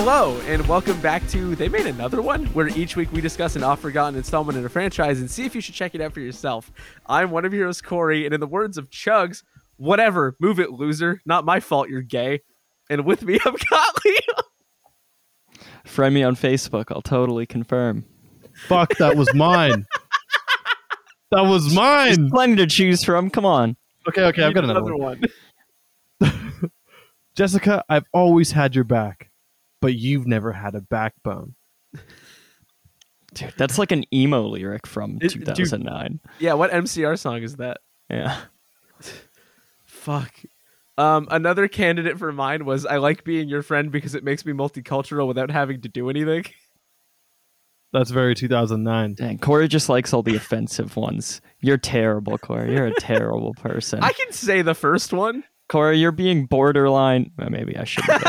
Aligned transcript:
Hello, 0.00 0.40
and 0.46 0.64
welcome 0.68 0.98
back 1.00 1.26
to 1.30 1.56
They 1.56 1.68
Made 1.68 1.86
Another 1.86 2.22
One, 2.22 2.46
where 2.54 2.68
each 2.68 2.94
week 2.94 3.10
we 3.10 3.20
discuss 3.20 3.56
an 3.56 3.64
off 3.64 3.80
forgotten 3.80 4.14
installment 4.14 4.56
in 4.56 4.64
a 4.64 4.68
franchise 4.68 5.18
and 5.18 5.28
see 5.28 5.44
if 5.44 5.56
you 5.56 5.60
should 5.60 5.74
check 5.74 5.92
it 5.92 6.00
out 6.00 6.12
for 6.12 6.20
yourself. 6.20 6.70
I'm 7.06 7.32
one 7.32 7.44
of 7.44 7.52
your 7.52 7.66
hosts, 7.66 7.82
Corey, 7.82 8.24
and 8.24 8.32
in 8.32 8.38
the 8.38 8.46
words 8.46 8.78
of 8.78 8.90
Chugs, 8.90 9.42
whatever, 9.76 10.36
move 10.38 10.60
it, 10.60 10.70
loser. 10.70 11.20
Not 11.26 11.44
my 11.44 11.58
fault 11.58 11.88
you're 11.88 12.00
gay. 12.00 12.42
And 12.88 13.04
with 13.04 13.24
me, 13.24 13.40
I've 13.44 13.68
got 13.68 14.04
Leo. 14.04 15.66
Friend 15.84 16.14
me 16.14 16.22
on 16.22 16.36
Facebook. 16.36 16.92
I'll 16.92 17.02
totally 17.02 17.44
confirm. 17.44 18.04
Fuck, 18.68 18.94
that 18.98 19.16
was 19.16 19.34
mine. 19.34 19.84
that 21.32 21.42
was 21.42 21.74
mine. 21.74 22.14
There's 22.14 22.30
Plenty 22.30 22.54
to 22.54 22.66
choose 22.68 23.02
from. 23.02 23.30
Come 23.30 23.44
on. 23.44 23.76
Okay, 24.06 24.22
okay, 24.26 24.44
I've 24.44 24.54
got 24.54 24.62
another, 24.62 24.94
one. 24.94 25.22
Jessica, 27.34 27.84
I've 27.88 28.06
always 28.12 28.52
had 28.52 28.76
your 28.76 28.84
back, 28.84 29.28
but 29.80 29.94
you've 29.94 30.26
never 30.26 30.52
had 30.52 30.74
a 30.74 30.80
backbone. 30.80 31.54
Dude, 33.34 33.52
that's 33.58 33.78
like 33.78 33.92
an 33.92 34.04
emo 34.14 34.46
lyric 34.46 34.86
from 34.86 35.18
It- 35.20 35.32
dude- 35.32 35.44
2009. 35.46 36.20
Yeah, 36.38 36.54
what 36.54 36.70
MCR 36.70 37.18
song 37.18 37.42
is 37.42 37.56
that? 37.56 37.78
Yeah. 38.08 38.38
Fuck. 39.84 40.32
Um, 40.96 41.28
another 41.30 41.68
candidate 41.68 42.18
for 42.18 42.32
mine 42.32 42.64
was 42.64 42.84
I 42.86 42.96
like 42.96 43.24
being 43.24 43.48
your 43.48 43.62
friend 43.62 43.92
because 43.92 44.14
it 44.14 44.24
makes 44.24 44.44
me 44.44 44.52
multicultural 44.52 45.28
without 45.28 45.50
having 45.50 45.82
to 45.82 45.88
do 45.88 46.08
anything. 46.10 46.44
That's 47.92 48.10
very 48.10 48.34
2009. 48.34 49.14
Dang, 49.14 49.38
Corey 49.38 49.66
just 49.68 49.88
likes 49.88 50.12
all 50.12 50.22
the 50.22 50.36
offensive 50.36 50.96
ones. 50.96 51.40
You're 51.60 51.78
terrible, 51.78 52.36
Corey. 52.36 52.72
You're 52.74 52.86
a 52.88 52.94
terrible 52.94 53.54
person. 53.54 54.00
I 54.02 54.12
can 54.12 54.32
say 54.32 54.60
the 54.62 54.74
first 54.74 55.12
one. 55.12 55.42
Corey, 55.70 55.98
you're 55.98 56.12
being 56.12 56.46
borderline. 56.46 57.30
Well, 57.38 57.48
maybe 57.50 57.76
I 57.76 57.84
shouldn't. 57.84 58.22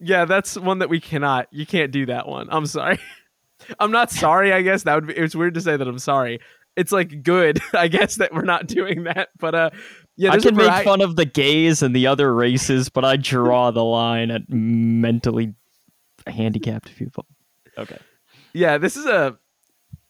Yeah, 0.00 0.24
that's 0.24 0.56
one 0.56 0.78
that 0.78 0.88
we 0.88 0.98
cannot. 0.98 1.48
You 1.50 1.66
can't 1.66 1.92
do 1.92 2.06
that 2.06 2.26
one. 2.26 2.48
I'm 2.50 2.66
sorry. 2.66 2.98
I'm 3.78 3.90
not 3.90 4.10
sorry. 4.10 4.52
I 4.52 4.62
guess 4.62 4.84
that 4.84 4.94
would 4.94 5.06
be. 5.08 5.14
It's 5.14 5.34
weird 5.34 5.54
to 5.54 5.60
say 5.60 5.76
that 5.76 5.86
I'm 5.86 5.98
sorry. 5.98 6.40
It's 6.76 6.92
like 6.92 7.22
good. 7.22 7.60
I 7.74 7.88
guess 7.88 8.16
that 8.16 8.32
we're 8.32 8.42
not 8.42 8.66
doing 8.66 9.04
that. 9.04 9.28
But 9.38 9.54
uh, 9.54 9.70
yeah, 10.16 10.32
I 10.32 10.38
can 10.38 10.56
make 10.56 10.84
fun 10.84 11.02
of 11.02 11.16
the 11.16 11.26
gays 11.26 11.82
and 11.82 11.94
the 11.94 12.06
other 12.06 12.34
races, 12.34 12.88
but 12.88 13.04
I 13.04 13.16
draw 13.16 13.70
the 13.70 13.84
line 13.84 14.30
at 14.30 14.42
mentally 14.48 15.54
handicapped 16.26 16.96
people. 16.96 17.26
Okay. 17.76 17.98
Yeah, 18.54 18.78
this 18.78 18.96
is 18.96 19.06
a. 19.06 19.38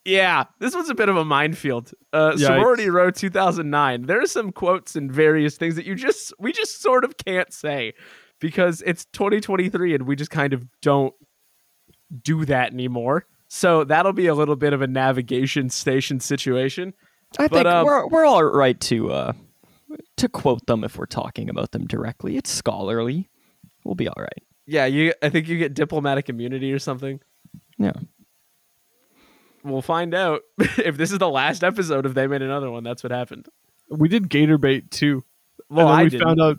Yeah, 0.04 0.44
this 0.60 0.75
one's 0.75 0.88
a 0.88 0.94
bit 0.94 1.10
of 1.10 1.16
a 1.16 1.27
minefield. 1.27 1.92
Uh, 2.12 2.30
Yikes. 2.30 2.47
Sorority 2.47 2.88
Row 2.88 3.10
2009. 3.10 4.02
There 4.06 4.22
are 4.22 4.27
some 4.27 4.50
quotes 4.50 4.97
and 4.97 5.12
various 5.12 5.56
things 5.58 5.75
that 5.75 5.84
you 5.84 5.94
just 5.94 6.32
we 6.38 6.52
just 6.52 6.80
sort 6.80 7.04
of 7.04 7.19
can't 7.19 7.52
say 7.52 7.92
because 8.41 8.83
it's 8.86 9.05
2023 9.12 9.94
and 9.94 10.06
we 10.06 10.16
just 10.16 10.30
kind 10.30 10.52
of 10.52 10.64
don't 10.83 11.14
do 12.22 12.44
that 12.47 12.72
anymore. 12.72 13.27
So 13.48 13.84
that'll 13.84 14.12
be 14.12 14.27
a 14.27 14.34
little 14.34 14.56
bit 14.56 14.72
of 14.72 14.82
a 14.82 14.86
navigation 14.86 15.70
station 15.70 16.20
situation. 16.20 16.94
I 17.38 17.48
But, 17.48 17.50
think 17.64 17.66
um, 17.66 17.86
we're 17.86 18.06
we're 18.08 18.24
all 18.27 18.42
right 18.44 18.78
to 18.82 19.12
uh 19.12 19.32
to 20.16 20.28
quote 20.28 20.66
them 20.66 20.84
if 20.84 20.97
we're 20.97 21.06
talking 21.06 21.48
about 21.50 21.72
them 21.72 21.86
directly. 21.86 22.36
It's 22.36 22.50
scholarly. 22.50 23.28
We'll 23.84 23.94
be 23.94 24.08
all 24.08 24.14
right. 24.19 24.42
Yeah, 24.66 24.86
you. 24.86 25.12
I 25.22 25.30
think 25.30 25.48
you 25.48 25.58
get 25.58 25.75
diplomatic 25.75 26.28
immunity 26.28 26.72
or 26.72 26.78
something. 26.78 27.20
Yeah. 27.78 27.92
We'll 29.64 29.82
find 29.82 30.14
out 30.14 30.42
if 30.58 30.97
this 30.97 31.12
is 31.12 31.19
the 31.19 31.28
last 31.28 31.64
episode. 31.64 32.06
If 32.06 32.14
they 32.14 32.27
made 32.27 32.42
another 32.42 32.70
one, 32.70 32.84
that's 32.84 33.02
what 33.02 33.10
happened. 33.12 33.48
We 33.91 34.08
did 34.08 34.28
gator 34.28 34.58
bait 34.58 34.91
too. 34.91 35.25
Well, 35.69 35.88
and 35.88 35.92
then 35.94 35.98
I 36.00 36.04
we 36.04 36.10
didn't. 36.10 36.27
found 36.27 36.41
out 36.41 36.56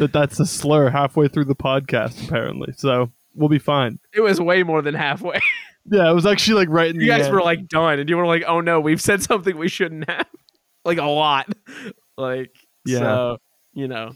that 0.00 0.12
that's 0.12 0.40
a 0.40 0.46
slur 0.46 0.90
halfway 0.90 1.28
through 1.28 1.44
the 1.44 1.54
podcast, 1.54 2.26
apparently. 2.26 2.72
So 2.76 3.12
we'll 3.34 3.48
be 3.48 3.58
fine. 3.58 4.00
it 4.12 4.20
was 4.20 4.40
way 4.40 4.62
more 4.64 4.82
than 4.82 4.94
halfway. 4.94 5.40
Yeah, 5.90 6.10
it 6.10 6.14
was 6.14 6.26
actually 6.26 6.56
like 6.56 6.68
right 6.68 6.90
in 6.90 6.96
you 6.96 7.00
the 7.00 7.06
guys 7.06 7.24
end. 7.24 7.34
were 7.34 7.40
like 7.40 7.66
done, 7.66 7.98
and 7.98 8.08
you 8.08 8.18
were 8.18 8.26
like, 8.26 8.44
"Oh 8.46 8.60
no, 8.60 8.80
we've 8.80 9.00
said 9.00 9.22
something 9.22 9.56
we 9.56 9.66
shouldn't 9.68 10.08
have." 10.10 10.26
like 10.84 10.98
a 10.98 11.06
lot. 11.06 11.48
Like 12.18 12.54
Yeah. 12.84 12.98
So 12.98 13.38
you 13.72 13.88
know. 13.88 14.12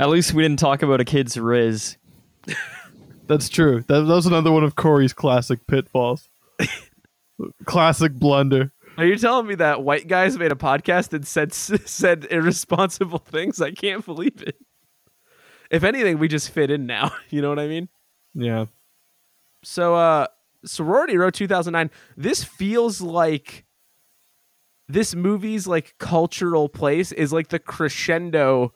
At 0.00 0.08
least 0.08 0.32
we 0.32 0.42
didn't 0.42 0.58
talk 0.58 0.82
about 0.82 0.98
a 1.02 1.04
kid's 1.04 1.36
riz. 1.36 1.98
That's 3.26 3.50
true. 3.50 3.84
That, 3.86 4.00
that 4.00 4.14
was 4.14 4.24
another 4.24 4.50
one 4.50 4.64
of 4.64 4.74
Corey's 4.74 5.12
classic 5.12 5.66
pitfalls. 5.66 6.30
classic 7.66 8.14
blunder. 8.14 8.72
Are 8.96 9.04
you 9.04 9.16
telling 9.16 9.46
me 9.46 9.54
that 9.56 9.82
white 9.82 10.08
guys 10.08 10.38
made 10.38 10.52
a 10.52 10.56
podcast 10.56 11.12
and 11.12 11.26
said 11.26 11.52
said 11.52 12.26
irresponsible 12.30 13.18
things? 13.18 13.60
I 13.60 13.72
can't 13.72 14.04
believe 14.06 14.42
it. 14.42 14.56
If 15.72 15.82
anything, 15.82 16.18
we 16.18 16.28
just 16.28 16.50
fit 16.50 16.70
in 16.70 16.86
now. 16.86 17.10
You 17.30 17.42
know 17.42 17.48
what 17.48 17.58
I 17.58 17.66
mean? 17.66 17.88
Yeah. 18.34 18.66
So, 19.64 19.94
uh, 19.94 20.26
Sorority 20.64 21.16
Row 21.16 21.30
2009. 21.30 21.90
This 22.16 22.44
feels 22.44 23.00
like 23.00 23.64
this 24.88 25.14
movie's 25.14 25.66
like 25.66 25.94
cultural 25.98 26.68
place 26.68 27.10
is 27.10 27.32
like 27.32 27.48
the 27.48 27.58
crescendo 27.58 28.74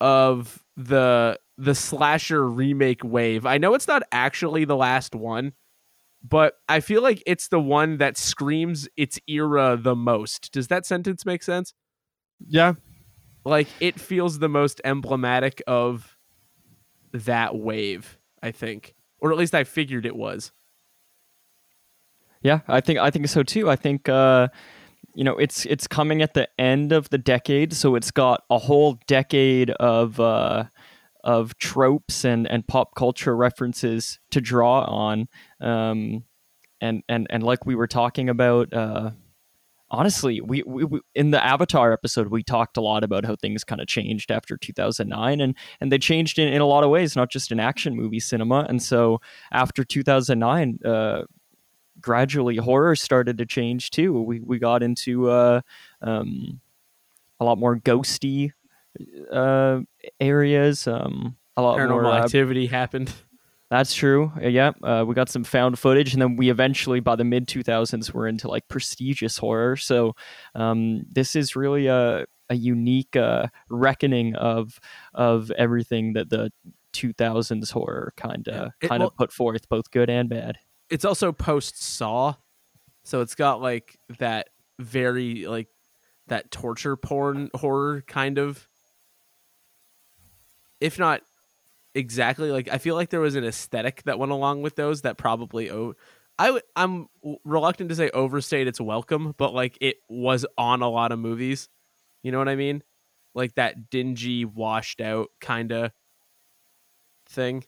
of 0.00 0.64
the 0.76 1.38
the 1.58 1.74
slasher 1.74 2.48
remake 2.48 3.04
wave. 3.04 3.46
I 3.46 3.58
know 3.58 3.74
it's 3.74 3.88
not 3.88 4.02
actually 4.12 4.64
the 4.64 4.76
last 4.76 5.14
one, 5.14 5.52
but 6.22 6.54
I 6.68 6.80
feel 6.80 7.02
like 7.02 7.22
it's 7.26 7.48
the 7.48 7.60
one 7.60 7.98
that 7.98 8.16
screams 8.16 8.88
its 8.96 9.18
era 9.26 9.78
the 9.80 9.94
most. 9.94 10.52
Does 10.52 10.68
that 10.68 10.86
sentence 10.86 11.24
make 11.24 11.42
sense? 11.42 11.74
Yeah. 12.46 12.74
Like 13.46 13.68
it 13.78 14.00
feels 14.00 14.40
the 14.40 14.48
most 14.48 14.80
emblematic 14.84 15.62
of 15.68 16.16
that 17.12 17.54
wave, 17.54 18.18
I 18.42 18.50
think. 18.50 18.96
Or 19.20 19.30
at 19.30 19.38
least 19.38 19.54
I 19.54 19.62
figured 19.62 20.04
it 20.04 20.16
was. 20.16 20.50
Yeah, 22.42 22.60
I 22.66 22.80
think 22.80 22.98
I 22.98 23.10
think 23.10 23.28
so 23.28 23.44
too. 23.44 23.70
I 23.70 23.76
think 23.76 24.08
uh 24.08 24.48
you 25.14 25.22
know, 25.22 25.36
it's 25.38 25.64
it's 25.66 25.86
coming 25.86 26.22
at 26.22 26.34
the 26.34 26.48
end 26.58 26.90
of 26.92 27.08
the 27.10 27.18
decade, 27.18 27.72
so 27.72 27.94
it's 27.94 28.10
got 28.10 28.42
a 28.50 28.58
whole 28.58 28.98
decade 29.06 29.70
of 29.70 30.18
uh 30.18 30.64
of 31.22 31.56
tropes 31.56 32.24
and, 32.24 32.50
and 32.50 32.66
pop 32.66 32.96
culture 32.96 33.36
references 33.36 34.18
to 34.32 34.40
draw 34.40 34.82
on. 34.82 35.28
Um 35.60 36.24
and 36.80 37.04
and 37.08 37.28
and 37.30 37.44
like 37.44 37.64
we 37.64 37.76
were 37.76 37.86
talking 37.86 38.28
about 38.28 38.72
uh 38.72 39.12
honestly 39.90 40.40
we, 40.40 40.62
we, 40.66 40.84
we 40.84 41.00
in 41.14 41.30
the 41.30 41.44
avatar 41.44 41.92
episode 41.92 42.28
we 42.28 42.42
talked 42.42 42.76
a 42.76 42.80
lot 42.80 43.04
about 43.04 43.24
how 43.24 43.36
things 43.36 43.64
kind 43.64 43.80
of 43.80 43.86
changed 43.86 44.30
after 44.30 44.56
2009 44.56 45.40
and 45.40 45.54
and 45.80 45.92
they 45.92 45.98
changed 45.98 46.38
in, 46.38 46.48
in 46.48 46.60
a 46.60 46.66
lot 46.66 46.84
of 46.84 46.90
ways 46.90 47.14
not 47.14 47.30
just 47.30 47.52
in 47.52 47.60
action 47.60 47.94
movie 47.94 48.20
cinema 48.20 48.66
and 48.68 48.82
so 48.82 49.20
after 49.52 49.84
2009 49.84 50.78
uh 50.84 51.22
gradually 52.00 52.56
horror 52.56 52.96
started 52.96 53.38
to 53.38 53.46
change 53.46 53.90
too 53.90 54.20
we 54.20 54.40
we 54.40 54.58
got 54.58 54.82
into 54.82 55.30
uh 55.30 55.60
um 56.02 56.60
a 57.38 57.44
lot 57.44 57.58
more 57.58 57.76
ghosty 57.76 58.52
uh 59.32 59.80
areas 60.20 60.86
um 60.86 61.36
a 61.56 61.62
lot 61.62 61.78
Paranormal 61.78 62.02
more 62.02 62.12
uh, 62.12 62.24
activity 62.24 62.66
happened. 62.66 63.12
That's 63.70 63.94
true. 63.94 64.32
Uh, 64.42 64.48
yeah, 64.48 64.72
uh, 64.82 65.04
we 65.06 65.14
got 65.14 65.28
some 65.28 65.44
found 65.44 65.78
footage, 65.78 66.12
and 66.12 66.22
then 66.22 66.36
we 66.36 66.50
eventually, 66.50 67.00
by 67.00 67.16
the 67.16 67.24
mid 67.24 67.48
two 67.48 67.62
thousands, 67.62 68.12
were 68.14 68.28
into 68.28 68.48
like 68.48 68.68
prestigious 68.68 69.38
horror. 69.38 69.76
So 69.76 70.14
um, 70.54 71.04
this 71.10 71.34
is 71.36 71.56
really 71.56 71.86
a 71.86 72.26
a 72.48 72.54
unique 72.54 73.16
uh, 73.16 73.48
reckoning 73.68 74.34
of 74.36 74.78
of 75.14 75.50
everything 75.52 76.12
that 76.12 76.30
the 76.30 76.52
two 76.92 77.12
thousands 77.12 77.70
horror 77.72 78.12
kind 78.16 78.46
of 78.48 78.72
It- 78.80 78.88
kind 78.88 79.00
well- 79.00 79.08
of 79.08 79.16
put 79.16 79.32
forth, 79.32 79.68
both 79.68 79.90
good 79.90 80.08
and 80.08 80.28
bad. 80.28 80.58
It's 80.88 81.04
also 81.04 81.32
post 81.32 81.82
Saw, 81.82 82.34
so 83.04 83.20
it's 83.20 83.34
got 83.34 83.60
like 83.60 83.98
that 84.20 84.50
very 84.78 85.46
like 85.46 85.66
that 86.28 86.52
torture 86.52 86.96
porn 86.96 87.50
horror 87.54 88.02
kind 88.06 88.38
of. 88.38 88.68
If 90.80 90.98
not 90.98 91.22
exactly 91.96 92.50
like 92.50 92.68
I 92.70 92.78
feel 92.78 92.94
like 92.94 93.10
there 93.10 93.20
was 93.20 93.34
an 93.34 93.44
aesthetic 93.44 94.02
that 94.04 94.18
went 94.18 94.32
along 94.32 94.62
with 94.62 94.76
those 94.76 95.02
that 95.02 95.16
probably 95.16 95.70
oh 95.70 95.94
I 96.38 96.46
w- 96.46 96.62
I'm 96.76 97.08
reluctant 97.44 97.88
to 97.88 97.96
say 97.96 98.10
overstayed 98.10 98.66
its 98.68 98.80
welcome, 98.80 99.34
but 99.38 99.54
like 99.54 99.78
it 99.80 99.96
was 100.08 100.44
on 100.58 100.82
a 100.82 100.88
lot 100.88 101.10
of 101.12 101.18
movies. 101.18 101.68
You 102.22 102.30
know 102.30 102.38
what 102.38 102.48
I 102.48 102.56
mean? 102.56 102.82
Like 103.34 103.54
that 103.54 103.88
dingy, 103.90 104.44
washed 104.44 105.00
out 105.00 105.28
kind 105.40 105.72
of 105.72 105.92
thing. 107.26 107.64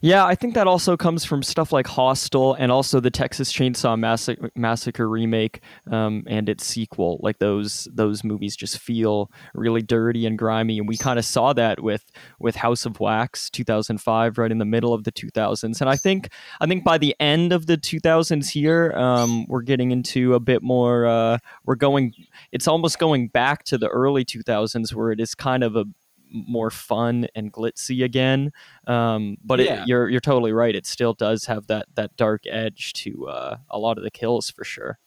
Yeah, 0.00 0.24
I 0.24 0.34
think 0.34 0.54
that 0.54 0.66
also 0.66 0.96
comes 0.96 1.24
from 1.24 1.42
stuff 1.42 1.72
like 1.72 1.86
Hostel 1.86 2.54
and 2.54 2.70
also 2.70 3.00
the 3.00 3.10
Texas 3.10 3.52
Chainsaw 3.52 3.98
Massacre, 3.98 4.50
Massacre 4.54 5.08
remake 5.08 5.60
um, 5.90 6.24
and 6.26 6.48
its 6.48 6.64
sequel. 6.64 7.18
Like 7.22 7.38
those 7.38 7.88
those 7.92 8.22
movies 8.24 8.56
just 8.56 8.78
feel 8.78 9.30
really 9.54 9.82
dirty 9.82 10.26
and 10.26 10.38
grimy, 10.38 10.78
and 10.78 10.88
we 10.88 10.96
kind 10.96 11.18
of 11.18 11.24
saw 11.24 11.52
that 11.54 11.82
with 11.82 12.04
with 12.38 12.56
House 12.56 12.84
of 12.86 13.00
Wax, 13.00 13.50
2005, 13.50 14.38
right 14.38 14.50
in 14.50 14.58
the 14.58 14.64
middle 14.64 14.92
of 14.92 15.04
the 15.04 15.12
2000s. 15.12 15.80
And 15.80 15.90
I 15.90 15.96
think 15.96 16.30
I 16.60 16.66
think 16.66 16.84
by 16.84 16.98
the 16.98 17.14
end 17.20 17.52
of 17.52 17.66
the 17.66 17.76
2000s 17.76 18.50
here, 18.50 18.92
um, 18.92 19.46
we're 19.48 19.62
getting 19.62 19.90
into 19.90 20.34
a 20.34 20.40
bit 20.40 20.62
more. 20.62 21.06
Uh, 21.06 21.38
we're 21.64 21.74
going. 21.74 22.12
It's 22.52 22.68
almost 22.68 22.98
going 22.98 23.28
back 23.28 23.64
to 23.64 23.78
the 23.78 23.88
early 23.88 24.24
2000s 24.24 24.94
where 24.94 25.10
it 25.10 25.20
is 25.20 25.34
kind 25.34 25.64
of 25.64 25.76
a 25.76 25.84
more 26.30 26.70
fun 26.70 27.26
and 27.34 27.52
glitzy 27.52 28.04
again. 28.04 28.52
Um, 28.86 29.36
but 29.44 29.60
Yeah. 29.60 29.82
it, 29.82 29.88
you're 29.88 30.08
you're 30.08 30.20
totally 30.20 30.52
right. 30.52 30.74
It 30.74 30.86
still 30.86 31.14
does 31.14 31.44
have 31.46 31.66
that 31.68 31.86
that 31.94 32.16
dark 32.16 32.42
edge 32.46 32.92
to 32.94 33.28
uh, 33.28 33.56
a 33.70 33.78
lot 33.78 33.98
of 33.98 34.04
the 34.04 34.10
kills 34.10 34.50
for 34.50 34.64
sure. 34.64 34.98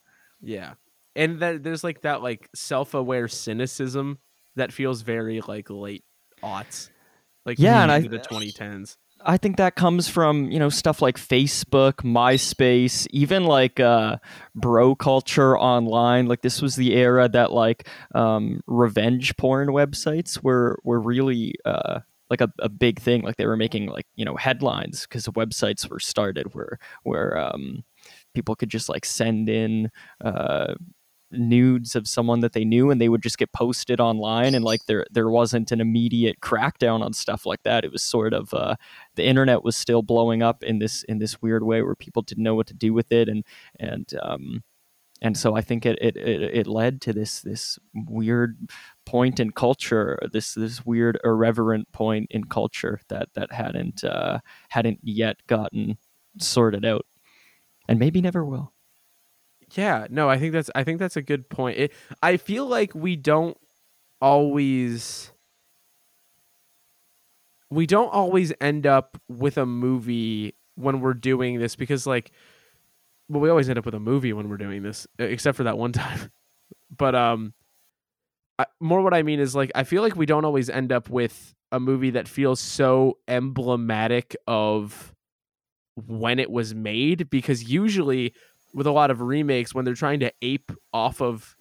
Yeah. 0.41 0.73
And 1.15 1.39
that 1.39 1.63
there's 1.63 1.83
like 1.83 2.01
that 2.01 2.21
like 2.21 2.49
self-aware 2.55 3.27
cynicism 3.27 4.19
that 4.55 4.71
feels 4.71 5.01
very 5.01 5.41
like 5.41 5.69
late 5.69 6.03
aughts. 6.43 6.89
Like 7.45 7.59
Yeah, 7.59 7.83
and 7.83 7.91
into 8.05 8.15
I- 8.15 8.19
the 8.19 8.23
2010s. 8.27 8.97
I 9.25 9.37
think 9.37 9.57
that 9.57 9.75
comes 9.75 10.07
from 10.07 10.51
you 10.51 10.59
know 10.59 10.69
stuff 10.69 11.01
like 11.01 11.17
Facebook, 11.17 11.95
MySpace, 12.03 13.07
even 13.11 13.45
like 13.45 13.79
uh, 13.79 14.17
bro 14.55 14.95
culture 14.95 15.57
online. 15.57 16.27
Like 16.27 16.41
this 16.41 16.61
was 16.61 16.75
the 16.75 16.93
era 16.95 17.27
that 17.29 17.51
like 17.51 17.87
um, 18.15 18.61
revenge 18.67 19.35
porn 19.37 19.69
websites 19.69 20.41
were 20.43 20.79
were 20.83 20.99
really 20.99 21.55
uh, 21.65 21.99
like 22.29 22.41
a, 22.41 22.51
a 22.59 22.69
big 22.69 22.99
thing. 22.99 23.23
Like 23.23 23.37
they 23.37 23.45
were 23.45 23.57
making 23.57 23.87
like 23.87 24.07
you 24.15 24.25
know 24.25 24.35
headlines 24.35 25.01
because 25.01 25.25
websites 25.27 25.89
were 25.89 25.99
started 25.99 26.53
where 26.53 26.79
where 27.03 27.37
um, 27.37 27.83
people 28.33 28.55
could 28.55 28.69
just 28.69 28.89
like 28.89 29.05
send 29.05 29.49
in. 29.49 29.91
Uh, 30.23 30.75
nudes 31.31 31.95
of 31.95 32.07
someone 32.07 32.39
that 32.39 32.53
they 32.53 32.65
knew 32.65 32.89
and 32.89 32.99
they 32.99 33.09
would 33.09 33.21
just 33.21 33.37
get 33.37 33.51
posted 33.51 33.99
online 33.99 34.55
and 34.55 34.65
like 34.65 34.85
there 34.85 35.05
there 35.11 35.29
wasn't 35.29 35.71
an 35.71 35.81
immediate 35.81 36.39
crackdown 36.41 37.01
on 37.01 37.13
stuff 37.13 37.45
like 37.45 37.63
that. 37.63 37.85
It 37.85 37.91
was 37.91 38.01
sort 38.03 38.33
of 38.33 38.53
uh 38.53 38.75
the 39.15 39.25
internet 39.25 39.63
was 39.63 39.75
still 39.75 40.01
blowing 40.01 40.41
up 40.41 40.63
in 40.63 40.79
this 40.79 41.03
in 41.03 41.19
this 41.19 41.41
weird 41.41 41.63
way 41.63 41.81
where 41.81 41.95
people 41.95 42.21
didn't 42.21 42.43
know 42.43 42.55
what 42.55 42.67
to 42.67 42.73
do 42.73 42.93
with 42.93 43.11
it. 43.11 43.29
And 43.29 43.45
and 43.79 44.11
um 44.21 44.63
and 45.21 45.37
so 45.37 45.55
I 45.55 45.61
think 45.61 45.85
it 45.85 45.97
it, 46.01 46.17
it, 46.17 46.41
it 46.41 46.67
led 46.67 47.01
to 47.01 47.13
this 47.13 47.41
this 47.41 47.77
weird 47.93 48.57
point 49.05 49.39
in 49.39 49.51
culture 49.51 50.17
this 50.31 50.53
this 50.53 50.85
weird 50.85 51.19
irreverent 51.23 51.91
point 51.91 52.27
in 52.31 52.45
culture 52.45 53.01
that 53.09 53.29
that 53.35 53.51
hadn't 53.51 54.03
uh 54.03 54.39
hadn't 54.69 54.99
yet 55.03 55.37
gotten 55.47 55.97
sorted 56.39 56.85
out. 56.85 57.05
And 57.87 57.99
maybe 57.99 58.21
never 58.21 58.45
will 58.45 58.73
Yeah, 59.73 60.07
no, 60.09 60.29
I 60.29 60.37
think 60.39 60.53
that's 60.53 60.69
I 60.73 60.83
think 60.83 60.99
that's 60.99 61.17
a 61.17 61.21
good 61.21 61.49
point. 61.49 61.77
It, 61.77 61.93
I 62.23 62.37
feel 62.37 62.65
like 62.65 62.93
we 62.95 63.15
don't 63.15 63.57
always 64.21 65.31
we 67.69 67.85
don't 67.85 68.09
always 68.11 68.51
end 68.61 68.87
up 68.87 69.21
with 69.27 69.57
a 69.57 69.65
movie 69.65 70.55
when 70.75 71.01
we're 71.01 71.13
doing 71.13 71.59
this 71.59 71.75
because 71.75 72.07
like 72.07 72.31
well 73.29 73.41
we 73.41 73.49
always 73.49 73.69
end 73.69 73.79
up 73.79 73.85
with 73.85 73.95
a 73.95 73.99
movie 73.99 74.33
when 74.33 74.49
we're 74.49 74.57
doing 74.57 74.83
this 74.83 75.07
except 75.19 75.57
for 75.57 75.63
that 75.63 75.77
one 75.77 75.91
time. 75.93 76.31
But 76.95 77.15
um 77.15 77.53
I, 78.57 78.65
more 78.79 79.01
what 79.01 79.13
I 79.13 79.23
mean 79.23 79.39
is 79.39 79.55
like 79.55 79.71
I 79.75 79.83
feel 79.83 80.01
like 80.01 80.15
we 80.15 80.25
don't 80.25 80.45
always 80.45 80.69
end 80.69 80.91
up 80.91 81.09
with 81.09 81.53
a 81.71 81.79
movie 81.79 82.09
that 82.11 82.27
feels 82.27 82.59
so 82.59 83.17
emblematic 83.27 84.35
of 84.47 85.13
when 85.95 86.39
it 86.39 86.51
was 86.51 86.75
made 86.75 87.29
because 87.29 87.63
usually 87.65 88.33
with 88.73 88.87
a 88.87 88.91
lot 88.91 89.11
of 89.11 89.21
remakes 89.21 89.73
when 89.73 89.85
they're 89.85 89.93
trying 89.93 90.19
to 90.19 90.31
ape 90.41 90.71
off 90.93 91.21
of 91.21 91.55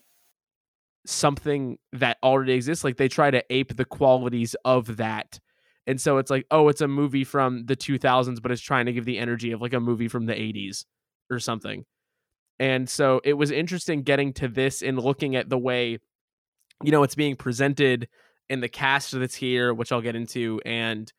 something 1.07 1.79
that 1.93 2.19
already 2.23 2.53
exists 2.53 2.85
like 2.85 2.97
they 2.97 3.09
try 3.09 3.31
to 3.31 3.43
ape 3.51 3.77
the 3.77 3.85
qualities 3.85 4.55
of 4.65 4.99
that. 4.99 5.41
And 5.87 6.01
so 6.01 6.19
it's 6.19 6.31
like 6.31 6.47
oh 6.51 6.69
it's 6.69 6.83
a 6.83 6.89
movie 6.89 7.25
from 7.25 7.65
the 7.65 7.77
2000s 7.77 8.43
but 8.43 8.53
it's 8.53 8.61
trying 8.61 8.87
to 8.87 8.93
give 8.93 9.07
the 9.07 9.19
energy 9.19 9.53
of 9.53 9.63
like 9.63 9.73
a 9.73 9.81
movie 9.81 10.09
from 10.09 10.27
the 10.27 10.35
80s 10.35 10.85
or 11.31 11.39
something. 11.39 11.85
And 12.61 12.89
so 12.89 13.21
it 13.25 13.35
was 13.35 13.51
interesting 13.51 14.03
getting 14.03 14.33
to 14.35 14.49
this 14.49 14.83
and 14.83 14.99
looking 14.99 15.37
at 15.37 15.49
the 15.49 15.59
way 15.59 15.99
you 16.85 16.91
know 16.93 17.03
it's 17.03 17.15
being 17.15 17.37
presented 17.37 18.09
in 18.51 18.61
the 18.61 18.69
cast 18.69 19.19
that's 19.19 19.35
here 19.35 19.73
which 19.73 19.93
I'll 19.93 20.01
get 20.01 20.17
into 20.17 20.61
and 20.67 21.11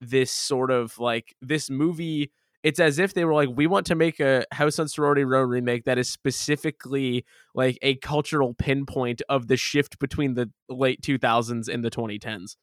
this 0.00 0.30
sort 0.30 0.70
of 0.70 0.98
like 0.98 1.34
this 1.40 1.70
movie 1.70 2.30
it's 2.66 2.80
as 2.80 2.98
if 2.98 3.14
they 3.14 3.24
were 3.24 3.32
like 3.32 3.48
we 3.54 3.68
want 3.68 3.86
to 3.86 3.94
make 3.94 4.18
a 4.18 4.44
house 4.50 4.80
on 4.80 4.88
sorority 4.88 5.22
row 5.22 5.40
remake 5.40 5.84
that 5.84 5.98
is 5.98 6.10
specifically 6.10 7.24
like 7.54 7.78
a 7.80 7.94
cultural 7.98 8.54
pinpoint 8.54 9.22
of 9.28 9.46
the 9.46 9.56
shift 9.56 10.00
between 10.00 10.34
the 10.34 10.50
late 10.68 11.00
2000s 11.00 11.72
and 11.72 11.84
the 11.84 11.90
2010s 11.90 12.56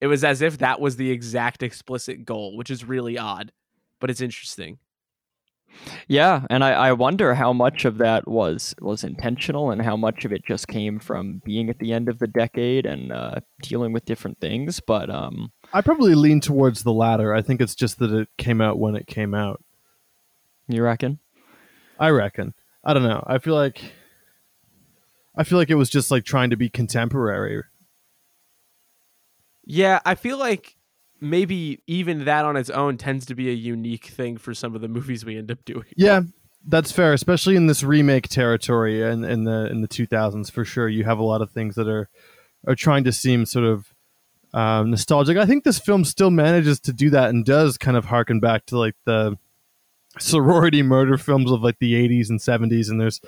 it 0.00 0.08
was 0.08 0.24
as 0.24 0.42
if 0.42 0.58
that 0.58 0.80
was 0.80 0.96
the 0.96 1.12
exact 1.12 1.62
explicit 1.62 2.24
goal 2.24 2.56
which 2.56 2.70
is 2.70 2.84
really 2.84 3.16
odd 3.16 3.52
but 4.00 4.10
it's 4.10 4.20
interesting 4.20 4.78
Yeah, 6.06 6.44
and 6.50 6.62
I, 6.62 6.72
I 6.72 6.92
wonder 6.92 7.34
how 7.34 7.52
much 7.52 7.84
of 7.84 7.96
that 7.98 8.28
was 8.28 8.74
was 8.80 9.04
intentional 9.04 9.70
and 9.70 9.80
how 9.80 9.96
much 9.96 10.26
of 10.26 10.32
it 10.32 10.44
just 10.44 10.68
came 10.68 10.98
from 10.98 11.40
being 11.46 11.70
at 11.70 11.78
the 11.78 11.94
end 11.94 12.10
of 12.10 12.18
the 12.18 12.26
decade 12.26 12.84
and 12.84 13.10
uh, 13.10 13.36
dealing 13.62 13.92
with 13.92 14.04
different 14.04 14.38
things. 14.38 14.80
But 14.80 15.08
um, 15.08 15.50
I 15.72 15.80
probably 15.80 16.14
lean 16.14 16.40
towards 16.40 16.82
the 16.82 16.92
latter. 16.92 17.34
I 17.34 17.42
think 17.42 17.60
it's 17.60 17.74
just 17.74 17.98
that 17.98 18.12
it 18.12 18.28
came 18.36 18.60
out 18.60 18.78
when 18.78 18.94
it 18.94 19.06
came 19.06 19.34
out. 19.34 19.62
you 20.68 20.82
reckon? 20.82 21.18
I 21.98 22.10
reckon. 22.10 22.54
I 22.84 22.94
don't 22.94 23.04
know. 23.04 23.22
I 23.26 23.38
feel 23.38 23.54
like 23.54 23.80
I 25.36 25.44
feel 25.44 25.58
like 25.58 25.70
it 25.70 25.76
was 25.76 25.88
just 25.90 26.10
like 26.10 26.24
trying 26.24 26.50
to 26.50 26.56
be 26.56 26.68
contemporary. 26.68 27.62
yeah 29.64 30.00
i 30.04 30.14
feel 30.14 30.36
like 30.38 30.76
maybe 31.20 31.80
even 31.86 32.24
that 32.24 32.44
on 32.44 32.56
its 32.56 32.68
own 32.70 32.96
tends 32.98 33.24
to 33.26 33.34
be 33.34 33.48
a 33.48 33.52
unique 33.52 34.06
thing 34.06 34.36
for 34.36 34.52
some 34.52 34.74
of 34.74 34.80
the 34.80 34.88
movies 34.88 35.24
we 35.24 35.38
end 35.38 35.50
up 35.50 35.64
doing 35.64 35.84
Yeah, 35.96 36.22
that's 36.66 36.90
fair, 36.92 37.12
especially 37.12 37.56
in 37.56 37.66
this 37.66 37.82
remake 37.82 38.28
territory 38.28 39.02
and 39.02 39.24
in 39.24 39.44
the 39.44 39.70
in 39.70 39.80
the 39.80 39.88
2000s 39.88 40.50
for 40.50 40.64
sure. 40.64 40.88
You 40.88 41.04
have 41.04 41.18
a 41.18 41.24
lot 41.24 41.40
of 41.42 41.50
things 41.50 41.76
that 41.76 41.88
are 41.88 42.08
are 42.66 42.74
trying 42.74 43.04
to 43.04 43.12
seem 43.12 43.46
sort 43.46 43.64
of 43.64 43.91
um, 44.54 44.90
nostalgic. 44.90 45.36
I 45.36 45.46
think 45.46 45.64
this 45.64 45.78
film 45.78 46.04
still 46.04 46.30
manages 46.30 46.80
to 46.80 46.92
do 46.92 47.10
that 47.10 47.30
and 47.30 47.44
does 47.44 47.78
kind 47.78 47.96
of 47.96 48.06
harken 48.06 48.40
back 48.40 48.66
to 48.66 48.78
like 48.78 48.94
the 49.04 49.36
sorority 50.18 50.82
murder 50.82 51.16
films 51.16 51.50
of 51.50 51.62
like 51.62 51.78
the 51.78 51.94
80s 51.94 52.28
and 52.28 52.38
70s 52.38 52.90
and 52.90 53.00
there's 53.00 53.20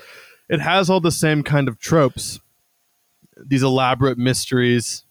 it 0.51 0.61
has 0.61 0.91
all 0.91 1.01
the 1.01 1.11
same 1.11 1.43
kind 1.43 1.67
of 1.67 1.79
tropes 1.79 2.41
these 3.43 3.63
elaborate 3.63 4.19
mysteries 4.19 5.05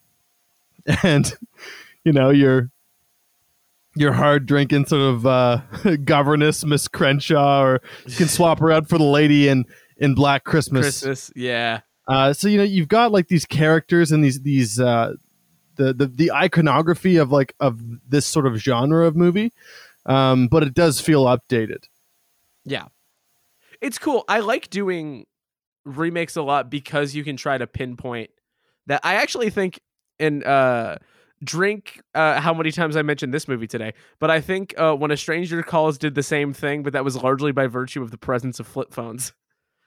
and 1.04 1.34
you 2.04 2.12
know 2.14 2.30
your 2.30 2.70
your 3.96 4.14
hard 4.14 4.46
drinking 4.46 4.86
sort 4.86 5.02
of 5.02 5.26
uh, 5.26 5.62
governess 6.04 6.64
miss 6.64 6.88
crenshaw 6.88 7.64
or 7.64 7.82
you 8.06 8.16
can 8.16 8.28
swap 8.28 8.60
her 8.60 8.72
out 8.72 8.88
for 8.88 9.00
the 9.00 9.04
lady 9.04 9.48
in 9.48 9.66
in 9.98 10.14
black 10.14 10.44
christmas, 10.44 11.02
christmas 11.02 11.32
yeah 11.36 11.80
Uh, 12.08 12.34
so 12.34 12.48
you 12.48 12.58
know 12.58 12.64
you've 12.64 12.88
got 12.88 13.12
like 13.12 13.30
these 13.30 13.46
characters 13.46 14.12
and 14.12 14.24
these 14.24 14.42
these 14.42 14.80
uh, 14.80 15.14
the, 15.76 15.94
the 15.94 16.08
the 16.08 16.32
iconography 16.32 17.18
of 17.18 17.32
like 17.32 17.54
of 17.60 17.80
this 18.08 18.26
sort 18.26 18.46
of 18.46 18.56
genre 18.58 19.06
of 19.06 19.16
movie 19.16 19.52
um, 20.06 20.48
but 20.48 20.64
it 20.64 20.74
does 20.74 21.00
feel 21.00 21.26
updated 21.26 21.86
Yeah. 22.66 22.86
It's 23.82 24.00
cool. 24.00 24.24
I 24.30 24.40
like 24.40 24.70
doing 24.70 25.26
remakes 25.86 26.38
a 26.38 26.42
lot 26.42 26.70
because 26.70 27.14
you 27.14 27.24
can 27.24 27.36
try 27.36 27.58
to 27.58 27.68
pinpoint 27.68 28.30
that. 28.88 29.02
I 29.04 29.16
actually 29.16 29.50
think 29.50 29.82
in 30.20 30.44
uh 30.44 30.98
drink 31.44 32.02
uh 32.16 32.40
how 32.40 32.54
many 32.54 32.72
times 32.72 32.96
I 32.96 33.02
mentioned 33.02 33.34
this 33.34 33.50
movie 33.50 33.68
today, 33.68 33.94
but 34.20 34.32
I 34.32 34.40
think 34.40 34.74
uh 34.78 34.96
when 34.96 35.12
a 35.12 35.18
stranger 35.18 35.62
calls 35.64 35.98
did 35.98 36.16
the 36.16 36.24
same 36.24 36.54
thing, 36.54 36.84
but 36.84 36.94
that 36.94 37.04
was 37.04 37.18
largely 37.18 37.52
by 37.52 37.68
virtue 37.68 38.02
of 38.02 38.12
the 38.12 38.18
presence 38.18 38.60
of 38.62 38.68
flip 38.68 38.94
phones. 38.94 39.34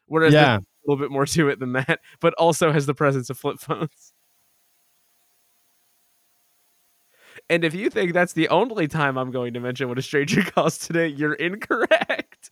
Whereas 0.07 0.35
there's 0.35 0.45
yeah 0.45 0.59
a 0.59 0.85
little 0.87 1.03
bit 1.03 1.11
more 1.11 1.25
to 1.27 1.49
it 1.49 1.59
than 1.59 1.73
that, 1.73 2.01
but 2.21 2.35
also 2.35 2.73
has 2.73 2.85
the 2.85 2.95
presence 2.95 3.31
of 3.31 3.39
flip 3.39 3.59
phones. 3.59 4.13
And 7.49 7.65
if 7.65 7.75
you 7.75 7.91
think 7.91 8.13
that's 8.13 8.33
the 8.33 8.49
only 8.49 8.89
time 8.89 9.17
I'm 9.17 9.31
going 9.31 9.55
to 9.55 9.61
mention 9.61 9.89
what 9.89 9.99
a 9.99 10.03
stranger 10.03 10.43
calls 10.55 10.79
today, 10.79 11.07
you're 11.07 11.35
incorrect. 11.35 12.51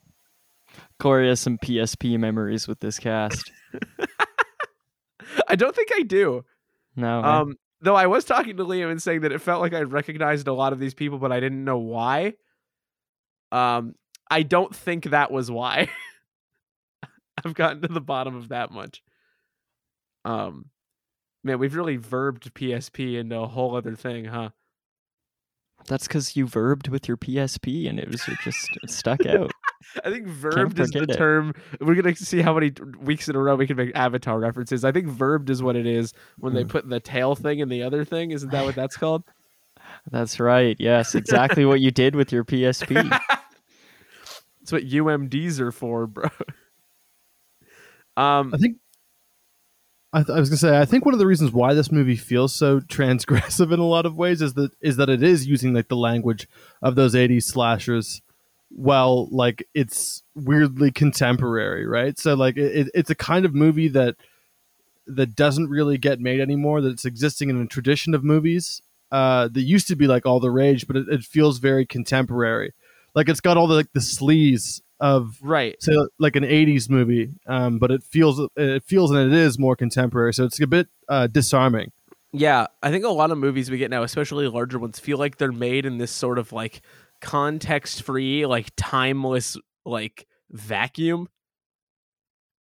Corey 1.00 1.28
has 1.28 1.40
some 1.40 1.58
PSP 1.58 2.18
memories 2.18 2.68
with 2.68 2.80
this 2.80 2.98
cast. 2.98 3.50
I 5.48 5.56
don't 5.56 5.74
think 5.74 5.90
I 5.94 6.02
do. 6.02 6.44
No, 6.94 7.20
eh? 7.20 7.22
Um, 7.22 7.56
though 7.80 7.96
I 7.96 8.06
was 8.06 8.24
talking 8.24 8.56
to 8.56 8.64
Liam 8.64 8.90
and 8.90 9.02
saying 9.02 9.22
that 9.22 9.32
it 9.32 9.40
felt 9.40 9.60
like 9.60 9.74
I 9.74 9.82
recognized 9.82 10.46
a 10.46 10.52
lot 10.52 10.72
of 10.72 10.78
these 10.78 10.94
people, 10.94 11.18
but 11.18 11.32
I 11.32 11.40
didn't 11.40 11.64
know 11.64 11.78
why. 11.78 12.34
Um, 13.50 13.94
I 14.30 14.42
don't 14.42 14.74
think 14.74 15.10
that 15.10 15.30
was 15.30 15.50
why. 15.50 15.90
I've 17.44 17.54
gotten 17.54 17.82
to 17.82 17.88
the 17.88 18.00
bottom 18.00 18.36
of 18.36 18.48
that 18.48 18.70
much. 18.70 19.02
Um, 20.24 20.66
man, 21.42 21.58
we've 21.58 21.74
really 21.74 21.96
verbed 21.96 22.54
PSP 22.54 23.18
into 23.18 23.38
a 23.38 23.46
whole 23.46 23.76
other 23.76 23.96
thing, 23.96 24.24
huh? 24.24 24.50
That's 25.86 26.06
because 26.08 26.36
you 26.36 26.46
verbed 26.46 26.88
with 26.88 27.06
your 27.08 27.16
PSP 27.16 27.88
and 27.88 27.98
it 27.98 28.08
was 28.08 28.26
it 28.28 28.38
just 28.42 28.68
stuck 28.86 29.24
out. 29.26 29.50
I 30.04 30.10
think 30.10 30.26
verbed 30.26 30.78
is 30.80 30.90
the 30.90 31.02
it. 31.02 31.12
term. 31.12 31.54
We're 31.80 31.94
gonna 31.94 32.14
see 32.16 32.40
how 32.40 32.54
many 32.54 32.72
weeks 33.00 33.28
in 33.28 33.36
a 33.36 33.38
row 33.38 33.54
we 33.54 33.66
can 33.66 33.76
make 33.76 33.94
Avatar 33.94 34.38
references. 34.38 34.84
I 34.84 34.92
think 34.92 35.06
verbed 35.08 35.50
is 35.50 35.62
what 35.62 35.76
it 35.76 35.86
is 35.86 36.12
when 36.38 36.54
they 36.54 36.62
Hmm. 36.62 36.68
put 36.68 36.88
the 36.88 37.00
tail 37.00 37.34
thing 37.34 37.58
in 37.58 37.68
the 37.68 37.82
other 37.82 38.04
thing. 38.04 38.30
Isn't 38.30 38.50
that 38.50 38.64
what 38.64 38.74
that's 38.74 38.96
called? 38.96 39.24
That's 40.10 40.40
right. 40.40 40.76
Yes, 40.78 41.14
exactly 41.14 41.64
what 41.66 41.80
you 41.80 41.90
did 41.90 42.14
with 42.16 42.32
your 42.32 42.44
PSP. 42.44 42.94
That's 44.60 44.72
what 44.72 44.84
UMDs 44.84 45.60
are 45.60 45.72
for, 45.72 46.06
bro. 46.06 46.28
Um, 48.16 48.52
I 48.54 48.56
think 48.58 48.78
I, 50.14 50.22
th- 50.22 50.36
I 50.36 50.38
was 50.38 50.48
gonna 50.48 50.58
say 50.58 50.78
I 50.78 50.84
think 50.84 51.04
one 51.04 51.12
of 51.12 51.18
the 51.18 51.26
reasons 51.26 51.50
why 51.50 51.74
this 51.74 51.90
movie 51.90 52.14
feels 52.14 52.54
so 52.54 52.78
transgressive 52.96 53.72
in 53.72 53.80
a 53.80 53.86
lot 53.86 54.06
of 54.06 54.16
ways 54.16 54.40
is 54.40 54.54
that 54.54 54.70
is 54.80 54.96
that 54.96 55.10
it 55.10 55.22
is 55.22 55.46
using 55.46 55.74
like 55.74 55.88
the 55.88 55.96
language 55.96 56.48
of 56.80 56.94
those 56.94 57.14
80s 57.14 57.42
slashers 57.42 58.22
well 58.70 59.28
like 59.30 59.66
it's 59.74 60.22
weirdly 60.36 60.92
contemporary 60.92 61.84
right? 61.86 62.16
So 62.18 62.34
like 62.34 62.56
it, 62.56 62.88
it's 62.94 63.10
a 63.10 63.16
kind 63.16 63.44
of 63.44 63.54
movie 63.54 63.88
that 63.88 64.14
that 65.08 65.34
doesn't 65.34 65.68
really 65.68 65.98
get 65.98 66.20
made 66.20 66.40
anymore 66.40 66.80
that's 66.80 67.04
existing 67.04 67.50
in 67.50 67.60
a 67.60 67.66
tradition 67.66 68.14
of 68.14 68.24
movies 68.24 68.80
uh 69.10 69.48
that 69.48 69.62
used 69.62 69.88
to 69.88 69.96
be 69.96 70.06
like 70.06 70.24
all 70.24 70.40
the 70.40 70.50
rage 70.50 70.86
but 70.86 70.96
it, 70.96 71.08
it 71.08 71.24
feels 71.24 71.58
very 71.58 71.84
contemporary. 71.84 72.72
Like 73.16 73.28
it's 73.28 73.40
got 73.40 73.56
all 73.56 73.66
the 73.66 73.74
like 73.74 73.92
the 73.92 74.00
sleaze 74.00 74.80
of 75.12 75.36
Right. 75.42 75.76
say 75.82 75.92
like 76.18 76.34
an 76.36 76.44
80s 76.44 76.88
movie 76.88 77.28
um, 77.46 77.78
but 77.78 77.90
it 77.90 78.02
feels 78.02 78.40
it 78.56 78.82
feels 78.84 79.10
and 79.10 79.20
it 79.32 79.38
is 79.38 79.58
more 79.58 79.76
contemporary 79.76 80.32
so 80.32 80.44
it's 80.44 80.60
a 80.60 80.66
bit 80.66 80.88
uh, 81.08 81.26
disarming 81.26 81.92
Yeah, 82.32 82.66
I 82.82 82.90
think 82.90 83.04
a 83.04 83.08
lot 83.10 83.30
of 83.30 83.38
movies 83.38 83.70
we 83.70 83.78
get 83.78 83.90
now, 83.90 84.02
especially 84.02 84.48
larger 84.48 84.78
ones, 84.78 84.98
feel 84.98 85.18
like 85.18 85.36
they're 85.36 85.52
made 85.52 85.84
in 85.86 85.98
this 85.98 86.10
sort 86.10 86.38
of 86.38 86.52
like 86.52 86.80
context-free, 87.20 88.46
like 88.46 88.70
timeless, 88.76 89.56
like 89.84 90.26
vacuum. 90.50 91.28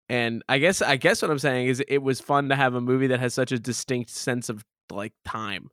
And 0.09 0.43
I 0.47 0.59
guess 0.59 0.81
I 0.81 0.97
guess 0.97 1.21
what 1.21 1.31
I'm 1.31 1.39
saying 1.39 1.67
is 1.69 1.81
it 1.87 1.99
was 2.03 2.19
fun 2.21 2.49
to 2.49 2.55
have 2.55 2.75
a 2.75 2.81
movie 2.81 3.07
that 3.07 3.19
has 3.19 3.33
such 3.33 3.51
a 3.51 3.57
distinct 3.57 4.09
sense 4.11 4.49
of 4.49 4.63
like 4.91 5.13
time 5.25 5.69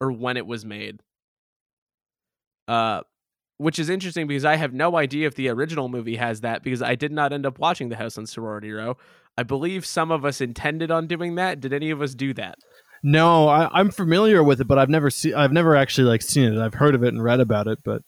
or 0.00 0.12
when 0.12 0.36
it 0.36 0.46
was 0.46 0.64
made. 0.64 1.00
Uh 2.68 3.00
which 3.58 3.78
is 3.78 3.88
interesting 3.88 4.26
because 4.26 4.44
I 4.44 4.56
have 4.56 4.72
no 4.74 4.96
idea 4.96 5.26
if 5.26 5.34
the 5.34 5.48
original 5.48 5.88
movie 5.88 6.16
has 6.16 6.40
that 6.42 6.62
because 6.62 6.82
I 6.82 6.94
did 6.94 7.12
not 7.12 7.32
end 7.32 7.46
up 7.46 7.58
watching 7.58 7.88
The 7.88 7.96
House 7.96 8.18
on 8.18 8.26
Sorority 8.26 8.70
Row. 8.72 8.96
I 9.38 9.42
believe 9.42 9.84
some 9.86 10.10
of 10.10 10.24
us 10.24 10.40
intended 10.40 10.90
on 10.90 11.06
doing 11.06 11.34
that. 11.36 11.60
Did 11.60 11.72
any 11.72 11.90
of 11.90 12.00
us 12.02 12.14
do 12.14 12.32
that? 12.34 12.56
no 13.02 13.46
I, 13.46 13.68
i'm 13.78 13.90
familiar 13.90 14.42
with 14.42 14.58
it 14.62 14.66
but 14.66 14.78
i've 14.78 14.88
never 14.88 15.10
seen 15.10 15.34
i've 15.34 15.52
never 15.52 15.76
actually 15.76 16.08
like 16.08 16.22
seen 16.22 16.50
it 16.54 16.58
i've 16.58 16.72
heard 16.72 16.94
of 16.94 17.04
it 17.04 17.12
and 17.12 17.22
read 17.22 17.40
about 17.40 17.66
it 17.68 17.78
but 17.84 18.00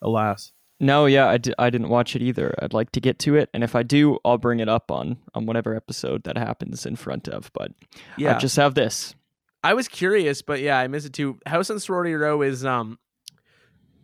alas 0.00 0.50
No, 0.80 1.04
yeah, 1.06 1.28
I, 1.28 1.36
di- 1.38 1.54
I 1.58 1.70
didn't 1.70 1.88
watch 1.90 2.16
it 2.16 2.22
either. 2.22 2.54
I'd 2.60 2.72
like 2.74 2.90
to 2.92 3.00
get 3.00 3.18
to 3.20 3.36
it, 3.36 3.48
and 3.54 3.62
if 3.62 3.76
I 3.76 3.82
do, 3.84 4.18
I'll 4.24 4.38
bring 4.38 4.58
it 4.60 4.68
up 4.68 4.90
on 4.90 5.18
on 5.34 5.46
whatever 5.46 5.74
episode 5.76 6.24
that 6.24 6.36
happens 6.36 6.84
in 6.84 6.96
front 6.96 7.28
of. 7.28 7.50
But 7.54 7.70
Yeah. 8.16 8.34
I 8.34 8.38
just 8.38 8.56
have 8.56 8.74
this. 8.74 9.14
I 9.62 9.72
was 9.74 9.86
curious, 9.88 10.42
but 10.42 10.60
yeah, 10.60 10.78
I 10.78 10.88
missed 10.88 11.06
it 11.06 11.12
too. 11.12 11.38
House 11.46 11.70
on 11.70 11.78
Sorority 11.78 12.14
Row 12.14 12.42
is 12.42 12.64
um 12.64 12.98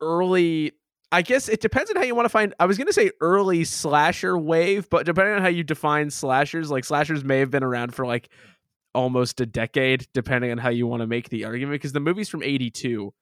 early. 0.01 0.73
I 1.13 1.23
guess 1.23 1.49
it 1.49 1.61
depends 1.61 1.91
on 1.91 1.97
how 1.97 2.03
you 2.03 2.15
want 2.15 2.27
to 2.27 2.31
find. 2.31 2.55
I 2.61 2.67
was 2.67 2.79
gonna 2.79 2.93
say 2.93 3.11
early 3.21 3.65
slasher 3.65 4.39
wave, 4.39 4.89
but 4.91 5.07
depending 5.07 5.35
on 5.35 5.43
how 5.43 5.49
you 5.49 5.65
define 5.65 6.11
slashers, 6.11 6.71
like 6.71 6.85
slashers 6.85 7.25
may 7.25 7.39
have 7.41 7.51
been 7.51 7.65
around 7.65 7.95
for 7.95 8.07
like 8.07 8.29
almost 8.95 9.41
a 9.41 9.47
decade, 9.47 10.07
depending 10.13 10.51
on 10.51 10.59
how 10.59 10.69
you 10.71 10.87
want 10.87 11.01
to 11.01 11.07
make 11.07 11.29
the 11.29 11.45
argument. 11.45 11.75
Because 11.75 11.93
the 11.93 12.01
movie's 12.01 12.29
from 12.29 12.43
'82. 12.43 13.13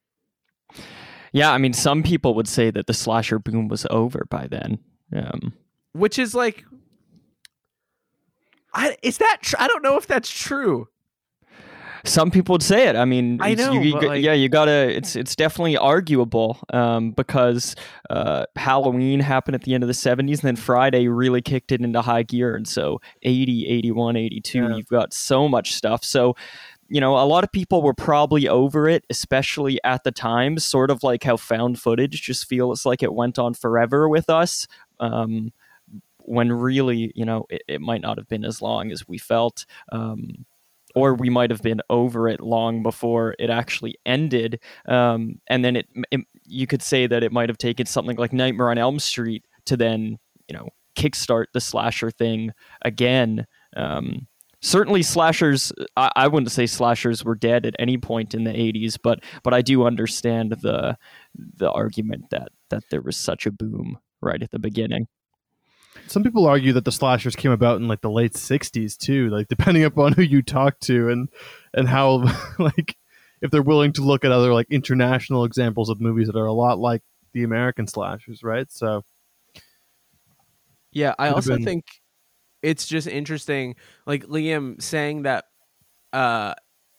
Yeah, 1.33 1.53
I 1.53 1.59
mean, 1.59 1.73
some 1.73 2.03
people 2.03 2.35
would 2.35 2.49
say 2.49 2.71
that 2.71 2.87
the 2.87 2.95
slasher 2.95 3.39
boom 3.39 3.69
was 3.69 3.87
over 3.91 4.27
by 4.29 4.47
then. 4.47 4.79
Um, 5.15 5.55
which 5.93 6.19
is 6.19 6.35
like 6.35 6.65
I 8.75 8.97
is 9.03 9.19
that 9.19 9.39
tr- 9.43 9.57
I 9.59 9.67
don't 9.69 9.83
know 9.83 9.97
if 9.97 10.07
that's 10.07 10.31
true. 10.31 10.89
Some 12.05 12.31
people 12.31 12.53
would 12.55 12.63
say 12.63 12.89
it. 12.89 12.97
I 12.97 13.05
mean, 13.05 13.39
I 13.41 13.55
know, 13.55 13.73
you- 13.73 13.81
you 13.81 14.01
like- 14.01 14.23
yeah, 14.23 14.33
you 14.33 14.49
gotta. 14.49 14.95
It's 14.97 15.17
it's 15.17 15.35
definitely 15.37 15.77
arguable 15.77 16.59
um, 16.73 17.11
because 17.13 17.75
uh, 18.11 18.45
Halloween 18.57 19.21
happened 19.21 19.55
at 19.55 19.63
the 19.63 19.75
end 19.75 19.83
of 19.85 19.89
the 19.89 19.95
'70s, 19.95 20.41
and 20.41 20.43
then 20.43 20.57
Friday 20.57 21.09
really 21.09 21.43
kicked 21.43 21.73
it 21.73 21.81
into 21.81 22.01
high 22.03 22.23
gear, 22.23 22.55
and 22.55 22.67
so 22.69 23.01
80, 23.23 23.67
81, 23.69 24.17
82, 24.17 24.59
Yeah. 24.59 24.77
you've 24.77 24.89
got 24.89 25.13
so 25.13 25.49
much 25.49 25.75
stuff. 25.75 26.05
So. 26.05 26.35
You 26.91 27.03
know, 27.03 27.19
a 27.19 27.27
lot 27.27 27.45
of 27.45 27.53
people 27.53 27.83
were 27.83 27.93
probably 27.93 28.49
over 28.49 28.89
it, 28.89 29.05
especially 29.11 29.79
at 29.85 30.05
the 30.05 30.11
time. 30.11 30.59
Sort 30.59 30.91
of 30.91 31.03
like 31.03 31.23
how 31.23 31.37
found 31.37 31.79
footage 31.79 32.23
just 32.23 32.49
feels 32.49 32.87
like 32.87 33.03
it 33.03 33.13
went 33.13 33.39
on 33.39 33.53
forever 33.53 34.09
with 34.09 34.31
us. 34.31 34.67
Um, 34.99 35.53
when 36.21 36.51
really, 36.51 37.13
you 37.15 37.27
know, 37.27 37.45
it, 37.51 37.61
it 37.69 37.81
might 37.83 38.01
not 38.01 38.17
have 38.17 38.27
been 38.27 38.43
as 38.43 38.63
long 38.63 38.91
as 38.91 39.07
we 39.07 39.19
felt. 39.19 39.67
Um, 39.93 40.47
or 40.99 41.15
we 41.15 41.31
might 41.31 41.51
have 41.51 41.63
been 41.63 41.81
over 41.89 42.29
it 42.29 42.41
long 42.41 42.83
before 42.83 43.35
it 43.39 43.51
actually 43.51 43.95
ended. 44.05 44.61
Um, 44.87 45.41
and 45.47 45.65
then 45.65 45.77
it, 45.77 45.87
it, 46.11 46.21
you 46.45 46.67
could 46.67 46.83
say 46.83 47.07
that 47.07 47.23
it 47.23 47.33
might 47.33 47.49
have 47.49 47.59
taken 47.59 47.87
something 47.87 48.17
like 48.17 48.33
Nightmare 48.33 48.71
on 48.71 48.79
Elm 48.79 48.99
Street 48.99 49.45
to 49.67 49.77
then, 49.77 50.19
you 50.49 50.57
know, 50.57 50.69
kickstart 50.97 51.47
the 51.53 51.61
slasher 51.61 52.11
thing 52.11 52.53
again. 52.85 53.47
Um, 53.77 54.27
certainly, 54.61 55.03
slashers. 55.03 55.73
I, 55.97 56.11
I 56.17 56.29
wouldn't 56.29 56.51
say 56.51 56.67
slashers 56.67 57.25
were 57.25 57.37
dead 57.37 57.65
at 57.65 57.77
any 57.79 57.97
point 57.97 58.35
in 58.35 58.45
the 58.45 58.53
'80s, 58.53 58.99
but 59.03 59.23
but 59.45 59.55
I 59.55 59.63
do 59.63 59.85
understand 59.85 60.57
the 60.61 60.97
the 61.35 61.71
argument 61.71 62.31
that 62.31 62.49
that 62.71 62.83
there 62.91 63.03
was 63.03 63.17
such 63.17 63.47
a 63.47 63.53
boom 63.53 63.99
right 64.21 64.43
at 64.43 64.51
the 64.51 64.59
beginning. 64.59 65.07
Some 66.09 66.23
people 66.25 66.47
argue 66.47 66.73
that 66.73 66.85
the 66.85 66.93
slashers 66.93 67.37
came 67.37 67.51
about 67.53 67.81
in 67.81 67.87
like 67.89 68.01
the 68.01 68.11
late 68.11 68.33
60s 68.33 68.97
too 68.97 69.29
like 69.31 69.47
depending 69.49 69.85
upon 69.85 70.13
who 70.13 70.23
you 70.23 70.43
talk 70.43 70.79
to 70.81 71.09
and 71.11 71.29
and 71.75 71.89
how 71.89 72.25
like 72.59 72.97
if 73.43 73.51
they're 73.51 73.63
willing 73.63 73.93
to 73.93 74.03
look 74.03 74.25
at 74.25 74.33
other 74.33 74.53
like 74.53 74.67
international 74.71 75.45
examples 75.45 75.89
of 75.91 76.01
movies 76.01 76.27
that 76.27 76.37
are 76.37 76.47
a 76.47 76.53
lot 76.53 76.79
like 76.79 77.03
the 77.33 77.45
american 77.45 77.87
slashers 77.87 78.43
right? 78.43 78.71
So 78.71 79.05
Yeah, 80.93 81.15
I 81.19 81.29
also 81.31 81.55
been- 81.57 81.65
think 81.65 81.85
it's 82.63 82.87
just 82.87 83.07
interesting, 83.07 83.77
like 84.07 84.25
Liam 84.27 84.83
saying 84.83 85.23
that 85.23 85.45
uh, 86.13 86.55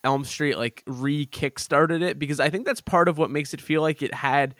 Elm 0.05 0.23
Street 0.23 0.57
like 0.57 0.83
re 0.87 1.25
kickstarted 1.25 2.01
it 2.01 2.17
because 2.17 2.39
I 2.39 2.49
think 2.49 2.65
that's 2.65 2.79
part 2.79 3.09
of 3.09 3.17
what 3.17 3.29
makes 3.29 3.53
it 3.53 3.59
feel 3.59 3.81
like 3.81 4.01
it 4.01 4.13
had, 4.13 4.55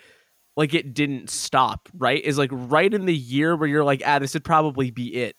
like 0.59 0.73
it 0.73 0.93
didn't 0.93 1.29
stop. 1.29 1.87
Right? 1.97 2.21
Is 2.21 2.37
like 2.37 2.49
right 2.51 2.93
in 2.93 3.05
the 3.05 3.15
year 3.15 3.55
where 3.55 3.69
you're 3.69 3.83
like, 3.83 4.03
ah, 4.05 4.19
this 4.19 4.33
would 4.33 4.43
probably 4.43 4.91
be 4.91 5.15
it. 5.15 5.37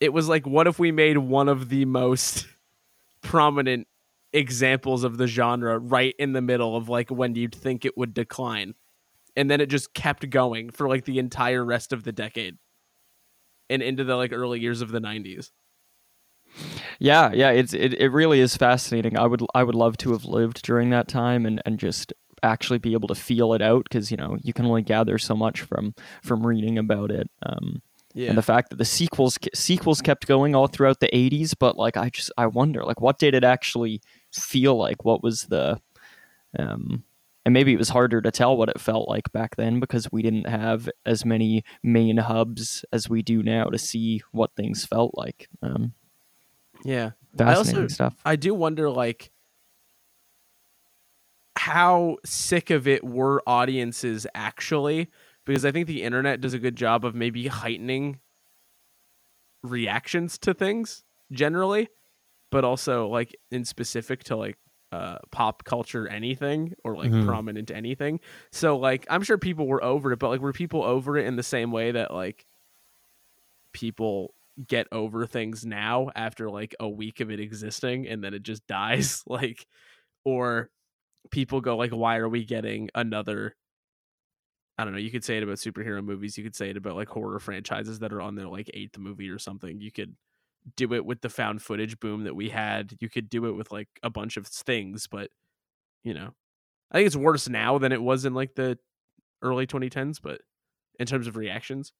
It 0.00 0.14
was 0.14 0.28
like, 0.28 0.46
what 0.46 0.66
if 0.66 0.78
we 0.78 0.90
made 0.90 1.18
one 1.18 1.48
of 1.48 1.68
the 1.68 1.84
most 1.84 2.46
prominent 3.22 3.86
examples 4.32 5.04
of 5.04 5.18
the 5.18 5.26
genre 5.26 5.78
right 5.78 6.14
in 6.18 6.32
the 6.32 6.40
middle 6.40 6.74
of 6.74 6.88
like 6.88 7.10
when 7.10 7.34
you'd 7.34 7.54
think 7.54 7.84
it 7.84 7.98
would 7.98 8.14
decline, 8.14 8.74
and 9.36 9.50
then 9.50 9.60
it 9.60 9.66
just 9.66 9.92
kept 9.92 10.28
going 10.30 10.70
for 10.70 10.88
like 10.88 11.04
the 11.04 11.18
entire 11.18 11.62
rest 11.62 11.92
of 11.92 12.02
the 12.02 12.12
decade 12.12 12.56
and 13.68 13.82
into 13.82 14.04
the 14.04 14.16
like 14.16 14.32
early 14.32 14.58
years 14.58 14.80
of 14.80 14.90
the 14.90 15.00
90s. 15.00 15.50
Yeah, 16.98 17.30
yeah, 17.32 17.50
it's 17.50 17.74
it, 17.74 17.92
it 17.94 18.08
really 18.08 18.40
is 18.40 18.56
fascinating. 18.56 19.18
I 19.18 19.26
would 19.26 19.42
I 19.54 19.64
would 19.64 19.74
love 19.74 19.98
to 19.98 20.12
have 20.12 20.24
lived 20.24 20.62
during 20.62 20.88
that 20.90 21.08
time 21.08 21.44
and, 21.44 21.60
and 21.66 21.78
just 21.78 22.14
actually 22.42 22.78
be 22.78 22.92
able 22.92 23.08
to 23.08 23.14
feel 23.14 23.52
it 23.54 23.62
out 23.62 23.84
because 23.84 24.10
you 24.10 24.16
know 24.16 24.36
you 24.42 24.52
can 24.52 24.66
only 24.66 24.82
gather 24.82 25.18
so 25.18 25.34
much 25.36 25.60
from 25.62 25.94
from 26.22 26.46
reading 26.46 26.78
about 26.78 27.10
it. 27.10 27.30
Um, 27.44 27.82
Yeah. 28.14 28.28
and 28.28 28.36
the 28.38 28.42
fact 28.42 28.68
that 28.70 28.76
the 28.76 28.84
sequels 28.84 29.38
sequels 29.54 30.02
kept 30.02 30.26
going 30.26 30.54
all 30.54 30.66
throughout 30.66 31.00
the 31.00 31.08
80s 31.14 31.54
but 31.58 31.78
like 31.78 31.96
i 31.96 32.10
just 32.10 32.30
i 32.36 32.46
wonder 32.46 32.84
like 32.84 33.00
what 33.00 33.18
did 33.18 33.34
it 33.34 33.42
actually 33.42 34.02
feel 34.30 34.76
like 34.76 35.02
what 35.06 35.22
was 35.22 35.44
the 35.48 35.80
um 36.58 37.04
and 37.46 37.54
maybe 37.54 37.72
it 37.72 37.78
was 37.78 37.88
harder 37.88 38.20
to 38.20 38.30
tell 38.30 38.54
what 38.56 38.68
it 38.68 38.78
felt 38.80 39.08
like 39.08 39.32
back 39.32 39.56
then 39.56 39.80
because 39.80 40.12
we 40.12 40.20
didn't 40.22 40.46
have 40.46 40.88
as 41.06 41.24
many 41.24 41.64
main 41.82 42.18
hubs 42.18 42.84
as 42.92 43.08
we 43.08 43.22
do 43.22 43.42
now 43.42 43.64
to 43.64 43.78
see 43.78 44.20
what 44.32 44.54
things 44.56 44.84
felt 44.84 45.12
like 45.16 45.48
um 45.62 45.92
yeah. 46.84 47.12
fascinating 47.38 47.82
also- 47.84 47.88
stuff 47.94 48.14
I 48.26 48.36
do 48.36 48.52
wonder 48.54 48.90
like 48.90 49.30
how 51.62 52.16
sick 52.24 52.70
of 52.70 52.88
it 52.88 53.04
were 53.04 53.40
audiences 53.46 54.26
actually 54.34 55.08
because 55.46 55.64
I 55.64 55.70
think 55.70 55.86
the 55.86 56.02
internet 56.02 56.40
does 56.40 56.54
a 56.54 56.58
good 56.58 56.74
job 56.76 57.04
of 57.04 57.14
maybe 57.14 57.46
heightening 57.46 58.20
reactions 59.62 60.38
to 60.38 60.54
things 60.54 61.04
generally, 61.30 61.88
but 62.50 62.64
also 62.64 63.08
like 63.08 63.36
in 63.50 63.64
specific 63.64 64.24
to 64.24 64.36
like 64.36 64.58
uh 64.92 65.18
pop 65.30 65.64
culture 65.64 66.08
anything 66.08 66.74
or 66.84 66.96
like 66.96 67.12
Mhm. 67.12 67.20
prominent 67.20 67.70
anything. 67.70 68.20
So 68.52 68.76
like 68.78 69.06
I'm 69.10 69.22
sure 69.22 69.38
people 69.38 69.66
were 69.68 69.82
over 69.84 70.12
it, 70.12 70.18
but 70.18 70.30
like 70.30 70.40
were 70.40 70.52
people 70.52 70.82
over 70.84 71.16
it 71.18 71.26
in 71.26 71.36
the 71.36 71.42
same 71.44 71.72
way 71.72 71.92
that 71.92 72.12
like 72.12 72.46
people 73.72 74.34
get 74.66 74.86
over 74.92 75.26
things 75.26 75.64
now 75.64 76.10
after 76.14 76.50
like 76.50 76.74
a 76.78 76.88
week 76.88 77.20
of 77.20 77.30
it 77.30 77.40
existing 77.40 78.06
and 78.06 78.22
then 78.22 78.34
it 78.34 78.42
just 78.42 78.66
dies 78.66 79.22
like 79.26 79.66
or 80.24 80.70
people 81.30 81.60
go 81.60 81.76
like 81.76 81.90
why 81.92 82.16
are 82.16 82.28
we 82.28 82.44
getting 82.44 82.88
another 82.94 83.54
I 84.78 84.84
don't 84.84 84.92
know, 84.94 84.98
you 84.98 85.10
could 85.10 85.24
say 85.24 85.36
it 85.36 85.42
about 85.42 85.56
superhero 85.56 86.02
movies, 86.02 86.38
you 86.38 86.44
could 86.44 86.56
say 86.56 86.70
it 86.70 86.76
about 86.76 86.96
like 86.96 87.08
horror 87.08 87.38
franchises 87.38 87.98
that 87.98 88.12
are 88.12 88.20
on 88.22 88.34
their 88.34 88.48
like 88.48 88.70
eighth 88.74 88.98
movie 88.98 89.28
or 89.28 89.38
something. 89.38 89.80
You 89.80 89.92
could 89.92 90.16
do 90.76 90.94
it 90.94 91.04
with 91.04 91.20
the 91.22 91.30
found 91.30 91.62
footage 91.62 92.00
boom 92.00 92.24
that 92.24 92.36
we 92.36 92.50
had. 92.50 92.96
You 93.00 93.08
could 93.10 93.28
do 93.28 93.46
it 93.46 93.52
with 93.52 93.72
like 93.72 93.88
a 94.02 94.10
bunch 94.10 94.36
of 94.36 94.46
things, 94.46 95.06
but 95.06 95.30
you 96.04 96.14
know. 96.14 96.34
I 96.92 96.98
think 96.98 97.08
it's 97.08 97.16
worse 97.16 97.48
now 97.48 97.78
than 97.78 97.92
it 97.92 98.02
was 98.02 98.24
in 98.24 98.34
like 98.34 98.54
the 98.54 98.78
early 99.42 99.66
2010s, 99.66 100.20
but 100.20 100.42
in 101.00 101.06
terms 101.06 101.26
of 101.26 101.36
reactions. 101.36 101.92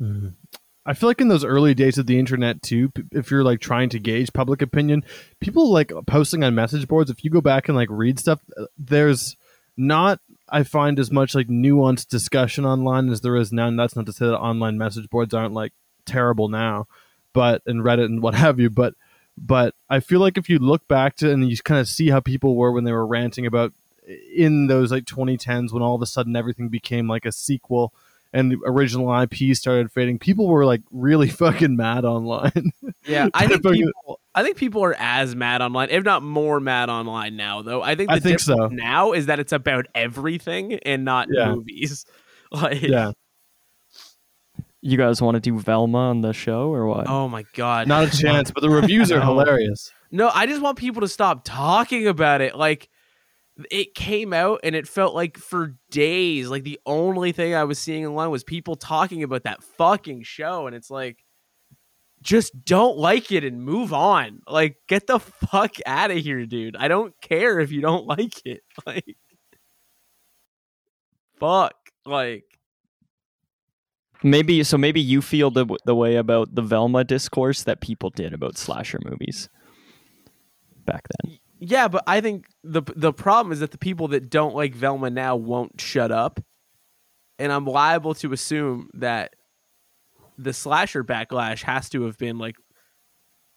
Mhm. 0.00 0.36
I 0.88 0.94
feel 0.94 1.10
like 1.10 1.20
in 1.20 1.28
those 1.28 1.44
early 1.44 1.74
days 1.74 1.98
of 1.98 2.06
the 2.06 2.18
internet 2.18 2.62
too, 2.62 2.90
if 3.12 3.30
you're 3.30 3.44
like 3.44 3.60
trying 3.60 3.90
to 3.90 3.98
gauge 3.98 4.32
public 4.32 4.62
opinion, 4.62 5.04
people 5.38 5.70
like 5.70 5.92
posting 6.06 6.42
on 6.42 6.54
message 6.54 6.88
boards. 6.88 7.10
If 7.10 7.22
you 7.22 7.30
go 7.30 7.42
back 7.42 7.68
and 7.68 7.76
like 7.76 7.90
read 7.90 8.18
stuff, 8.18 8.40
uh, 8.56 8.64
there's 8.78 9.36
not 9.76 10.18
I 10.48 10.62
find 10.62 10.98
as 10.98 11.10
much 11.10 11.34
like 11.34 11.48
nuanced 11.48 12.08
discussion 12.08 12.64
online 12.64 13.10
as 13.10 13.20
there 13.20 13.36
is 13.36 13.52
now. 13.52 13.68
And 13.68 13.78
that's 13.78 13.96
not 13.96 14.06
to 14.06 14.14
say 14.14 14.24
that 14.24 14.38
online 14.38 14.78
message 14.78 15.10
boards 15.10 15.34
aren't 15.34 15.52
like 15.52 15.74
terrible 16.06 16.48
now, 16.48 16.86
but 17.34 17.60
and 17.66 17.82
Reddit 17.82 18.06
and 18.06 18.22
what 18.22 18.34
have 18.46 18.58
you. 18.58 18.70
But 18.70 18.94
but 19.36 19.74
I 19.90 20.00
feel 20.00 20.20
like 20.20 20.38
if 20.38 20.48
you 20.48 20.58
look 20.58 20.88
back 20.88 21.16
to 21.16 21.30
and 21.30 21.50
you 21.50 21.56
kind 21.58 21.80
of 21.80 21.86
see 21.86 22.08
how 22.08 22.20
people 22.20 22.56
were 22.56 22.72
when 22.72 22.84
they 22.84 22.92
were 22.92 23.06
ranting 23.06 23.44
about 23.44 23.74
in 24.34 24.68
those 24.68 24.90
like 24.90 25.04
2010s 25.04 25.70
when 25.70 25.82
all 25.82 25.94
of 25.94 26.00
a 26.00 26.06
sudden 26.06 26.34
everything 26.34 26.70
became 26.70 27.06
like 27.08 27.26
a 27.26 27.32
sequel 27.32 27.92
and 28.32 28.52
the 28.52 28.58
original 28.66 29.12
IP 29.22 29.56
started 29.56 29.90
fading, 29.90 30.18
people 30.18 30.48
were 30.48 30.64
like 30.66 30.82
really 30.90 31.28
fucking 31.44 31.76
mad 31.76 32.04
online. 32.04 32.72
Yeah, 33.06 33.28
I 33.34 33.46
think 33.48 33.62
people. 33.62 34.20
I 34.34 34.42
think 34.44 34.56
people 34.56 34.84
are 34.84 34.94
as 34.98 35.34
mad 35.34 35.62
online, 35.62 35.88
if 35.90 36.04
not 36.04 36.22
more 36.22 36.60
mad 36.60 36.88
online 36.90 37.36
now. 37.36 37.62
Though 37.62 37.82
I 37.82 37.94
think 37.96 38.08
the 38.10 38.16
I 38.16 38.20
think 38.20 38.38
so. 38.40 38.68
now 38.68 39.12
is 39.12 39.26
that 39.26 39.40
it's 39.40 39.52
about 39.52 39.86
everything 39.94 40.74
and 40.74 41.04
not 41.04 41.28
Yeah. 41.30 41.54
movies. 41.54 42.04
Like, 42.52 42.80
yeah, 42.80 43.12
You 44.80 44.96
guys 44.96 45.20
want 45.20 45.34
to 45.34 45.40
do 45.40 45.58
Velma 45.58 45.98
on 45.98 46.20
the 46.22 46.32
show 46.32 46.72
or 46.72 46.86
what? 46.86 47.08
oh 47.08 47.28
my 47.28 47.44
god, 47.54 47.88
not 47.88 48.04
a 48.14 48.16
chance. 48.16 48.50
But 48.50 48.60
the 48.62 48.70
reviews 48.70 49.10
are 49.12 49.18
No. 49.18 49.26
hilarious. 49.26 49.92
No, 50.10 50.30
I 50.32 50.46
just 50.46 50.62
want 50.62 50.78
people 50.78 51.02
to 51.02 51.08
stop 51.08 51.42
talking 51.44 52.06
about 52.06 52.40
it. 52.40 52.54
Like 52.56 52.88
it 53.70 53.94
came 53.94 54.32
out 54.32 54.60
and 54.62 54.74
it 54.74 54.86
felt 54.86 55.14
like 55.14 55.36
for 55.36 55.76
days, 55.90 56.48
like 56.48 56.64
the 56.64 56.80
only 56.86 57.32
thing 57.32 57.54
I 57.54 57.64
was 57.64 57.78
seeing 57.78 58.06
online 58.06 58.30
was 58.30 58.44
people 58.44 58.76
talking 58.76 59.22
about 59.22 59.44
that 59.44 59.62
fucking 59.62 60.22
show 60.22 60.66
and 60.66 60.76
it's 60.76 60.90
like 60.90 61.24
just 62.22 62.64
don't 62.64 62.98
like 62.98 63.32
it 63.32 63.44
and 63.44 63.62
move 63.62 63.92
on. 63.92 64.42
Like 64.46 64.76
get 64.88 65.06
the 65.06 65.18
fuck 65.18 65.76
out 65.86 66.10
of 66.10 66.18
here, 66.18 66.46
dude. 66.46 66.76
I 66.76 66.88
don't 66.88 67.14
care 67.20 67.60
if 67.60 67.72
you 67.72 67.80
don't 67.80 68.06
like 68.18 68.44
it. 68.44 68.62
Like 68.86 69.16
fuck. 71.38 71.74
Like 72.04 72.44
Maybe 74.22 74.64
so. 74.64 74.76
Maybe 74.76 75.00
you 75.00 75.22
feel 75.22 75.50
the 75.50 75.66
the 75.84 75.94
way 75.94 76.16
about 76.16 76.54
the 76.54 76.62
Velma 76.62 77.04
discourse 77.04 77.62
that 77.62 77.80
people 77.80 78.10
did 78.10 78.32
about 78.32 78.58
slasher 78.58 78.98
movies 79.04 79.48
back 80.84 81.06
then. 81.22 81.38
Yeah, 81.60 81.88
but 81.88 82.04
I 82.06 82.20
think 82.20 82.46
the 82.62 82.82
the 82.94 83.12
problem 83.12 83.52
is 83.52 83.60
that 83.60 83.72
the 83.72 83.78
people 83.78 84.08
that 84.08 84.30
don't 84.30 84.54
like 84.54 84.74
Velma 84.74 85.10
now 85.10 85.36
won't 85.36 85.80
shut 85.80 86.12
up, 86.12 86.40
and 87.38 87.52
I'm 87.52 87.64
liable 87.66 88.14
to 88.14 88.32
assume 88.32 88.88
that 88.94 89.34
the 90.36 90.52
slasher 90.52 91.02
backlash 91.02 91.62
has 91.64 91.88
to 91.90 92.04
have 92.04 92.16
been 92.16 92.38
like 92.38 92.56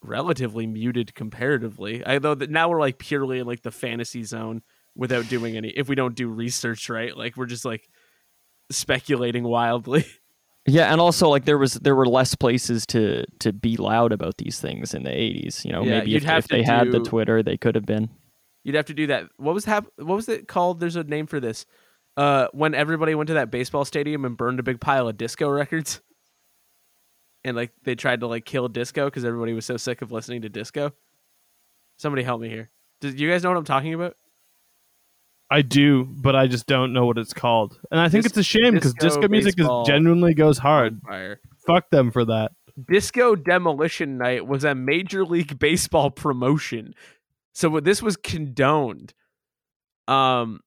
relatively 0.04 0.66
muted 0.66 1.14
comparatively. 1.14 2.06
Although 2.06 2.36
that 2.36 2.50
now 2.50 2.70
we're 2.70 2.80
like 2.80 2.98
purely 2.98 3.40
in 3.40 3.48
like 3.48 3.62
the 3.62 3.72
fantasy 3.72 4.24
zone 4.24 4.64
without 4.96 5.30
doing 5.30 5.56
any. 5.56 5.70
If 5.70 5.88
we 5.88 5.96
don't 5.96 6.16
do 6.16 6.28
research, 6.28 6.90
right? 6.90 7.16
Like 7.16 7.38
we're 7.38 7.46
just 7.46 7.66
like 7.66 7.88
speculating 8.72 9.44
wildly. 9.44 10.06
Yeah, 10.68 10.92
and 10.92 11.02
also 11.02 11.28
like 11.28 11.46
there 11.46 11.58
was 11.58 11.76
there 11.76 11.96
were 11.96 12.06
less 12.06 12.36
places 12.36 12.86
to 12.88 13.26
to 13.40 13.52
be 13.52 13.78
loud 13.78 14.12
about 14.12 14.38
these 14.38 14.60
things 14.60 14.94
in 14.94 15.04
the 15.04 15.12
eighties. 15.12 15.66
You 15.66 15.72
know, 15.72 15.84
Yeah, 15.84 16.00
maybe 16.00 16.12
you'd 16.12 16.24
if, 16.24 16.30
if 16.30 16.48
they 16.48 16.64
had 16.64 16.92
the 16.92 17.00
Twitter, 17.00 17.42
they 17.42 17.58
could 17.58 17.76
have 17.76 17.86
been. 17.86 18.10
You'd 18.64 18.76
have 18.76 18.86
to 18.86 18.94
do 18.94 19.08
that. 19.08 19.26
What 19.38 19.56
was 19.56 19.66
hap- 19.66 19.92
What 19.96 20.16
was 20.16 20.30
it 20.30 20.48
called? 20.48 20.80
There's 20.80 20.96
a 20.96 21.04
name 21.04 21.26
for 21.26 21.40
this. 21.40 21.66
Uh, 22.16 22.48
when 22.52 22.76
everybody 22.76 23.16
went 23.16 23.28
to 23.28 23.34
that 23.36 23.50
baseball 23.50 23.86
stadium 23.86 24.24
and 24.26 24.38
burned 24.38 24.60
a 24.60 24.64
big 24.64 24.80
pile 24.80 25.08
of 25.08 25.18
disco 25.18 25.50
records, 25.50 26.02
and 27.44 27.56
like 27.58 27.72
they 27.84 27.96
tried 27.96 28.20
to 28.20 28.28
like 28.28 28.46
kill 28.46 28.68
disco 28.68 29.06
because 29.06 29.26
everybody 29.26 29.54
was 29.54 29.66
so 29.66 29.78
sick 29.78 30.02
of 30.04 30.12
listening 30.12 30.44
to 30.44 30.50
disco. 30.50 30.94
Somebody 31.98 32.24
help 32.24 32.42
me 32.42 32.50
here. 32.50 32.70
Do 33.00 33.10
you 33.10 33.30
guys 33.30 33.42
know 33.42 33.50
what 33.50 33.58
I'm 33.58 33.66
talking 33.66 33.96
about? 33.96 34.16
I 35.52 35.62
do, 35.62 36.06
but 36.06 36.36
I 36.36 36.48
just 36.48 36.66
don't 36.66 36.94
know 36.94 37.06
what 37.06 37.18
it's 37.18 37.34
called. 37.34 37.78
And 37.92 38.00
I 38.00 38.08
think 38.10 38.24
Dis- 38.24 38.32
it's 38.32 38.38
a 38.40 38.44
shame 38.44 38.74
because 38.74 38.94
disco 38.94 39.20
disco, 39.22 39.28
music 39.28 39.50
is 39.52 39.56
baseball. 39.58 39.84
genuinely 39.86 40.34
goes 40.34 40.58
hard. 40.58 41.02
Fire. 41.06 41.42
Fuck 41.68 41.90
them 41.90 42.10
for 42.10 42.24
that. 42.26 42.54
Disco 42.88 43.36
Demolition 43.36 44.18
Night 44.18 44.48
was 44.48 44.64
a 44.64 44.74
Major 44.74 45.26
League 45.26 45.60
Baseball 45.60 46.10
promotion. 46.10 46.94
So 47.54 47.82
this 47.82 48.02
was 48.02 48.16
condoned. 48.16 49.14
Um 50.08 50.62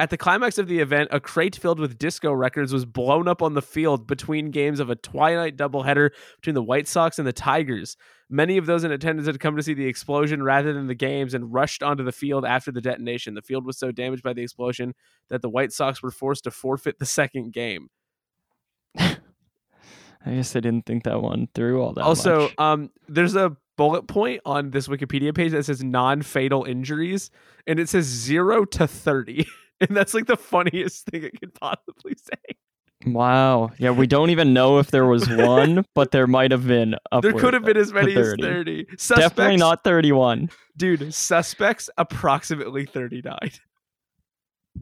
at 0.00 0.08
the 0.08 0.16
climax 0.16 0.56
of 0.56 0.66
the 0.66 0.78
event, 0.78 1.10
a 1.12 1.20
crate 1.20 1.54
filled 1.54 1.78
with 1.78 1.98
disco 1.98 2.32
records 2.32 2.72
was 2.72 2.86
blown 2.86 3.28
up 3.28 3.42
on 3.42 3.52
the 3.52 3.60
field 3.60 4.06
between 4.06 4.50
games 4.50 4.80
of 4.80 4.88
a 4.88 4.96
twilight 4.96 5.58
doubleheader 5.58 6.08
between 6.36 6.54
the 6.54 6.62
White 6.62 6.88
Sox 6.88 7.18
and 7.18 7.28
the 7.28 7.34
Tigers. 7.34 7.98
Many 8.30 8.56
of 8.56 8.64
those 8.64 8.82
in 8.82 8.92
attendance 8.92 9.26
had 9.26 9.40
come 9.40 9.56
to 9.56 9.62
see 9.62 9.74
the 9.74 9.86
explosion 9.86 10.42
rather 10.42 10.72
than 10.72 10.86
the 10.86 10.94
games 10.94 11.34
and 11.34 11.52
rushed 11.52 11.82
onto 11.82 12.02
the 12.02 12.12
field 12.12 12.46
after 12.46 12.72
the 12.72 12.80
detonation. 12.80 13.34
The 13.34 13.42
field 13.42 13.66
was 13.66 13.78
so 13.78 13.92
damaged 13.92 14.22
by 14.22 14.32
the 14.32 14.42
explosion 14.42 14.94
that 15.28 15.42
the 15.42 15.50
White 15.50 15.70
Sox 15.70 16.02
were 16.02 16.10
forced 16.10 16.44
to 16.44 16.50
forfeit 16.50 16.98
the 16.98 17.04
second 17.04 17.52
game. 17.52 17.90
I 18.98 19.16
guess 20.24 20.56
I 20.56 20.60
didn't 20.60 20.86
think 20.86 21.04
that 21.04 21.20
one 21.20 21.48
through 21.54 21.82
all 21.82 21.92
that. 21.92 22.04
also 22.04 22.42
much. 22.44 22.54
um 22.58 22.90
there's 23.06 23.36
a 23.36 23.54
bullet 23.76 24.06
point 24.06 24.40
on 24.46 24.70
this 24.70 24.88
wikipedia 24.88 25.34
page 25.34 25.52
that 25.52 25.64
says 25.64 25.82
non-fatal 25.82 26.64
injuries 26.64 27.30
and 27.66 27.78
it 27.78 27.88
says 27.88 28.04
0 28.04 28.64
to 28.66 28.86
30 28.86 29.46
and 29.88 29.96
that's 29.96 30.14
like 30.14 30.26
the 30.26 30.36
funniest 30.36 31.06
thing 31.06 31.24
it 31.24 31.38
could 31.40 31.54
possibly 31.54 32.14
say 32.16 32.56
wow, 33.06 33.70
yeah, 33.78 33.90
we 33.90 34.06
don't 34.06 34.28
even 34.30 34.52
know 34.52 34.78
if 34.78 34.90
there 34.90 35.06
was 35.06 35.26
one, 35.28 35.86
but 35.94 36.10
there 36.10 36.26
might 36.26 36.50
have 36.50 36.66
been. 36.66 36.96
there 37.22 37.32
could 37.32 37.54
have 37.54 37.64
been 37.64 37.78
as 37.78 37.92
many 37.92 38.14
as 38.14 38.28
30. 38.32 38.42
30 38.42 38.86
suspects 38.98 39.20
Definitely 39.30 39.56
not 39.56 39.84
thirty-one. 39.84 40.50
dude 40.76 41.14
suspects 41.14 41.88
approximately 41.96 42.84
39 42.84 43.38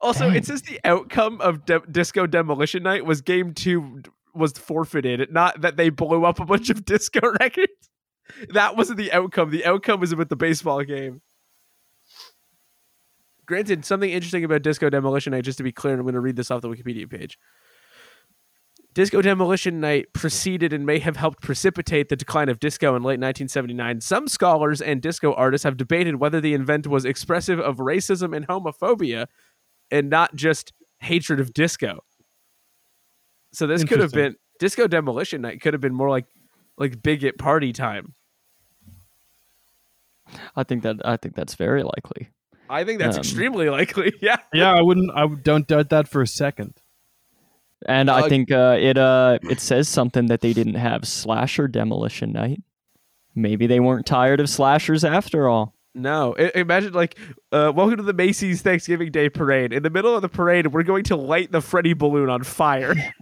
also 0.00 0.28
Dang. 0.28 0.36
it 0.36 0.46
says 0.46 0.62
the 0.62 0.80
outcome 0.84 1.40
of 1.40 1.64
De- 1.66 1.82
disco 1.90 2.26
demolition 2.26 2.82
night 2.82 3.04
was 3.04 3.20
game 3.20 3.54
two 3.54 4.02
was 4.34 4.52
forfeited 4.52 5.30
not 5.32 5.60
that 5.60 5.76
they 5.76 5.90
blew 5.90 6.24
up 6.24 6.40
a 6.40 6.44
bunch 6.44 6.70
of 6.70 6.84
disco 6.84 7.20
records 7.40 7.72
that 8.50 8.76
wasn't 8.76 8.98
the 8.98 9.12
outcome 9.12 9.50
the 9.50 9.64
outcome 9.64 10.00
was 10.00 10.12
about 10.12 10.28
the 10.28 10.36
baseball 10.36 10.82
game 10.82 11.20
granted 13.46 13.84
something 13.84 14.10
interesting 14.10 14.44
about 14.44 14.62
disco 14.62 14.90
demolition 14.90 15.32
night 15.32 15.44
just 15.44 15.58
to 15.58 15.64
be 15.64 15.72
clear 15.72 15.92
and 15.92 16.00
i'm 16.00 16.04
going 16.04 16.14
to 16.14 16.20
read 16.20 16.36
this 16.36 16.50
off 16.50 16.62
the 16.62 16.68
wikipedia 16.68 17.08
page 17.08 17.38
Disco 18.94 19.20
Demolition 19.20 19.80
Night 19.80 20.12
preceded 20.12 20.72
and 20.72 20.86
may 20.86 21.00
have 21.00 21.16
helped 21.16 21.42
precipitate 21.42 22.08
the 22.08 22.16
decline 22.16 22.48
of 22.48 22.60
disco 22.60 22.94
in 22.94 23.02
late 23.02 23.18
1979. 23.18 24.00
Some 24.00 24.28
scholars 24.28 24.80
and 24.80 25.02
disco 25.02 25.34
artists 25.34 25.64
have 25.64 25.76
debated 25.76 26.20
whether 26.20 26.40
the 26.40 26.54
event 26.54 26.86
was 26.86 27.04
expressive 27.04 27.58
of 27.58 27.78
racism 27.78 28.36
and 28.36 28.46
homophobia 28.46 29.26
and 29.90 30.08
not 30.08 30.36
just 30.36 30.72
hatred 31.00 31.40
of 31.40 31.52
disco. 31.52 32.04
So 33.52 33.66
this 33.66 33.82
could 33.82 34.00
have 34.00 34.12
been 34.12 34.36
Disco 34.60 34.86
Demolition 34.86 35.42
Night 35.42 35.60
could 35.60 35.74
have 35.74 35.80
been 35.80 35.94
more 35.94 36.10
like 36.10 36.26
like 36.78 37.02
bigot 37.02 37.36
party 37.36 37.72
time. 37.72 38.14
I 40.56 40.62
think 40.62 40.82
that 40.84 40.96
I 41.04 41.16
think 41.16 41.34
that's 41.34 41.54
very 41.54 41.82
likely. 41.82 42.30
I 42.68 42.84
think 42.84 42.98
that's 42.98 43.16
Um, 43.16 43.20
extremely 43.20 43.68
likely. 43.68 44.12
Yeah. 44.22 44.36
Yeah, 44.52 44.72
I 44.72 44.82
wouldn't. 44.82 45.10
I 45.14 45.26
don't 45.26 45.66
doubt 45.66 45.90
that 45.90 46.08
for 46.08 46.22
a 46.22 46.26
second. 46.26 46.74
And 47.86 48.08
Uh, 48.08 48.14
I 48.16 48.28
think 48.28 48.50
uh, 48.50 48.76
it 48.80 48.96
uh, 48.96 49.38
it 49.42 49.60
says 49.60 49.88
something 49.88 50.26
that 50.26 50.40
they 50.40 50.52
didn't 50.54 50.76
have 50.76 51.06
slasher 51.06 51.68
demolition 51.68 52.32
night. 52.32 52.62
Maybe 53.34 53.66
they 53.66 53.80
weren't 53.80 54.06
tired 54.06 54.40
of 54.40 54.48
slashers 54.48 55.04
after 55.04 55.48
all. 55.48 55.74
No, 55.94 56.34
I- 56.38 56.52
imagine 56.54 56.92
like, 56.92 57.18
uh, 57.52 57.70
welcome 57.74 57.98
to 57.98 58.02
the 58.02 58.12
Macy's 58.14 58.62
Thanksgiving 58.62 59.12
Day 59.12 59.28
Parade. 59.28 59.72
In 59.72 59.82
the 59.82 59.90
middle 59.90 60.14
of 60.16 60.22
the 60.22 60.28
parade, 60.28 60.68
we're 60.68 60.82
going 60.82 61.04
to 61.04 61.16
light 61.16 61.52
the 61.52 61.60
Freddy 61.60 61.92
balloon 61.92 62.30
on 62.30 62.42
fire. 62.42 62.94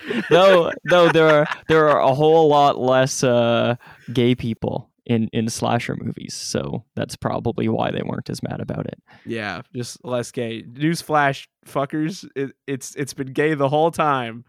no, 0.30 0.70
though 0.88 1.08
there 1.10 1.28
are 1.28 1.46
there 1.68 1.88
are 1.88 2.00
a 2.00 2.14
whole 2.14 2.48
lot 2.48 2.78
less 2.78 3.24
uh, 3.24 3.76
gay 4.12 4.34
people 4.34 4.89
in 5.06 5.28
in 5.32 5.48
slasher 5.48 5.96
movies, 5.96 6.34
so 6.34 6.84
that's 6.94 7.16
probably 7.16 7.68
why 7.68 7.90
they 7.90 8.02
weren't 8.02 8.30
as 8.30 8.42
mad 8.42 8.60
about 8.60 8.86
it. 8.86 9.02
Yeah, 9.24 9.62
just 9.74 10.04
less 10.04 10.30
gay. 10.30 10.62
Newsflash, 10.62 11.46
fuckers! 11.66 12.28
It, 12.36 12.52
it's 12.66 12.94
it's 12.94 13.14
been 13.14 13.32
gay 13.32 13.54
the 13.54 13.68
whole 13.68 13.90
time. 13.90 14.44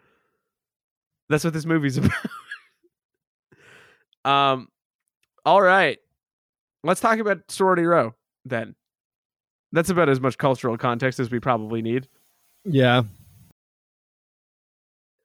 That's 1.29 1.43
what 1.43 1.53
this 1.53 1.65
movie's 1.65 1.97
about. 2.03 2.11
um, 4.25 4.67
all 5.45 5.61
right, 5.61 5.97
let's 6.83 7.01
talk 7.01 7.19
about 7.19 7.39
Sorority 7.49 7.83
Row 7.83 8.13
then. 8.45 8.75
That's 9.71 9.89
about 9.89 10.09
as 10.09 10.19
much 10.19 10.37
cultural 10.37 10.77
context 10.77 11.19
as 11.19 11.31
we 11.31 11.39
probably 11.39 11.81
need. 11.81 12.07
Yeah, 12.65 13.03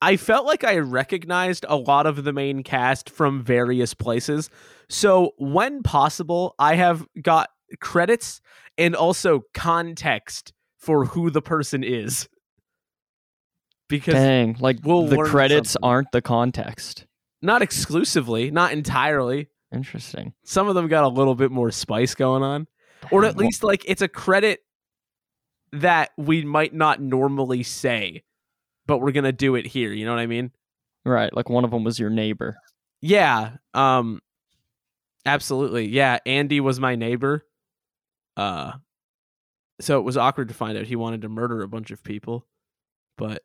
I 0.06 0.16
felt 0.16 0.46
like 0.46 0.62
I 0.62 0.78
recognized 0.78 1.66
a 1.68 1.76
lot 1.76 2.06
of 2.06 2.22
the 2.22 2.32
main 2.32 2.62
cast 2.62 3.10
from 3.10 3.42
various 3.42 3.92
places. 3.92 4.50
So, 4.88 5.32
when 5.36 5.82
possible, 5.82 6.54
I 6.60 6.76
have 6.76 7.04
got 7.20 7.50
credits 7.80 8.40
and 8.78 8.94
also 8.94 9.42
context 9.52 10.52
for 10.78 11.06
who 11.06 11.30
the 11.30 11.42
person 11.42 11.82
is. 11.82 12.28
because 13.88 14.14
Dang, 14.14 14.56
like 14.60 14.78
we'll 14.84 15.06
the 15.06 15.24
credits 15.24 15.72
something. 15.72 15.88
aren't 15.88 16.12
the 16.12 16.22
context. 16.22 17.06
not 17.42 17.60
exclusively, 17.60 18.52
not 18.52 18.72
entirely. 18.72 19.48
Interesting. 19.72 20.34
Some 20.44 20.68
of 20.68 20.76
them 20.76 20.86
got 20.86 21.02
a 21.02 21.08
little 21.08 21.34
bit 21.34 21.50
more 21.50 21.72
spice 21.72 22.14
going 22.14 22.44
on, 22.44 22.68
or 23.10 23.24
at 23.24 23.36
least 23.36 23.64
like 23.64 23.82
it's 23.88 24.02
a 24.02 24.08
credit 24.08 24.60
that 25.72 26.10
we 26.16 26.44
might 26.44 26.72
not 26.72 27.00
normally 27.00 27.64
say, 27.64 28.22
but 28.86 28.98
we're 28.98 29.12
gonna 29.12 29.32
do 29.32 29.54
it 29.56 29.66
here. 29.66 29.92
You 29.92 30.04
know 30.04 30.12
what 30.12 30.20
I 30.20 30.26
mean? 30.26 30.50
Right, 31.04 31.34
like 31.34 31.48
one 31.48 31.64
of 31.64 31.70
them 31.70 31.84
was 31.84 31.98
your 31.98 32.10
neighbor. 32.10 32.56
Yeah. 33.00 33.56
Um. 33.74 34.20
Absolutely. 35.24 35.86
Yeah. 35.86 36.18
Andy 36.26 36.60
was 36.60 36.78
my 36.80 36.94
neighbor. 36.94 37.44
Uh. 38.36 38.72
So 39.80 39.98
it 39.98 40.02
was 40.02 40.16
awkward 40.16 40.48
to 40.48 40.54
find 40.54 40.78
out 40.78 40.86
he 40.86 40.96
wanted 40.96 41.22
to 41.22 41.28
murder 41.28 41.62
a 41.62 41.68
bunch 41.68 41.90
of 41.90 42.02
people, 42.02 42.46
but 43.18 43.42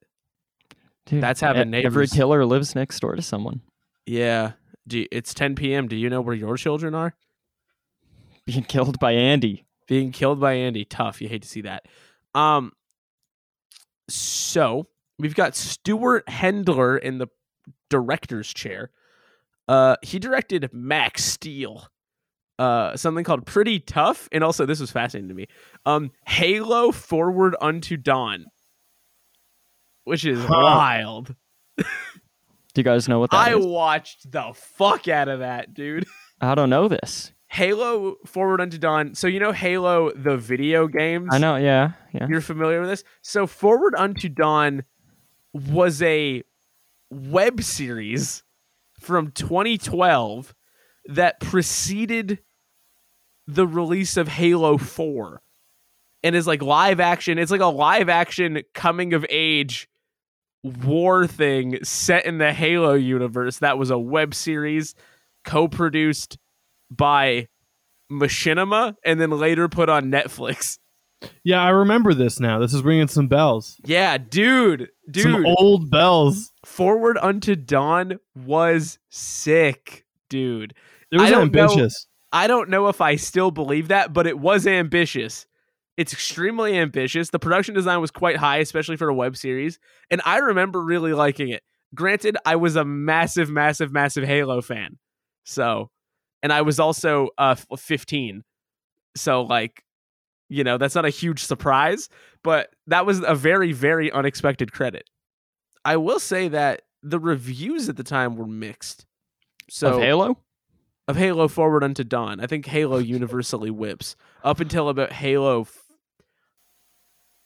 Dude, 1.07 1.21
That's 1.21 1.41
having 1.41 1.73
e- 1.73 1.83
Every 1.83 2.07
killer 2.07 2.45
lives 2.45 2.73
next 2.75 2.99
door 2.99 3.15
to 3.15 3.21
someone. 3.21 3.61
yeah. 4.05 4.53
Do 4.87 4.99
you- 4.99 5.07
it's 5.11 5.33
10 5.33 5.55
p.m. 5.55 5.87
Do 5.87 5.95
you 5.95 6.09
know 6.09 6.21
where 6.21 6.35
your 6.35 6.55
children 6.57 6.95
are? 6.95 7.15
Being 8.45 8.63
killed 8.63 8.97
by 8.99 9.11
Andy. 9.11 9.65
being 9.87 10.11
killed 10.11 10.39
by 10.39 10.53
Andy. 10.53 10.85
Tough. 10.85 11.21
You 11.21 11.27
hate 11.27 11.41
to 11.43 11.47
see 11.47 11.61
that. 11.61 11.85
Um. 12.33 12.71
So 14.09 14.87
we've 15.21 15.35
got 15.35 15.55
Stewart 15.55 16.25
Hendler 16.27 16.99
in 16.99 17.17
the 17.17 17.27
director's 17.89 18.51
chair. 18.53 18.91
Uh, 19.67 19.95
he 20.01 20.19
directed 20.19 20.69
Max 20.73 21.23
Steel. 21.23 21.87
Uh, 22.59 22.95
something 22.95 23.23
called 23.23 23.45
Pretty 23.45 23.79
Tough, 23.79 24.27
and 24.31 24.43
also 24.43 24.65
this 24.65 24.79
was 24.79 24.91
fascinating 24.91 25.29
to 25.29 25.33
me. 25.35 25.47
Um, 25.85 26.11
Halo 26.27 26.91
Forward 26.91 27.55
Unto 27.61 27.97
Dawn, 27.97 28.45
which 30.03 30.25
is 30.25 30.39
Huh. 30.43 30.53
wild. 30.61 31.35
Do 31.77 32.79
you 32.79 32.83
guys 32.83 33.09
know 33.09 33.19
what 33.19 33.31
that 33.31 33.37
I 33.47 33.57
is? 33.57 33.65
watched 33.65 34.31
the 34.31 34.53
fuck 34.53 35.07
out 35.07 35.27
of 35.27 35.39
that, 35.39 35.73
dude. 35.73 36.05
I 36.41 36.55
don't 36.55 36.69
know 36.69 36.87
this. 36.87 37.31
Halo 37.47 38.15
Forward 38.25 38.61
Unto 38.61 38.77
Dawn. 38.77 39.13
So 39.15 39.27
you 39.27 39.39
know 39.39 39.51
Halo 39.51 40.11
the 40.15 40.37
video 40.37 40.87
games. 40.87 41.29
I 41.31 41.37
know, 41.37 41.57
yeah, 41.57 41.91
yeah. 42.13 42.27
You're 42.29 42.39
familiar 42.41 42.79
with 42.79 42.89
this? 42.89 43.03
So 43.21 43.45
Forward 43.45 43.93
Unto 43.97 44.29
Dawn 44.29 44.83
was 45.53 46.01
a 46.01 46.43
web 47.09 47.61
series 47.61 48.43
from 48.99 49.31
2012 49.31 50.53
that 51.05 51.39
preceded 51.39 52.39
the 53.47 53.67
release 53.67 54.17
of 54.17 54.27
Halo 54.27 54.77
4 54.77 55.41
and 56.23 56.35
is 56.35 56.47
like 56.47 56.61
live 56.61 56.99
action. 56.99 57.37
It's 57.37 57.51
like 57.51 57.61
a 57.61 57.65
live 57.65 58.09
action 58.09 58.61
coming 58.73 59.13
of 59.13 59.25
age 59.29 59.89
war 60.63 61.25
thing 61.25 61.83
set 61.83 62.25
in 62.25 62.37
the 62.37 62.53
Halo 62.53 62.93
universe 62.93 63.59
that 63.59 63.77
was 63.77 63.89
a 63.89 63.97
web 63.97 64.33
series 64.35 64.93
co-produced 65.43 66.37
by 66.89 67.47
Machinima 68.11 68.95
and 69.03 69.19
then 69.19 69.31
later 69.31 69.67
put 69.67 69.89
on 69.89 70.11
Netflix. 70.11 70.77
Yeah, 71.43 71.61
I 71.61 71.69
remember 71.69 72.13
this 72.13 72.39
now. 72.39 72.59
This 72.59 72.73
is 72.73 72.81
ringing 72.83 73.07
some 73.07 73.27
bells. 73.27 73.79
Yeah, 73.85 74.17
dude, 74.17 74.89
dude. 75.09 75.23
Some 75.23 75.45
old 75.45 75.89
bells. 75.91 76.51
Forward 76.65 77.17
Unto 77.21 77.55
Dawn 77.55 78.19
was 78.35 78.97
sick, 79.09 80.05
dude. 80.29 80.73
It 81.11 81.17
was 81.17 81.27
I 81.27 81.31
don't 81.31 81.53
know- 81.53 81.61
ambitious. 81.63 82.07
I 82.33 82.47
don't 82.47 82.69
know 82.69 82.87
if 82.87 83.01
I 83.01 83.17
still 83.17 83.51
believe 83.51 83.89
that, 83.89 84.13
but 84.13 84.25
it 84.25 84.39
was 84.39 84.65
ambitious. 84.65 85.45
It's 85.97 86.13
extremely 86.13 86.77
ambitious. 86.77 87.29
The 87.29 87.39
production 87.39 87.75
design 87.75 87.99
was 87.99 88.09
quite 88.09 88.37
high, 88.37 88.57
especially 88.59 88.95
for 88.95 89.09
a 89.09 89.13
web 89.13 89.35
series, 89.35 89.79
and 90.09 90.21
I 90.25 90.37
remember 90.37 90.81
really 90.81 91.13
liking 91.13 91.49
it. 91.49 91.61
Granted, 91.93 92.37
I 92.45 92.55
was 92.55 92.77
a 92.77 92.85
massive, 92.85 93.49
massive, 93.49 93.91
massive 93.91 94.23
Halo 94.23 94.61
fan, 94.61 94.97
so, 95.43 95.91
and 96.41 96.53
I 96.53 96.61
was 96.61 96.79
also 96.79 97.29
uh, 97.37 97.55
15, 97.55 98.43
so 99.17 99.41
like, 99.41 99.83
you 100.51 100.63
know, 100.65 100.77
that's 100.77 100.95
not 100.95 101.05
a 101.05 101.09
huge 101.09 101.43
surprise, 101.45 102.09
but 102.43 102.69
that 102.87 103.05
was 103.05 103.21
a 103.25 103.33
very, 103.33 103.71
very 103.71 104.11
unexpected 104.11 104.71
credit. 104.73 105.09
I 105.85 105.95
will 105.97 106.19
say 106.19 106.49
that 106.49 106.81
the 107.01 107.19
reviews 107.19 107.87
at 107.89 107.95
the 107.95 108.03
time 108.03 108.35
were 108.35 108.45
mixed. 108.45 109.05
So 109.69 109.93
of 109.95 110.01
Halo? 110.01 110.37
of 111.07 111.15
Halo 111.15 111.47
Forward 111.47 111.83
Unto 111.83 112.03
Dawn. 112.03 112.39
I 112.41 112.47
think 112.47 112.65
Halo 112.65 112.97
universally 112.97 113.71
whips 113.71 114.15
up 114.43 114.59
until 114.59 114.89
about 114.89 115.13
Halo 115.13 115.61
f- 115.61 115.77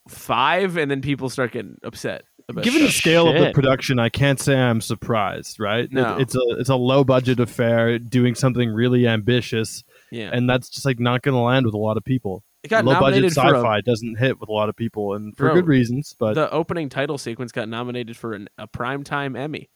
five, 0.08 0.78
and 0.78 0.90
then 0.90 1.02
people 1.02 1.30
start 1.30 1.52
getting 1.52 1.78
upset. 1.84 2.24
About 2.48 2.64
Given 2.64 2.82
the 2.82 2.90
stuff. 2.90 2.98
scale 3.02 3.28
of 3.28 3.40
the 3.42 3.52
production, 3.54 3.98
I 3.98 4.10
can't 4.10 4.40
say 4.40 4.56
I'm 4.56 4.80
surprised. 4.82 5.60
Right? 5.60 5.86
It- 5.86 5.92
No. 5.94 6.18
it's 6.18 6.36
a 6.36 6.42
it's 6.60 6.70
a 6.70 6.76
low 6.76 7.04
budget 7.04 7.40
affair 7.40 7.98
doing 7.98 8.36
something 8.36 8.70
really 8.72 9.08
ambitious, 9.08 9.84
yeah, 10.12 10.30
and 10.32 10.48
that's 10.50 10.70
just 10.70 10.86
like 10.86 11.00
not 11.00 11.24
going 11.24 11.34
to 11.34 11.42
land 11.42 11.66
with 11.66 11.74
a 11.74 11.80
lot 11.80 11.98
of 11.98 12.04
people. 12.04 12.44
It 12.66 12.70
got 12.70 12.86
low 12.86 12.94
budget 12.94 13.24
nominated 13.24 13.34
for 13.34 13.56
sci-fi 13.56 13.82
doesn't 13.82 14.18
hit 14.18 14.40
with 14.40 14.50
a 14.50 14.52
lot 14.52 14.70
of 14.70 14.76
people, 14.76 15.14
and 15.14 15.36
for 15.36 15.46
Bro, 15.46 15.56
good 15.56 15.68
reasons. 15.68 16.16
But 16.18 16.36
the 16.36 16.52
opening 16.52 16.90
title 16.90 17.18
sequence. 17.18 17.52
Got 17.52 17.70
nominated 17.70 18.18
for 18.18 18.34
an, 18.34 18.50
a 18.58 18.68
primetime 18.68 19.38
Emmy. 19.38 19.70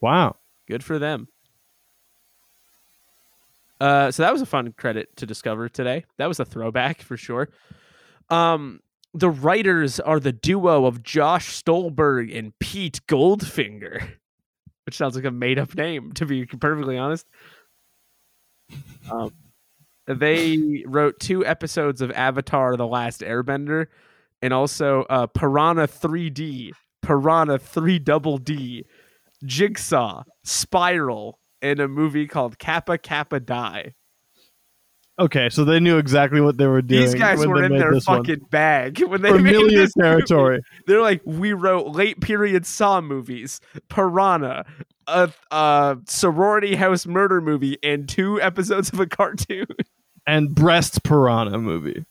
wow, 0.00 0.36
Good 0.66 0.82
for 0.82 0.98
them. 0.98 1.28
Uh, 3.80 4.10
so 4.10 4.22
that 4.22 4.32
was 4.32 4.42
a 4.42 4.46
fun 4.46 4.72
credit 4.76 5.14
to 5.16 5.26
discover 5.26 5.68
today. 5.68 6.04
That 6.16 6.26
was 6.26 6.40
a 6.40 6.44
throwback 6.44 7.02
for 7.02 7.16
sure. 7.16 7.48
Um, 8.30 8.80
the 9.14 9.30
writers 9.30 10.00
are 10.00 10.18
the 10.18 10.32
duo 10.32 10.86
of 10.86 11.02
Josh 11.02 11.54
Stolberg 11.54 12.34
and 12.34 12.58
Pete 12.58 13.00
Goldfinger, 13.06 14.08
which 14.86 14.96
sounds 14.96 15.14
like 15.14 15.24
a 15.24 15.30
made 15.30 15.58
up 15.58 15.74
name, 15.74 16.12
to 16.12 16.26
be 16.26 16.46
perfectly 16.46 16.98
honest. 16.98 17.26
Um, 19.08 19.32
they 20.06 20.84
wrote 20.86 21.18
two 21.20 21.44
episodes 21.44 22.00
of 22.00 22.10
Avatar: 22.12 22.76
The 22.76 22.86
Last 22.86 23.20
Airbender, 23.22 23.86
and 24.42 24.52
also 24.52 25.02
uh, 25.10 25.26
Piranha 25.26 25.88
3D, 25.88 26.70
Piranha 27.02 27.58
3 27.58 27.98
Double 27.98 28.38
D, 28.38 28.84
Jigsaw, 29.44 30.22
Spiral, 30.44 31.38
and 31.62 31.80
a 31.80 31.88
movie 31.88 32.26
called 32.26 32.58
Kappa 32.58 32.98
Kappa 32.98 33.40
Die. 33.40 33.94
okay, 35.18 35.48
so 35.48 35.64
they 35.64 35.80
knew 35.80 35.96
exactly 35.98 36.40
what 36.40 36.56
they 36.58 36.66
were 36.66 36.82
doing. 36.82 37.02
These 37.02 37.14
guys 37.14 37.46
were 37.46 37.64
in 37.64 37.76
their 37.76 37.94
this 37.94 38.06
one. 38.06 38.18
fucking 38.18 38.46
bag 38.50 39.02
when 39.08 39.22
they 39.22 39.32
made 39.32 39.54
familiar 39.54 39.78
this 39.78 39.96
movie. 39.96 40.08
territory. 40.08 40.60
They're 40.86 41.00
like, 41.02 41.22
we 41.24 41.52
wrote 41.54 41.88
late 41.88 42.20
period 42.20 42.66
Saw 42.66 43.00
movies, 43.00 43.60
Piranha, 43.88 44.64
a, 45.06 45.32
a 45.50 45.96
sorority 46.06 46.74
house 46.76 47.06
murder 47.06 47.40
movie, 47.40 47.78
and 47.82 48.08
two 48.08 48.40
episodes 48.42 48.92
of 48.92 49.00
a 49.00 49.06
cartoon. 49.06 49.66
and 50.26 50.54
breast 50.54 51.02
piranha 51.02 51.58
movie. 51.58 52.04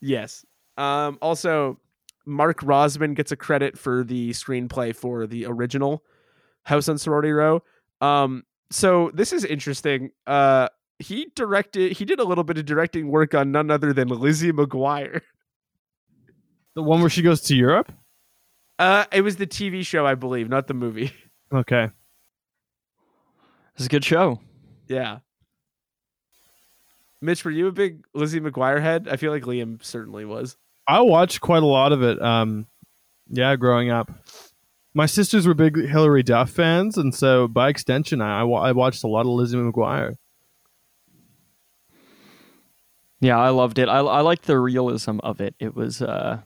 yes. 0.00 0.44
Um, 0.78 1.18
also, 1.22 1.80
Mark 2.26 2.60
Rosman 2.60 3.14
gets 3.14 3.32
a 3.32 3.36
credit 3.36 3.78
for 3.78 4.04
the 4.04 4.30
screenplay 4.30 4.94
for 4.94 5.26
the 5.26 5.46
original 5.46 6.02
House 6.64 6.88
on 6.88 6.98
Sorority 6.98 7.30
Row. 7.32 7.62
Um, 8.02 8.44
so 8.70 9.10
this 9.14 9.32
is 9.32 9.44
interesting. 9.44 10.10
Uh, 10.26 10.68
he 10.98 11.28
directed. 11.34 11.92
He 11.92 12.04
did 12.04 12.20
a 12.20 12.24
little 12.24 12.44
bit 12.44 12.58
of 12.58 12.66
directing 12.66 13.08
work 13.08 13.34
on 13.34 13.52
none 13.52 13.70
other 13.70 13.92
than 13.92 14.08
Lizzie 14.08 14.52
McGuire. 14.52 15.20
The 16.74 16.82
one 16.82 17.00
where 17.00 17.08
she 17.08 17.22
goes 17.22 17.40
to 17.42 17.56
Europe. 17.56 17.90
Uh, 18.78 19.06
it 19.10 19.22
was 19.22 19.36
the 19.36 19.46
TV 19.46 19.82
show, 19.86 20.06
I 20.06 20.14
believe, 20.14 20.50
not 20.50 20.66
the 20.66 20.74
movie. 20.74 21.10
Okay, 21.54 21.88
It's 23.76 23.86
a 23.86 23.88
good 23.88 24.04
show. 24.04 24.40
Yeah. 24.88 25.20
Mitch, 27.20 27.44
were 27.44 27.50
you 27.50 27.66
a 27.66 27.72
big 27.72 28.04
Lizzie 28.14 28.40
McGuire 28.40 28.80
head? 28.80 29.08
I 29.10 29.16
feel 29.16 29.32
like 29.32 29.44
Liam 29.44 29.82
certainly 29.82 30.24
was. 30.24 30.56
I 30.86 31.00
watched 31.00 31.40
quite 31.40 31.62
a 31.62 31.66
lot 31.66 31.92
of 31.92 32.02
it. 32.02 32.20
Um, 32.22 32.66
yeah, 33.28 33.56
growing 33.56 33.90
up, 33.90 34.10
my 34.94 35.06
sisters 35.06 35.46
were 35.46 35.54
big 35.54 35.76
Hilary 35.76 36.22
Duff 36.22 36.50
fans, 36.50 36.96
and 36.96 37.14
so 37.14 37.48
by 37.48 37.68
extension, 37.68 38.20
I, 38.20 38.40
I, 38.42 38.72
watched 38.72 39.02
a 39.02 39.08
lot 39.08 39.22
of 39.22 39.26
Lizzie 39.26 39.56
McGuire. 39.56 40.14
Yeah, 43.20 43.38
I 43.38 43.48
loved 43.48 43.78
it. 43.78 43.88
I 43.88 43.98
I 43.98 44.20
liked 44.20 44.44
the 44.44 44.58
realism 44.58 45.18
of 45.22 45.40
it. 45.40 45.54
It 45.58 45.74
was 45.74 46.02
uh 46.02 46.40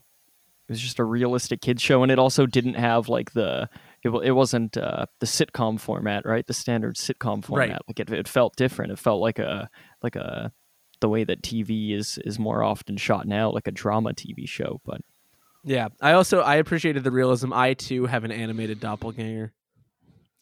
it 0.68 0.72
was 0.72 0.80
just 0.80 1.00
a 1.00 1.04
realistic 1.04 1.60
kids 1.60 1.82
show 1.82 2.02
and 2.04 2.12
it 2.12 2.18
also 2.18 2.46
didn't 2.46 2.74
have 2.74 3.08
like 3.08 3.32
the 3.32 3.68
it, 4.02 4.08
it 4.08 4.32
wasn't 4.32 4.76
uh, 4.76 5.06
the 5.18 5.26
sitcom 5.26 5.78
format, 5.78 6.24
right? 6.24 6.46
The 6.46 6.54
standard 6.54 6.96
sitcom 6.96 7.44
format. 7.44 7.70
Right. 7.70 7.80
Like 7.88 8.00
it, 8.00 8.10
it 8.10 8.28
felt 8.28 8.56
different. 8.56 8.92
It 8.92 8.98
felt 8.98 9.20
like 9.20 9.38
a 9.38 9.68
like 10.02 10.16
a 10.16 10.52
the 11.00 11.08
way 11.08 11.24
that 11.24 11.42
TV 11.42 11.92
is 11.92 12.18
is 12.24 12.38
more 12.38 12.62
often 12.62 12.96
shot 12.96 13.26
now, 13.26 13.50
like 13.50 13.66
a 13.66 13.70
drama 13.72 14.12
TV 14.12 14.48
show. 14.48 14.80
But 14.84 15.00
Yeah. 15.64 15.88
I 16.00 16.12
also 16.12 16.40
I 16.40 16.56
appreciated 16.56 17.04
the 17.04 17.10
realism. 17.10 17.52
I 17.52 17.74
too 17.74 18.06
have 18.06 18.24
an 18.24 18.32
animated 18.32 18.80
doppelganger. 18.80 19.52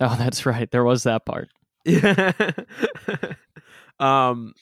oh, 0.00 0.16
that's 0.18 0.46
right. 0.46 0.70
There 0.70 0.84
was 0.84 1.02
that 1.04 1.24
part. 1.26 1.48
Yeah. 1.84 2.32
um 4.00 4.54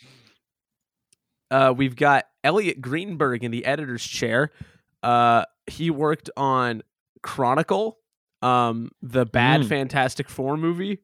uh 1.50 1.72
we've 1.76 1.96
got 1.96 2.24
Elliot 2.44 2.80
Greenberg 2.80 3.44
in 3.44 3.50
the 3.50 3.64
editor's 3.64 4.04
chair. 4.04 4.50
Uh 5.02 5.44
he 5.66 5.90
worked 5.90 6.30
on 6.36 6.82
Chronicle, 7.22 7.98
um, 8.42 8.90
the 9.02 9.26
bad 9.26 9.62
Mm. 9.62 9.68
Fantastic 9.68 10.28
Four 10.28 10.56
movie. 10.56 10.98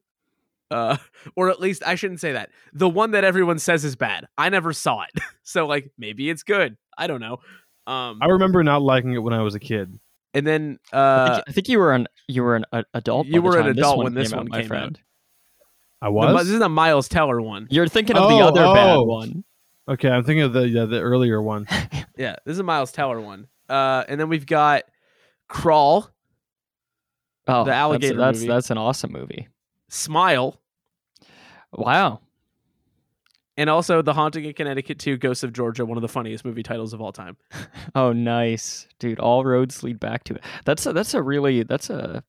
Uh, 0.71 0.97
or 1.35 1.49
at 1.49 1.59
least 1.59 1.83
I 1.85 1.95
shouldn't 1.95 2.19
say 2.19 2.31
that. 2.33 2.49
The 2.73 2.89
one 2.89 3.11
that 3.11 3.23
everyone 3.23 3.59
says 3.59 3.83
is 3.85 3.95
bad. 3.95 4.25
I 4.37 4.49
never 4.49 4.73
saw 4.73 5.01
it. 5.03 5.21
so 5.43 5.65
like 5.67 5.91
maybe 5.97 6.29
it's 6.29 6.43
good. 6.43 6.77
I 6.97 7.07
don't 7.07 7.21
know. 7.21 7.39
Um 7.87 8.19
I 8.21 8.27
remember 8.27 8.63
not 8.63 8.81
liking 8.81 9.13
it 9.13 9.19
when 9.19 9.33
I 9.33 9.41
was 9.41 9.55
a 9.55 9.59
kid. 9.59 9.99
and 10.33 10.47
then 10.47 10.79
I, 10.91 10.97
uh 10.97 11.33
think, 11.35 11.43
I 11.47 11.51
think 11.51 11.69
you 11.69 11.79
were 11.79 11.93
an 11.93 12.07
you 12.27 12.43
were 12.43 12.55
an 12.55 12.65
a, 12.71 12.83
adult. 12.93 13.27
You 13.27 13.41
were 13.41 13.57
an 13.57 13.63
time 13.65 13.75
this 13.75 13.77
adult 13.79 13.97
when 14.03 14.13
this 14.13 14.29
came 14.29 14.37
one 14.37 14.47
out, 14.47 14.51
my 14.51 14.57
came 14.61 14.65
out. 14.65 14.67
friend. 14.67 14.99
I 16.01 16.05
the- 16.07 16.11
was. 16.11 16.45
this 16.47 16.55
is 16.55 16.61
a 16.61 16.69
Miles 16.69 17.07
Teller 17.07 17.41
one. 17.41 17.67
You're 17.69 17.87
thinking 17.87 18.15
of 18.17 18.29
the 18.29 18.35
Oh, 18.35 18.47
other 18.47 18.61
bad 18.73 18.95
oh. 18.97 19.03
one. 19.03 19.43
okay, 19.87 20.09
I'm 20.09 20.23
thinking 20.23 20.43
of 20.43 20.53
the 20.53 20.67
yeah, 20.67 20.85
the 20.85 20.99
earlier 21.01 21.41
one. 21.41 21.67
Yeah, 22.17 22.35
this 22.45 22.53
is 22.53 22.59
a 22.59 22.63
Miles 22.63 22.91
Teller 22.91 23.19
one. 23.19 23.47
Uh 23.69 24.03
and 24.07 24.19
then 24.19 24.29
we've 24.29 24.45
got 24.45 24.83
Crawl, 25.49 26.09
Oh, 27.47 27.63
The 27.65 27.73
alligator 27.73 28.15
That's 28.15 28.25
that's, 28.27 28.37
movie. 28.39 28.47
that's 28.47 28.69
an 28.71 28.77
awesome 28.77 29.11
movie. 29.11 29.47
Smile, 29.93 30.59
Wow. 31.71 32.19
and 33.57 33.69
also 33.69 34.01
The 34.01 34.13
Haunting 34.13 34.45
in 34.45 34.53
Connecticut 34.53 34.97
2 34.99 35.17
Ghosts 35.17 35.43
of 35.43 35.53
Georgia, 35.53 35.85
one 35.85 35.97
of 35.97 36.01
the 36.01 36.07
funniest 36.07 36.43
movie 36.45 36.63
titles 36.63 36.93
of 36.93 37.01
all 37.01 37.11
time. 37.11 37.37
Oh, 37.95 38.11
nice, 38.11 38.87
dude. 38.97 39.19
All 39.19 39.43
roads 39.45 39.83
lead 39.83 39.99
back 39.99 40.23
to 40.25 40.33
it. 40.35 40.43
That's 40.65 40.85
a 40.87 40.93
that's 40.93 41.13
a 41.13 41.21
really 41.21 41.61
that's 41.63 41.89
a 41.91 42.23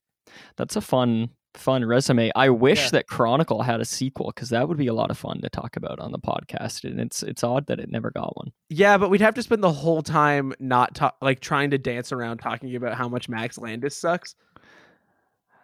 that's 0.56 0.76
a 0.76 0.80
fun 0.82 1.30
fun 1.54 1.84
resume. 1.86 2.30
I 2.36 2.50
wish 2.50 2.82
Yeah. 2.84 2.90
that 2.90 3.06
Chronicle 3.06 3.62
had 3.62 3.80
a 3.80 3.84
sequel 3.86 4.26
because 4.34 4.50
that 4.50 4.68
would 4.68 4.76
be 4.76 4.88
a 4.88 4.92
lot 4.92 5.10
of 5.10 5.16
fun 5.16 5.40
to 5.40 5.48
talk 5.48 5.76
about 5.76 6.00
on 6.00 6.12
the 6.12 6.18
podcast. 6.18 6.84
And 6.84 7.00
it's 7.00 7.22
it's 7.22 7.42
odd 7.44 7.66
that 7.68 7.78
it 7.80 7.88
never 7.90 8.10
got 8.10 8.36
one. 8.36 8.52
Yeah, 8.68 8.98
but 8.98 9.08
we'd 9.08 9.20
have 9.22 9.34
to 9.36 9.42
spend 9.42 9.62
the 9.62 9.72
whole 9.72 10.02
time 10.02 10.52
not 10.58 10.98
like 11.22 11.40
trying 11.40 11.70
to 11.70 11.78
dance 11.78 12.12
around 12.12 12.38
talking 12.38 12.74
about 12.76 12.96
how 12.98 13.08
much 13.08 13.28
Max 13.30 13.56
Landis 13.56 13.96
sucks, 13.96 14.34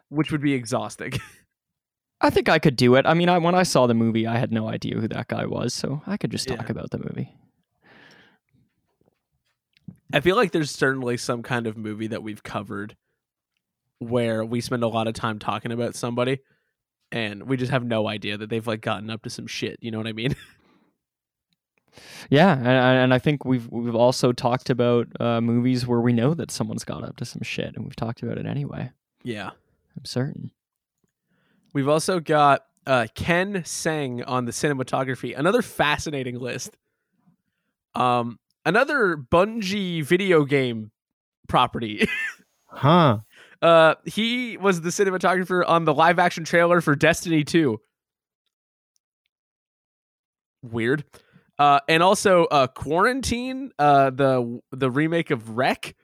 which 0.08 0.30
would 0.32 0.40
be 0.40 0.54
exhausting. 0.54 1.12
I 2.20 2.28
think 2.30 2.48
I 2.48 2.58
could 2.58 2.76
do 2.76 2.94
it. 2.96 3.06
I 3.06 3.14
mean, 3.14 3.28
I 3.28 3.38
when 3.38 3.54
I 3.54 3.62
saw 3.62 3.86
the 3.86 3.94
movie, 3.94 4.26
I 4.26 4.36
had 4.38 4.52
no 4.52 4.68
idea 4.68 4.96
who 4.96 5.08
that 5.08 5.28
guy 5.28 5.46
was, 5.46 5.72
so 5.72 6.02
I 6.06 6.16
could 6.16 6.30
just 6.30 6.46
talk 6.48 6.66
Yeah. 6.66 6.70
about 6.72 6.90
the 6.90 6.98
movie. 6.98 7.34
I 10.12 10.20
feel 10.20 10.36
like 10.36 10.52
there's 10.52 10.70
certainly 10.70 11.16
some 11.16 11.42
kind 11.42 11.66
of 11.66 11.76
movie 11.76 12.08
that 12.08 12.22
we've 12.22 12.42
covered 12.42 12.96
where 14.00 14.44
we 14.44 14.60
spend 14.60 14.82
a 14.82 14.88
lot 14.88 15.06
of 15.06 15.14
time 15.14 15.38
talking 15.38 15.70
about 15.72 15.94
somebody 15.94 16.40
and 17.12 17.44
we 17.44 17.56
just 17.56 17.70
have 17.70 17.84
no 17.84 18.08
idea 18.08 18.36
that 18.36 18.48
they've 18.50 18.66
like 18.66 18.80
gotten 18.80 19.08
up 19.10 19.22
to 19.22 19.30
some 19.30 19.46
shit, 19.46 19.76
you 19.80 19.90
know 19.90 19.98
what 19.98 20.06
I 20.06 20.12
mean? 20.12 20.34
Yeah, 22.30 22.56
and, 22.56 22.66
and 22.68 23.14
I 23.14 23.18
think 23.18 23.44
we've 23.44 23.66
we've 23.68 23.96
also 23.96 24.30
talked 24.30 24.70
about 24.70 25.08
uh, 25.18 25.40
movies 25.40 25.88
where 25.88 26.00
we 26.00 26.12
know 26.12 26.34
that 26.34 26.52
someone's 26.52 26.84
got 26.84 27.02
up 27.02 27.16
to 27.16 27.24
some 27.24 27.42
shit, 27.42 27.74
and 27.74 27.84
we've 27.84 27.96
talked 27.96 28.22
about 28.22 28.38
it 28.38 28.46
anyway. 28.46 28.90
yeah. 29.24 29.50
I'm 29.96 30.04
certain. 30.04 30.52
We've 31.72 31.88
also 31.88 32.20
got 32.20 32.64
uh, 32.86 33.06
Ken 33.14 33.62
Seng 33.64 34.22
on 34.24 34.44
the 34.44 34.52
cinematography. 34.52 35.38
Another 35.38 35.62
fascinating 35.62 36.38
list. 36.38 36.76
Um, 37.94 38.38
another 38.64 39.16
Bungie 39.16 40.04
video 40.04 40.44
game 40.44 40.90
property. 41.48 42.08
Huh. 42.72 43.18
uh, 43.62 43.96
he 44.04 44.56
was 44.56 44.80
the 44.80 44.90
cinematographer 44.90 45.68
on 45.68 45.84
the 45.84 45.92
live 45.92 46.20
action 46.20 46.44
trailer 46.44 46.80
for 46.80 46.94
Destiny 46.94 47.42
2. 47.42 47.80
Weird. 50.62 51.04
Uh, 51.58 51.80
and 51.88 52.00
also 52.00 52.44
uh, 52.44 52.68
Quarantine, 52.68 53.72
uh, 53.76 54.10
the 54.10 54.60
the 54.70 54.88
remake 54.88 55.32
of 55.32 55.56
Rec, 55.56 55.96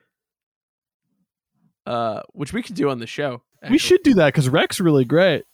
uh, 1.85 2.23
which 2.33 2.51
we 2.51 2.61
could 2.61 2.75
do 2.75 2.89
on 2.89 2.99
the 2.99 3.07
show. 3.07 3.41
We 3.69 3.77
should 3.77 4.03
do 4.03 4.13
that 4.15 4.27
because 4.27 4.49
Rec's 4.49 4.79
really 4.79 5.05
great. 5.05 5.45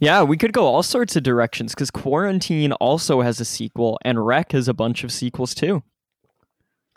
Yeah, 0.00 0.22
we 0.22 0.38
could 0.38 0.52
go 0.54 0.64
all 0.64 0.82
sorts 0.82 1.14
of 1.14 1.22
directions 1.22 1.74
because 1.74 1.90
Quarantine 1.90 2.72
also 2.72 3.20
has 3.20 3.38
a 3.38 3.44
sequel, 3.44 3.98
and 4.02 4.24
Rec 4.24 4.52
has 4.52 4.66
a 4.66 4.74
bunch 4.74 5.04
of 5.04 5.12
sequels 5.12 5.54
too. 5.54 5.82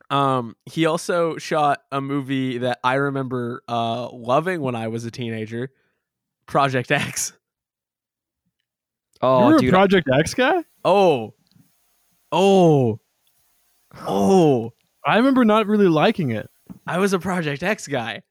Um, 0.09 0.55
he 0.65 0.85
also 0.85 1.37
shot 1.37 1.81
a 1.91 1.99
movie 1.99 2.59
that 2.59 2.79
I 2.83 2.95
remember 2.95 3.63
uh 3.67 4.09
loving 4.11 4.61
when 4.61 4.75
I 4.75 4.87
was 4.87 5.05
a 5.05 5.11
teenager, 5.11 5.71
Project 6.45 6.91
X. 6.91 7.33
Oh, 9.21 9.49
You're 9.49 9.59
dude, 9.59 9.69
a 9.69 9.71
Project 9.71 10.09
X 10.13 10.33
guy? 10.33 10.63
Oh, 10.85 11.33
oh, 12.31 12.99
oh! 14.05 14.73
I 15.05 15.17
remember 15.17 15.43
not 15.43 15.67
really 15.67 15.87
liking 15.87 16.31
it. 16.31 16.49
I 16.85 16.99
was 16.99 17.13
a 17.13 17.19
Project 17.19 17.63
X 17.63 17.87
guy. 17.87 18.21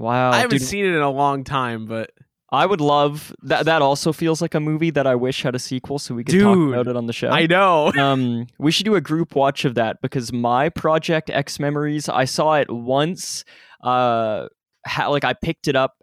Wow, 0.00 0.30
I 0.30 0.38
haven't 0.38 0.58
dude, 0.58 0.68
seen 0.68 0.84
it 0.84 0.94
in 0.94 1.02
a 1.02 1.10
long 1.10 1.44
time, 1.44 1.86
but 1.86 2.10
I 2.52 2.66
would 2.66 2.80
love 2.80 3.34
that. 3.42 3.66
That 3.66 3.82
also 3.82 4.12
feels 4.12 4.42
like 4.42 4.54
a 4.54 4.60
movie 4.60 4.90
that 4.90 5.06
I 5.06 5.14
wish 5.14 5.42
had 5.42 5.54
a 5.54 5.58
sequel, 5.58 5.98
so 5.98 6.14
we 6.14 6.24
could 6.24 6.32
Dude, 6.32 6.42
talk 6.42 6.56
about 6.56 6.88
it 6.88 6.96
on 6.96 7.06
the 7.06 7.12
show. 7.12 7.28
I 7.28 7.46
know. 7.46 7.92
um, 7.98 8.46
we 8.58 8.72
should 8.72 8.86
do 8.86 8.96
a 8.96 9.00
group 9.00 9.36
watch 9.36 9.64
of 9.64 9.76
that 9.76 10.00
because 10.02 10.32
my 10.32 10.68
Project 10.68 11.30
X 11.30 11.60
memories, 11.60 12.08
I 12.08 12.24
saw 12.24 12.54
it 12.54 12.70
once. 12.70 13.44
Uh, 13.82 14.46
ha- 14.84 15.08
like 15.08 15.24
I 15.24 15.34
picked 15.34 15.68
it 15.68 15.76
up. 15.76 15.96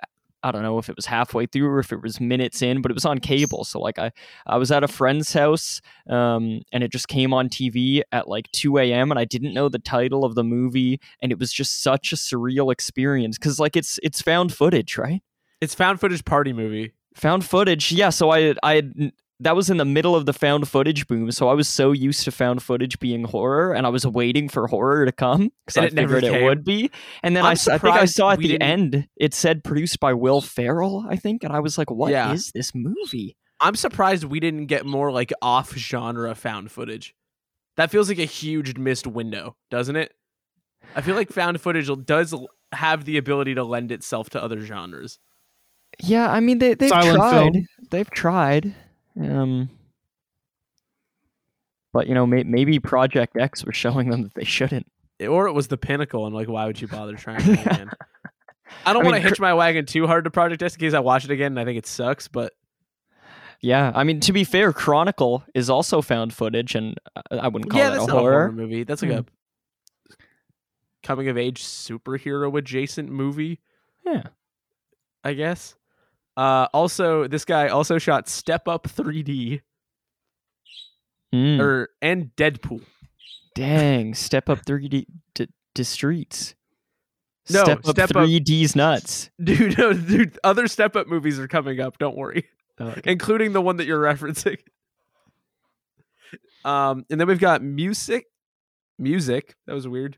I 0.48 0.52
don't 0.52 0.64
know 0.64 0.78
if 0.78 0.90
it 0.90 0.96
was 0.96 1.06
halfway 1.06 1.46
through 1.46 1.68
or 1.68 1.80
if 1.80 1.92
it 1.92 2.02
was 2.02 2.20
minutes 2.20 2.62
in, 2.62 2.82
but 2.82 2.92
it 2.92 2.96
was 2.96 3.06
on 3.06 3.20
cable. 3.20 3.64
So 3.64 3.80
like 3.80 4.00
I, 4.00 4.12
I 4.46 4.58
was 4.58 4.72
at 4.72 4.84
a 4.84 4.88
friend's 4.88 5.34
house, 5.34 5.82
um, 6.10 6.62
and 6.72 6.84
it 6.84 6.92
just 6.92 7.08
came 7.08 7.34
on 7.34 7.50
TV 7.50 8.02
at 8.12 8.28
like 8.28 8.50
2 8.52 8.78
a.m. 8.80 9.12
and 9.12 9.20
I 9.20 9.26
didn't 9.26 9.54
know 9.54 9.70
the 9.70 9.80
title 9.80 10.24
of 10.24 10.36
the 10.36 10.44
movie, 10.44 11.00
and 11.22 11.32
it 11.32 11.40
was 11.40 11.52
just 11.52 11.84
such 11.84 12.14
a 12.14 12.16
surreal 12.16 12.72
experience 12.72 13.38
because 13.38 13.60
like 13.60 13.76
it's 13.76 14.00
it's 14.04 14.22
found 14.22 14.54
footage, 14.54 14.98
right? 14.98 15.22
It's 15.62 15.76
found 15.76 16.00
footage 16.00 16.24
party 16.26 16.54
movie. 16.54 16.94
Found 17.16 17.44
footage, 17.44 17.92
yeah. 17.92 18.10
So 18.10 18.30
I, 18.30 18.54
I 18.62 18.76
had 18.76 19.12
that 19.40 19.56
was 19.56 19.70
in 19.70 19.78
the 19.78 19.86
middle 19.86 20.16
of 20.16 20.26
the 20.26 20.34
found 20.34 20.68
footage 20.68 21.08
boom. 21.08 21.32
So 21.32 21.48
I 21.48 21.54
was 21.54 21.68
so 21.68 21.92
used 21.92 22.24
to 22.24 22.32
found 22.32 22.64
footage 22.64 23.00
being 23.00 23.24
horror, 23.26 23.74
and 23.74 23.86
I 23.86 23.90
was 23.90 24.06
waiting 24.06 24.50
for 24.50 24.68
horror 24.68 25.06
to 25.06 25.12
come 25.12 25.52
because 25.66 25.78
I 25.78 25.86
it 25.86 25.94
never 25.94 26.16
figured 26.20 26.42
it 26.42 26.44
would 26.46 26.64
be. 26.64 26.90
And 27.24 27.36
then 27.36 27.44
I, 27.46 27.50
I'm 27.50 27.52
s- 27.54 27.68
I 27.68 27.78
think 27.78 27.96
I 27.96 28.06
saw 28.06 28.32
at 28.32 28.40
the 28.40 28.48
didn't- 28.50 28.64
end 28.64 29.08
it 29.16 29.34
said 29.34 29.64
produced 29.64 30.00
by 30.00 30.14
Will 30.14 30.42
Ferrell, 30.42 31.06
I 31.10 31.16
think, 31.18 31.44
and 31.44 31.54
I 31.54 31.60
was 31.60 31.78
like, 31.78 31.92
"What 31.92 32.10
is 32.10 32.14
Yeah. 32.14 32.36
this 32.54 32.74
movie?" 32.74 33.38
I'm 33.60 33.76
surprised 33.76 34.24
we 34.24 34.40
didn't 34.40 34.68
get 34.68 34.86
more 34.86 35.12
like 35.12 35.32
off 35.42 35.74
genre 35.76 36.34
found 36.36 36.72
footage. 36.72 37.16
That 37.76 37.92
feels 37.92 38.10
like 38.10 38.20
a 38.20 38.26
huge 38.26 38.78
missed 38.78 39.06
window, 39.08 39.56
doesn't 39.70 39.96
it? 39.96 40.14
I 40.96 41.02
feel 41.02 41.16
like 41.16 41.32
found 41.32 41.60
footage 41.62 41.90
does 42.06 42.34
have 42.72 43.06
the 43.06 43.18
ability 43.18 43.54
to 43.56 43.64
lend 43.64 43.92
itself 43.92 44.30
to 44.32 44.42
other 44.44 44.62
genres. 44.62 45.20
Yeah, 46.00 46.32
I 46.32 46.40
mean 46.40 46.58
they 46.60 46.74
they've 46.74 46.90
Silent 46.90 47.18
tried. 47.18 47.32
film. 47.54 47.66
They've 47.92 48.10
tried. 48.10 48.76
Um, 49.20 49.70
but 51.94 52.08
you 52.08 52.14
know, 52.14 52.26
may, 52.28 52.44
maybe 52.44 52.80
Project 52.80 53.38
X 53.38 53.66
was 53.66 53.76
showing 53.76 54.10
them 54.10 54.24
that 54.24 54.34
they 54.36 54.44
shouldn't. 54.44 54.86
Or 55.28 55.48
it 55.48 55.54
was 55.54 55.68
the 55.68 55.78
pinnacle, 55.78 56.26
and 56.28 56.36
like, 56.36 56.48
why 56.48 56.66
would 56.66 56.80
you 56.80 56.88
bother 56.88 57.16
trying 57.16 57.42
it 57.42 57.60
again? 57.66 57.90
I 58.86 58.94
don't 58.94 59.02
I 59.04 59.06
want 59.06 59.14
mean, 59.16 59.24
to 59.24 59.30
hitch 59.30 59.40
my 59.40 59.54
wagon 59.54 59.86
too 59.86 60.06
hard 60.06 60.26
to 60.26 60.30
Project 60.30 60.62
X 60.62 60.76
in 60.76 60.80
case 60.82 60.94
I 60.94 61.00
watch 61.00 61.26
it 61.26 61.32
again 61.32 61.54
and 61.54 61.60
I 61.60 61.66
think 61.66 61.78
it 61.78 61.88
sucks, 61.88 62.28
but 62.28 62.54
Yeah, 63.62 63.92
I 63.96 64.04
mean 64.04 64.20
to 64.20 64.34
be 64.34 64.44
fair, 64.44 64.74
Chronicle 64.74 65.44
is 65.56 65.70
also 65.70 66.02
found 66.02 66.34
footage, 66.34 66.76
and 66.76 67.00
I 67.32 67.48
wouldn't 67.48 67.72
call 67.72 67.80
yeah, 67.80 67.90
that 67.92 67.98
a 68.00 68.02
horror. 68.02 68.18
a 68.18 68.22
horror 68.22 68.52
movie. 68.52 68.84
That's 68.84 69.02
like 69.02 69.12
Hmm. 69.12 69.18
a 69.20 69.26
coming 71.02 71.30
of 71.30 71.38
age 71.38 71.64
superhero 71.64 72.56
adjacent 72.58 73.10
movie, 73.10 73.62
Yeah. 74.06 74.24
I 75.24 75.34
guess. 75.34 75.76
Uh, 76.38 76.68
also, 76.74 77.28
this 77.28 77.44
guy 77.46 77.68
also 77.68 77.98
shot 77.98 78.30
Step 78.30 78.68
Up 78.68 78.88
3D 78.88 79.62
Mm. 81.34 81.60
or 81.60 81.90
and 82.02 82.32
Deadpool. 82.38 82.84
Dang, 83.54 84.14
step 84.14 84.48
up 84.50 84.60
3D 84.66 85.08
to, 85.36 85.48
to 85.76 85.84
streets. 85.84 86.56
No, 87.50 87.64
step 87.64 87.78
up 87.80 87.86
Step 87.90 88.10
Up- 88.12 88.16
3D's 88.30 88.76
nuts. 88.78 89.30
Dude, 89.44 89.78
no, 89.78 89.92
dude, 89.94 90.38
other 90.44 90.68
Step 90.68 90.96
Up 90.96 91.08
movies 91.08 91.38
are 91.40 91.48
coming 91.48 91.82
up. 91.82 91.98
Don't 91.98 92.16
worry, 92.16 92.46
Oh, 92.80 92.88
okay. 92.90 93.12
including 93.12 93.52
the 93.54 93.62
one 93.62 93.76
that 93.78 93.86
you're 93.88 94.02
referencing. 94.14 94.58
Um, 96.64 97.06
and 97.10 97.20
then 97.20 97.28
we've 97.28 97.40
got 97.40 97.62
music. 97.62 98.28
Music. 99.00 99.56
That 99.66 99.74
was 99.74 99.88
weird. 99.88 100.18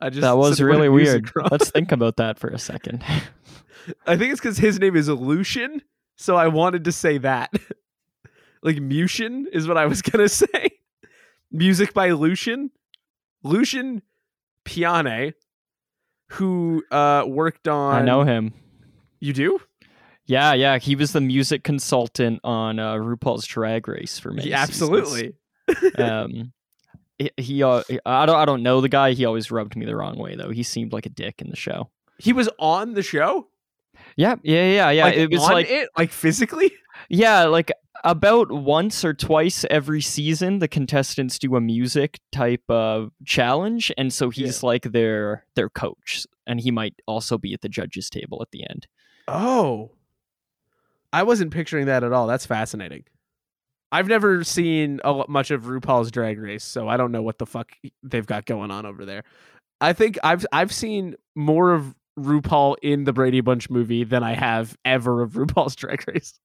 I 0.00 0.10
just 0.10 0.20
That 0.22 0.36
was 0.36 0.56
said 0.56 0.64
the 0.64 0.68
word 0.68 0.76
really 0.76 0.88
weird. 0.88 1.30
Let's 1.50 1.70
think 1.70 1.92
about 1.92 2.16
that 2.16 2.38
for 2.38 2.48
a 2.48 2.58
second. 2.58 3.02
I 4.06 4.16
think 4.16 4.32
it's 4.32 4.40
because 4.40 4.58
his 4.58 4.78
name 4.80 4.96
is 4.96 5.08
Lucian, 5.08 5.82
so 6.16 6.36
I 6.36 6.48
wanted 6.48 6.84
to 6.84 6.92
say 6.92 7.18
that. 7.18 7.52
like 8.62 8.76
Mucian 8.76 9.44
is 9.52 9.68
what 9.68 9.78
I 9.78 9.86
was 9.86 10.02
gonna 10.10 10.28
say. 10.28 10.70
Music 11.50 11.94
by 11.94 12.10
Lucian, 12.10 12.70
Lucian 13.42 14.02
Piane, 14.64 15.34
who 16.32 16.82
uh 16.90 17.24
worked 17.26 17.68
on. 17.68 17.94
I 17.94 18.04
know 18.04 18.22
him. 18.24 18.52
You 19.20 19.32
do? 19.32 19.60
Yeah, 20.26 20.54
yeah. 20.54 20.78
He 20.78 20.96
was 20.96 21.12
the 21.12 21.20
music 21.20 21.62
consultant 21.62 22.40
on 22.42 22.80
uh, 22.80 22.94
RuPaul's 22.96 23.46
Drag 23.46 23.86
Race 23.86 24.18
for 24.18 24.32
me. 24.32 24.42
Yeah, 24.48 24.60
absolutely. 24.60 25.34
um, 25.96 26.52
he, 27.36 27.62
uh, 27.62 27.82
I 28.04 28.26
don't 28.26 28.36
I 28.36 28.44
don't 28.44 28.62
know 28.62 28.80
the 28.80 28.88
guy. 28.88 29.12
He 29.12 29.24
always 29.24 29.50
rubbed 29.50 29.76
me 29.76 29.86
the 29.86 29.96
wrong 29.96 30.18
way 30.18 30.36
though. 30.36 30.50
He 30.50 30.62
seemed 30.62 30.92
like 30.92 31.06
a 31.06 31.10
dick 31.10 31.40
in 31.40 31.50
the 31.50 31.56
show. 31.56 31.90
He 32.18 32.32
was 32.32 32.48
on 32.58 32.94
the 32.94 33.02
show. 33.02 33.48
Yeah, 34.16 34.36
yeah, 34.42 34.66
yeah, 34.66 34.90
yeah. 34.90 35.04
Like, 35.04 35.16
it 35.16 35.30
was 35.30 35.42
like 35.42 35.70
it, 35.70 35.88
like 35.96 36.12
physically. 36.12 36.72
yeah, 37.08 37.44
like 37.44 37.72
about 38.04 38.52
once 38.52 39.04
or 39.04 39.14
twice 39.14 39.64
every 39.70 40.00
season, 40.00 40.58
the 40.58 40.68
contestants 40.68 41.38
do 41.38 41.56
a 41.56 41.60
music 41.60 42.20
type 42.32 42.62
of 42.68 43.12
challenge, 43.24 43.92
and 43.96 44.12
so 44.12 44.30
he's 44.30 44.62
like 44.62 44.82
their 44.82 45.44
their 45.54 45.68
coach, 45.68 46.26
and 46.46 46.60
he 46.60 46.70
might 46.70 46.94
also 47.06 47.38
be 47.38 47.52
at 47.54 47.62
the 47.62 47.68
judges' 47.68 48.10
table 48.10 48.40
at 48.42 48.50
the 48.50 48.68
end. 48.68 48.86
Oh, 49.28 49.92
I 51.12 51.22
wasn't 51.22 51.50
picturing 51.52 51.86
that 51.86 52.04
at 52.04 52.12
all. 52.12 52.26
That's 52.26 52.46
fascinating. 52.46 53.04
I've 53.92 54.08
never 54.08 54.42
seen 54.44 55.00
a, 55.04 55.24
much 55.28 55.50
of 55.50 55.64
RuPaul's 55.64 56.10
Drag 56.10 56.38
Race, 56.38 56.64
so 56.64 56.88
I 56.88 56.96
don't 56.96 57.12
know 57.12 57.22
what 57.22 57.38
the 57.38 57.46
fuck 57.46 57.72
they've 58.02 58.26
got 58.26 58.46
going 58.46 58.70
on 58.70 58.84
over 58.84 59.04
there. 59.04 59.22
I 59.80 59.92
think 59.92 60.18
I've 60.24 60.44
I've 60.52 60.72
seen 60.72 61.14
more 61.34 61.72
of 61.72 61.94
RuPaul 62.18 62.76
in 62.82 63.04
the 63.04 63.12
Brady 63.12 63.40
Bunch 63.40 63.70
movie 63.70 64.04
than 64.04 64.22
I 64.22 64.34
have 64.34 64.76
ever 64.84 65.22
of 65.22 65.32
RuPaul's 65.34 65.76
Drag 65.76 66.06
Race. 66.08 66.38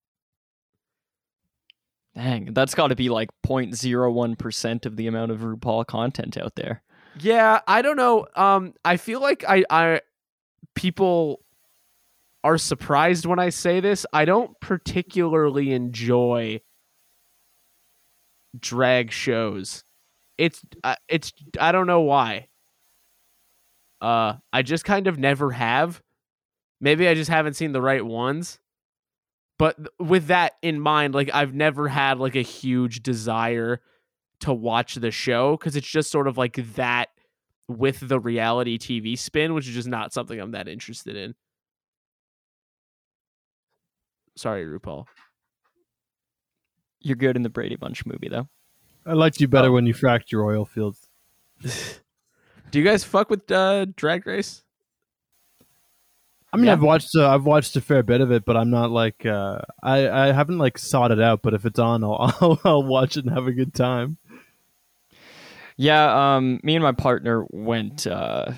Dang, 2.13 2.54
that's 2.54 2.75
got 2.75 2.88
to 2.88 2.95
be 2.95 3.10
like 3.10 3.30
0.01 3.45 4.38
percent 4.38 4.86
of 4.86 4.97
the 4.97 5.08
amount 5.08 5.32
of 5.32 5.39
RuPaul 5.39 5.86
content 5.88 6.38
out 6.38 6.56
there. 6.56 6.84
Yeah, 7.19 7.62
I 7.67 7.82
don't 7.82 7.97
know. 7.97 8.27
Um, 8.36 8.73
I 8.86 8.97
feel 8.97 9.21
like 9.21 9.43
I, 9.47 9.63
I 9.69 10.01
people 10.75 11.41
are 12.43 12.58
surprised 12.58 13.25
when 13.25 13.39
I 13.39 13.49
say 13.49 13.80
this. 13.80 14.06
I 14.13 14.25
don't 14.25 14.60
particularly 14.60 15.71
enjoy 15.71 16.62
drag 18.60 19.12
shows. 19.12 19.84
It's 20.38 20.62
uh, 20.84 20.96
it's 21.08 21.34
I 21.60 21.72
don't 21.72 21.88
know 21.88 22.02
why. 22.02 22.48
Uh, 24.02 24.34
I 24.52 24.64
just 24.64 24.86
kind 24.86 25.08
of 25.08 25.20
never 25.20 25.52
have. 25.52 26.02
Maybe 26.80 27.08
I 27.08 27.14
just 27.14 27.30
haven't 27.30 27.54
seen 27.54 27.72
the 27.72 27.82
right 27.82 28.04
ones. 28.04 28.60
But 29.60 29.78
th- 29.78 29.90
with 30.00 30.28
that 30.28 30.54
in 30.64 30.80
mind, 30.80 31.14
like 31.14 31.30
I've 31.32 31.54
never 31.54 31.88
had 31.88 32.18
like 32.18 32.36
a 32.36 32.42
huge 32.42 33.04
desire 33.04 33.82
to 34.40 34.54
watch 34.54 34.96
the 34.96 35.12
show 35.12 35.56
because 35.56 35.76
it's 35.76 35.88
just 35.88 36.10
sort 36.10 36.28
of 36.28 36.36
like 36.38 36.56
that 36.76 37.10
with 37.68 38.08
the 38.08 38.20
reality 38.20 38.80
TV 38.80 39.18
spin, 39.18 39.54
which 39.54 39.68
is 39.68 39.76
just 39.76 39.88
not 39.88 40.14
something 40.14 40.40
I'm 40.40 40.52
that 40.52 40.68
interested 40.68 41.16
in. 41.16 41.36
Sorry, 44.36 44.66
RuPaul. 44.66 45.06
You're 47.02 47.16
good 47.18 47.36
in 47.36 47.42
the 47.44 47.50
Brady 47.50 47.76
Bunch 47.76 48.06
movie, 48.06 48.30
though. 48.30 48.48
I 49.06 49.14
liked 49.14 49.42
you 49.42 49.48
better 49.48 49.70
Oh. 49.70 49.72
when 49.74 49.86
you 49.88 49.94
fracked 49.94 50.32
your 50.32 50.46
oil 50.46 50.66
fields. 50.66 51.10
Do 51.62 52.80
you 52.80 52.86
guys 52.86 53.04
fuck 53.04 53.30
with 53.30 53.52
uh, 53.52 53.86
Drag 53.96 54.26
Race? 54.26 54.64
I 56.54 56.58
mean, 56.58 56.66
Yeah. 56.68 56.74
I've 56.74 56.82
watched 56.84 57.16
uh, 57.16 57.30
I've 57.30 57.46
watched 57.46 57.76
a 57.78 57.82
fair 57.82 58.04
bit 58.04 58.22
of 58.22 58.32
it, 58.32 58.46
but 58.46 58.58
I'm 58.58 58.70
not 58.70 58.92
like 58.92 59.26
uh, 59.26 59.60
I 59.82 60.08
I 60.10 60.32
haven't 60.32 60.58
like 60.58 60.78
sought 60.78 61.12
it 61.12 61.20
out. 61.22 61.42
But 61.42 61.54
if 61.54 61.66
it's 61.66 61.80
on, 61.80 62.04
I'll 62.04 62.36
I'll, 62.42 62.62
I'll 62.64 62.84
watch 62.84 63.18
it 63.18 63.26
and 63.26 63.34
have 63.34 63.48
a 63.48 63.52
good 63.54 63.74
time. 63.74 64.18
Yeah, 65.78 66.36
um, 66.36 66.60
me 66.64 66.76
and 66.76 66.84
my 66.84 66.92
partner 66.92 67.46
went 67.50 68.06
uh, 68.06 68.52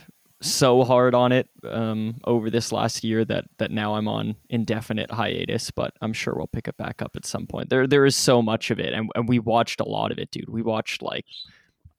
so 0.43 0.83
hard 0.83 1.15
on 1.15 1.31
it 1.31 1.49
um, 1.67 2.19
over 2.25 2.49
this 2.49 2.71
last 2.71 3.03
year 3.03 3.25
that 3.25 3.45
that 3.57 3.71
now 3.71 3.95
I'm 3.95 4.07
on 4.07 4.35
indefinite 4.49 5.11
hiatus. 5.11 5.71
But 5.71 5.93
I'm 6.01 6.13
sure 6.13 6.33
we'll 6.35 6.47
pick 6.47 6.67
it 6.67 6.77
back 6.77 7.01
up 7.01 7.15
at 7.15 7.25
some 7.25 7.47
point. 7.47 7.69
There 7.69 7.87
there 7.87 8.05
is 8.05 8.15
so 8.15 8.41
much 8.41 8.71
of 8.71 8.79
it, 8.79 8.93
and, 8.93 9.09
and 9.15 9.27
we 9.27 9.39
watched 9.39 9.79
a 9.79 9.87
lot 9.87 10.11
of 10.11 10.19
it, 10.19 10.31
dude. 10.31 10.49
We 10.49 10.61
watched 10.61 11.01
like 11.01 11.25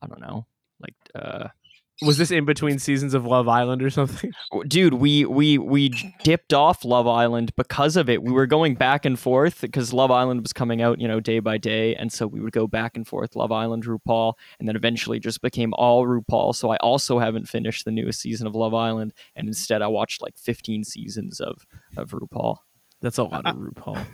I 0.02 0.06
don't 0.06 0.20
know, 0.20 0.46
like 0.80 0.94
uh, 1.14 1.48
Was 2.02 2.18
this 2.18 2.30
in 2.30 2.44
between 2.44 2.78
seasons 2.78 3.14
of 3.14 3.24
Love 3.24 3.46
Island 3.46 3.82
or 3.82 3.90
something? 3.90 4.32
dude 4.66 4.94
we 4.94 5.24
we 5.24 5.58
we 5.58 5.90
dipped 6.22 6.52
off 6.52 6.84
love 6.84 7.06
island 7.06 7.54
because 7.56 7.96
of 7.96 8.08
it. 8.08 8.22
We 8.22 8.32
were 8.32 8.46
going 8.46 8.74
back 8.74 9.04
and 9.04 9.18
forth 9.18 9.60
because 9.60 9.92
love 9.92 10.10
island 10.10 10.42
was 10.42 10.52
coming 10.52 10.82
out 10.82 11.00
you 11.00 11.06
know 11.06 11.20
day 11.20 11.38
by 11.38 11.58
day. 11.58 11.94
And 11.94 12.12
so 12.12 12.26
we 12.26 12.40
would 12.40 12.52
go 12.52 12.66
back 12.66 12.96
and 12.96 13.06
forth 13.06 13.36
love 13.36 13.52
island 13.52 13.84
rupaul 13.84 14.34
and 14.58 14.68
then 14.68 14.76
eventually 14.76 15.20
just 15.20 15.40
became 15.40 15.72
all 15.74 16.04
rupaul. 16.06 16.54
So 16.54 16.70
i 16.70 16.76
also 16.78 17.18
haven't 17.18 17.48
finished 17.48 17.84
the 17.84 17.92
newest 17.92 18.20
season 18.20 18.46
of 18.46 18.54
love 18.54 18.74
island. 18.74 19.12
And 19.36 19.46
instead 19.46 19.82
i 19.82 19.86
watched 19.86 20.20
like 20.20 20.36
15 20.36 20.84
seasons 20.84 21.40
of 21.40 21.66
of 21.96 22.10
rupaul. 22.10 22.58
That's 23.04 23.18
a 23.18 23.24
lot 23.24 23.44
of 23.44 23.56
RuPaul. 23.56 24.06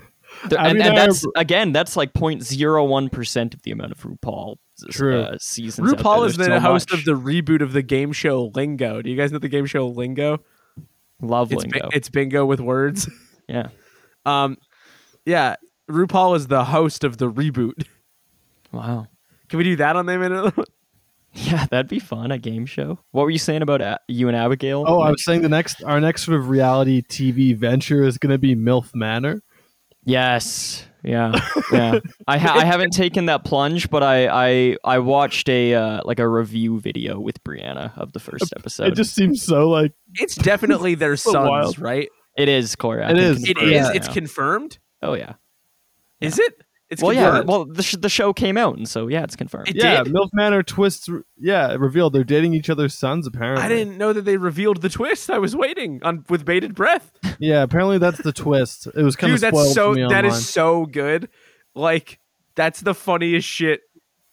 There- 0.48 0.58
and, 0.60 0.78
mean, 0.78 0.86
and 0.86 0.96
that's 0.96 1.24
again 1.36 1.72
that's 1.72 1.96
like 1.96 2.12
0.01% 2.12 3.54
of 3.54 3.62
the 3.62 3.70
amount 3.72 3.92
of 3.92 3.98
rupaul 4.02 4.56
True. 4.90 5.20
uh, 5.22 5.36
seasons 5.38 5.90
out 5.92 5.96
there. 5.98 6.04
RuPaul 6.04 6.26
is 6.26 6.36
the 6.36 6.44
so 6.44 6.60
host 6.60 6.90
much. 6.90 7.00
of 7.00 7.04
the 7.04 7.12
reboot 7.12 7.60
of 7.62 7.72
the 7.72 7.82
game 7.82 8.12
show 8.12 8.50
Lingo. 8.54 9.02
Do 9.02 9.10
you 9.10 9.16
guys 9.16 9.32
know 9.32 9.38
the 9.38 9.48
game 9.48 9.66
show 9.66 9.88
Lingo? 9.88 10.38
love 11.20 11.52
It's, 11.52 11.62
lingo 11.62 11.80
bi- 11.80 11.88
it's 11.92 12.08
bingo 12.08 12.46
with 12.46 12.60
words. 12.60 13.08
yeah 13.48 13.68
Um, 14.24 14.56
yeah, 15.26 15.56
RuPaul 15.90 16.36
is 16.36 16.46
the 16.46 16.64
host 16.64 17.04
of 17.04 17.18
the 17.18 17.30
reboot. 17.30 17.84
wow 18.72 19.06
Can 19.50 19.58
we 19.58 19.64
do 19.64 19.76
that 19.76 19.96
on 19.96 20.06
the 20.06 20.18
minute? 20.18 20.54
Yeah, 21.32 21.64
that'd 21.70 21.86
be 21.88 22.00
fun. 22.00 22.32
A 22.32 22.38
game 22.38 22.66
show. 22.66 22.98
What 23.12 23.22
were 23.22 23.30
you 23.30 23.38
saying 23.38 23.62
about 23.62 23.80
A- 23.80 24.00
you 24.08 24.26
and 24.26 24.36
Abigail? 24.36 24.82
Oh, 24.84 24.98
I 24.98 25.12
was 25.12 25.22
saying 25.22 25.42
the 25.42 25.48
next 25.48 25.80
our 25.84 26.00
next 26.00 26.24
sort 26.24 26.36
of 26.40 26.48
reality 26.48 27.02
TV 27.02 27.54
venture 27.56 28.02
is 28.02 28.18
going 28.18 28.32
to 28.32 28.38
be 28.38 28.56
MILF 28.56 28.92
Manor. 28.96 29.40
Yes. 30.04 30.84
Yeah. 31.02 31.32
Yeah. 31.72 32.00
I 32.28 32.36
ha- 32.38 32.56
I 32.58 32.64
haven't 32.66 32.90
taken 32.92 33.26
that 33.26 33.42
plunge, 33.44 33.88
but 33.88 34.02
I 34.02 34.26
I 34.72 34.76
I 34.84 34.98
watched 34.98 35.48
a 35.48 35.74
uh, 35.74 36.00
like 36.04 36.18
a 36.18 36.28
review 36.28 36.78
video 36.78 37.18
with 37.18 37.42
Brianna 37.42 37.96
of 37.96 38.12
the 38.12 38.20
first 38.20 38.52
episode. 38.56 38.88
It 38.88 38.96
just 38.96 39.14
seems 39.14 39.42
so 39.42 39.68
like 39.70 39.92
it's 40.16 40.34
definitely 40.34 40.94
their 40.96 41.16
So 41.16 41.32
sons, 41.32 41.48
wild. 41.48 41.78
right? 41.78 42.08
it 42.36 42.48
is 42.48 42.76
Corey. 42.76 43.02
I 43.02 43.10
It 43.10 43.14
can 43.14 43.18
is. 43.18 43.48
It 43.48 43.56
confirm 43.56 43.72
is. 43.72 43.86
that 43.86 43.96
It's 43.96 44.06
now. 44.08 44.12
confirmed. 44.14 44.78
oh 45.02 45.14
yeah. 45.14 45.34
Is 46.20 46.38
it? 46.38 46.54
It's 46.90 47.02
Well, 47.02 47.12
yeah. 47.12 47.40
Well, 47.40 47.66
the 47.66 47.84
sh- 47.84 47.96
the 48.00 48.08
show 48.08 48.32
came 48.32 48.56
out, 48.56 48.76
and 48.76 48.88
so 48.88 49.06
yeah, 49.06 49.22
it's 49.22 49.36
confirmed. 49.36 49.68
It 49.68 49.76
yeah, 49.76 50.02
did? 50.02 50.12
MILF 50.12 50.28
Manor 50.32 50.64
twists. 50.64 51.08
Yeah, 51.38 51.72
it 51.72 51.78
revealed 51.78 52.12
they're 52.12 52.24
dating 52.24 52.52
each 52.54 52.68
other's 52.68 52.94
sons. 52.94 53.28
Apparently, 53.28 53.64
I 53.64 53.68
didn't 53.68 53.96
know 53.96 54.12
that 54.12 54.22
they 54.22 54.36
revealed 54.36 54.82
the 54.82 54.88
twist. 54.88 55.30
I 55.30 55.38
was 55.38 55.54
waiting 55.54 56.00
on 56.02 56.24
with 56.28 56.44
bated 56.44 56.74
breath. 56.74 57.10
Yeah, 57.42 57.62
apparently 57.62 57.96
that's 57.96 58.20
the 58.20 58.34
twist. 58.34 58.86
It 58.94 59.02
was 59.02 59.16
kind 59.16 59.30
Dude, 59.30 59.36
of 59.36 59.40
that's 59.40 59.56
spoiled 59.56 59.74
so 59.74 59.92
for 59.92 59.96
me 59.96 60.02
that 60.02 60.24
online. 60.24 60.26
is 60.26 60.46
so 60.48 60.84
good. 60.84 61.30
Like 61.74 62.18
that's 62.54 62.80
the 62.82 62.92
funniest 62.92 63.48
shit 63.48 63.80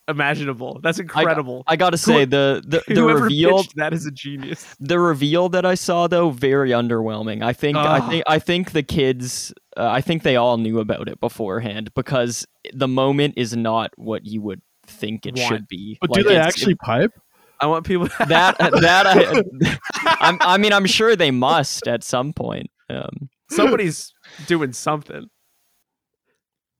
imaginable. 0.08 0.80
That's 0.82 0.98
incredible. 0.98 1.62
I 1.66 1.76
gotta 1.76 1.98
say 1.98 2.24
the 2.24 2.62
the, 2.66 2.82
the 2.94 3.04
reveal 3.04 3.64
that 3.76 3.92
is 3.92 4.06
a 4.06 4.10
genius. 4.10 4.74
the 4.80 4.98
reveal 4.98 5.48
that 5.50 5.64
I 5.66 5.74
saw 5.74 6.06
though 6.08 6.30
very 6.30 6.70
underwhelming. 6.70 7.42
I 7.42 7.52
think 7.52 7.76
I 7.76 8.00
think 8.08 8.24
I 8.26 8.38
think 8.38 8.72
the 8.72 8.82
kids 8.82 9.52
uh, 9.76 9.86
I 9.88 10.00
think 10.00 10.22
they 10.22 10.36
all 10.36 10.56
knew 10.56 10.78
about 10.80 11.08
it 11.08 11.20
beforehand 11.20 11.92
because 11.94 12.46
the 12.72 12.88
moment 12.88 13.34
is 13.36 13.54
not 13.56 13.92
what 13.96 14.24
you 14.24 14.40
would 14.42 14.62
think 14.86 15.26
it 15.26 15.36
Want. 15.36 15.48
should 15.48 15.68
be. 15.68 15.98
But 16.00 16.10
Like, 16.10 16.22
do 16.22 16.28
they 16.28 16.34
it's- 16.36 16.46
actually 16.48 16.74
pipe? 16.76 17.12
I 17.60 17.66
want 17.66 17.84
people 17.86 18.06
that 18.28 18.56
that 18.58 19.06
I, 19.06 19.76
I'm, 20.20 20.38
I 20.40 20.58
mean 20.58 20.72
I'm 20.72 20.86
sure 20.86 21.16
they 21.16 21.30
must 21.30 21.86
at 21.88 22.02
some 22.04 22.32
point. 22.32 22.70
Um, 22.90 23.28
somebody's 23.50 24.12
doing 24.46 24.72
something. 24.72 25.26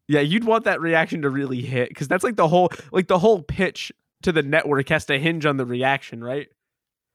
Yeah, 0.09 0.21
you'd 0.21 0.45
want 0.45 0.65
that 0.65 0.81
reaction 0.81 1.23
to 1.23 1.31
really 1.31 1.61
hit 1.61 1.91
because 1.91 2.09
that's 2.09 2.25
like 2.25 2.37
the 2.37 2.49
whole 2.49 2.71
like 2.93 3.09
the 3.09 3.19
whole 3.19 3.43
pitch 3.43 3.93
to 4.23 4.33
the 4.33 4.43
network 4.43 4.89
has 4.89 5.05
to 5.07 5.19
hinge 5.19 5.47
on 5.47 5.59
the 5.59 5.67
reaction, 5.67 6.25
right? 6.25 6.49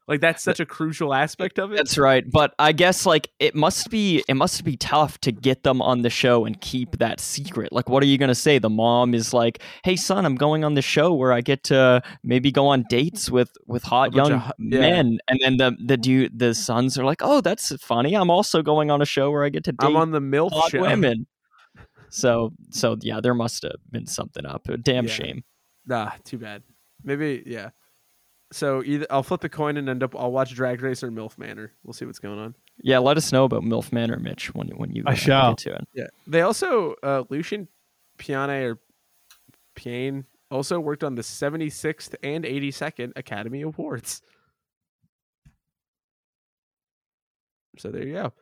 Like 0.08 0.19
that's 0.19 0.43
such 0.43 0.60
a 0.60 0.65
crucial 0.65 1.13
aspect 1.13 1.58
of 1.58 1.71
it. 1.71 1.77
That's 1.77 1.97
right, 1.97 2.29
but 2.29 2.53
I 2.60 2.73
guess 2.73 3.06
like 3.06 3.29
it 3.39 3.56
must 3.56 3.89
be 3.89 4.21
it 4.27 4.34
must 4.34 4.65
be 4.65 4.75
tough 4.75 5.17
to 5.21 5.32
get 5.32 5.63
them 5.63 5.82
on 5.82 6.01
the 6.01 6.10
show 6.10 6.43
and 6.43 6.60
keep 6.60 6.97
that 6.97 7.21
secret. 7.21 7.71
Like, 7.71 7.88
what 7.88 8.03
are 8.03 8.06
you 8.06 8.17
gonna 8.17 8.36
say? 8.36 8.60
The 8.60 8.69
mom 8.69 9.13
is 9.13 9.34
like, 9.34 9.62
"Hey, 9.86 9.95
son, 9.95 10.25
I'm 10.25 10.36
going 10.36 10.65
on 10.65 10.73
the 10.73 10.82
show 10.82 11.13
where 11.13 11.32
I 11.32 11.39
get 11.39 11.63
to 11.65 12.01
maybe 12.21 12.51
go 12.51 12.67
on 12.67 12.84
dates 12.89 13.32
with 13.32 13.51
with 13.65 13.84
hot 13.84 14.13
young 14.13 14.34
of 14.34 14.39
hot- 14.41 14.55
yeah. 14.59 14.80
men," 14.80 15.20
and 15.30 15.39
then 15.41 15.55
the 15.55 15.78
the 15.86 15.95
dude 15.95 16.38
the 16.38 16.53
sons 16.53 16.97
are 16.97 17.05
like, 17.05 17.22
"Oh, 17.22 17.39
that's 17.39 17.74
funny. 17.82 18.13
I'm 18.13 18.30
also 18.30 18.61
going 18.61 18.91
on 18.91 19.01
a 19.01 19.05
show 19.05 19.32
where 19.32 19.45
I 19.45 19.49
get 19.49 19.63
to 19.65 19.72
date 19.72 19.88
I'm 19.88 19.95
on 19.95 20.11
the 20.11 20.20
MILF 20.20 20.51
hot 20.51 20.72
show. 20.72 20.82
women." 20.82 21.28
So 22.16 22.53
so 22.70 22.95
yeah, 23.01 23.20
there 23.22 23.34
must 23.34 23.64
have 23.64 23.78
been 23.91 24.05
something 24.05 24.45
up. 24.45 24.70
A 24.70 24.78
damn 24.78 25.05
Yeah. 25.07 25.11
shame. 25.11 25.43
Nah, 25.88 26.11
too 26.24 26.38
bad. 26.38 26.61
Maybe 27.03 27.41
yeah. 27.45 27.72
So 28.51 28.84
either 28.84 29.07
I'll 29.09 29.24
flip 29.24 29.41
the 29.41 29.49
coin 29.49 29.78
and 29.78 29.89
end 29.89 30.03
up 30.03 30.16
I'll 30.16 30.32
watch 30.32 30.53
Drag 30.53 30.80
Race 30.84 31.01
or 31.03 31.09
MILF 31.09 31.39
Manor. 31.39 31.72
We'll 31.84 31.93
see 31.93 32.05
what's 32.05 32.20
going 32.20 32.38
on. 32.38 32.53
Yeah, 32.84 32.99
let 32.99 33.18
us 33.18 33.32
know 33.32 33.45
about 33.45 33.64
MILF 33.64 33.91
Manor, 33.91 34.20
Mitch, 34.20 34.53
when 34.53 34.68
when 34.78 34.93
you 34.95 35.03
I 35.07 35.14
uh, 35.14 35.16
shall. 35.16 35.51
get 35.51 35.57
to 35.59 35.74
it. 35.74 35.88
Yeah. 35.95 36.07
They 36.28 36.41
also 36.41 36.93
uh 37.01 37.24
Lucian 37.30 37.68
Piane 38.20 38.51
or 38.51 38.80
Piane 39.76 40.26
also 40.51 40.80
worked 40.80 41.03
on 41.03 41.16
the 41.16 41.24
76th 41.24 42.14
and 42.22 42.43
82nd 42.45 43.14
Academy 43.16 43.64
Awards. 43.64 44.22
So 47.80 47.89
there 47.89 48.05
you 48.05 48.14
go. 48.14 48.34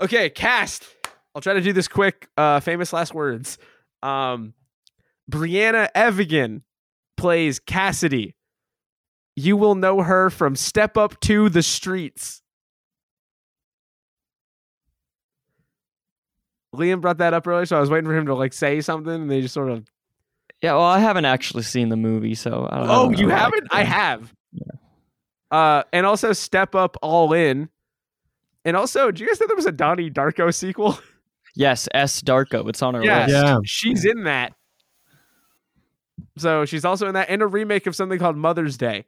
Okay, 0.00 0.30
cast. 0.30 0.86
I'll 1.34 1.42
try 1.42 1.54
to 1.54 1.60
do 1.60 1.72
this 1.72 1.88
quick. 1.88 2.28
Uh, 2.36 2.60
famous 2.60 2.92
last 2.92 3.14
words. 3.14 3.58
Um, 4.02 4.54
Briana 5.30 5.88
Evigan 5.94 6.62
plays 7.16 7.58
Cassidy. 7.58 8.34
You 9.34 9.56
will 9.56 9.74
know 9.74 10.02
her 10.02 10.28
from 10.28 10.56
Step 10.56 10.96
Up 10.96 11.18
to 11.20 11.48
the 11.48 11.62
Streets. 11.62 12.42
Liam 16.74 17.00
brought 17.00 17.18
that 17.18 17.34
up 17.34 17.46
earlier, 17.46 17.66
so 17.66 17.76
I 17.76 17.80
was 17.80 17.90
waiting 17.90 18.06
for 18.06 18.16
him 18.16 18.26
to 18.26 18.34
like 18.34 18.52
say 18.52 18.80
something, 18.80 19.12
and 19.12 19.30
they 19.30 19.40
just 19.40 19.54
sort 19.54 19.70
of. 19.70 19.86
Yeah, 20.62 20.74
well, 20.74 20.84
I 20.84 21.00
haven't 21.00 21.24
actually 21.24 21.64
seen 21.64 21.88
the 21.88 21.96
movie, 21.96 22.34
so. 22.34 22.68
I 22.70 22.78
don't, 22.78 22.90
oh, 22.90 23.10
you 23.10 23.28
haven't? 23.28 23.68
I, 23.70 23.80
I 23.80 23.84
have. 23.84 24.32
Yeah. 24.52 24.72
Uh, 25.50 25.82
and 25.92 26.06
also 26.06 26.32
Step 26.32 26.74
Up 26.74 26.96
All 27.02 27.32
In, 27.32 27.68
and 28.64 28.76
also, 28.76 29.10
do 29.10 29.22
you 29.22 29.28
guys 29.28 29.40
know 29.40 29.46
there 29.46 29.56
was 29.56 29.66
a 29.66 29.72
Donnie 29.72 30.10
Darko 30.10 30.52
sequel? 30.54 30.98
Yes, 31.54 31.88
S 31.92 32.22
Darko. 32.22 32.68
It's 32.68 32.82
on 32.82 32.94
our 32.94 33.04
Yeah. 33.04 33.26
list. 33.26 33.30
Yeah. 33.44 33.58
she's 33.64 34.04
in 34.04 34.24
that. 34.24 34.54
So 36.38 36.64
she's 36.64 36.84
also 36.84 37.08
in 37.08 37.14
that, 37.14 37.28
and 37.28 37.42
a 37.42 37.46
remake 37.46 37.86
of 37.86 37.94
something 37.94 38.18
called 38.18 38.36
Mother's 38.36 38.76
Day. 38.76 39.04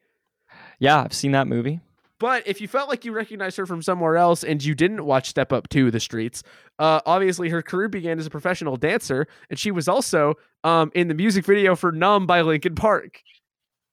Yeah, 0.78 1.00
I've 1.02 1.12
seen 1.14 1.32
that 1.32 1.46
movie. 1.46 1.80
But 2.20 2.46
if 2.46 2.60
you 2.60 2.68
felt 2.68 2.88
like 2.88 3.04
you 3.04 3.12
recognized 3.12 3.56
her 3.56 3.66
from 3.66 3.82
somewhere 3.82 4.16
else 4.16 4.44
and 4.44 4.62
you 4.64 4.74
didn't 4.74 5.04
watch 5.04 5.28
Step 5.28 5.52
Up 5.52 5.68
to 5.70 5.90
the 5.90 6.00
Streets, 6.00 6.42
uh, 6.78 7.00
obviously 7.06 7.48
her 7.48 7.60
career 7.62 7.88
began 7.88 8.18
as 8.18 8.26
a 8.26 8.30
professional 8.30 8.76
dancer, 8.76 9.26
and 9.50 9.58
she 9.58 9.70
was 9.70 9.88
also 9.88 10.34
um, 10.62 10.90
in 10.94 11.08
the 11.08 11.14
music 11.14 11.44
video 11.44 11.74
for 11.74 11.92
"Numb" 11.92 12.26
by 12.26 12.40
Linkin 12.42 12.74
Park, 12.74 13.20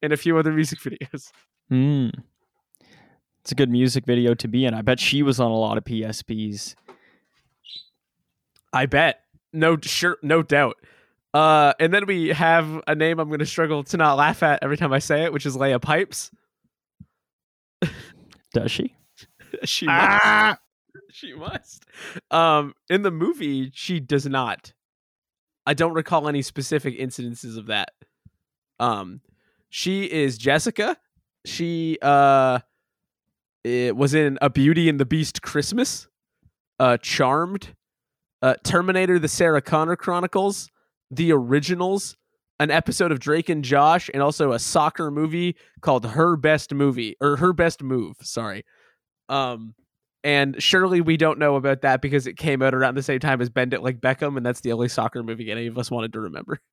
and 0.02 0.14
a 0.14 0.18
few 0.18 0.38
other 0.38 0.52
music 0.52 0.80
videos. 0.84 1.32
Hmm. 1.70 2.10
It's 3.41 3.52
a 3.52 3.56
good 3.56 3.72
music 3.72 4.06
video 4.06 4.34
to 4.36 4.47
be 4.47 4.66
in. 4.66 4.74
I 4.76 4.82
bet 4.84 4.99
she 4.99 5.24
was 5.24 5.39
on 5.39 5.49
a 5.52 5.56
lot 5.58 5.78
of 5.78 5.84
PSPs. 5.84 6.76
I 8.74 8.86
bet, 8.86 9.22
no, 9.53 9.78
sure, 9.82 10.17
no 10.22 10.43
doubt. 10.43 10.78
Uh, 11.34 11.74
and 11.80 11.93
then 11.93 12.05
we 12.05 12.30
have 12.30 12.82
a 12.88 12.95
name 12.95 13.19
I'm 13.19 13.30
going 13.30 13.39
to 13.39 13.45
struggle 13.45 13.84
to 13.84 13.97
not 13.97 14.17
laugh 14.17 14.43
at 14.43 14.59
every 14.61 14.78
time 14.78 14.91
I 14.91 14.99
say 14.99 15.24
it, 15.24 15.34
which 15.34 15.45
is 15.45 15.55
Leah 15.55 15.80
Pipes. 15.80 16.32
Does 18.53 18.72
she? 18.72 18.95
she 19.63 19.86
must. 19.86 20.59
She 21.13 21.34
must. 21.34 21.86
Um, 22.32 22.74
in 22.89 23.01
the 23.01 23.11
movie, 23.11 23.69
she 23.74 23.99
does 23.99 24.26
not. 24.26 24.72
I 25.65 25.74
don't 25.74 25.93
recall 25.93 26.30
any 26.30 26.41
specific 26.41 26.97
incidences 26.97 27.57
of 27.57 27.67
that. 27.67 27.91
Um, 28.80 29.19
she 29.69 30.05
is 30.05 30.38
Jessica. 30.38 30.97
She 31.45 31.97
uh, 32.01 32.59
it 33.63 33.95
was 33.95 34.13
in 34.13 34.38
A 34.41 34.49
Beauty 34.49 34.88
and 34.88 34.99
the 34.99 35.05
Beast 35.05 35.41
Christmas, 35.41 36.07
uh, 36.80 36.97
Charmed, 36.97 37.76
uh, 38.42 38.56
Terminator: 38.64 39.20
The 39.20 39.28
Sarah 39.28 39.62
Connor 39.62 39.96
Chronicles, 39.96 40.70
The 41.10 41.32
Originals, 41.32 42.16
an 42.60 42.72
episode 42.72 43.12
of 43.12 43.20
Drake 43.20 43.50
and 43.50 43.64
Josh, 43.64 44.10
and 44.14 44.22
also 44.22 44.52
a 44.52 44.60
soccer 44.60 45.10
movie 45.10 45.56
called 45.82 46.06
Her 46.06 46.36
Best 46.36 46.74
Movie 46.74 47.16
or 47.20 47.38
Her 47.38 47.54
Best 47.54 47.82
Move. 47.82 48.18
Sorry. 48.22 48.66
Um, 49.30 49.76
and 50.24 50.62
surely 50.62 51.02
we 51.02 51.18
don't 51.18 51.39
know 51.39 51.56
about 51.56 51.82
that 51.82 52.02
because 52.02 52.28
it 52.28 52.38
came 52.38 52.62
out 52.62 52.76
around 52.76 52.96
the 52.96 53.04
same 53.04 53.20
time 53.20 53.42
as 53.42 53.50
Bend 53.50 53.74
It 53.74 53.82
Like 53.82 54.00
Beckham, 54.00 54.38
and 54.38 54.46
that's 54.46 54.62
the 54.62 54.74
only 54.74 54.88
soccer 54.88 55.24
movie 55.24 55.52
any 55.52 55.68
of 55.68 55.78
us 55.78 55.89
wanted 55.89 56.14
to 56.14 56.20
remember. 56.20 56.60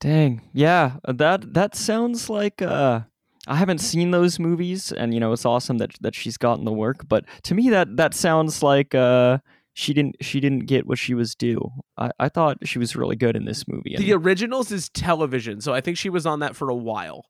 Dang. 0.00 0.42
Yeah, 0.52 0.96
that 1.08 1.54
that 1.54 1.74
sounds 1.74 2.28
like 2.28 2.60
uh 2.60 3.00
I 3.48 3.56
haven't 3.56 3.78
seen 3.78 4.10
those 4.10 4.38
movies 4.38 4.92
and 4.92 5.14
you 5.14 5.20
know 5.20 5.32
it's 5.32 5.46
awesome 5.46 5.78
that 5.78 5.92
that 6.02 6.14
she's 6.14 6.36
gotten 6.36 6.66
the 6.66 6.72
work, 6.72 7.08
but 7.08 7.24
to 7.44 7.54
me 7.54 7.70
that 7.70 7.96
that 7.96 8.12
sounds 8.12 8.62
like 8.62 8.94
uh 8.94 9.38
she 9.78 9.92
didn't 9.92 10.16
she 10.22 10.40
didn't 10.40 10.60
get 10.60 10.86
what 10.86 10.98
she 10.98 11.12
was 11.12 11.34
due. 11.34 11.70
I, 11.98 12.10
I 12.18 12.30
thought 12.30 12.66
she 12.66 12.78
was 12.78 12.96
really 12.96 13.14
good 13.14 13.36
in 13.36 13.44
this 13.44 13.68
movie. 13.68 13.94
The 13.98 14.14
originals 14.14 14.72
is 14.72 14.88
television, 14.88 15.60
so 15.60 15.74
I 15.74 15.82
think 15.82 15.98
she 15.98 16.08
was 16.08 16.24
on 16.24 16.40
that 16.40 16.56
for 16.56 16.70
a 16.70 16.74
while. 16.74 17.26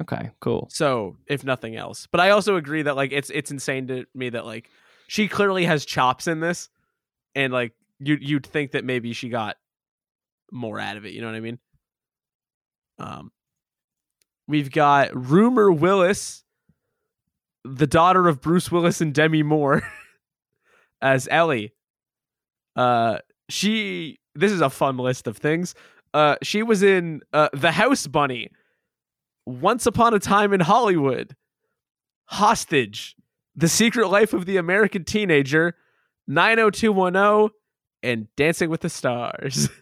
okay, 0.00 0.30
cool. 0.40 0.68
So 0.70 1.16
if 1.26 1.42
nothing 1.42 1.74
else, 1.74 2.06
but 2.12 2.20
I 2.20 2.30
also 2.30 2.54
agree 2.54 2.82
that 2.82 2.94
like 2.94 3.10
it's 3.10 3.30
it's 3.30 3.50
insane 3.50 3.88
to 3.88 4.06
me 4.14 4.28
that 4.30 4.46
like 4.46 4.70
she 5.08 5.26
clearly 5.26 5.64
has 5.64 5.84
chops 5.84 6.28
in 6.28 6.38
this, 6.38 6.68
and 7.34 7.52
like 7.52 7.72
you 7.98 8.16
you'd 8.20 8.46
think 8.46 8.70
that 8.70 8.84
maybe 8.84 9.12
she 9.12 9.28
got 9.28 9.56
more 10.52 10.78
out 10.78 10.96
of 10.96 11.04
it. 11.04 11.14
You 11.14 11.20
know 11.20 11.26
what 11.26 11.36
I 11.36 11.40
mean? 11.40 11.58
Um, 13.00 13.32
we've 14.46 14.70
got 14.70 15.10
Rumer 15.16 15.72
Willis, 15.72 16.44
the 17.64 17.88
daughter 17.88 18.28
of 18.28 18.40
Bruce 18.40 18.70
Willis 18.70 19.00
and 19.00 19.12
Demi 19.12 19.42
Moore, 19.42 19.82
as 21.00 21.28
Ellie. 21.30 21.72
Uh, 22.74 23.18
she. 23.48 24.18
This 24.34 24.52
is 24.52 24.60
a 24.60 24.68
fun 24.68 24.98
list 24.98 25.26
of 25.26 25.38
things. 25.38 25.74
Uh, 26.12 26.36
she 26.42 26.62
was 26.62 26.82
in 26.82 27.22
uh, 27.32 27.48
The 27.52 27.72
House 27.72 28.06
Bunny, 28.06 28.50
Once 29.46 29.86
Upon 29.86 30.12
a 30.14 30.18
Time 30.18 30.52
in 30.52 30.60
Hollywood, 30.60 31.34
Hostage, 32.26 33.16
The 33.54 33.68
Secret 33.68 34.08
Life 34.08 34.32
of 34.32 34.46
the 34.46 34.58
American 34.58 35.04
Teenager, 35.04 35.74
90210, 36.26 37.50
and 38.02 38.28
Dancing 38.36 38.70
with 38.70 38.80
the 38.80 38.90
Stars. 38.90 39.68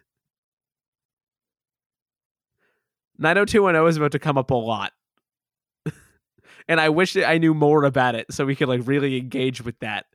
90210 3.18 3.88
is 3.88 3.96
about 3.96 4.12
to 4.12 4.18
come 4.18 4.38
up 4.38 4.50
a 4.50 4.54
lot. 4.54 4.92
and 6.68 6.80
I 6.80 6.88
wish 6.88 7.12
that 7.12 7.28
I 7.28 7.38
knew 7.38 7.54
more 7.54 7.84
about 7.84 8.14
it 8.14 8.26
so 8.30 8.44
we 8.44 8.56
could 8.56 8.68
like 8.68 8.82
really 8.84 9.16
engage 9.18 9.62
with 9.62 9.78
that 9.80 10.06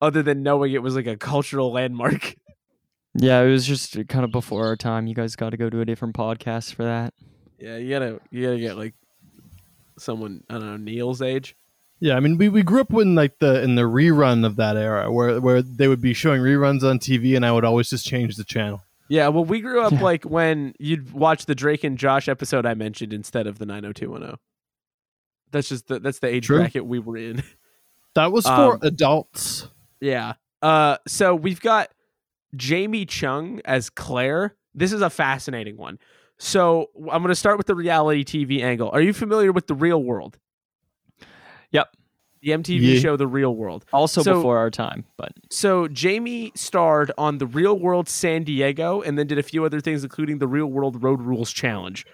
other 0.00 0.22
than 0.22 0.42
knowing 0.42 0.72
it 0.72 0.82
was 0.82 0.94
like 0.96 1.06
a 1.06 1.16
cultural 1.16 1.72
landmark. 1.72 2.36
Yeah, 3.18 3.40
it 3.40 3.50
was 3.50 3.66
just 3.66 3.96
kind 4.08 4.26
of 4.26 4.30
before 4.30 4.66
our 4.66 4.76
time. 4.76 5.06
You 5.06 5.14
guys 5.14 5.36
got 5.36 5.48
to 5.48 5.56
go 5.56 5.70
to 5.70 5.80
a 5.80 5.86
different 5.86 6.14
podcast 6.14 6.74
for 6.74 6.84
that. 6.84 7.14
Yeah, 7.58 7.78
you 7.78 7.88
gotta 7.88 8.20
you 8.30 8.44
gotta 8.44 8.58
get 8.58 8.76
like 8.76 8.92
someone 9.98 10.44
I 10.50 10.54
don't 10.54 10.66
know 10.66 10.76
Neil's 10.76 11.22
age. 11.22 11.56
Yeah, 11.98 12.16
I 12.16 12.20
mean, 12.20 12.36
we, 12.36 12.50
we 12.50 12.62
grew 12.62 12.82
up 12.82 12.92
in 12.92 13.14
like 13.14 13.38
the 13.38 13.62
in 13.62 13.74
the 13.74 13.84
rerun 13.84 14.44
of 14.44 14.56
that 14.56 14.76
era 14.76 15.10
where 15.10 15.40
where 15.40 15.62
they 15.62 15.88
would 15.88 16.02
be 16.02 16.12
showing 16.12 16.42
reruns 16.42 16.82
on 16.82 16.98
TV, 16.98 17.34
and 17.34 17.46
I 17.46 17.52
would 17.52 17.64
always 17.64 17.88
just 17.88 18.04
change 18.04 18.36
the 18.36 18.44
channel. 18.44 18.82
Yeah, 19.08 19.28
well, 19.28 19.46
we 19.46 19.62
grew 19.62 19.80
up 19.80 19.92
Yeah. 19.92 20.02
like 20.02 20.24
when 20.24 20.74
you'd 20.78 21.12
watch 21.12 21.46
the 21.46 21.54
Drake 21.54 21.84
and 21.84 21.96
Josh 21.96 22.28
episode 22.28 22.66
I 22.66 22.74
mentioned 22.74 23.14
instead 23.14 23.46
of 23.46 23.58
the 23.58 23.64
90210. 23.64 24.36
That's 25.52 25.70
just 25.70 25.86
the, 25.88 26.00
that's 26.00 26.18
the 26.18 26.28
age 26.28 26.46
True. 26.48 26.58
bracket 26.58 26.84
we 26.84 26.98
were 26.98 27.16
in. 27.16 27.42
That 28.14 28.32
was 28.32 28.44
for 28.46 28.74
Um, 28.74 28.78
adults. 28.82 29.68
Yeah. 30.00 30.34
Uh, 30.62 30.96
so 31.06 31.34
we've 31.34 31.60
got 31.60 31.88
Jamie 32.54 33.06
Chung 33.06 33.60
as 33.64 33.90
Claire. 33.90 34.54
This 34.74 34.92
is 34.92 35.00
a 35.02 35.10
fascinating 35.10 35.76
one. 35.76 35.98
So 36.38 36.90
I'm 36.96 37.22
going 37.22 37.28
to 37.28 37.34
start 37.34 37.56
with 37.58 37.66
the 37.66 37.74
reality 37.74 38.24
TV 38.24 38.62
angle. 38.62 38.90
Are 38.92 39.00
you 39.00 39.12
familiar 39.12 39.52
with 39.52 39.66
the 39.68 39.74
Real 39.74 40.02
World? 40.02 40.38
Yep. 41.72 41.88
The 42.42 42.50
MTV 42.52 42.94
Yeah. 42.94 43.00
show 43.00 43.16
The 43.16 43.26
Real 43.26 43.54
World. 43.54 43.84
Also 43.92 44.22
So- 44.22 44.34
before 44.34 44.58
our 44.58 44.70
time, 44.70 45.04
but 45.16 45.32
So 45.50 45.88
Jamie 45.88 46.52
starred 46.54 47.10
on 47.18 47.38
the 47.38 47.46
Real 47.46 47.78
World 47.78 48.08
San 48.08 48.44
Diego 48.44 49.00
and 49.00 49.18
then 49.18 49.26
did 49.26 49.38
a 49.38 49.42
few 49.42 49.64
other 49.64 49.80
things, 49.80 50.04
including 50.04 50.38
the 50.38 50.46
Real 50.46 50.66
World 50.66 51.02
Road 51.02 51.22
Rules 51.22 51.52
Challenge. 51.52 52.04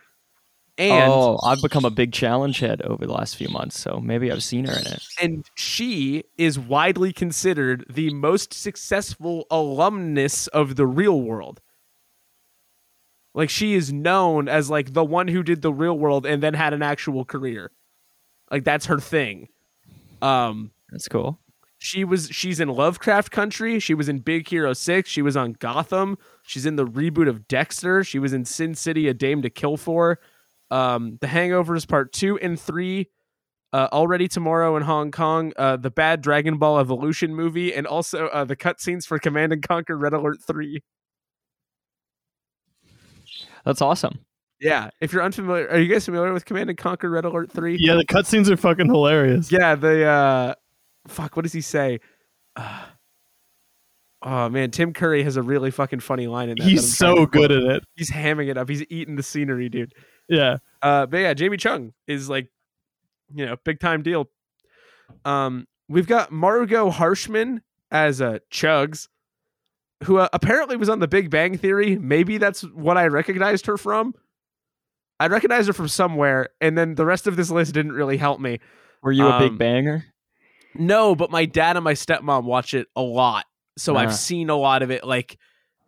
And 0.79 1.13
oh, 1.13 1.39
I've 1.45 1.61
become 1.61 1.85
a 1.85 1.91
big 1.91 2.13
challenge 2.13 2.59
head 2.61 2.81
over 2.83 3.07
the 3.07 3.13
last 3.13 3.37
few 3.37 3.49
months, 3.49 3.79
so 3.79 4.01
maybe 4.03 4.33
I've 4.33 4.43
seen 4.43 4.65
her 4.65 4.73
in 4.73 4.87
it. 4.87 5.03
and 5.21 5.45
she 5.55 6.25
is 6.39 6.59
widely 6.59 7.13
considered 7.13 7.85
the 7.91 8.13
most 8.15 8.55
successful 8.55 9.47
alumnus 9.51 10.47
of 10.49 10.77
the 10.77 10.87
Real 10.87 11.21
World. 11.21 11.61
Like 13.35 13.51
she 13.51 13.75
is 13.75 13.93
known 13.93 14.49
as 14.49 14.69
like 14.71 14.93
the 14.93 15.05
one 15.05 15.29
who 15.29 15.43
did 15.43 15.63
the 15.63 15.73
Real 15.73 15.99
World 15.99 16.27
and 16.27 16.43
then 16.43 16.55
had 16.55 16.73
an 16.75 16.83
actual 16.83 17.25
career. 17.25 17.71
Like 18.51 18.65
that's 18.65 18.87
her 18.87 18.99
thing. 19.01 19.49
Um 20.21 20.71
That's 20.91 21.09
cool. 21.09 21.39
she 21.79 22.05
was 22.05 22.29
she's 22.31 22.61
in 22.61 22.69
Lovecraft 22.69 23.31
Country. 23.31 23.79
She 23.81 23.95
was 23.95 24.09
in 24.09 24.19
Big 24.21 24.49
Hero 24.49 24.73
6. 24.73 25.09
She 25.09 25.23
was 25.23 25.37
on 25.37 25.55
Gotham. 25.55 26.19
She's 26.43 26.67
in 26.67 26.77
the 26.77 26.87
reboot 26.87 27.29
of 27.29 27.49
Dexter. 27.49 28.05
She 28.05 28.19
was 28.19 28.33
in 28.33 28.45
Sin 28.45 28.75
City, 28.75 29.09
A 29.09 29.15
Dame 29.15 29.41
to 29.43 29.51
Kill 29.51 29.77
For. 29.77 30.19
Um, 30.73 31.19
the 31.21 31.27
Hangovers 31.27 31.87
Part 31.87 32.13
2 32.13 32.39
and 32.39 32.59
3. 32.59 33.09
Uh, 33.75 33.89
Already 33.93 34.27
Tomorrow 34.27 34.77
in 34.77 34.83
Hong 34.83 35.11
Kong. 35.11 35.53
Uh, 35.57 35.77
the 35.77 35.91
Bad 35.91 36.23
Dragon 36.23 36.57
Ball 36.57 36.79
Evolution 36.79 37.35
movie. 37.35 37.75
And 37.75 37.87
also 37.87 38.27
uh, 38.29 38.45
the 38.45 38.57
cutscenes 38.57 39.07
for 39.07 39.19
Command 39.19 39.53
and 39.53 39.63
Conquer 39.63 39.97
Red 39.97 40.15
Alert 40.15 40.39
3. 40.47 40.83
That's 43.65 43.83
awesome. 43.83 44.21
Yeah. 44.61 44.91
If 45.01 45.13
you're 45.13 45.23
unfamiliar, 45.23 45.69
are 45.69 45.79
you 45.79 45.93
guys 45.93 46.07
familiar 46.07 46.33
with 46.33 46.47
Command 46.47 46.71
and 46.71 46.79
Conquer 46.79 47.11
Red 47.11 47.27
Alert 47.27 47.53
3? 47.53 47.77
Yeah, 47.79 47.95
the 47.95 48.07
cutscenes 48.07 48.49
are 48.49 48.57
fucking 48.57 48.87
hilarious. 48.87 49.53
Yeah, 49.53 49.75
the 49.75 50.05
uh 50.07 50.55
fuck, 51.09 51.37
what 51.37 51.43
does 51.43 51.53
he 51.53 51.61
say? 51.61 52.01
Uh, 52.57 52.85
oh 54.23 54.49
man, 54.49 54.71
Tim 54.71 54.93
Curry 54.93 55.23
has 55.25 55.37
a 55.37 55.43
really 55.43 55.71
fucking 55.71 56.01
funny 56.01 56.29
line 56.29 56.49
in 56.49 56.57
that. 56.57 56.65
that 56.65 56.71
He's 56.71 56.97
trying 56.97 57.17
so 57.17 57.27
good 57.27 57.53
at 57.53 57.63
it. 57.63 57.85
He's 57.97 58.11
hamming 58.11 58.49
it 58.49 58.57
up. 58.57 58.69
He's 58.69 58.85
eating 58.89 59.17
the 59.17 59.23
scenery, 59.23 59.69
dude. 59.69 59.95
Yeah. 60.29 60.59
Uh 60.81 61.07
but 61.07 61.19
yeah, 61.19 61.35
Jamie 61.35 61.57
Chung 61.57 61.93
is 62.07 62.29
like, 62.29 62.49
you 63.35 63.47
know, 63.47 63.57
big 63.65 63.81
time 63.81 64.03
deal. 64.03 64.29
Um 65.25 65.67
we've 65.89 66.07
got 66.07 66.33
Margo 66.33 66.91
Harshman 66.91 67.61
as 67.91 68.21
a 68.21 68.27
uh, 68.27 68.39
Chugs 68.51 69.09
who 70.05 70.19
uh, 70.19 70.29
apparently 70.33 70.77
was 70.77 70.89
on 70.89 70.99
the 70.99 71.07
Big 71.07 71.31
Bang 71.31 71.57
Theory. 71.57 71.97
Maybe 71.97 72.39
that's 72.39 72.63
what 72.63 72.97
I 72.97 73.07
recognized 73.07 73.67
her 73.67 73.77
from. 73.77 74.15
I 75.21 75.29
recognized 75.29 75.69
her 75.69 75.73
from 75.73 75.87
somewhere, 75.87 76.49
and 76.61 76.77
then 76.77 76.97
the 76.97 77.07
rest 77.07 77.29
of 77.29 77.37
this 77.37 77.51
list 77.53 77.73
didn't 77.75 77.93
really 77.93 78.17
help 78.17 78.41
me. 78.41 78.59
Were 79.03 79.13
you 79.13 79.25
a 79.29 79.31
Um, 79.31 79.39
big 79.51 79.59
banger? 79.59 80.05
No, 80.75 81.15
but 81.15 81.31
my 81.31 81.45
dad 81.45 81.77
and 81.77 81.85
my 81.85 81.93
stepmom 81.93 82.43
watch 82.45 82.75
it 82.75 82.89
a 82.97 83.03
lot. 83.03 83.45
so 83.79 83.95
Ah. 83.95 84.01
I've 84.01 84.15
seen 84.15 84.51
a 84.51 84.57
lot 84.57 84.83
of 84.83 84.91
it 84.91 85.05
like 85.05 85.39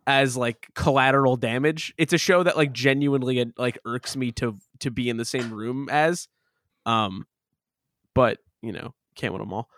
as 0.07 0.37
like 0.37 0.67
collateral 0.75 1.35
damage. 1.35 1.93
It's 1.97 2.13
a 2.13 2.17
show 2.17 2.43
that 2.43 2.57
like 2.57 2.71
genuinely 2.73 3.51
like 3.57 3.79
irks 3.85 4.15
me 4.15 4.31
to 4.33 4.55
to 4.79 4.91
be 4.91 5.09
in 5.09 5.17
the 5.17 5.25
same 5.25 5.53
room 5.53 5.89
as. 5.89 6.27
Um, 6.85 7.25
but 8.13 8.39
you 8.61 8.71
know, 8.71 8.93
can't 9.15 9.33
win 9.33 9.41
them 9.41 9.53
all. 9.53 9.69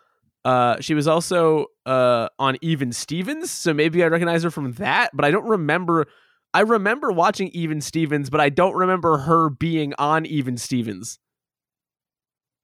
Uh, 0.44 0.80
she 0.80 0.94
was 0.94 1.08
also 1.08 1.68
uh 1.86 2.30
on 2.40 2.58
Even 2.62 2.92
Stevens, 2.92 3.52
so 3.52 3.74
maybe 3.74 4.04
I 4.04 4.08
recognize 4.08 4.44
her 4.44 4.52
from 4.52 4.74
that, 4.74 5.12
but 5.14 5.26
I 5.26 5.32
don't 5.32 5.48
remember. 5.48 6.08
I 6.54 6.62
remember 6.62 7.12
watching 7.12 7.50
Even 7.50 7.82
Stevens, 7.82 8.30
but 8.30 8.40
I 8.40 8.50
don't 8.50 8.76
remember 8.76 9.18
her 9.18 9.50
being 9.50 9.94
on 9.98 10.26
Even 10.26 10.58
Stevens. 10.58 11.20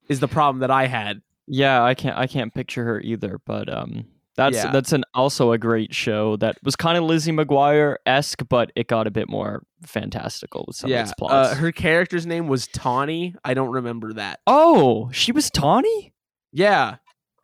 Is 0.10 0.20
the 0.20 0.28
problem 0.28 0.60
that 0.60 0.72
I 0.72 0.88
had? 0.88 1.22
Yeah, 1.48 1.84
I 1.84 1.94
can't 1.94 2.18
I 2.18 2.28
can't 2.28 2.54
picture 2.54 2.84
her 2.86 3.02
either, 3.02 3.40
but 3.46 3.72
um 3.72 4.06
that's 4.36 4.56
Yeah. 4.56 4.72
that's 4.72 4.92
an 4.94 5.04
also 5.14 5.52
a 5.52 5.58
great 5.58 5.94
show 5.94 6.36
that 6.38 6.58
was 6.64 6.76
kind 6.76 6.98
of 6.98 7.04
Lizzie 7.04 7.32
McGuire 7.32 7.98
esque, 8.06 8.42
but 8.50 8.72
it 8.76 8.88
got 8.88 9.08
a 9.08 9.12
bit 9.12 9.30
more 9.30 9.64
fantastical 9.86 10.66
with 10.68 10.76
some 10.76 10.92
of 10.92 10.98
its 11.00 11.12
uh, 11.12 11.16
plots. 11.18 11.54
her 11.58 11.72
character's 11.72 12.26
name 12.26 12.48
was 12.48 12.68
Tawny. 12.68 13.36
I 13.44 13.54
don't 13.54 13.70
remember 13.72 14.14
that. 14.14 14.40
oh, 14.48 15.10
she 15.12 15.32
was 15.32 15.50
Tawny. 15.50 16.14
Yeah, 16.52 16.96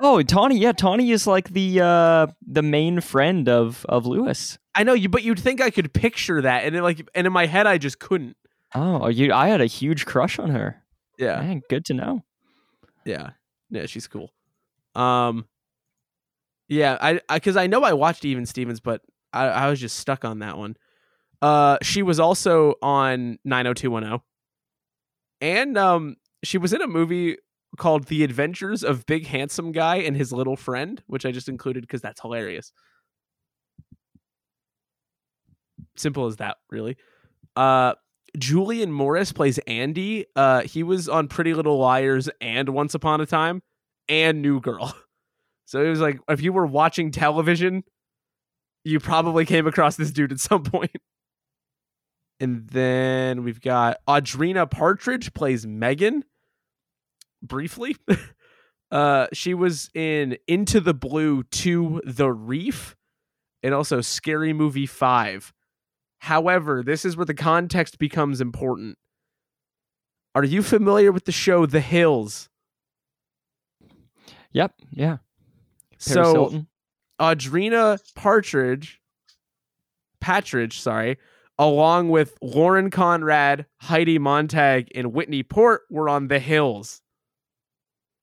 Oh, 0.01 0.21
Tawny. 0.23 0.57
Yeah, 0.57 0.71
Tawny 0.71 1.11
is 1.11 1.27
like 1.27 1.49
the 1.49 1.81
uh 1.81 2.27
the 2.47 2.61
main 2.61 3.01
friend 3.01 3.49
of 3.49 3.85
of 3.89 4.05
Louis. 4.05 4.57
I 4.73 4.83
know 4.83 4.93
you, 4.93 5.09
but 5.09 5.23
you'd 5.23 5.39
think 5.39 5.59
I 5.59 5.71
could 5.71 5.93
picture 5.93 6.41
that, 6.41 6.63
and 6.63 6.73
then, 6.73 6.83
like, 6.83 7.05
and 7.13 7.27
in 7.27 7.33
my 7.33 7.47
head, 7.47 7.67
I 7.67 7.77
just 7.77 7.99
couldn't. 7.99 8.37
Oh, 8.73 9.09
you 9.09 9.33
I 9.33 9.49
had 9.49 9.59
a 9.59 9.65
huge 9.65 10.05
crush 10.05 10.39
on 10.39 10.51
her. 10.51 10.81
Yeah, 11.17 11.41
Man, 11.41 11.61
good 11.69 11.83
to 11.85 11.93
know. 11.93 12.23
yeah, 13.03 13.31
yeah. 13.69 13.87
She's 13.87 14.07
cool. 14.07 14.31
Um, 14.95 15.45
yeah, 16.69 16.97
I 17.01 17.19
because 17.33 17.57
I, 17.57 17.65
know 17.67 17.83
I 17.83 17.93
watched 17.93 18.23
Even 18.23 18.45
Stevens, 18.45 18.79
but 18.79 19.01
I, 19.33 19.47
I 19.47 19.69
was 19.69 19.79
just 19.79 19.97
stuck 19.97 20.23
on 20.23 20.39
that 20.39 20.57
one. 20.57 20.77
Uh, 21.41 21.79
she 21.81 22.03
was 22.03 22.19
also 22.19 22.75
on 22.81 23.39
nine 23.43 23.65
hundred 23.65 23.77
two 23.77 23.91
one 23.91 24.03
zero, 24.03 24.23
and 25.41 25.77
um, 25.77 26.15
she 26.43 26.59
was 26.59 26.71
in 26.71 26.81
a 26.81 26.87
movie 26.87 27.37
called 27.77 28.05
The 28.05 28.23
Adventures 28.23 28.83
of 28.83 29.05
Big 29.07 29.25
Handsome 29.25 29.71
Guy 29.71 29.97
and 29.97 30.15
His 30.15 30.31
Little 30.31 30.55
Friend, 30.55 31.01
which 31.07 31.25
I 31.25 31.31
just 31.31 31.49
included 31.49 31.81
because 31.81 32.01
that's 32.01 32.21
hilarious. 32.21 32.71
Simple 35.95 36.27
as 36.27 36.37
that, 36.37 36.57
really. 36.69 36.97
Uh, 37.55 37.95
Julian 38.37 38.91
Morris 38.91 39.31
plays 39.31 39.57
Andy. 39.59 40.25
Uh, 40.35 40.61
he 40.61 40.83
was 40.83 41.09
on 41.09 41.27
Pretty 41.27 41.55
Little 41.55 41.79
Liars 41.79 42.29
and 42.39 42.69
Once 42.69 42.93
Upon 42.93 43.21
a 43.21 43.25
Time 43.25 43.63
and 44.07 44.41
New 44.43 44.61
Girl. 44.61 44.93
So 45.69 45.85
it 45.85 45.89
was 45.89 46.01
like 46.01 46.19
if 46.27 46.41
you 46.41 46.51
were 46.51 46.65
watching 46.65 47.11
television, 47.11 47.83
you 48.83 48.99
probably 48.99 49.45
came 49.45 49.67
across 49.67 49.97
this 49.97 50.09
dude 50.09 50.31
at 50.31 50.39
some 50.39 50.63
point. 50.63 50.95
And 52.39 52.67
then 52.69 53.43
we've 53.43 53.61
got 53.61 53.97
Audrina 54.07 54.69
Partridge 54.69 55.31
plays 55.31 55.67
Megan. 55.67 56.25
Briefly, 57.43 57.97
uh, 58.91 59.27
she 59.31 59.53
was 59.53 59.91
in 59.93 60.39
Into 60.47 60.79
the 60.79 60.95
Blue 60.95 61.43
to 61.43 62.01
The 62.03 62.31
Reef, 62.31 62.95
and 63.61 63.71
also 63.71 64.01
Scary 64.01 64.53
Movie 64.53 64.87
Five. 64.87 65.53
However, 66.17 66.81
this 66.81 67.05
is 67.05 67.15
where 67.15 67.27
the 67.27 67.35
context 67.35 67.99
becomes 67.99 68.41
important. 68.41 68.97
Are 70.33 70.43
you 70.43 70.63
familiar 70.63 71.11
with 71.11 71.25
the 71.25 71.31
show 71.31 71.67
The 71.67 71.79
Hills? 71.79 72.49
Yep. 74.51 74.73
Yeah. 74.91 75.17
Paris 75.99 76.13
so 76.13 76.33
Hilton. 76.33 76.67
Audrina 77.19 77.99
Partridge, 78.15 79.01
Patridge, 80.21 80.73
sorry, 80.73 81.17
along 81.57 82.09
with 82.09 82.37
Lauren 82.41 82.89
Conrad, 82.89 83.65
Heidi 83.77 84.17
Montag, 84.17 84.89
and 84.95 85.13
Whitney 85.13 85.43
Port 85.43 85.81
were 85.89 86.07
on 86.07 86.29
The 86.29 86.39
Hills. 86.39 87.01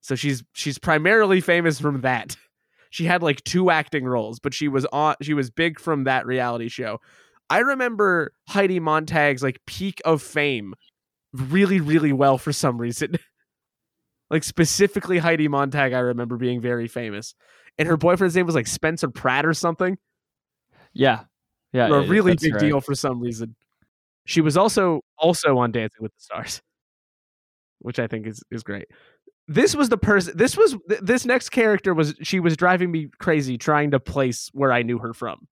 So 0.00 0.14
she's 0.14 0.42
she's 0.52 0.78
primarily 0.78 1.40
famous 1.40 1.80
from 1.80 2.02
that. 2.02 2.36
She 2.90 3.04
had 3.04 3.22
like 3.22 3.44
two 3.44 3.68
acting 3.68 4.06
roles, 4.06 4.38
but 4.38 4.54
she 4.54 4.68
was 4.68 4.86
on 4.86 5.16
she 5.20 5.34
was 5.34 5.50
big 5.50 5.78
from 5.78 6.04
that 6.04 6.24
reality 6.24 6.68
show. 6.68 6.98
I 7.50 7.58
remember 7.58 8.32
Heidi 8.48 8.80
Montag's 8.80 9.42
like 9.42 9.60
peak 9.66 10.00
of 10.06 10.22
fame 10.22 10.72
really, 11.34 11.80
really 11.80 12.12
well 12.12 12.38
for 12.38 12.54
some 12.54 12.78
reason. 12.78 13.18
like 14.30 14.44
specifically 14.44 15.18
Heidi 15.18 15.46
Montag, 15.46 15.92
I 15.92 15.98
remember 15.98 16.36
being 16.38 16.62
very 16.62 16.88
famous 16.88 17.34
and 17.78 17.88
her 17.88 17.96
boyfriend's 17.96 18.34
name 18.36 18.46
was 18.46 18.54
like 18.54 18.66
Spencer 18.66 19.08
Pratt 19.08 19.46
or 19.46 19.54
something. 19.54 19.98
Yeah. 20.92 21.24
Yeah. 21.72 21.88
a 21.88 22.02
yeah, 22.02 22.08
really 22.08 22.36
big 22.36 22.54
right. 22.54 22.60
deal 22.60 22.80
for 22.80 22.94
some 22.94 23.20
reason. 23.20 23.54
She 24.24 24.40
was 24.40 24.56
also 24.56 25.02
also 25.18 25.58
on 25.58 25.72
Dancing 25.72 26.02
with 26.02 26.12
the 26.14 26.20
Stars, 26.20 26.62
which 27.78 27.98
I 27.98 28.06
think 28.06 28.26
is 28.26 28.42
is 28.50 28.62
great. 28.62 28.86
This 29.46 29.76
was 29.76 29.88
the 29.88 29.98
person. 29.98 30.36
This 30.36 30.56
was 30.56 30.76
th- 30.88 31.00
this 31.00 31.24
next 31.24 31.50
character 31.50 31.94
was 31.94 32.14
she 32.22 32.40
was 32.40 32.56
driving 32.56 32.90
me 32.90 33.08
crazy 33.20 33.56
trying 33.56 33.92
to 33.92 34.00
place 34.00 34.50
where 34.52 34.72
I 34.72 34.82
knew 34.82 34.98
her 34.98 35.14
from. 35.14 35.46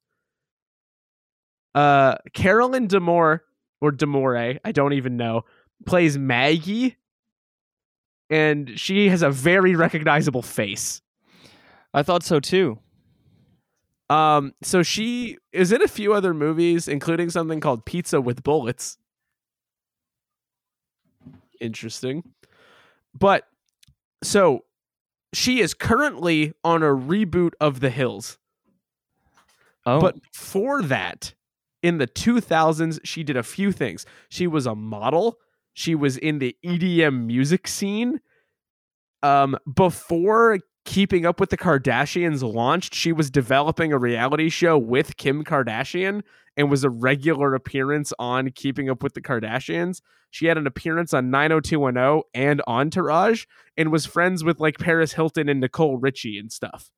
Uh, 1.74 2.16
Carolyn 2.32 2.88
Demore 2.88 3.40
or 3.80 3.92
Demore, 3.92 4.58
I 4.64 4.72
don't 4.72 4.94
even 4.94 5.16
know, 5.16 5.42
plays 5.86 6.16
Maggie, 6.16 6.96
and 8.30 8.78
she 8.78 9.08
has 9.08 9.22
a 9.22 9.30
very 9.30 9.76
recognizable 9.76 10.42
face. 10.42 11.02
I 11.94 12.02
thought 12.02 12.24
so 12.24 12.40
too. 12.40 12.80
Um, 14.10 14.52
so 14.62 14.82
she 14.82 15.38
is 15.52 15.72
in 15.72 15.80
a 15.80 15.88
few 15.88 16.12
other 16.12 16.34
movies, 16.34 16.88
including 16.88 17.30
something 17.30 17.60
called 17.60 17.86
Pizza 17.86 18.20
with 18.20 18.42
Bullets. 18.42 18.98
Interesting. 21.60 22.22
But 23.14 23.44
so 24.22 24.64
she 25.32 25.60
is 25.60 25.72
currently 25.72 26.52
on 26.62 26.82
a 26.82 26.86
reboot 26.86 27.52
of 27.60 27.80
The 27.80 27.90
Hills. 27.90 28.38
Oh, 29.86 30.00
But 30.00 30.16
for 30.32 30.82
that, 30.82 31.34
in 31.82 31.98
the 31.98 32.06
2000s, 32.06 32.98
she 33.04 33.22
did 33.22 33.36
a 33.36 33.42
few 33.42 33.70
things. 33.70 34.06
She 34.28 34.46
was 34.46 34.66
a 34.66 34.74
model. 34.74 35.38
She 35.74 35.94
was 35.94 36.16
in 36.16 36.38
the 36.38 36.56
EDM 36.64 37.26
music 37.26 37.68
scene. 37.68 38.20
Um, 39.22 39.56
before 39.72 40.58
Keeping 40.84 41.24
Up 41.24 41.40
with 41.40 41.50
the 41.50 41.56
Kardashians 41.56 42.42
launched, 42.42 42.94
she 42.94 43.12
was 43.12 43.30
developing 43.30 43.92
a 43.92 43.98
reality 43.98 44.48
show 44.48 44.76
with 44.76 45.16
Kim 45.16 45.42
Kardashian 45.42 46.22
and 46.56 46.70
was 46.70 46.84
a 46.84 46.90
regular 46.90 47.54
appearance 47.54 48.12
on 48.18 48.50
Keeping 48.50 48.90
Up 48.90 49.02
with 49.02 49.14
the 49.14 49.22
Kardashians. 49.22 50.00
She 50.30 50.46
had 50.46 50.58
an 50.58 50.66
appearance 50.66 51.14
on 51.14 51.30
90210 51.30 52.22
and 52.34 52.60
Entourage 52.66 53.44
and 53.76 53.90
was 53.90 54.04
friends 54.04 54.44
with 54.44 54.60
like 54.60 54.78
Paris 54.78 55.12
Hilton 55.12 55.48
and 55.48 55.60
Nicole 55.60 55.96
Richie 55.96 56.38
and 56.38 56.52
stuff. 56.52 56.90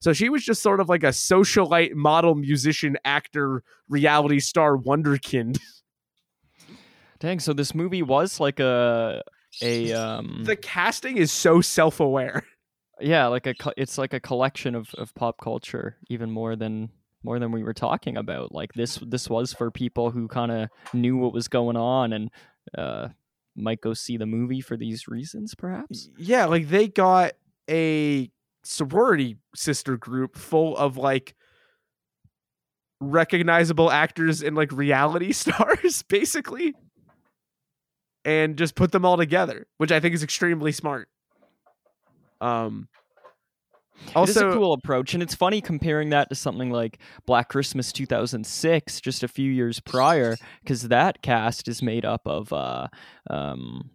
So 0.00 0.12
she 0.12 0.28
was 0.28 0.44
just 0.44 0.62
sort 0.62 0.80
of 0.80 0.88
like 0.88 1.02
a 1.02 1.08
socialite, 1.08 1.94
model, 1.94 2.34
musician, 2.34 2.96
actor, 3.04 3.62
reality 3.88 4.40
star 4.40 4.76
wonderkind. 4.76 5.58
dang. 7.20 7.40
So 7.40 7.52
this 7.52 7.74
movie 7.74 8.02
was 8.02 8.40
like 8.40 8.60
a 8.60 9.22
a 9.60 9.92
um 9.92 10.42
The 10.44 10.56
casting 10.56 11.16
is 11.16 11.32
so 11.32 11.60
self-aware. 11.60 12.44
Yeah 13.02 13.26
like 13.26 13.46
a 13.46 13.54
it's 13.76 13.98
like 13.98 14.12
a 14.12 14.20
collection 14.20 14.74
of, 14.74 14.94
of 14.94 15.14
pop 15.14 15.40
culture 15.40 15.96
even 16.08 16.30
more 16.30 16.56
than 16.56 16.88
more 17.22 17.38
than 17.38 17.52
we 17.52 17.62
were 17.62 17.74
talking 17.74 18.16
about 18.16 18.52
like 18.52 18.72
this 18.72 18.98
this 19.06 19.28
was 19.28 19.52
for 19.52 19.70
people 19.70 20.10
who 20.10 20.28
kind 20.28 20.50
of 20.50 20.68
knew 20.92 21.16
what 21.16 21.32
was 21.32 21.48
going 21.48 21.76
on 21.76 22.12
and 22.12 22.30
uh 22.76 23.08
might 23.54 23.80
go 23.80 23.92
see 23.92 24.16
the 24.16 24.26
movie 24.26 24.60
for 24.60 24.76
these 24.76 25.08
reasons 25.08 25.54
perhaps 25.54 26.08
Yeah, 26.16 26.46
like 26.46 26.68
they 26.68 26.88
got 26.88 27.32
a 27.68 28.30
sorority 28.64 29.36
sister 29.54 29.96
group 29.96 30.36
full 30.36 30.76
of 30.76 30.96
like 30.96 31.34
recognizable 33.00 33.90
actors 33.90 34.42
and 34.42 34.56
like 34.56 34.72
reality 34.72 35.32
stars, 35.32 36.02
basically, 36.04 36.74
and 38.24 38.56
just 38.56 38.74
put 38.74 38.92
them 38.92 39.04
all 39.04 39.16
together, 39.16 39.66
which 39.78 39.92
I 39.92 40.00
think 40.00 40.14
is 40.14 40.22
extremely 40.22 40.72
smart. 40.72 41.08
Um, 42.42 42.88
it 44.16 44.28
is 44.28 44.36
a 44.36 44.52
cool 44.52 44.72
approach 44.72 45.14
and 45.14 45.22
it's 45.22 45.34
funny 45.34 45.60
comparing 45.60 46.10
that 46.10 46.28
to 46.28 46.34
something 46.34 46.70
like 46.70 46.98
black 47.24 47.48
christmas 47.48 47.92
2006 47.92 49.00
just 49.00 49.22
a 49.22 49.28
few 49.28 49.50
years 49.50 49.78
prior 49.80 50.36
because 50.60 50.88
that 50.88 51.22
cast 51.22 51.68
is 51.68 51.82
made 51.82 52.04
up 52.04 52.22
of 52.26 52.52
uh 52.52 52.88
um 53.30 53.90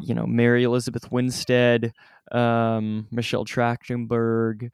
you 0.00 0.14
know 0.14 0.26
mary 0.26 0.64
elizabeth 0.64 1.12
winstead 1.12 1.92
um 2.32 3.06
michelle 3.12 3.44
trachtenberg 3.44 4.70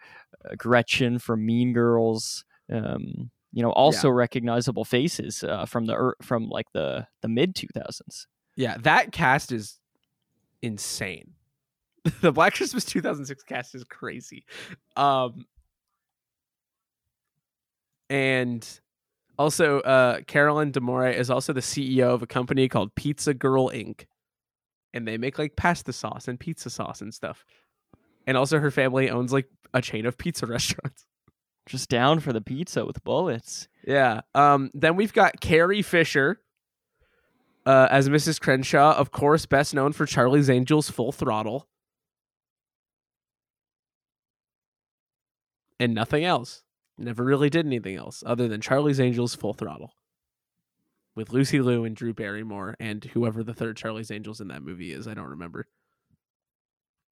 uh, 0.49 0.55
gretchen 0.57 1.19
from 1.19 1.45
mean 1.45 1.73
girls 1.73 2.45
um 2.73 3.31
you 3.53 3.63
know 3.63 3.73
also 3.73 4.09
recognizable 4.09 4.85
faces 4.85 5.45
uh, 5.45 5.67
from 5.67 5.85
the 5.85 6.15
from 6.23 6.49
like 6.49 6.67
the 6.73 7.07
the 7.21 7.29
mid 7.29 7.55
2000s 7.55 8.27
yeah, 8.59 8.77
that 8.81 9.13
cast 9.13 9.53
is 9.53 9.79
insane. 10.63 11.35
the 12.21 12.33
Black 12.33 12.55
Christmas 12.55 12.85
2006 12.85 13.43
cast 13.45 13.75
is 13.75 13.85
crazy. 13.85 14.45
Um, 14.97 15.47
and 18.11 18.67
also 19.39 19.81
uh, 19.81 20.21
Carolyn 20.27 20.73
Demore 20.73 21.15
is 21.15 21.31
also 21.31 21.53
the 21.53 21.61
CEO 21.61 22.15
of 22.15 22.23
a 22.23 22.27
company 22.27 22.69
called 22.69 22.95
Pizza 22.95 23.35
Girl 23.35 23.71
Inc. 23.71 24.07
And 24.95 25.07
they 25.07 25.19
make 25.19 25.39
like 25.39 25.57
pasta 25.57 25.93
sauce 25.93 26.29
and 26.29 26.41
pizza 26.41 26.71
sauce 26.71 27.01
and 27.01 27.13
stuff. 27.13 27.45
And 28.27 28.37
also 28.37 28.59
her 28.59 28.71
family 28.71 29.11
owns 29.11 29.33
like 29.33 29.47
a 29.75 29.83
chain 29.83 30.07
of 30.07 30.19
pizza 30.19 30.47
restaurants. 30.47 31.05
Just 31.67 31.91
down 31.91 32.21
for 32.21 32.33
the 32.33 32.41
pizza 32.41 32.87
with 32.87 33.05
bullets. 33.05 33.69
Yeah. 33.87 34.23
Um. 34.35 34.71
Then 34.73 34.97
we've 34.97 35.13
got 35.13 35.39
Carrie 35.43 35.83
Fisher 35.83 36.41
uh, 37.67 37.89
as 37.91 38.09
Mrs. 38.09 38.41
Crenshaw, 38.41 38.97
of 38.97 39.11
course, 39.11 39.45
best 39.45 39.75
known 39.75 39.93
for 39.93 40.07
Charlie's 40.07 40.49
Angels 40.49 40.89
Full 40.89 41.13
Throttle. 41.13 41.69
And 45.81 45.95
nothing 45.95 46.25
else. 46.25 46.63
Never 46.97 47.25
really 47.25 47.49
did 47.49 47.67
anything 47.67 47.97
else 47.97 48.25
other 48.27 48.49
than 48.49 48.61
Charlie's 48.61 48.99
Angels 48.99 49.35
Full 49.35 49.55
Throttle. 49.55 49.93
With 51.15 51.33
Lucy 51.33 51.61
Liu 51.61 51.85
and 51.85 51.97
Drew 51.97 52.13
Barrymore 52.13 52.77
and 52.81 53.05
whoever 53.05 53.43
the 53.43 53.55
third 53.55 53.77
Charlie's 53.77 54.11
Angels 54.11 54.41
in 54.41 54.49
that 54.49 54.63
movie 54.63 54.93
is. 54.93 55.07
I 55.07 55.15
don't 55.15 55.31
remember. 55.31 55.67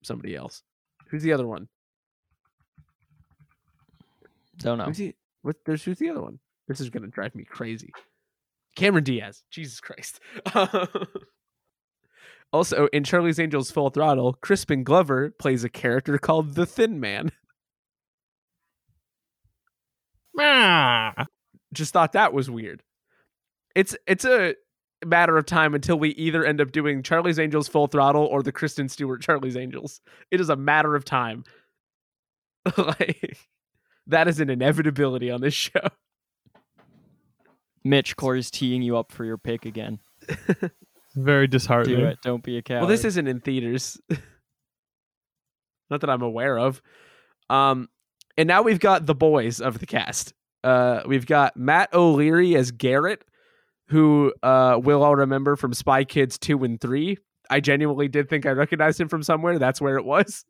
Somebody 0.02 0.34
else. 0.34 0.62
Who's 1.08 1.22
the 1.22 1.32
other 1.32 1.46
one? 1.46 1.68
Don't 4.58 4.78
know. 4.78 4.84
Who's 4.84 4.98
the, 4.98 5.14
what, 5.42 5.56
there's 5.64 5.84
who's 5.84 5.98
the 5.98 6.10
other 6.10 6.22
one? 6.22 6.38
This 6.68 6.80
is 6.80 6.90
gonna 6.90 7.08
drive 7.08 7.34
me 7.34 7.44
crazy. 7.44 7.92
Cameron 8.76 9.04
Diaz. 9.04 9.42
Jesus 9.50 9.80
Christ. 9.80 10.20
also, 12.52 12.86
in 12.92 13.04
Charlie's 13.04 13.38
Angels 13.38 13.70
Full 13.70 13.90
Throttle, 13.90 14.34
Crispin 14.34 14.84
Glover 14.84 15.30
plays 15.30 15.64
a 15.64 15.68
character 15.68 16.18
called 16.18 16.54
the 16.54 16.66
Thin 16.66 17.00
Man. 17.00 17.32
Just 21.72 21.92
thought 21.92 22.12
that 22.12 22.32
was 22.32 22.50
weird. 22.50 22.82
It's 23.74 23.96
it's 24.06 24.24
a 24.24 24.54
matter 25.04 25.36
of 25.36 25.46
time 25.46 25.74
until 25.74 25.98
we 25.98 26.10
either 26.10 26.44
end 26.44 26.60
up 26.60 26.72
doing 26.72 27.02
Charlie's 27.02 27.38
Angels 27.38 27.68
Full 27.68 27.86
Throttle 27.86 28.24
or 28.24 28.42
the 28.42 28.52
Kristen 28.52 28.88
Stewart 28.88 29.20
Charlie's 29.20 29.56
Angels. 29.56 30.00
It 30.30 30.40
is 30.40 30.48
a 30.48 30.56
matter 30.56 30.94
of 30.94 31.04
time. 31.04 31.44
like 32.76 33.38
that 34.06 34.28
is 34.28 34.40
an 34.40 34.50
inevitability 34.50 35.30
on 35.30 35.40
this 35.40 35.54
show. 35.54 35.88
Mitch, 37.84 38.16
Corey's 38.16 38.50
teeing 38.50 38.82
you 38.82 38.96
up 38.96 39.12
for 39.12 39.24
your 39.24 39.38
pick 39.38 39.64
again. 39.64 40.00
Very 41.14 41.46
Do 41.46 41.52
disheartening. 41.52 42.00
it. 42.04 42.18
Don't 42.22 42.42
be 42.42 42.58
a 42.58 42.62
coward. 42.62 42.80
Well, 42.80 42.88
this 42.88 43.04
isn't 43.04 43.26
in 43.28 43.40
theaters. 43.40 44.00
Not 45.90 46.00
that 46.00 46.10
I'm 46.10 46.22
aware 46.22 46.58
of. 46.58 46.82
Um, 47.48 47.88
and 48.36 48.46
now 48.46 48.62
we've 48.62 48.80
got 48.80 49.06
the 49.06 49.14
boys 49.14 49.60
of 49.60 49.78
the 49.78 49.86
cast. 49.86 50.32
Uh, 50.64 51.02
we've 51.06 51.26
got 51.26 51.56
Matt 51.56 51.92
O'Leary 51.94 52.56
as 52.56 52.70
Garrett, 52.70 53.24
who 53.88 54.32
uh, 54.42 54.78
we'll 54.82 55.02
all 55.02 55.16
remember 55.16 55.56
from 55.56 55.72
Spy 55.72 56.04
Kids 56.04 56.38
2 56.38 56.64
and 56.64 56.80
3. 56.80 57.18
I 57.48 57.60
genuinely 57.60 58.08
did 58.08 58.28
think 58.28 58.46
I 58.46 58.50
recognized 58.50 59.00
him 59.00 59.08
from 59.08 59.22
somewhere. 59.22 59.58
That's 59.58 59.80
where 59.80 59.96
it 59.96 60.04
was. 60.04 60.44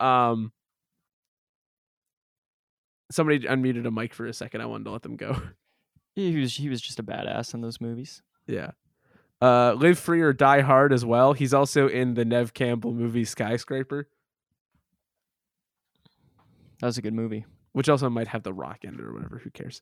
Um, 0.00 0.52
somebody 3.12 3.40
unmuted 3.40 3.86
a 3.86 3.90
mic 3.90 4.14
for 4.14 4.26
a 4.26 4.32
second. 4.32 4.60
I 4.60 4.66
wanted 4.66 4.84
to 4.84 4.90
let 4.90 5.02
them 5.02 5.16
go. 5.16 5.40
he 6.16 6.40
was 6.40 6.56
he 6.56 6.68
was 6.68 6.80
just 6.80 6.98
a 6.98 7.02
badass 7.02 7.54
in 7.54 7.60
those 7.60 7.80
movies. 7.80 8.22
Yeah. 8.46 8.72
Uh, 9.40 9.74
Live 9.74 9.98
Free 9.98 10.20
or 10.20 10.32
Die 10.32 10.60
Hard 10.60 10.92
as 10.92 11.04
well. 11.04 11.32
He's 11.32 11.54
also 11.54 11.88
in 11.88 12.14
the 12.14 12.24
Neve 12.24 12.54
Campbell 12.54 12.92
movie 12.92 13.24
Skyscraper, 13.24 14.08
That 16.82 16.86
was 16.88 16.98
a 16.98 17.02
good 17.02 17.14
movie. 17.14 17.46
which 17.74 17.88
also 17.88 18.10
might 18.10 18.28
have 18.28 18.42
the 18.42 18.52
Rock 18.52 18.80
in 18.82 18.94
it 18.94 19.00
or 19.00 19.14
whatever. 19.14 19.38
Who 19.38 19.50
cares? 19.50 19.80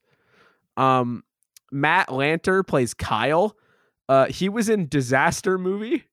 Um, 0.77 1.25
Matt 1.73 2.09
Lanter 2.09 2.65
plays 2.65 2.95
Kyle. 2.95 3.57
Uh, 4.09 4.27
he 4.27 4.49
was 4.49 4.69
in 4.69 4.87
Disaster 4.87 5.59
movie 5.59 6.05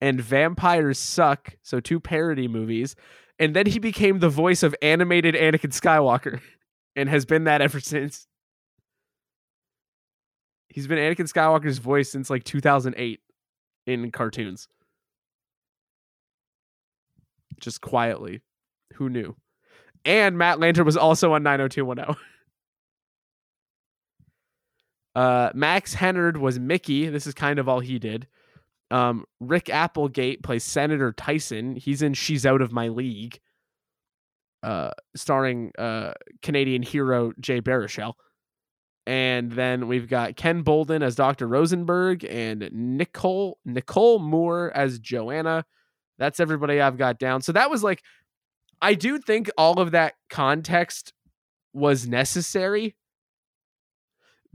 and 0.00 0.20
Vampires 0.20 0.98
Suck, 0.98 1.56
so 1.62 1.78
two 1.80 2.00
parody 2.00 2.48
movies. 2.48 2.96
And 3.38 3.54
then 3.54 3.66
he 3.66 3.78
became 3.78 4.18
the 4.20 4.28
voice 4.28 4.62
of 4.62 4.74
animated 4.82 5.34
Anakin 5.34 5.78
Skywalker 5.78 6.40
and 6.96 7.08
has 7.08 7.24
been 7.24 7.44
that 7.44 7.60
ever 7.60 7.78
since. 7.78 8.26
He's 10.70 10.86
been 10.88 10.98
Anakin 10.98 11.30
Skywalker's 11.30 11.78
voice 11.78 12.10
since 12.10 12.30
like 12.30 12.42
2008 12.42 13.20
in 13.86 14.10
cartoons. 14.10 14.66
Just 17.60 17.80
quietly. 17.80 18.40
Who 18.94 19.08
knew? 19.08 19.36
And 20.04 20.36
Matt 20.36 20.58
Lanter 20.58 20.84
was 20.84 20.96
also 20.96 21.32
on 21.32 21.42
90210. 21.42 22.16
Uh, 25.14 25.50
Max 25.54 25.94
Hennard 25.94 26.36
was 26.36 26.58
Mickey. 26.58 27.08
This 27.08 27.26
is 27.26 27.34
kind 27.34 27.58
of 27.60 27.68
all 27.68 27.80
he 27.80 27.98
did. 27.98 28.26
Um, 28.90 29.24
Rick 29.40 29.70
Applegate 29.70 30.42
plays 30.42 30.64
Senator 30.64 31.12
Tyson. 31.12 31.76
He's 31.76 32.02
in 32.02 32.14
She's 32.14 32.44
Out 32.44 32.60
of 32.60 32.72
My 32.72 32.88
League, 32.88 33.40
uh, 34.62 34.90
starring 35.14 35.72
uh, 35.78 36.12
Canadian 36.42 36.82
hero 36.82 37.32
Jay 37.40 37.60
Baruchel. 37.60 38.14
And 39.06 39.52
then 39.52 39.86
we've 39.86 40.08
got 40.08 40.36
Ken 40.36 40.62
Bolden 40.62 41.02
as 41.02 41.14
Dr. 41.14 41.46
Rosenberg 41.46 42.24
and 42.24 42.68
Nicole 42.72 43.58
Nicole 43.64 44.18
Moore 44.18 44.72
as 44.74 44.98
Joanna. 44.98 45.64
That's 46.18 46.40
everybody 46.40 46.80
I've 46.80 46.96
got 46.96 47.18
down. 47.18 47.42
So 47.42 47.52
that 47.52 47.70
was 47.70 47.82
like, 47.82 48.02
I 48.84 48.92
do 48.92 49.18
think 49.18 49.50
all 49.56 49.80
of 49.80 49.92
that 49.92 50.12
context 50.28 51.14
was 51.72 52.06
necessary 52.06 52.94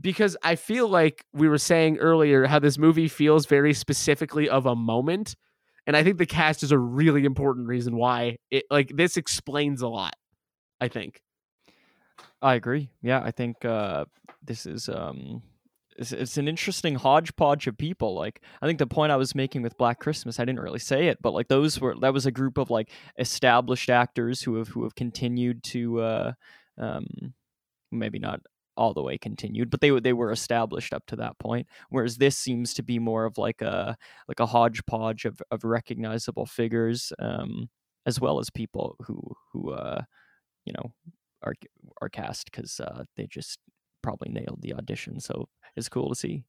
because 0.00 0.36
I 0.44 0.54
feel 0.54 0.86
like 0.88 1.24
we 1.32 1.48
were 1.48 1.58
saying 1.58 1.98
earlier 1.98 2.46
how 2.46 2.60
this 2.60 2.78
movie 2.78 3.08
feels 3.08 3.46
very 3.46 3.74
specifically 3.74 4.48
of 4.48 4.66
a 4.66 4.76
moment. 4.76 5.34
And 5.84 5.96
I 5.96 6.04
think 6.04 6.18
the 6.18 6.26
cast 6.26 6.62
is 6.62 6.70
a 6.70 6.78
really 6.78 7.24
important 7.24 7.66
reason 7.66 7.96
why 7.96 8.36
it 8.52 8.66
like 8.70 8.92
this 8.94 9.16
explains 9.16 9.82
a 9.82 9.88
lot. 9.88 10.14
I 10.80 10.86
think. 10.86 11.20
I 12.40 12.54
agree. 12.54 12.88
Yeah, 13.02 13.20
I 13.24 13.32
think 13.32 13.64
uh, 13.64 14.04
this 14.44 14.64
is 14.64 14.88
um, 14.88 15.42
it's, 16.00 16.12
it's 16.12 16.38
an 16.38 16.48
interesting 16.48 16.94
hodgepodge 16.94 17.66
of 17.66 17.76
people. 17.76 18.14
Like 18.14 18.42
I 18.62 18.66
think 18.66 18.78
the 18.78 18.86
point 18.86 19.12
I 19.12 19.16
was 19.16 19.34
making 19.34 19.62
with 19.62 19.76
Black 19.76 20.00
Christmas, 20.00 20.40
I 20.40 20.44
didn't 20.44 20.60
really 20.60 20.78
say 20.78 21.08
it, 21.08 21.18
but 21.20 21.32
like 21.34 21.48
those 21.48 21.78
were 21.78 21.94
that 22.00 22.14
was 22.14 22.26
a 22.26 22.32
group 22.32 22.58
of 22.58 22.70
like 22.70 22.90
established 23.18 23.90
actors 23.90 24.42
who 24.42 24.56
have 24.56 24.68
who 24.68 24.82
have 24.84 24.94
continued 24.94 25.62
to 25.64 26.00
uh, 26.00 26.32
um, 26.78 27.06
maybe 27.92 28.18
not 28.18 28.40
all 28.76 28.94
the 28.94 29.02
way 29.02 29.18
continued, 29.18 29.68
but 29.70 29.82
they 29.82 29.90
they 30.00 30.14
were 30.14 30.32
established 30.32 30.94
up 30.94 31.04
to 31.06 31.16
that 31.16 31.38
point. 31.38 31.66
Whereas 31.90 32.16
this 32.16 32.36
seems 32.38 32.72
to 32.74 32.82
be 32.82 32.98
more 32.98 33.26
of 33.26 33.36
like 33.36 33.60
a 33.60 33.96
like 34.26 34.40
a 34.40 34.46
hodgepodge 34.46 35.26
of 35.26 35.42
of 35.50 35.64
recognizable 35.64 36.46
figures, 36.46 37.12
um, 37.18 37.68
as 38.06 38.18
well 38.18 38.38
as 38.38 38.48
people 38.48 38.96
who 39.06 39.20
who 39.52 39.72
uh, 39.72 40.02
you 40.64 40.72
know 40.72 40.92
are 41.42 41.54
are 42.00 42.08
cast 42.08 42.50
because 42.50 42.80
uh, 42.80 43.04
they 43.16 43.26
just 43.26 43.58
probably 44.02 44.30
nailed 44.30 44.60
the 44.62 44.74
audition. 44.74 45.20
So 45.20 45.46
it's 45.80 45.88
cool 45.88 46.08
to 46.08 46.14
see. 46.14 46.44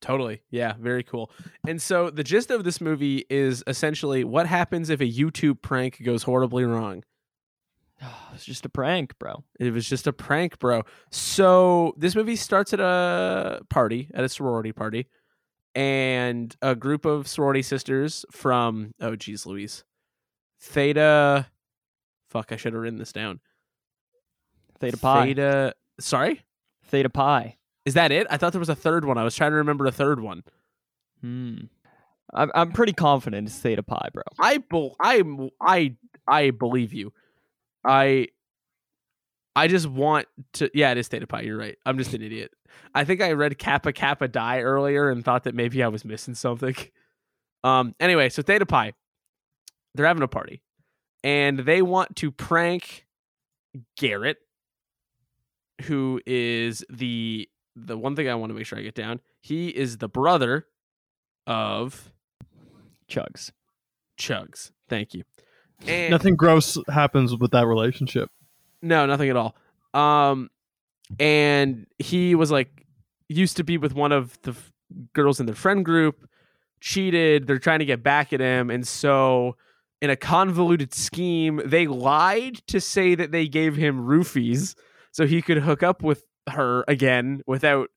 Totally. 0.00 0.42
Yeah, 0.50 0.74
very 0.78 1.02
cool. 1.02 1.30
And 1.66 1.80
so 1.80 2.10
the 2.10 2.24
gist 2.24 2.50
of 2.50 2.64
this 2.64 2.80
movie 2.80 3.24
is 3.30 3.64
essentially 3.66 4.24
what 4.24 4.46
happens 4.46 4.90
if 4.90 5.00
a 5.00 5.10
YouTube 5.10 5.62
prank 5.62 6.02
goes 6.02 6.22
horribly 6.22 6.64
wrong. 6.64 7.04
it's 8.34 8.44
just 8.44 8.64
a 8.64 8.68
prank, 8.68 9.18
bro. 9.18 9.44
It 9.58 9.72
was 9.72 9.88
just 9.88 10.06
a 10.06 10.12
prank, 10.12 10.58
bro. 10.58 10.82
So 11.10 11.94
this 11.96 12.14
movie 12.14 12.36
starts 12.36 12.72
at 12.72 12.80
a 12.80 13.60
party, 13.68 14.10
at 14.14 14.24
a 14.24 14.28
sorority 14.28 14.72
party, 14.72 15.06
and 15.74 16.54
a 16.62 16.74
group 16.74 17.04
of 17.04 17.28
sorority 17.28 17.62
sisters 17.62 18.24
from 18.30 18.92
oh 19.00 19.16
geez, 19.16 19.46
Louise, 19.46 19.84
Theta. 20.60 21.46
Fuck, 22.28 22.52
I 22.52 22.56
should 22.56 22.72
have 22.72 22.82
written 22.82 22.98
this 22.98 23.12
down. 23.12 23.40
Theta 24.78 24.96
Pi. 24.96 25.26
Theta. 25.26 25.74
Sorry, 25.98 26.42
Theta 26.84 27.10
Pi. 27.10 27.57
Is 27.88 27.94
that 27.94 28.12
it? 28.12 28.26
I 28.28 28.36
thought 28.36 28.52
there 28.52 28.60
was 28.60 28.68
a 28.68 28.74
third 28.74 29.06
one. 29.06 29.16
I 29.16 29.24
was 29.24 29.34
trying 29.34 29.52
to 29.52 29.56
remember 29.56 29.86
a 29.86 29.90
third 29.90 30.20
one. 30.20 30.42
Hmm. 31.22 31.56
I'm 32.34 32.50
I'm 32.54 32.72
pretty 32.72 32.92
confident 32.92 33.48
it's 33.48 33.58
Theta 33.58 33.82
Pi, 33.82 34.10
bro. 34.12 34.22
I 34.38 34.58
bel 34.58 34.94
I 35.00 35.22
I 35.58 35.96
I 36.26 36.50
believe 36.50 36.92
you. 36.92 37.14
I 37.82 38.28
I 39.56 39.68
just 39.68 39.86
want 39.88 40.26
to 40.54 40.70
yeah, 40.74 40.90
it 40.90 40.98
is 40.98 41.08
Theta 41.08 41.26
Pi, 41.26 41.40
you're 41.40 41.56
right. 41.56 41.78
I'm 41.86 41.96
just 41.96 42.12
an 42.12 42.20
idiot. 42.20 42.50
I 42.94 43.04
think 43.04 43.22
I 43.22 43.32
read 43.32 43.56
Kappa 43.58 43.94
Kappa 43.94 44.28
Die 44.28 44.60
earlier 44.60 45.08
and 45.08 45.24
thought 45.24 45.44
that 45.44 45.54
maybe 45.54 45.82
I 45.82 45.88
was 45.88 46.04
missing 46.04 46.34
something. 46.34 46.76
Um 47.64 47.96
anyway, 47.98 48.28
so 48.28 48.40
Theta 48.40 48.66
Pi. 48.66 48.92
They're 49.96 50.06
having 50.06 50.22
a 50.22 50.28
party. 50.28 50.62
And 51.24 51.58
they 51.58 51.82
want 51.82 52.14
to 52.16 52.30
prank 52.30 53.04
Garrett, 53.96 54.36
who 55.82 56.20
is 56.24 56.84
the 56.88 57.48
the 57.86 57.96
one 57.96 58.16
thing 58.16 58.28
I 58.28 58.34
want 58.34 58.50
to 58.50 58.54
make 58.54 58.66
sure 58.66 58.78
I 58.78 58.82
get 58.82 58.94
down. 58.94 59.20
He 59.40 59.68
is 59.68 59.98
the 59.98 60.08
brother 60.08 60.66
of 61.46 62.12
Chugs. 63.08 63.52
Chugs. 64.18 64.70
Thank 64.88 65.14
you. 65.14 65.24
And 65.86 66.10
Nothing 66.10 66.36
gross 66.36 66.76
happens 66.88 67.36
with 67.36 67.52
that 67.52 67.66
relationship. 67.66 68.30
No, 68.82 69.06
nothing 69.06 69.30
at 69.30 69.36
all. 69.36 69.56
Um, 69.94 70.50
and 71.18 71.86
he 71.98 72.34
was 72.34 72.50
like 72.50 72.86
used 73.28 73.56
to 73.58 73.64
be 73.64 73.78
with 73.78 73.94
one 73.94 74.12
of 74.12 74.40
the 74.42 74.50
f- 74.50 74.72
girls 75.14 75.40
in 75.40 75.46
their 75.46 75.54
friend 75.54 75.84
group, 75.84 76.28
cheated. 76.80 77.46
They're 77.46 77.58
trying 77.58 77.78
to 77.78 77.84
get 77.84 78.02
back 78.02 78.32
at 78.32 78.40
him, 78.40 78.70
and 78.70 78.86
so 78.86 79.56
in 80.00 80.10
a 80.10 80.16
convoluted 80.16 80.94
scheme, 80.94 81.60
they 81.64 81.86
lied 81.86 82.56
to 82.68 82.80
say 82.80 83.14
that 83.14 83.32
they 83.32 83.48
gave 83.48 83.76
him 83.76 84.06
roofies 84.06 84.76
so 85.10 85.26
he 85.26 85.42
could 85.42 85.58
hook 85.58 85.82
up 85.82 86.02
with 86.02 86.24
her 86.50 86.84
again 86.88 87.42
without 87.46 87.90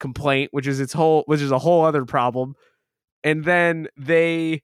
complaint, 0.00 0.50
which 0.52 0.66
is 0.66 0.80
its 0.80 0.92
whole, 0.92 1.24
which 1.26 1.40
is 1.40 1.50
a 1.50 1.58
whole 1.58 1.84
other 1.84 2.04
problem. 2.04 2.54
And 3.22 3.44
then 3.44 3.88
they 3.96 4.62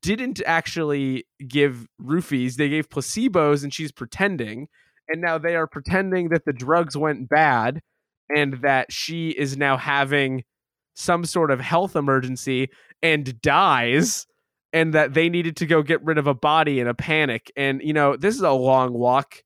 didn't 0.00 0.40
actually 0.46 1.26
give 1.46 1.86
roofies; 2.00 2.56
they 2.56 2.68
gave 2.68 2.88
placebos, 2.88 3.64
and 3.64 3.72
she's 3.72 3.92
pretending. 3.92 4.68
And 5.08 5.22
now 5.22 5.38
they 5.38 5.56
are 5.56 5.66
pretending 5.66 6.28
that 6.28 6.44
the 6.44 6.52
drugs 6.52 6.96
went 6.96 7.28
bad 7.28 7.80
and 8.34 8.60
that 8.62 8.92
she 8.92 9.30
is 9.30 9.56
now 9.56 9.76
having 9.76 10.44
some 10.94 11.24
sort 11.24 11.50
of 11.50 11.60
health 11.60 11.96
emergency 11.96 12.68
and 13.02 13.40
dies 13.40 14.26
and 14.72 14.92
that 14.92 15.14
they 15.14 15.28
needed 15.28 15.56
to 15.56 15.66
go 15.66 15.82
get 15.82 16.04
rid 16.04 16.18
of 16.18 16.26
a 16.26 16.34
body 16.34 16.80
in 16.80 16.88
a 16.88 16.94
panic 16.94 17.52
and 17.56 17.80
you 17.82 17.92
know 17.92 18.16
this 18.16 18.34
is 18.34 18.42
a 18.42 18.50
long 18.50 18.92
walk 18.92 19.42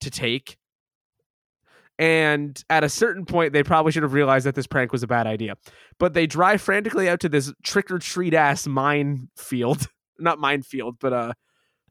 to 0.00 0.10
take 0.10 0.56
and 2.00 2.64
at 2.70 2.82
a 2.82 2.88
certain 2.88 3.24
point 3.24 3.52
they 3.52 3.62
probably 3.62 3.92
should 3.92 4.02
have 4.02 4.14
realized 4.14 4.46
that 4.46 4.54
this 4.56 4.66
prank 4.66 4.90
was 4.90 5.02
a 5.02 5.06
bad 5.06 5.26
idea 5.26 5.54
but 5.98 6.14
they 6.14 6.26
drive 6.26 6.60
frantically 6.60 7.08
out 7.08 7.20
to 7.20 7.28
this 7.28 7.52
trick 7.62 7.90
or 7.90 7.98
treat 7.98 8.34
ass 8.34 8.66
minefield 8.66 9.86
not 10.18 10.38
minefield 10.40 10.96
but 10.98 11.12
uh 11.12 11.32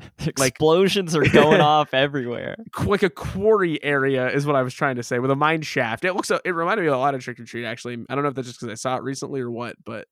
Explosions 0.25 1.15
are 1.15 1.27
going 1.27 1.59
off 1.61 1.93
everywhere. 1.93 2.55
like 2.85 3.03
a 3.03 3.09
quarry 3.09 3.83
area 3.83 4.29
is 4.29 4.45
what 4.45 4.55
I 4.55 4.61
was 4.61 4.73
trying 4.73 4.95
to 4.95 5.03
say 5.03 5.19
with 5.19 5.31
a 5.31 5.35
mine 5.35 5.61
shaft. 5.61 6.05
It 6.05 6.15
looks 6.15 6.31
it 6.31 6.49
reminded 6.49 6.83
me 6.83 6.87
of 6.87 6.93
a 6.93 6.97
lot 6.97 7.15
of 7.15 7.21
Trick 7.21 7.39
or 7.39 7.45
Treat 7.45 7.65
actually. 7.65 7.97
I 8.09 8.15
don't 8.15 8.23
know 8.23 8.29
if 8.29 8.35
that's 8.35 8.47
just 8.47 8.59
because 8.59 8.71
I 8.71 8.75
saw 8.75 8.95
it 8.95 9.03
recently 9.03 9.41
or 9.41 9.51
what, 9.51 9.75
but 9.83 10.07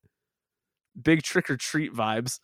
big 1.00 1.22
Trick 1.22 1.48
or 1.48 1.56
Treat 1.56 1.94
vibes. 1.94 2.40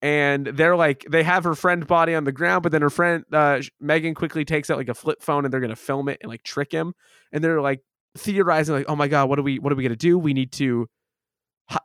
And 0.00 0.46
they're 0.46 0.76
like 0.76 1.04
they 1.10 1.24
have 1.24 1.44
her 1.44 1.54
friend 1.54 1.86
body 1.86 2.14
on 2.14 2.24
the 2.24 2.32
ground, 2.32 2.62
but 2.62 2.72
then 2.72 2.82
her 2.82 2.90
friend 2.90 3.24
uh, 3.32 3.60
Megan 3.80 4.14
quickly 4.14 4.44
takes 4.44 4.70
out 4.70 4.76
like 4.76 4.88
a 4.88 4.94
flip 4.94 5.22
phone 5.22 5.44
and 5.44 5.52
they're 5.52 5.60
gonna 5.60 5.74
film 5.76 6.08
it 6.08 6.18
and 6.20 6.30
like 6.30 6.42
trick 6.44 6.70
him. 6.72 6.94
And 7.32 7.42
they're 7.42 7.60
like 7.60 7.80
theorizing 8.16 8.74
like, 8.74 8.86
oh 8.88 8.96
my 8.96 9.08
god, 9.08 9.28
what 9.28 9.38
are 9.38 9.42
we 9.42 9.58
what 9.58 9.72
are 9.72 9.76
we 9.76 9.82
gonna 9.82 9.96
do? 9.96 10.18
We 10.18 10.34
need 10.34 10.52
to 10.52 10.88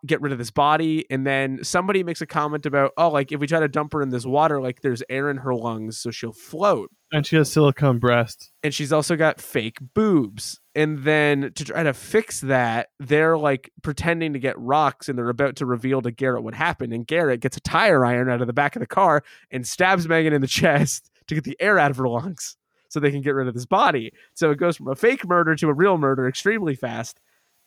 get 0.05 0.21
rid 0.21 0.31
of 0.31 0.37
this 0.37 0.51
body 0.51 1.05
and 1.09 1.27
then 1.27 1.61
somebody 1.63 2.03
makes 2.03 2.21
a 2.21 2.25
comment 2.25 2.65
about 2.65 2.91
oh 2.97 3.09
like 3.09 3.31
if 3.31 3.39
we 3.39 3.47
try 3.47 3.59
to 3.59 3.67
dump 3.67 3.91
her 3.91 4.01
in 4.01 4.09
this 4.09 4.25
water 4.25 4.61
like 4.61 4.81
there's 4.81 5.03
air 5.09 5.29
in 5.29 5.37
her 5.37 5.53
lungs 5.53 5.97
so 5.97 6.09
she'll 6.09 6.31
float 6.31 6.89
And 7.11 7.25
she 7.25 7.35
has 7.35 7.51
silicone 7.51 7.99
breasts. 7.99 8.51
and 8.63 8.73
she's 8.73 8.93
also 8.93 9.15
got 9.15 9.41
fake 9.41 9.77
boobs. 9.93 10.59
And 10.75 11.03
then 11.03 11.51
to 11.55 11.65
try 11.65 11.83
to 11.83 11.93
fix 11.93 12.39
that, 12.41 12.89
they're 12.99 13.37
like 13.37 13.71
pretending 13.83 14.33
to 14.33 14.39
get 14.39 14.57
rocks 14.57 15.07
and 15.07 15.17
they're 15.17 15.29
about 15.29 15.57
to 15.57 15.65
reveal 15.67 16.01
to 16.01 16.11
Garrett 16.11 16.43
what 16.43 16.55
happened. 16.55 16.93
And 16.93 17.05
Garrett 17.05 17.41
gets 17.41 17.57
a 17.57 17.61
tire 17.61 18.03
iron 18.03 18.29
out 18.29 18.41
of 18.41 18.47
the 18.47 18.53
back 18.53 18.75
of 18.75 18.79
the 18.79 18.87
car 18.87 19.23
and 19.51 19.67
stabs 19.67 20.07
Megan 20.07 20.33
in 20.33 20.41
the 20.41 20.47
chest 20.61 21.11
to 21.27 21.35
get 21.35 21.43
the 21.43 21.57
air 21.59 21.77
out 21.77 21.91
of 21.91 21.97
her 21.97 22.07
lungs 22.07 22.55
so 22.89 22.99
they 22.99 23.11
can 23.11 23.21
get 23.21 23.35
rid 23.35 23.47
of 23.47 23.53
this 23.53 23.65
body. 23.67 24.11
So 24.33 24.49
it 24.49 24.57
goes 24.57 24.77
from 24.77 24.87
a 24.87 24.95
fake 24.95 25.27
murder 25.27 25.55
to 25.57 25.69
a 25.69 25.73
real 25.73 25.97
murder 25.99 26.27
extremely 26.27 26.73
fast. 26.75 27.19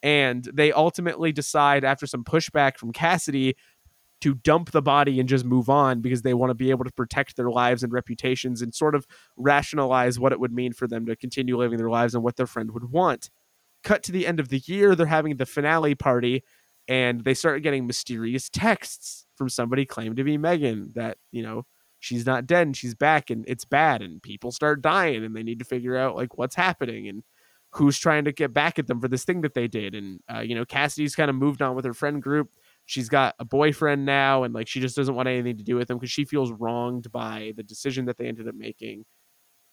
And 0.03 0.49
they 0.53 0.73
ultimately 0.73 1.33
decide, 1.33 1.85
after 1.85 2.07
some 2.07 2.25
pushback 2.25 2.77
from 2.77 2.93
Cassidy, 2.93 3.57
to 4.21 4.35
dump 4.35 4.71
the 4.71 4.83
body 4.83 5.21
and 5.21 5.29
just 5.29 5.45
move 5.45 5.69
on 5.69 6.01
because 6.01 6.23
they 6.23 6.35
want 6.35 6.51
to 6.51 6.55
be 6.55 6.71
able 6.71 6.85
to 6.85 6.93
protect 6.93 7.37
their 7.37 7.51
lives 7.51 7.83
and 7.83 7.93
reputations 7.93 8.63
and 8.63 8.75
sort 8.75 8.95
of 8.95 9.07
rationalize 9.37 10.19
what 10.19 10.33
it 10.33 10.41
would 10.41 10.53
mean 10.53 10.73
for 10.73 10.87
them 10.87 11.05
to 11.07 11.17
continue 11.17 11.57
living 11.57 11.79
their 11.79 11.91
lives 11.91 12.15
and 12.15 12.25
what 12.25 12.37
their 12.37 12.47
friend 12.47 12.71
would 12.73 12.91
want. 12.91 13.31
Cut 13.85 14.03
to 14.05 14.13
the 14.13 14.27
end 14.27 14.41
of 14.41 14.49
the 14.49 14.63
year, 14.65 14.95
they're 14.95 15.07
having 15.07 15.37
the 15.37 15.47
finale 15.47 15.95
party 15.95 16.43
and 16.89 17.25
they 17.25 17.35
start 17.35 17.63
getting 17.63 17.87
mysterious 17.87 18.49
texts 18.49 19.27
from 19.37 19.49
somebody 19.49 19.85
claimed 19.85 20.17
to 20.17 20.25
be 20.25 20.39
Megan 20.39 20.93
that, 20.95 21.19
you 21.31 21.43
know, 21.43 21.65
she's 22.01 22.25
not 22.25 22.47
dead 22.47 22.67
and 22.67 22.77
she's 22.77 22.95
back 22.95 23.29
and 23.31 23.45
it's 23.47 23.65
bad 23.65 24.03
and 24.03 24.23
people 24.23 24.51
start 24.51 24.81
dying 24.81 25.25
and 25.25 25.37
they 25.37 25.43
need 25.43 25.59
to 25.59 25.65
figure 25.65 25.97
out 25.97 26.17
like 26.17 26.39
what's 26.39 26.55
happening 26.55 27.09
and 27.09 27.23
who's 27.77 27.99
trying 27.99 28.25
to 28.25 28.33
get 28.33 28.55
back 28.55 28.79
at 28.79 28.87
them 28.87 29.01
for 29.01 29.09
this 29.09 29.25
thing 29.25 29.43
that 29.43 29.55
they 29.55 29.69
did. 29.69 29.95
And 29.95 30.21
uh, 30.35 30.41
you 30.41 30.55
know 30.55 30.65
Cassidy's 30.65 31.15
kind 31.15 31.31
of 31.31 31.37
moved 31.37 31.63
on 31.63 31.77
with 31.77 31.85
her 31.85 31.95
friend 31.95 32.23
group. 32.23 32.51
She's 32.87 33.09
got 33.09 33.35
a 33.39 33.45
boyfriend 33.45 34.07
now 34.07 34.45
and 34.45 34.55
like 34.55 34.69
she 34.69 34.81
just 34.81 34.97
doesn't 34.97 35.15
want 35.15 35.29
anything 35.29 35.57
to 35.59 35.65
do 35.65 35.77
with 35.77 35.91
him 35.91 35.99
because 35.99 36.11
she 36.11 36.25
feels 36.25 36.53
wronged 36.53 37.11
by 37.13 37.53
the 37.57 37.63
decision 37.63 38.07
that 38.07 38.17
they 38.17 38.27
ended 38.27 38.49
up 38.49 38.55
making 38.55 39.05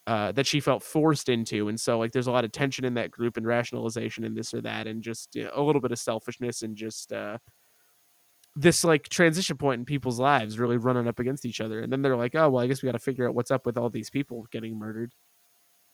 uh, 0.07 0.31
that 0.33 0.45
she 0.47 0.59
felt 0.59 0.83
forced 0.83 1.29
into. 1.29 1.69
And 1.69 1.79
so 1.79 1.99
like 1.99 2.11
there's 2.11 2.27
a 2.27 2.31
lot 2.31 2.43
of 2.43 2.51
tension 2.51 2.85
in 2.85 2.95
that 2.95 3.11
group 3.11 3.37
and 3.37 3.45
rationalization 3.45 4.23
and 4.25 4.35
this 4.35 4.53
or 4.53 4.61
that 4.61 4.87
and 4.87 5.01
just 5.01 5.35
you 5.35 5.45
know, 5.45 5.51
a 5.53 5.61
little 5.61 5.81
bit 5.81 5.91
of 5.91 5.99
selfishness 5.99 6.61
and 6.61 6.75
just 6.75 7.13
uh, 7.13 7.37
this 8.55 8.83
like 8.83 9.07
transition 9.09 9.57
point 9.57 9.79
in 9.79 9.85
people's 9.85 10.19
lives 10.19 10.59
really 10.59 10.77
running 10.77 11.07
up 11.07 11.19
against 11.19 11.45
each 11.45 11.61
other. 11.61 11.79
And 11.79 11.93
then 11.93 12.01
they're 12.01 12.17
like 12.17 12.35
oh 12.35 12.49
well 12.49 12.63
i 12.63 12.67
guess 12.67 12.81
we 12.81 12.87
got 12.87 12.93
to 12.93 12.99
figure 12.99 13.27
out 13.27 13.35
what's 13.35 13.51
up 13.51 13.65
with 13.65 13.77
all 13.77 13.89
these 13.89 14.09
people 14.09 14.45
getting 14.51 14.77
murdered 14.77 15.13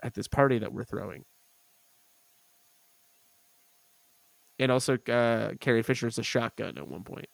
at 0.02 0.14
this 0.14 0.28
party 0.28 0.58
that 0.60 0.74
we're 0.74 0.86
throwing 0.86 1.24
and 4.60 4.72
also 4.72 4.98
uh, 5.08 5.54
Carrie 5.60 5.84
Fisher's 5.84 6.18
a 6.20 6.24
shotgun 6.24 6.78
at 6.78 6.88
one 6.88 7.04
point, 7.04 7.28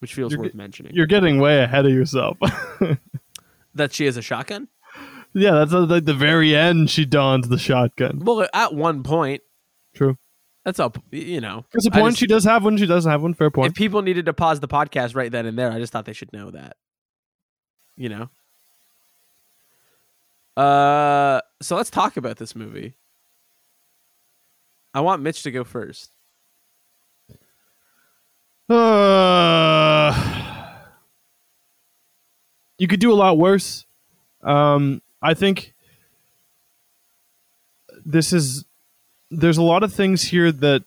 which 0.00 0.14
feels 0.14 0.32
You're 0.32 0.42
worth 0.42 0.54
mentioning. 0.54 0.92
You're 0.94 1.06
getting 1.06 1.40
way 1.40 1.62
ahead 1.62 1.86
of 1.86 1.92
yourself. 1.92 2.36
That 3.74 3.92
she 3.92 4.06
has 4.06 4.16
a 4.16 4.22
shotgun. 4.22 4.68
yeah, 5.34 5.50
that's 5.50 5.74
at 5.74 5.80
like 5.90 6.06
the 6.06 6.14
very 6.14 6.56
end. 6.56 6.88
She 6.88 7.04
dons 7.04 7.46
the 7.48 7.58
shotgun. 7.58 8.20
Well, 8.24 8.48
at 8.54 8.72
one 8.74 9.02
point, 9.02 9.42
True. 9.94 10.16
that's 10.64 10.80
all. 10.80 10.94
You 11.10 11.42
know, 11.42 11.66
There's 11.72 11.86
a 11.86 11.90
I 11.94 12.00
point. 12.00 12.12
just- 12.12 12.20
she 12.20 12.26
does 12.26 12.44
have 12.44 12.64
one. 12.64 12.78
She 12.78 12.86
doesn't 12.86 13.10
have 13.10 13.20
one. 13.20 13.34
Fair 13.34 13.50
point. 13.50 13.72
if 13.72 13.76
people 13.76 14.00
needed 14.00 14.24
to 14.24 14.32
pause 14.32 14.60
the 14.60 14.66
podcast 14.68 15.14
right 15.14 15.30
then 15.30 15.44
and 15.44 15.58
there, 15.58 15.70
I 15.70 15.78
just 15.78 15.92
thought 15.92 16.06
they 16.06 16.14
should 16.14 16.32
know 16.32 16.50
that. 16.52 16.78
You 17.98 18.08
know. 18.08 18.30
Uh, 20.62 21.42
so 21.60 21.76
let's 21.76 21.90
talk 21.90 22.16
about 22.16 22.38
this 22.38 22.56
movie. 22.56 22.94
I 24.96 25.00
want 25.00 25.20
Mitch 25.20 25.42
to 25.42 25.50
go 25.50 25.62
first. 25.62 26.10
Uh, 28.66 30.10
you 32.78 32.88
could 32.88 32.98
do 32.98 33.12
a 33.12 33.14
lot 33.14 33.36
worse. 33.36 33.84
Um, 34.42 35.02
I 35.20 35.34
think 35.34 35.74
this 38.06 38.32
is. 38.32 38.64
There's 39.30 39.58
a 39.58 39.62
lot 39.62 39.82
of 39.82 39.92
things 39.92 40.22
here 40.22 40.50
that 40.50 40.84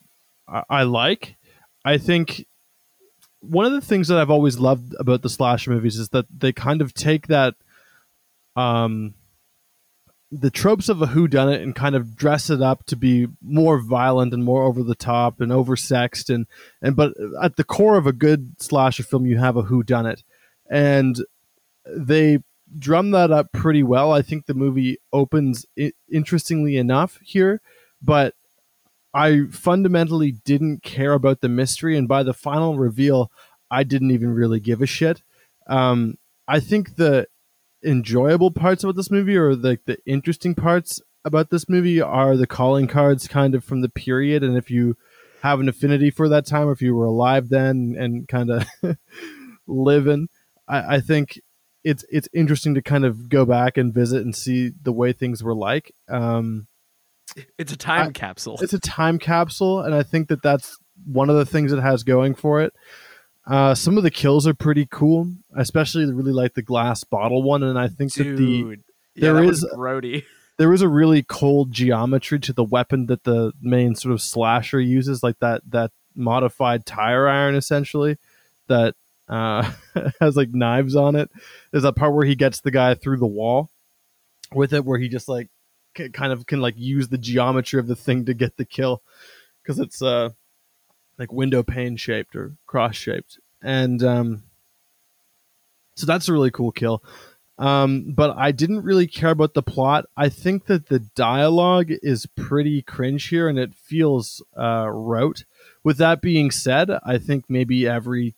I, 0.47 0.63
I 0.71 0.83
like. 0.83 1.35
I 1.85 1.99
think 1.99 2.47
one 3.41 3.67
of 3.67 3.73
the 3.73 3.81
things 3.81 4.07
that 4.07 4.17
I've 4.17 4.31
always 4.31 4.57
loved 4.57 4.95
about 4.99 5.21
the 5.21 5.29
slasher 5.29 5.69
movies 5.69 5.97
is 5.97 6.09
that 6.09 6.25
they 6.35 6.51
kind 6.51 6.81
of 6.81 6.95
take 6.95 7.27
that, 7.27 7.53
um, 8.55 9.13
the 10.31 10.51
tropes 10.51 10.89
of 10.89 11.01
a 11.01 11.07
whodunit 11.07 11.61
and 11.61 11.75
kind 11.75 11.95
of 11.95 12.15
dress 12.15 12.49
it 12.49 12.61
up 12.61 12.85
to 12.85 12.95
be 12.95 13.27
more 13.41 13.79
violent 13.79 14.33
and 14.33 14.43
more 14.43 14.63
over 14.63 14.83
the 14.83 14.95
top 14.95 15.41
and 15.41 15.51
oversexed 15.51 16.33
and 16.33 16.45
and 16.81 16.95
but 16.95 17.13
at 17.41 17.55
the 17.55 17.63
core 17.63 17.97
of 17.97 18.05
a 18.05 18.13
good 18.13 18.61
slasher 18.61 19.03
film 19.03 19.25
you 19.25 19.37
have 19.37 19.57
a 19.57 19.63
whodunit. 19.63 20.23
And 20.69 21.23
they 21.85 22.39
drum 22.77 23.09
that 23.11 23.31
up 23.31 23.51
pretty 23.51 23.81
well. 23.81 24.11
I 24.13 24.21
think 24.21 24.45
the 24.45 24.53
movie 24.53 24.97
opens 25.11 25.65
I- 25.77 25.93
interestingly 26.11 26.77
enough 26.77 27.19
here 27.23 27.61
but 28.01 28.35
i 29.13 29.41
fundamentally 29.51 30.31
didn't 30.31 30.83
care 30.83 31.13
about 31.13 31.41
the 31.41 31.49
mystery. 31.49 31.97
And 31.97 32.07
by 32.07 32.21
the 32.21 32.33
final 32.33 32.77
reveal 32.77 33.31
i 33.71 33.83
didn't 33.83 34.11
even 34.11 34.29
really 34.29 34.59
give 34.59 34.81
a 34.81 34.85
shit. 34.85 35.23
Um, 35.65 36.19
i 36.47 36.59
think 36.59 36.97
the 36.97 37.27
enjoyable 37.83 38.51
parts 38.51 38.83
about 38.83 38.95
this 38.95 39.09
movie 39.11 39.37
or 39.37 39.55
like 39.55 39.81
the 39.85 39.97
interesting 40.05 40.53
parts 40.55 40.99
about 41.25 41.49
this 41.49 41.67
movie 41.69 42.01
are 42.01 42.35
the 42.37 42.47
calling 42.47 42.87
cards 42.87 43.27
kind 43.27 43.55
of 43.55 43.63
from 43.63 43.81
the 43.81 43.89
period 43.89 44.43
and 44.43 44.57
if 44.57 44.69
you 44.71 44.95
have 45.41 45.59
an 45.59 45.69
affinity 45.69 46.09
for 46.11 46.27
that 46.29 46.45
time 46.45 46.67
or 46.67 46.71
if 46.73 46.81
you 46.81 46.93
were 46.93 47.05
alive 47.05 47.49
then 47.49 47.95
and 47.97 48.27
kind 48.27 48.49
of 48.51 48.65
living 49.67 50.27
I, 50.67 50.95
I 50.95 50.99
think 50.99 51.39
it's 51.83 52.03
it's 52.09 52.27
interesting 52.33 52.75
to 52.75 52.81
kind 52.81 53.05
of 53.05 53.29
go 53.29 53.45
back 53.45 53.77
and 53.77 53.93
visit 53.93 54.23
and 54.23 54.35
see 54.35 54.71
the 54.81 54.91
way 54.91 55.13
things 55.13 55.41
were 55.43 55.55
like 55.55 55.93
um, 56.09 56.67
It's 57.57 57.71
a 57.71 57.77
time 57.77 58.07
I- 58.07 58.11
capsule. 58.11 58.57
it's 58.61 58.73
a 58.73 58.79
time 58.79 59.19
capsule 59.19 59.81
and 59.81 59.93
i 59.95 60.03
think 60.03 60.27
that 60.29 60.41
that's 60.41 60.77
one 61.05 61.29
of 61.29 61.37
the 61.37 61.45
things 61.45 61.71
it 61.71 61.79
has 61.81 62.03
going 62.03 62.35
for 62.35 62.61
it 62.61 62.73
uh, 63.47 63.73
some 63.75 63.97
of 63.97 64.03
the 64.03 64.11
kills 64.11 64.45
are 64.47 64.53
pretty 64.53 64.87
cool 64.89 65.31
I 65.55 65.61
especially 65.61 66.05
really 66.11 66.31
like 66.33 66.53
the 66.53 66.61
glass 66.61 67.03
bottle 67.03 67.41
one 67.43 67.63
and 67.63 67.79
i 67.79 67.87
think 67.87 68.13
that 68.13 68.23
the 68.23 68.35
Dude, 68.63 68.83
yeah, 69.15 69.33
there 69.33 69.43
is- 69.43 69.65
Brody. 69.75 70.25
there 70.57 70.73
is 70.73 70.81
a 70.81 70.87
really 70.89 71.23
cold 71.23 71.71
geometry 71.71 72.39
to 72.41 72.53
the 72.53 72.63
weapon 72.63 73.05
that 73.07 73.23
the 73.23 73.53
main 73.61 73.95
sort 73.95 74.11
of 74.13 74.21
slasher 74.21 74.79
uses, 74.79 75.23
like 75.23 75.39
that 75.39 75.61
that 75.69 75.91
modified 76.15 76.85
tire 76.85 77.27
iron 77.29 77.55
essentially 77.55 78.17
that 78.67 78.93
uh, 79.29 79.71
has 80.19 80.35
like 80.35 80.49
knives 80.53 80.95
on 80.97 81.15
it. 81.15 81.29
There's 81.71 81.83
that 81.83 81.95
part 81.95 82.13
where 82.13 82.25
he 82.25 82.35
gets 82.35 82.59
the 82.61 82.71
guy 82.71 82.93
through 82.95 83.17
the 83.17 83.25
wall. 83.27 83.69
with 84.53 84.73
it, 84.73 84.83
where 84.83 84.99
he 84.99 85.07
just 85.07 85.29
like 85.29 85.47
c- 85.97 86.09
kind 86.09 86.33
of 86.33 86.45
can 86.45 86.59
like 86.59 86.75
use 86.77 87.07
the 87.07 87.17
geometry 87.17 87.79
of 87.79 87.87
the 87.87 87.95
thing 87.95 88.25
to 88.25 88.33
get 88.33 88.57
the 88.57 88.65
kill 88.65 89.01
because 89.63 89.79
it's 89.79 90.01
uh 90.01 90.29
like 91.19 91.31
window 91.31 91.61
pane 91.61 91.97
shaped 91.97 92.35
or 92.35 92.55
cross 92.65 92.95
shaped, 92.95 93.39
and 93.61 94.01
um, 94.03 94.43
so 95.95 96.05
that's 96.05 96.29
a 96.29 96.33
really 96.33 96.51
cool 96.51 96.71
kill. 96.71 97.03
Um, 97.59 98.13
but 98.15 98.37
I 98.37 98.53
didn't 98.53 98.83
really 98.83 99.05
care 99.05 99.31
about 99.31 99.53
the 99.53 99.61
plot. 99.61 100.05
I 100.15 100.29
think 100.29 100.67
that 100.67 100.87
the 100.87 100.99
dialogue 100.99 101.89
is 101.89 102.25
pretty 102.25 102.81
cringe 102.81 103.27
here, 103.27 103.49
and 103.49 103.59
it 103.59 103.75
feels 103.75 104.41
uh, 104.57 104.87
rote. 104.89 105.43
With 105.83 105.97
that 105.97 106.21
being 106.21 106.51
said, 106.51 106.89
I 107.05 107.17
think 107.17 107.45
maybe 107.49 107.85
every 107.85 108.35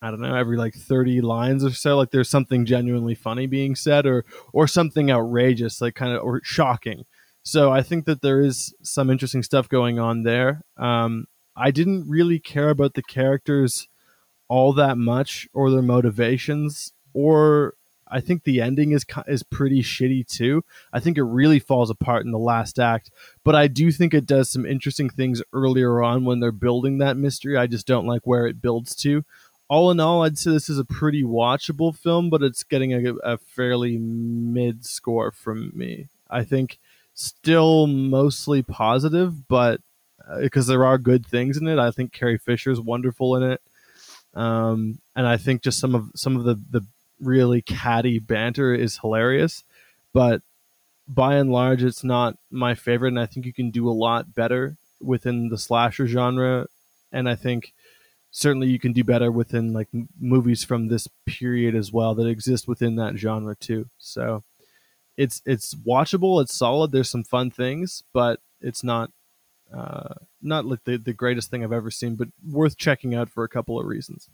I 0.00 0.10
don't 0.10 0.20
know, 0.20 0.36
every 0.36 0.56
like 0.56 0.74
30 0.74 1.20
lines 1.22 1.64
or 1.64 1.72
so, 1.72 1.96
like 1.96 2.10
there's 2.10 2.30
something 2.30 2.64
genuinely 2.64 3.16
funny 3.16 3.46
being 3.46 3.74
said 3.74 4.06
or 4.06 4.24
or 4.52 4.68
something 4.68 5.10
outrageous, 5.10 5.80
like 5.80 5.96
kind 5.96 6.12
of 6.12 6.22
or 6.22 6.40
shocking. 6.44 7.04
So 7.42 7.72
I 7.72 7.82
think 7.82 8.04
that 8.04 8.22
there 8.22 8.40
is 8.40 8.74
some 8.82 9.10
interesting 9.10 9.42
stuff 9.42 9.68
going 9.68 9.98
on 9.98 10.22
there. 10.22 10.62
Um, 10.76 11.26
I 11.58 11.70
didn't 11.70 12.08
really 12.08 12.38
care 12.38 12.70
about 12.70 12.94
the 12.94 13.02
characters 13.02 13.88
all 14.48 14.72
that 14.74 14.96
much 14.96 15.48
or 15.52 15.70
their 15.70 15.82
motivations 15.82 16.92
or 17.12 17.74
I 18.10 18.20
think 18.20 18.44
the 18.44 18.60
ending 18.60 18.92
is 18.92 19.04
is 19.26 19.42
pretty 19.42 19.82
shitty 19.82 20.26
too. 20.26 20.64
I 20.92 21.00
think 21.00 21.18
it 21.18 21.24
really 21.24 21.58
falls 21.58 21.90
apart 21.90 22.24
in 22.24 22.32
the 22.32 22.38
last 22.38 22.78
act, 22.78 23.10
but 23.44 23.54
I 23.54 23.68
do 23.68 23.92
think 23.92 24.14
it 24.14 24.26
does 24.26 24.50
some 24.50 24.64
interesting 24.64 25.10
things 25.10 25.42
earlier 25.52 26.02
on 26.02 26.24
when 26.24 26.40
they're 26.40 26.52
building 26.52 26.98
that 26.98 27.16
mystery. 27.16 27.56
I 27.56 27.66
just 27.66 27.86
don't 27.86 28.06
like 28.06 28.26
where 28.26 28.46
it 28.46 28.62
builds 28.62 28.94
to. 28.96 29.24
All 29.68 29.90
in 29.90 30.00
all, 30.00 30.22
I'd 30.22 30.38
say 30.38 30.50
this 30.50 30.70
is 30.70 30.78
a 30.78 30.84
pretty 30.84 31.22
watchable 31.22 31.94
film, 31.94 32.30
but 32.30 32.42
it's 32.42 32.64
getting 32.64 32.94
a, 32.94 33.14
a 33.16 33.36
fairly 33.36 33.98
mid 33.98 34.86
score 34.86 35.30
from 35.30 35.72
me. 35.74 36.08
I 36.30 36.44
think 36.44 36.78
still 37.12 37.86
mostly 37.86 38.62
positive, 38.62 39.46
but 39.48 39.82
because 40.40 40.66
there 40.66 40.84
are 40.84 40.98
good 40.98 41.26
things 41.26 41.56
in 41.56 41.68
it, 41.68 41.78
I 41.78 41.90
think 41.90 42.12
Carrie 42.12 42.38
Fisher 42.38 42.70
is 42.70 42.80
wonderful 42.80 43.36
in 43.36 43.42
it. 43.42 43.60
Um, 44.34 45.00
and 45.16 45.26
I 45.26 45.36
think 45.36 45.62
just 45.62 45.80
some 45.80 45.94
of 45.94 46.10
some 46.14 46.36
of 46.36 46.44
the 46.44 46.60
the 46.70 46.86
really 47.20 47.62
catty 47.62 48.18
banter 48.18 48.74
is 48.74 48.98
hilarious, 48.98 49.64
but 50.12 50.42
by 51.08 51.36
and 51.36 51.50
large, 51.50 51.82
it's 51.82 52.04
not 52.04 52.36
my 52.50 52.74
favorite, 52.74 53.08
and 53.08 53.20
I 53.20 53.26
think 53.26 53.46
you 53.46 53.52
can 53.52 53.70
do 53.70 53.88
a 53.88 53.90
lot 53.90 54.34
better 54.34 54.76
within 55.00 55.48
the 55.48 55.58
slasher 55.58 56.06
genre, 56.06 56.66
and 57.10 57.28
I 57.28 57.34
think 57.34 57.72
certainly 58.30 58.68
you 58.68 58.78
can 58.78 58.92
do 58.92 59.02
better 59.02 59.32
within 59.32 59.72
like 59.72 59.88
m- 59.94 60.08
movies 60.20 60.62
from 60.62 60.88
this 60.88 61.08
period 61.24 61.74
as 61.74 61.92
well 61.92 62.14
that 62.14 62.26
exist 62.26 62.68
within 62.68 62.96
that 62.96 63.16
genre 63.16 63.56
too. 63.56 63.88
So 63.96 64.44
it's 65.16 65.42
it's 65.46 65.74
watchable, 65.74 66.42
it's 66.42 66.54
solid. 66.54 66.92
There's 66.92 67.10
some 67.10 67.24
fun 67.24 67.50
things, 67.50 68.02
but 68.12 68.40
it's 68.60 68.84
not 68.84 69.10
uh, 69.76 70.14
not 70.40 70.64
like 70.64 70.84
the, 70.84 70.96
the 70.96 71.12
greatest 71.12 71.50
thing 71.50 71.62
I've 71.62 71.72
ever 71.72 71.90
seen, 71.90 72.16
but 72.16 72.28
worth 72.46 72.76
checking 72.76 73.14
out 73.14 73.28
for 73.28 73.44
a 73.44 73.48
couple 73.48 73.78
of 73.78 73.86
reasons. 73.86 74.28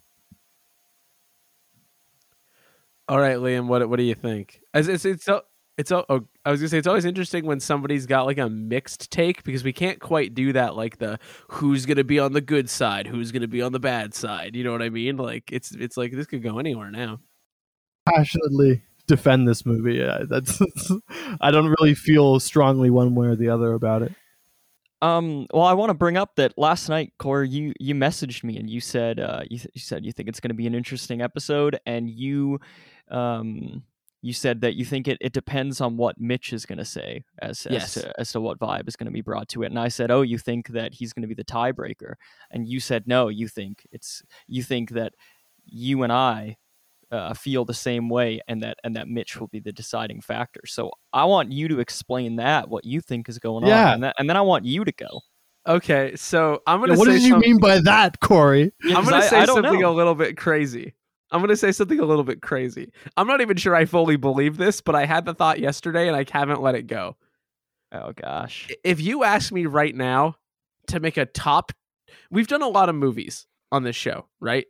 All 3.08 3.18
right, 3.18 3.36
Liam, 3.36 3.66
what 3.66 3.88
what 3.88 3.96
do 3.96 4.02
you 4.02 4.14
think? 4.14 4.60
It's 4.72 4.88
it's 4.88 5.04
it's, 5.04 5.28
it's 5.76 5.92
oh, 5.92 6.04
I 6.44 6.50
was 6.50 6.60
gonna 6.60 6.68
say 6.68 6.78
it's 6.78 6.86
always 6.86 7.04
interesting 7.04 7.44
when 7.44 7.60
somebody's 7.60 8.06
got 8.06 8.24
like 8.26 8.38
a 8.38 8.48
mixed 8.48 9.10
take 9.10 9.42
because 9.44 9.62
we 9.62 9.72
can't 9.72 10.00
quite 10.00 10.34
do 10.34 10.52
that 10.54 10.74
like 10.74 10.98
the 10.98 11.18
who's 11.48 11.84
gonna 11.84 12.04
be 12.04 12.18
on 12.18 12.32
the 12.32 12.40
good 12.40 12.70
side, 12.70 13.06
who's 13.06 13.30
gonna 13.30 13.48
be 13.48 13.60
on 13.60 13.72
the 13.72 13.80
bad 13.80 14.14
side. 14.14 14.56
You 14.56 14.64
know 14.64 14.72
what 14.72 14.82
I 14.82 14.88
mean? 14.88 15.16
Like 15.16 15.52
it's 15.52 15.72
it's 15.72 15.96
like 15.96 16.12
this 16.12 16.26
could 16.26 16.42
go 16.42 16.58
anywhere 16.58 16.90
now. 16.90 17.20
Passionately 18.08 18.82
defend 19.06 19.46
this 19.46 19.66
movie. 19.66 19.96
Yeah, 19.96 20.22
that's 20.28 20.62
I 21.40 21.50
don't 21.50 21.74
really 21.78 21.94
feel 21.94 22.40
strongly 22.40 22.88
one 22.88 23.14
way 23.14 23.26
or 23.26 23.36
the 23.36 23.50
other 23.50 23.74
about 23.74 24.02
it. 24.02 24.12
Um, 25.02 25.46
well, 25.52 25.64
I 25.64 25.74
want 25.74 25.90
to 25.90 25.94
bring 25.94 26.16
up 26.16 26.36
that 26.36 26.56
last 26.56 26.88
night, 26.88 27.12
Core, 27.18 27.44
you 27.44 27.72
you 27.78 27.94
messaged 27.94 28.42
me 28.42 28.56
and 28.56 28.70
you 28.70 28.80
said 28.80 29.20
uh, 29.20 29.42
you, 29.50 29.58
th- 29.58 29.70
you 29.74 29.80
said 29.80 30.04
you 30.04 30.12
think 30.12 30.28
it's 30.28 30.40
going 30.40 30.50
to 30.50 30.54
be 30.54 30.66
an 30.66 30.74
interesting 30.74 31.20
episode, 31.20 31.78
and 31.84 32.08
you 32.08 32.58
um, 33.10 33.82
you 34.22 34.32
said 34.32 34.62
that 34.62 34.74
you 34.76 34.84
think 34.86 35.06
it, 35.06 35.18
it 35.20 35.34
depends 35.34 35.82
on 35.82 35.98
what 35.98 36.18
Mitch 36.18 36.54
is 36.54 36.64
going 36.64 36.78
to 36.78 36.84
say 36.84 37.24
as 37.42 37.66
Yes. 37.68 37.96
as, 37.96 38.02
to, 38.02 38.20
as 38.20 38.32
to 38.32 38.40
what 38.40 38.58
vibe 38.58 38.88
is 38.88 38.96
going 38.96 39.06
to 39.06 39.12
be 39.12 39.20
brought 39.20 39.48
to 39.48 39.62
it. 39.64 39.66
And 39.66 39.78
I 39.78 39.88
said, 39.88 40.10
oh, 40.10 40.22
you 40.22 40.38
think 40.38 40.68
that 40.68 40.94
he's 40.94 41.12
going 41.12 41.22
to 41.22 41.28
be 41.28 41.34
the 41.34 41.44
tiebreaker, 41.44 42.14
and 42.50 42.66
you 42.66 42.80
said 42.80 43.06
no, 43.06 43.28
you 43.28 43.48
think 43.48 43.86
it's 43.92 44.22
you 44.46 44.62
think 44.62 44.90
that 44.90 45.12
you 45.66 46.02
and 46.02 46.12
I 46.12 46.56
uh, 47.14 47.32
feel 47.34 47.64
the 47.64 47.74
same 47.74 48.08
way, 48.08 48.40
and 48.48 48.62
that 48.62 48.76
and 48.84 48.96
that 48.96 49.08
Mitch 49.08 49.38
will 49.40 49.46
be 49.48 49.60
the 49.60 49.72
deciding 49.72 50.20
factor. 50.20 50.60
So 50.66 50.90
I 51.12 51.24
want 51.24 51.52
you 51.52 51.68
to 51.68 51.78
explain 51.80 52.36
that 52.36 52.68
what 52.68 52.84
you 52.84 53.00
think 53.00 53.28
is 53.28 53.38
going 53.38 53.66
Yeah. 53.66 53.88
on, 53.88 53.94
and, 53.94 54.02
that, 54.04 54.16
and 54.18 54.28
then 54.28 54.36
I 54.36 54.40
want 54.42 54.64
you 54.64 54.84
to 54.84 54.92
go. 54.92 55.20
Okay, 55.66 56.14
so 56.16 56.60
I'm 56.66 56.80
gonna 56.80 56.92
Yeah, 56.94 56.98
what 56.98 57.06
say 57.06 57.12
did 57.14 57.22
you 57.22 57.30
something- 57.30 57.50
mean 57.52 57.60
by 57.60 57.80
that, 57.80 58.20
Corey? 58.20 58.72
Yeah, 58.82 58.96
I'm 58.96 59.02
'cause 59.04 59.10
gonna 59.12 59.22
say 59.28 59.38
I 59.40 59.46
don't 59.46 59.62
something 59.62 59.80
know. 59.80 59.90
a 59.90 59.94
little 59.94 60.14
bit 60.14 60.36
crazy. 60.36 60.94
I'm 61.30 61.40
gonna 61.40 61.56
say 61.56 61.72
something 61.72 61.98
a 62.00 62.04
little 62.04 62.22
bit 62.24 62.42
crazy. 62.42 62.92
I'm 63.16 63.26
not 63.26 63.40
even 63.40 63.56
sure 63.56 63.74
I 63.74 63.86
fully 63.86 64.16
believe 64.16 64.56
this, 64.58 64.80
but 64.82 64.94
I 64.94 65.06
had 65.06 65.24
the 65.24 65.34
thought 65.34 65.58
yesterday 65.60 66.06
and 66.08 66.16
I 66.16 66.24
haven't 66.30 66.60
let 66.62 66.74
it 66.74 66.86
go. 66.86 67.16
Oh 67.92 68.12
gosh. 68.12 68.68
If 68.84 69.00
you 69.00 69.24
ask 69.24 69.52
me 69.52 69.66
right 69.66 69.94
now 69.94 70.36
to 70.88 71.00
make 71.00 71.16
a 71.16 71.26
top, 71.26 71.72
we've 72.30 72.46
done 72.48 72.62
a 72.62 72.68
lot 72.68 72.88
of 72.88 72.94
movies 72.94 73.46
on 73.72 73.84
this 73.84 73.96
show, 73.96 74.26
right? 74.40 74.66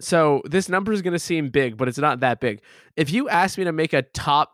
So 0.00 0.42
this 0.44 0.68
number 0.68 0.92
is 0.92 1.02
gonna 1.02 1.18
seem 1.18 1.50
big, 1.50 1.76
but 1.76 1.88
it's 1.88 1.98
not 1.98 2.20
that 2.20 2.40
big. 2.40 2.62
If 2.96 3.10
you 3.10 3.28
ask 3.28 3.58
me 3.58 3.64
to 3.64 3.72
make 3.72 3.92
a 3.92 4.02
top 4.02 4.52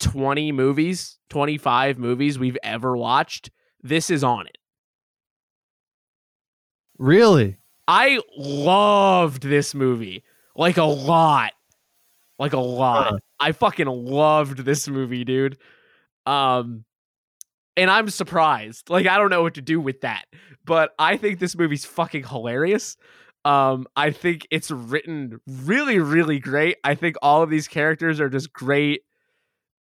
20 0.00 0.52
movies, 0.52 1.18
25 1.30 1.98
movies 1.98 2.38
we've 2.38 2.58
ever 2.62 2.96
watched, 2.96 3.50
this 3.82 4.10
is 4.10 4.24
on 4.24 4.46
it. 4.46 4.58
Really? 6.98 7.58
I 7.86 8.20
loved 8.36 9.42
this 9.42 9.74
movie 9.74 10.24
like 10.54 10.76
a 10.76 10.84
lot. 10.84 11.52
Like 12.38 12.52
a 12.52 12.60
lot. 12.60 13.06
Huh. 13.10 13.18
I 13.40 13.52
fucking 13.52 13.86
loved 13.86 14.58
this 14.64 14.88
movie, 14.88 15.24
dude. 15.24 15.58
Um 16.26 16.84
and 17.76 17.90
I'm 17.90 18.10
surprised. 18.10 18.90
Like 18.90 19.06
I 19.06 19.16
don't 19.16 19.30
know 19.30 19.42
what 19.42 19.54
to 19.54 19.62
do 19.62 19.80
with 19.80 20.00
that. 20.02 20.24
But 20.64 20.92
I 20.98 21.16
think 21.16 21.38
this 21.38 21.56
movie's 21.56 21.84
fucking 21.84 22.24
hilarious. 22.24 22.96
Um 23.44 23.86
I 23.96 24.10
think 24.10 24.46
it's 24.50 24.70
written 24.70 25.40
really 25.46 25.98
really 25.98 26.38
great. 26.38 26.76
I 26.84 26.94
think 26.94 27.16
all 27.22 27.42
of 27.42 27.50
these 27.50 27.68
characters 27.68 28.20
are 28.20 28.28
just 28.28 28.52
great 28.52 29.02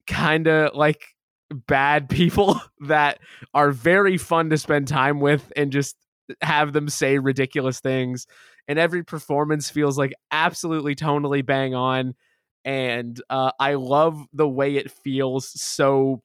kind 0.07 0.46
of 0.46 0.74
like 0.74 1.02
bad 1.50 2.09
people 2.11 2.61
that 2.80 3.18
are 3.52 3.70
very 3.70 4.18
fun 4.18 4.50
to 4.50 4.59
spend 4.59 4.88
time 4.88 5.20
with 5.20 5.52
and 5.57 5.72
just 5.72 5.96
have 6.40 6.72
them 6.72 6.88
say 6.88 7.18
ridiculous 7.18 7.80
things 7.80 8.26
and 8.66 8.78
every 8.78 9.05
performance 9.05 9.68
feels 9.68 9.98
like 9.98 10.12
absolutely 10.30 10.94
tonally 10.94 11.44
bang 11.44 11.74
on 11.74 12.14
and 12.64 13.20
uh, 13.28 13.50
i 13.61 13.74
love 13.74 14.24
the 14.32 14.48
way 14.48 14.76
it 14.76 14.90
feels 14.90 15.48
so 15.61 16.22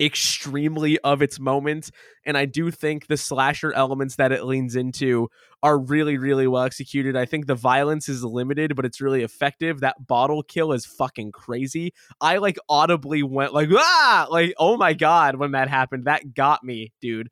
extremely 0.00 0.98
of 1.00 1.22
its 1.22 1.38
moment 1.38 1.90
and 2.24 2.36
i 2.36 2.44
do 2.44 2.70
think 2.70 3.06
the 3.06 3.16
slasher 3.16 3.72
elements 3.72 4.16
that 4.16 4.32
it 4.32 4.44
leans 4.44 4.76
into 4.76 5.28
are 5.62 5.78
really 5.78 6.18
really 6.18 6.46
well 6.46 6.64
executed. 6.64 7.16
I 7.16 7.24
think 7.24 7.46
the 7.46 7.54
violence 7.54 8.08
is 8.08 8.24
limited 8.24 8.74
but 8.74 8.84
it's 8.84 9.00
really 9.00 9.22
effective. 9.22 9.80
That 9.80 10.06
bottle 10.06 10.42
kill 10.42 10.72
is 10.72 10.84
fucking 10.84 11.32
crazy. 11.32 11.92
I 12.20 12.38
like 12.38 12.58
audibly 12.68 13.22
went 13.22 13.54
like 13.54 13.68
ah! 13.72 14.26
Like 14.30 14.54
oh 14.58 14.76
my 14.76 14.92
god 14.92 15.36
when 15.36 15.52
that 15.52 15.68
happened. 15.68 16.06
That 16.06 16.34
got 16.34 16.64
me 16.64 16.92
dude. 17.00 17.30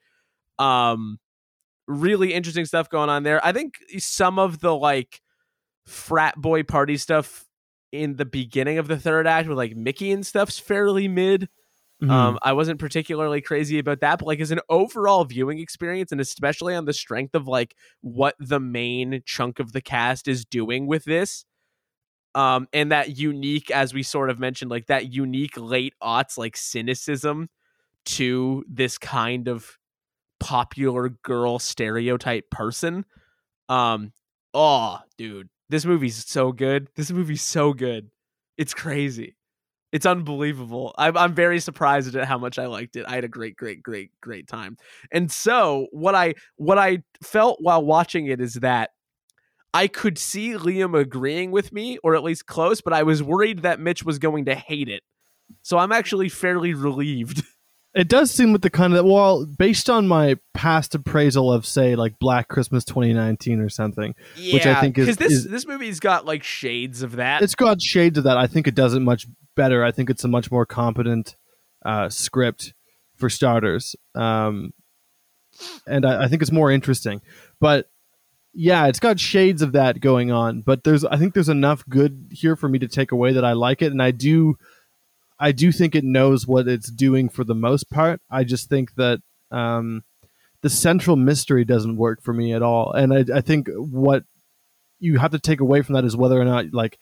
Um 0.58 1.18
really 1.88 2.32
interesting 2.32 2.66
stuff 2.66 2.88
going 2.88 3.10
on 3.10 3.24
there. 3.24 3.44
I 3.44 3.52
think 3.52 3.74
some 3.98 4.38
of 4.38 4.60
the 4.60 4.74
like 4.74 5.20
frat 5.86 6.36
boy 6.36 6.62
party 6.62 6.96
stuff 6.96 7.46
in 7.90 8.14
the 8.14 8.24
beginning 8.24 8.78
of 8.78 8.86
the 8.86 8.96
third 8.98 9.26
act 9.26 9.48
with 9.48 9.58
like 9.58 9.74
Mickey 9.74 10.12
and 10.12 10.24
stuff's 10.24 10.58
fairly 10.58 11.08
mid. 11.08 11.48
Mhm. 12.02 12.10
Um, 12.12 12.38
I 12.42 12.52
wasn't 12.54 12.80
particularly 12.80 13.42
crazy 13.42 13.78
about 13.78 14.00
that, 14.00 14.18
but 14.20 14.26
like 14.26 14.40
as 14.40 14.50
an 14.50 14.60
overall 14.70 15.24
viewing 15.24 15.58
experience, 15.58 16.12
and 16.12 16.20
especially 16.20 16.74
on 16.74 16.86
the 16.86 16.92
strength 16.94 17.34
of 17.34 17.46
like 17.46 17.76
what 18.00 18.34
the 18.38 18.58
main 18.60 19.22
chunk 19.26 19.58
of 19.60 19.72
the 19.72 19.82
cast 19.82 20.26
is 20.26 20.44
doing 20.44 20.86
with 20.86 21.04
this, 21.04 21.44
um, 22.34 22.68
and 22.72 22.92
that 22.92 23.18
unique, 23.18 23.70
as 23.70 23.94
we 23.94 24.02
sort 24.02 24.30
of 24.30 24.38
mentioned, 24.38 24.70
like 24.70 24.86
that 24.86 25.12
unique 25.12 25.56
late 25.56 25.94
aughts 26.02 26.38
like 26.38 26.56
cynicism 26.56 27.48
to 28.06 28.64
this 28.68 28.98
kind 28.98 29.48
of 29.48 29.78
popular 30.40 31.10
girl 31.24 31.58
stereotype 31.58 32.50
person. 32.50 33.04
Um, 33.68 34.12
oh, 34.54 35.00
dude, 35.18 35.48
this 35.70 35.84
movie's 35.86 36.24
so 36.28 36.52
good. 36.52 36.88
This 36.96 37.10
movie's 37.12 37.42
so 37.42 37.72
good. 37.74 38.10
It's 38.58 38.74
crazy. 38.74 39.36
It's 39.92 40.06
unbelievable. 40.06 40.94
I'm 40.98 41.16
I'm 41.16 41.34
very 41.34 41.58
surprised 41.58 42.14
at 42.14 42.28
how 42.28 42.38
much 42.38 42.58
I 42.58 42.66
liked 42.66 42.96
it. 42.96 43.04
I 43.08 43.14
had 43.16 43.24
a 43.24 43.28
great, 43.28 43.56
great, 43.56 43.82
great, 43.82 44.10
great 44.20 44.46
time. 44.46 44.76
And 45.12 45.30
so 45.30 45.88
what 45.90 46.14
I 46.14 46.34
what 46.56 46.78
I 46.78 47.02
felt 47.22 47.58
while 47.60 47.84
watching 47.84 48.26
it 48.26 48.40
is 48.40 48.54
that 48.54 48.90
I 49.74 49.88
could 49.88 50.18
see 50.18 50.52
Liam 50.52 50.98
agreeing 50.98 51.50
with 51.50 51.72
me, 51.72 51.98
or 52.02 52.14
at 52.14 52.22
least 52.22 52.46
close, 52.46 52.80
but 52.80 52.92
I 52.92 53.02
was 53.02 53.22
worried 53.22 53.60
that 53.60 53.80
Mitch 53.80 54.04
was 54.04 54.18
going 54.18 54.46
to 54.46 54.54
hate 54.54 54.88
it. 54.88 55.02
So 55.62 55.78
I'm 55.78 55.92
actually 55.92 56.28
fairly 56.28 56.74
relieved. 56.74 57.42
It 57.94 58.08
does 58.08 58.30
seem 58.30 58.52
with 58.52 58.62
the 58.62 58.70
kind 58.70 58.94
of 58.94 59.04
well, 59.04 59.44
based 59.44 59.90
on 59.90 60.06
my 60.06 60.36
past 60.54 60.94
appraisal 60.94 61.52
of 61.52 61.66
say 61.66 61.96
like 61.96 62.18
Black 62.20 62.46
Christmas 62.48 62.84
2019 62.84 63.60
or 63.60 63.68
something, 63.68 64.14
Yeah, 64.36 64.54
which 64.54 64.66
I 64.66 64.80
think 64.80 64.96
is, 64.96 65.16
this 65.16 65.32
is 65.32 65.44
this 65.48 65.66
movie's 65.66 65.98
got 65.98 66.24
like 66.24 66.44
shades 66.44 67.02
of 67.02 67.16
that. 67.16 67.42
it's 67.42 67.56
got 67.56 67.80
shades 67.82 68.16
of 68.16 68.24
that. 68.24 68.36
I 68.36 68.46
think 68.46 68.68
it 68.68 68.76
does 68.76 68.94
it 68.94 69.00
much 69.00 69.26
better. 69.56 69.84
I 69.84 69.90
think 69.90 70.08
it's 70.08 70.22
a 70.22 70.28
much 70.28 70.52
more 70.52 70.64
competent 70.66 71.36
uh, 71.84 72.08
script 72.08 72.74
for 73.16 73.28
starters, 73.28 73.96
um, 74.14 74.72
and 75.86 76.06
I, 76.06 76.24
I 76.24 76.28
think 76.28 76.42
it's 76.42 76.52
more 76.52 76.70
interesting. 76.70 77.22
But 77.60 77.90
yeah, 78.54 78.86
it's 78.86 79.00
got 79.00 79.18
shades 79.18 79.62
of 79.62 79.72
that 79.72 80.00
going 80.00 80.30
on. 80.30 80.62
But 80.62 80.84
there's 80.84 81.04
I 81.04 81.16
think 81.16 81.34
there's 81.34 81.48
enough 81.48 81.84
good 81.88 82.28
here 82.30 82.54
for 82.54 82.68
me 82.68 82.78
to 82.78 82.88
take 82.88 83.10
away 83.10 83.32
that 83.32 83.44
I 83.44 83.52
like 83.52 83.82
it, 83.82 83.90
and 83.90 84.00
I 84.00 84.12
do. 84.12 84.56
I 85.40 85.52
do 85.52 85.72
think 85.72 85.94
it 85.94 86.04
knows 86.04 86.46
what 86.46 86.68
it's 86.68 86.90
doing 86.90 87.30
for 87.30 87.44
the 87.44 87.54
most 87.54 87.90
part. 87.90 88.20
I 88.30 88.44
just 88.44 88.68
think 88.68 88.94
that 88.96 89.20
um, 89.50 90.04
the 90.60 90.68
central 90.70 91.16
mystery 91.16 91.64
doesn't 91.64 91.96
work 91.96 92.22
for 92.22 92.34
me 92.34 92.52
at 92.52 92.62
all, 92.62 92.92
and 92.92 93.12
I, 93.12 93.38
I 93.38 93.40
think 93.40 93.68
what 93.74 94.24
you 95.00 95.18
have 95.18 95.30
to 95.30 95.38
take 95.38 95.60
away 95.60 95.80
from 95.80 95.94
that 95.94 96.04
is 96.04 96.16
whether 96.16 96.38
or 96.38 96.44
not 96.44 96.66
like 96.72 96.98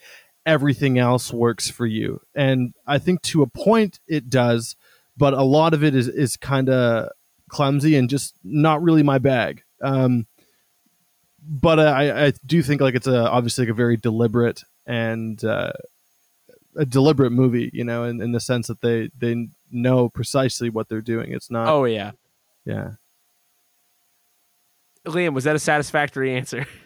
everything 0.46 0.98
else 0.98 1.32
works 1.32 1.68
for 1.68 1.84
you. 1.84 2.20
And 2.34 2.72
I 2.86 2.98
think 2.98 3.22
to 3.22 3.42
a 3.42 3.46
point 3.46 3.98
it 4.06 4.30
does, 4.30 4.76
but 5.16 5.34
a 5.34 5.42
lot 5.42 5.74
of 5.74 5.82
it 5.82 5.94
is 5.94 6.08
is 6.08 6.36
kind 6.36 6.68
of 6.68 7.10
clumsy 7.48 7.96
and 7.96 8.08
just 8.08 8.34
not 8.44 8.82
really 8.82 9.02
my 9.02 9.18
bag. 9.18 9.62
Um, 9.82 10.26
but 11.42 11.80
I, 11.80 12.26
I 12.26 12.32
do 12.46 12.62
think 12.62 12.80
like 12.80 12.94
it's 12.94 13.06
a 13.06 13.28
obviously 13.28 13.64
like 13.64 13.70
a 13.70 13.74
very 13.74 13.96
deliberate 13.96 14.62
and 14.86 15.42
uh, 15.44 15.72
a 16.76 16.84
deliberate 16.84 17.32
movie, 17.32 17.70
you 17.72 17.84
know, 17.84 18.04
in, 18.04 18.20
in 18.20 18.32
the 18.32 18.40
sense 18.40 18.66
that 18.68 18.80
they 18.80 19.10
they 19.18 19.48
know 19.70 20.08
precisely 20.08 20.70
what 20.70 20.88
they're 20.88 21.00
doing. 21.00 21.32
It's 21.32 21.50
not, 21.50 21.68
oh 21.68 21.84
yeah, 21.84 22.12
yeah. 22.64 22.92
Liam, 25.06 25.32
was 25.32 25.44
that 25.44 25.56
a 25.56 25.58
satisfactory 25.58 26.34
answer? 26.34 26.66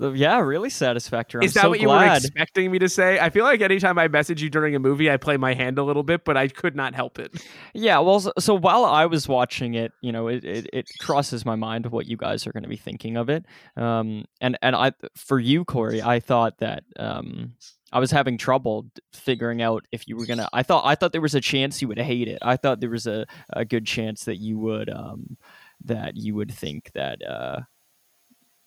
Yeah, 0.00 0.40
really 0.40 0.70
satisfactory. 0.70 1.42
I'm 1.42 1.46
Is 1.46 1.54
that 1.54 1.62
so 1.62 1.68
what 1.70 1.78
you 1.78 1.88
were 1.88 2.04
expecting 2.04 2.72
me 2.72 2.80
to 2.80 2.88
say? 2.88 3.20
I 3.20 3.30
feel 3.30 3.44
like 3.44 3.60
anytime 3.60 3.96
I 3.96 4.08
message 4.08 4.42
you 4.42 4.50
during 4.50 4.74
a 4.74 4.80
movie, 4.80 5.08
I 5.08 5.16
play 5.16 5.36
my 5.36 5.54
hand 5.54 5.78
a 5.78 5.84
little 5.84 6.02
bit, 6.02 6.24
but 6.24 6.36
I 6.36 6.48
could 6.48 6.74
not 6.74 6.96
help 6.96 7.20
it. 7.20 7.32
Yeah, 7.74 8.00
well, 8.00 8.18
so, 8.18 8.32
so 8.38 8.56
while 8.56 8.84
I 8.84 9.06
was 9.06 9.28
watching 9.28 9.74
it, 9.74 9.92
you 10.00 10.10
know, 10.10 10.26
it, 10.26 10.44
it, 10.44 10.66
it 10.72 10.86
crosses 10.98 11.46
my 11.46 11.54
mind 11.54 11.86
what 11.86 12.06
you 12.06 12.16
guys 12.16 12.44
are 12.44 12.52
going 12.52 12.64
to 12.64 12.68
be 12.68 12.76
thinking 12.76 13.16
of 13.16 13.28
it. 13.30 13.46
Um, 13.76 14.24
and 14.40 14.58
and 14.62 14.74
I, 14.74 14.92
for 15.16 15.38
you, 15.38 15.64
Corey, 15.64 16.02
I 16.02 16.18
thought 16.18 16.58
that 16.58 16.82
um, 16.98 17.54
I 17.94 18.00
was 18.00 18.10
having 18.10 18.36
trouble 18.36 18.86
figuring 19.12 19.62
out 19.62 19.86
if 19.92 20.08
you 20.08 20.16
were 20.16 20.26
gonna. 20.26 20.48
I 20.52 20.64
thought 20.64 20.84
I 20.84 20.96
thought 20.96 21.12
there 21.12 21.20
was 21.20 21.36
a 21.36 21.40
chance 21.40 21.80
you 21.80 21.88
would 21.88 21.98
hate 21.98 22.28
it. 22.28 22.38
I 22.42 22.56
thought 22.56 22.80
there 22.80 22.90
was 22.90 23.06
a, 23.06 23.24
a 23.50 23.64
good 23.64 23.86
chance 23.86 24.24
that 24.24 24.36
you 24.36 24.58
would 24.58 24.90
um, 24.90 25.36
that 25.84 26.16
you 26.16 26.34
would 26.34 26.52
think 26.52 26.90
that. 26.92 27.26
Uh, 27.26 27.60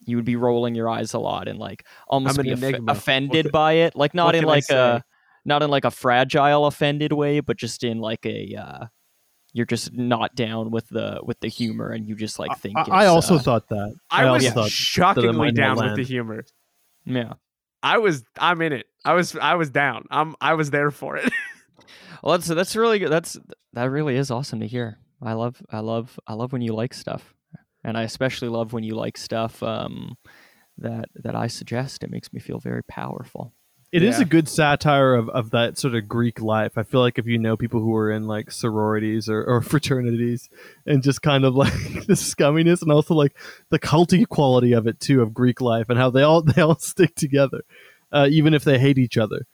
you 0.06 0.16
would 0.16 0.26
be 0.26 0.38
rolling 0.38 0.74
your 0.74 0.88
eyes 0.88 1.14
a 1.14 1.20
lot 1.20 1.50
and 1.50 1.60
like 1.60 1.86
almost 2.08 2.42
be 2.42 2.52
an 2.52 2.58
off- 2.58 2.64
enigma. 2.64 2.92
offended 2.94 3.46
What 3.48 3.52
by 3.52 3.74
it, 3.74 3.96
like 3.96 4.14
not 4.14 4.36
in 4.36 4.46
like 4.46 4.70
a 4.70 5.04
not 5.44 5.64
in 5.64 5.70
like 5.70 5.84
a 5.84 5.92
fragile 5.92 6.66
offended 6.66 7.12
way, 7.12 7.42
but 7.42 7.58
just 7.58 7.84
in 7.84 8.00
like 8.00 8.26
a 8.26 8.56
uh, 8.56 8.86
you're 9.52 9.66
just 9.66 9.92
not 9.94 10.36
down 10.36 10.72
with 10.72 10.88
the 10.90 11.20
with 11.24 11.40
the 11.42 11.50
humor 11.50 11.90
and 11.90 12.08
you 12.08 12.16
just 12.16 12.40
like 12.40 12.58
think 12.60 12.78
I, 12.78 12.82
it's, 12.82 12.90
I 12.90 13.06
also 13.08 13.36
uh, 13.36 13.40
thought 13.40 13.68
that. 13.70 13.96
I, 14.10 14.30
was 14.30 14.46
also 14.46 14.62
thought 14.62 14.72
shockingly 14.72 15.52
down 15.52 15.78
with 15.78 15.96
the 15.96 16.04
humor. 16.04 16.46
yeah. 17.06 17.34
I 17.84 17.98
was 18.00 18.24
I'm 18.40 18.62
in 18.62 18.74
it. 18.74 18.88
I 19.08 19.14
was 19.14 19.36
I 19.36 19.56
was 19.56 19.70
down. 19.70 20.06
I'm 20.12 20.36
I 20.42 20.54
was 20.56 20.70
there 20.72 20.92
for 20.92 21.18
it. 21.18 21.32
Well, 22.24 22.36
that's 22.38 22.48
that's 22.48 22.76
really 22.76 22.98
good. 23.00 23.12
That's 23.12 23.38
that 23.74 23.92
really 23.92 24.16
is 24.18 24.32
awesome 24.32 24.60
to 24.62 24.68
hear. 24.68 24.98
I 25.22 25.34
love 25.34 25.62
I 25.70 25.80
love 25.80 26.20
I 26.26 26.34
love 26.34 26.52
when 26.52 26.64
you 26.64 26.74
like 26.74 26.94
stuff, 26.96 27.34
and 27.84 27.96
I 27.96 28.04
especially 28.04 28.50
love 28.50 28.74
when 28.74 28.84
you 28.84 28.96
like 28.96 29.18
stuff 29.18 29.62
um, 29.62 30.18
that 30.80 31.06
that 31.16 31.36
I 31.36 31.46
suggest. 31.48 32.04
It 32.04 32.10
makes 32.10 32.34
me 32.34 32.40
feel 32.40 32.60
very 32.60 32.84
powerful. 32.84 33.54
It 33.92 34.02
is 34.04 34.18
Yeah. 34.18 34.24
a 34.24 34.26
good 34.26 34.50
satire 34.50 35.14
of, 35.14 35.30
of 35.30 35.52
that 35.52 35.78
sort 35.78 35.96
of 35.96 36.10
Greek 36.10 36.42
life. 36.42 36.78
I 36.78 36.84
feel 36.84 37.00
like 37.02 37.18
if 37.20 37.26
you 37.28 37.38
know 37.38 37.56
people 37.56 37.80
who 37.82 37.96
are 37.96 38.12
in 38.12 38.26
like 38.28 38.52
sororities 38.52 39.30
or, 39.30 39.42
or 39.46 39.62
fraternities 39.74 40.50
and 40.86 41.02
just 41.04 41.22
kind 41.22 41.46
of 41.46 41.56
like 41.64 41.72
the 42.08 42.14
scumminess 42.16 42.82
and 42.82 42.92
also 42.92 43.14
like 43.14 43.38
the 43.70 43.80
culty 43.80 44.28
quality 44.28 44.74
of 44.74 44.88
it 44.88 45.00
too 45.00 45.22
of 45.22 45.34
Greek 45.36 45.62
life 45.62 45.88
and 45.88 45.98
how 46.00 46.10
they 46.10 46.24
all 46.24 46.42
they 46.42 46.62
all 46.64 46.78
stick 46.80 47.14
together, 47.16 47.62
uh, 48.12 48.28
even 48.30 48.54
if 48.54 48.64
they 48.64 48.80
hate 48.80 48.98
each 48.98 49.18
other. 49.18 49.46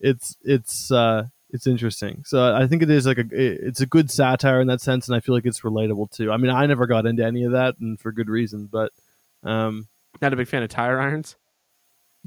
It's 0.00 0.36
it's 0.42 0.90
uh, 0.90 1.26
it's 1.50 1.66
interesting. 1.66 2.22
So 2.26 2.54
I 2.54 2.66
think 2.66 2.82
it 2.82 2.90
is 2.90 3.06
like 3.06 3.18
a 3.18 3.24
it's 3.30 3.80
a 3.80 3.86
good 3.86 4.10
satire 4.10 4.60
in 4.60 4.66
that 4.68 4.80
sense, 4.80 5.06
and 5.08 5.14
I 5.16 5.20
feel 5.20 5.34
like 5.34 5.46
it's 5.46 5.60
relatable 5.60 6.10
too. 6.10 6.32
I 6.32 6.36
mean, 6.36 6.50
I 6.50 6.66
never 6.66 6.86
got 6.86 7.06
into 7.06 7.24
any 7.24 7.44
of 7.44 7.52
that, 7.52 7.78
and 7.78 8.00
for 8.00 8.10
good 8.10 8.28
reason. 8.28 8.66
But 8.66 8.90
um, 9.44 9.86
Not 10.20 10.32
a 10.32 10.36
big 10.36 10.48
fan 10.48 10.62
of 10.62 10.70
tire 10.70 10.98
irons. 11.00 11.36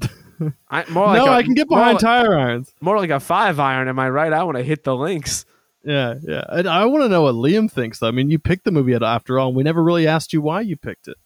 I, 0.70 0.84
more 0.90 1.06
like 1.06 1.18
no, 1.18 1.26
a- 1.26 1.30
I 1.32 1.42
can 1.42 1.54
get 1.54 1.68
more 1.68 1.78
behind 1.78 1.94
like- 1.96 2.02
tire 2.02 2.38
irons. 2.38 2.72
More 2.80 2.96
like 2.98 3.10
a 3.10 3.20
five 3.20 3.58
iron. 3.60 3.88
Am 3.88 3.98
I 3.98 4.08
right? 4.10 4.32
I 4.32 4.42
want 4.44 4.56
to 4.58 4.62
hit 4.64 4.84
the 4.84 4.96
links. 4.96 5.44
Yeah, 5.84 6.14
yeah. 6.22 6.44
And 6.48 6.66
I 6.68 6.84
want 6.86 7.04
to 7.04 7.08
know 7.08 7.22
what 7.22 7.34
Liam 7.36 7.70
thinks. 7.70 8.00
Though. 8.00 8.08
I 8.08 8.10
mean, 8.10 8.28
you 8.30 8.38
picked 8.38 8.64
the 8.64 8.72
movie 8.72 8.94
after 8.94 9.38
all. 9.38 9.48
And 9.48 9.56
we 9.56 9.62
never 9.62 9.82
really 9.82 10.06
asked 10.06 10.32
you 10.32 10.40
why 10.42 10.62
you 10.62 10.76
picked 10.76 11.08
it. 11.08 11.16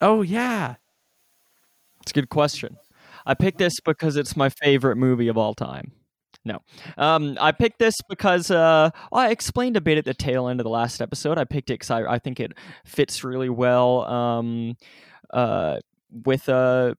Oh 0.00 0.22
yeah. 0.22 0.76
It's 2.00 2.12
a 2.12 2.14
good 2.14 2.30
question. 2.30 2.76
I 3.26 3.34
picked 3.34 3.58
this 3.58 3.80
because 3.80 4.16
it's 4.16 4.36
my 4.36 4.48
favorite 4.48 4.96
movie 4.96 5.28
of 5.28 5.36
all 5.36 5.54
time. 5.54 5.92
No, 6.44 6.60
um, 6.96 7.36
I 7.38 7.52
picked 7.52 7.78
this 7.78 7.96
because 8.08 8.50
uh, 8.50 8.90
I 9.12 9.30
explained 9.30 9.76
a 9.76 9.80
bit 9.80 9.98
at 9.98 10.06
the 10.06 10.14
tail 10.14 10.48
end 10.48 10.58
of 10.58 10.64
the 10.64 10.70
last 10.70 11.02
episode. 11.02 11.36
I 11.36 11.44
picked 11.44 11.68
it 11.68 11.74
because 11.74 11.90
I, 11.90 12.14
I 12.14 12.18
think 12.18 12.40
it 12.40 12.52
fits 12.84 13.22
really 13.22 13.50
well 13.50 14.06
um, 14.06 14.76
uh, 15.34 15.78
with 16.24 16.48
a 16.48 16.96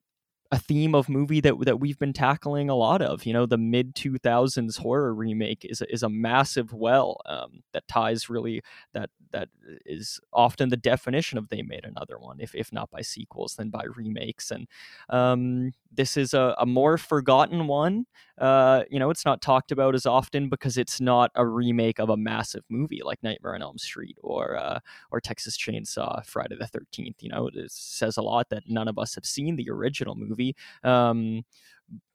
a 0.53 0.59
theme 0.59 0.93
of 0.93 1.07
movie 1.07 1.39
that 1.39 1.57
that 1.61 1.79
we've 1.79 1.97
been 1.97 2.13
tackling 2.13 2.69
a 2.69 2.75
lot 2.75 3.01
of. 3.01 3.25
You 3.25 3.33
know, 3.33 3.45
the 3.45 3.57
mid 3.57 3.95
two 3.95 4.17
thousands 4.17 4.77
horror 4.77 5.13
remake 5.13 5.65
is 5.65 5.81
is 5.89 6.03
a 6.03 6.09
massive 6.09 6.73
well 6.73 7.21
um, 7.25 7.63
that 7.73 7.87
ties 7.87 8.29
really 8.29 8.61
that 8.93 9.09
that 9.31 9.49
is 9.85 10.19
often 10.33 10.69
the 10.69 10.77
definition 10.77 11.37
of 11.37 11.47
they 11.49 11.61
made 11.61 11.85
another 11.85 12.19
one, 12.19 12.39
if 12.41 12.53
if 12.53 12.73
not 12.73 12.89
by 12.91 13.01
sequels, 13.01 13.55
then 13.55 13.69
by 13.69 13.83
remakes. 13.95 14.51
And 14.51 14.67
um, 15.09 15.71
this 15.91 16.17
is 16.17 16.33
a, 16.33 16.55
a 16.59 16.65
more 16.65 16.97
forgotten 16.97 17.67
one. 17.67 18.05
Uh, 18.41 18.83
you 18.89 18.97
know, 18.97 19.11
it's 19.11 19.23
not 19.23 19.39
talked 19.39 19.71
about 19.71 19.93
as 19.93 20.07
often 20.07 20.49
because 20.49 20.75
it's 20.75 20.99
not 20.99 21.29
a 21.35 21.45
remake 21.45 21.99
of 21.99 22.09
a 22.09 22.17
massive 22.17 22.63
movie 22.69 23.01
like 23.03 23.21
Nightmare 23.21 23.53
on 23.53 23.61
Elm 23.61 23.77
Street 23.77 24.17
or 24.23 24.57
uh, 24.57 24.79
or 25.11 25.21
Texas 25.21 25.55
Chainsaw 25.55 26.25
Friday 26.25 26.55
the 26.59 26.65
Thirteenth. 26.65 27.17
You 27.21 27.29
know, 27.29 27.49
it 27.53 27.71
says 27.71 28.17
a 28.17 28.23
lot 28.23 28.49
that 28.49 28.63
none 28.67 28.87
of 28.87 28.97
us 28.97 29.13
have 29.13 29.25
seen 29.25 29.55
the 29.57 29.69
original 29.69 30.15
movie. 30.15 30.55
Um, 30.83 31.43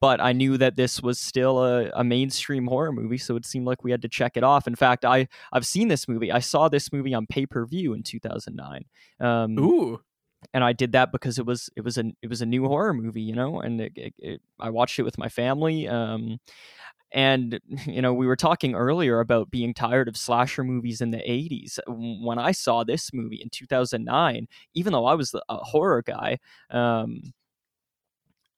but 0.00 0.20
I 0.20 0.32
knew 0.32 0.56
that 0.58 0.74
this 0.74 1.00
was 1.00 1.20
still 1.20 1.62
a, 1.62 1.90
a 1.94 2.02
mainstream 2.02 2.66
horror 2.66 2.92
movie, 2.92 3.18
so 3.18 3.36
it 3.36 3.46
seemed 3.46 3.66
like 3.66 3.84
we 3.84 3.90
had 3.90 4.02
to 4.02 4.08
check 4.08 4.36
it 4.36 4.42
off. 4.42 4.66
In 4.66 4.74
fact, 4.74 5.04
I 5.04 5.28
I've 5.52 5.66
seen 5.66 5.86
this 5.86 6.08
movie. 6.08 6.32
I 6.32 6.40
saw 6.40 6.68
this 6.68 6.92
movie 6.92 7.14
on 7.14 7.26
pay 7.26 7.46
per 7.46 7.64
view 7.66 7.92
in 7.92 8.02
2009. 8.02 8.84
Um, 9.20 9.58
Ooh. 9.58 10.00
And 10.54 10.64
I 10.64 10.72
did 10.72 10.92
that 10.92 11.12
because 11.12 11.38
it 11.38 11.46
was 11.46 11.70
it 11.76 11.82
was 11.82 11.98
a 11.98 12.04
it 12.22 12.28
was 12.28 12.42
a 12.42 12.46
new 12.46 12.66
horror 12.66 12.94
movie, 12.94 13.22
you 13.22 13.34
know, 13.34 13.60
and 13.60 13.80
it, 13.80 13.92
it, 13.96 14.14
it, 14.18 14.40
I 14.60 14.70
watched 14.70 14.98
it 14.98 15.04
with 15.04 15.18
my 15.18 15.28
family. 15.28 15.88
Um, 15.88 16.38
and 17.12 17.60
you 17.86 18.02
know, 18.02 18.14
we 18.14 18.26
were 18.26 18.36
talking 18.36 18.74
earlier 18.74 19.20
about 19.20 19.50
being 19.50 19.74
tired 19.74 20.08
of 20.08 20.16
slasher 20.16 20.64
movies 20.64 21.00
in 21.00 21.10
the 21.10 21.18
'80s. 21.18 21.78
When 21.88 22.38
I 22.38 22.52
saw 22.52 22.84
this 22.84 23.12
movie 23.12 23.40
in 23.42 23.50
2009, 23.50 24.48
even 24.74 24.92
though 24.92 25.06
I 25.06 25.14
was 25.14 25.34
a 25.34 25.56
horror 25.56 26.02
guy, 26.02 26.38
um, 26.70 27.32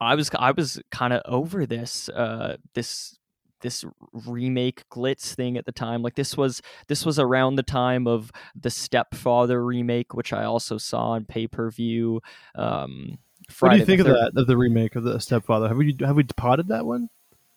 I 0.01 0.15
was 0.15 0.29
I 0.37 0.51
was 0.51 0.81
kind 0.91 1.13
of 1.13 1.21
over 1.25 1.65
this 1.65 2.09
uh, 2.09 2.57
this 2.73 3.18
this 3.61 3.83
remake 4.13 4.87
glitz 4.89 5.33
thing 5.35 5.57
at 5.57 5.65
the 5.65 5.71
time 5.71 6.01
like 6.01 6.15
this 6.15 6.35
was 6.37 6.61
this 6.87 7.05
was 7.05 7.19
around 7.19 7.55
the 7.55 7.63
time 7.63 8.07
of 8.07 8.31
the 8.55 8.69
stepfather 8.69 9.63
remake 9.63 10.13
which 10.13 10.33
i 10.33 10.43
also 10.43 10.77
saw 10.77 11.09
on 11.11 11.25
pay-per-view 11.25 12.21
um 12.55 13.17
What 13.59 13.69
do 13.69 13.75
you 13.75 13.81
the 13.81 13.85
think 13.85 14.01
of 14.01 14.07
that 14.07 14.31
of 14.35 14.47
the 14.47 14.57
remake 14.57 14.95
of 14.95 15.03
the 15.03 15.19
Stepfather? 15.19 15.67
Have 15.67 15.77
we 15.77 15.95
have 16.01 16.15
we 16.15 16.23
potted 16.23 16.67
that 16.69 16.85
one? 16.85 17.09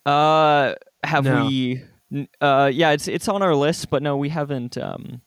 uh 0.07 0.75
have 1.05 1.25
No. 1.25 1.45
we 1.47 1.83
uh 2.41 2.71
yeah 2.73 2.91
it's 2.91 3.09
it's 3.09 3.29
on 3.29 3.43
our 3.43 3.55
list 3.55 3.89
but 3.91 4.03
no 4.03 4.17
we 4.17 4.29
haven't 4.29 4.77
um 4.79 5.21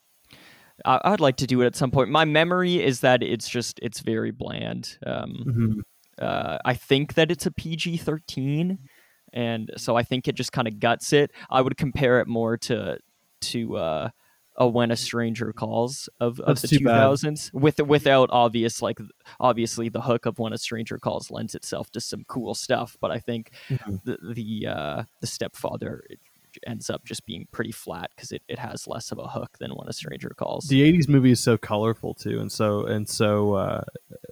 I, 0.83 0.99
i'd 1.05 1.19
like 1.21 1.37
to 1.37 1.47
do 1.47 1.61
it 1.61 1.65
at 1.65 1.75
some 1.75 1.91
point 1.91 2.09
my 2.09 2.25
memory 2.25 2.83
is 2.83 2.99
that 2.99 3.23
it's 3.23 3.47
just 3.47 3.79
it's 3.81 4.01
very 4.01 4.31
bland 4.31 4.97
um 5.05 5.43
Mm-hmm. 5.47 5.79
uh, 6.19 6.57
I 6.65 6.73
think 6.73 7.13
that 7.15 7.29
it's 7.31 7.45
a 7.45 7.51
PG 7.51 7.97
13. 7.97 8.79
And 9.35 9.69
so 9.77 9.95
I 9.95 10.03
think 10.03 10.27
it 10.27 10.33
just 10.35 10.51
kind 10.51 10.67
of 10.67 10.79
guts 10.79 11.13
it. 11.13 11.31
I 11.49 11.61
would 11.61 11.77
compare 11.77 12.19
it 12.21 12.27
more 12.27 12.57
to 12.57 12.97
to 13.41 13.77
uh, 13.77 14.09
a 14.55 14.67
When 14.67 14.89
a 14.89 14.95
Stranger 14.95 15.51
Calls 15.51 16.07
of, 16.21 16.39
of 16.39 16.47
That's 16.47 16.61
the 16.61 16.67
too 16.69 16.79
bad. 16.85 16.95
2000s 16.95 17.51
with 17.53 17.79
without 17.81 18.29
obvious 18.31 18.81
like 18.81 18.97
obviously 19.39 19.89
the 19.89 20.01
hook 20.01 20.25
of 20.25 20.39
When 20.39 20.53
a 20.53 20.57
Stranger 20.57 20.97
Calls 20.97 21.29
lends 21.29 21.53
itself 21.53 21.91
to 21.91 21.99
some 21.99 22.23
cool 22.27 22.55
stuff, 22.55 22.95
but 23.01 23.11
I 23.11 23.19
think 23.19 23.51
Mhm. 23.69 24.01
the 24.05 24.17
the 24.33 24.67
uh, 24.67 25.03
the 25.19 25.27
stepfather 25.27 26.03
it 26.09 26.19
ends 26.65 26.89
up 26.89 27.03
just 27.03 27.25
being 27.25 27.45
pretty 27.51 27.73
flat 27.73 28.11
because 28.15 28.31
it, 28.31 28.41
it 28.47 28.57
has 28.57 28.87
less 28.87 29.11
of 29.11 29.17
a 29.17 29.27
hook 29.27 29.57
than 29.59 29.71
When 29.71 29.89
a 29.89 29.93
Stranger 29.93 30.29
Calls. 30.37 30.67
The 30.69 30.81
'80s 30.81 31.09
movie 31.09 31.31
is 31.31 31.41
so 31.41 31.57
colorful 31.57 32.13
too, 32.13 32.39
and 32.39 32.49
so 32.49 32.85
and 32.85 33.09
so 33.09 33.55
uh, 33.55 33.83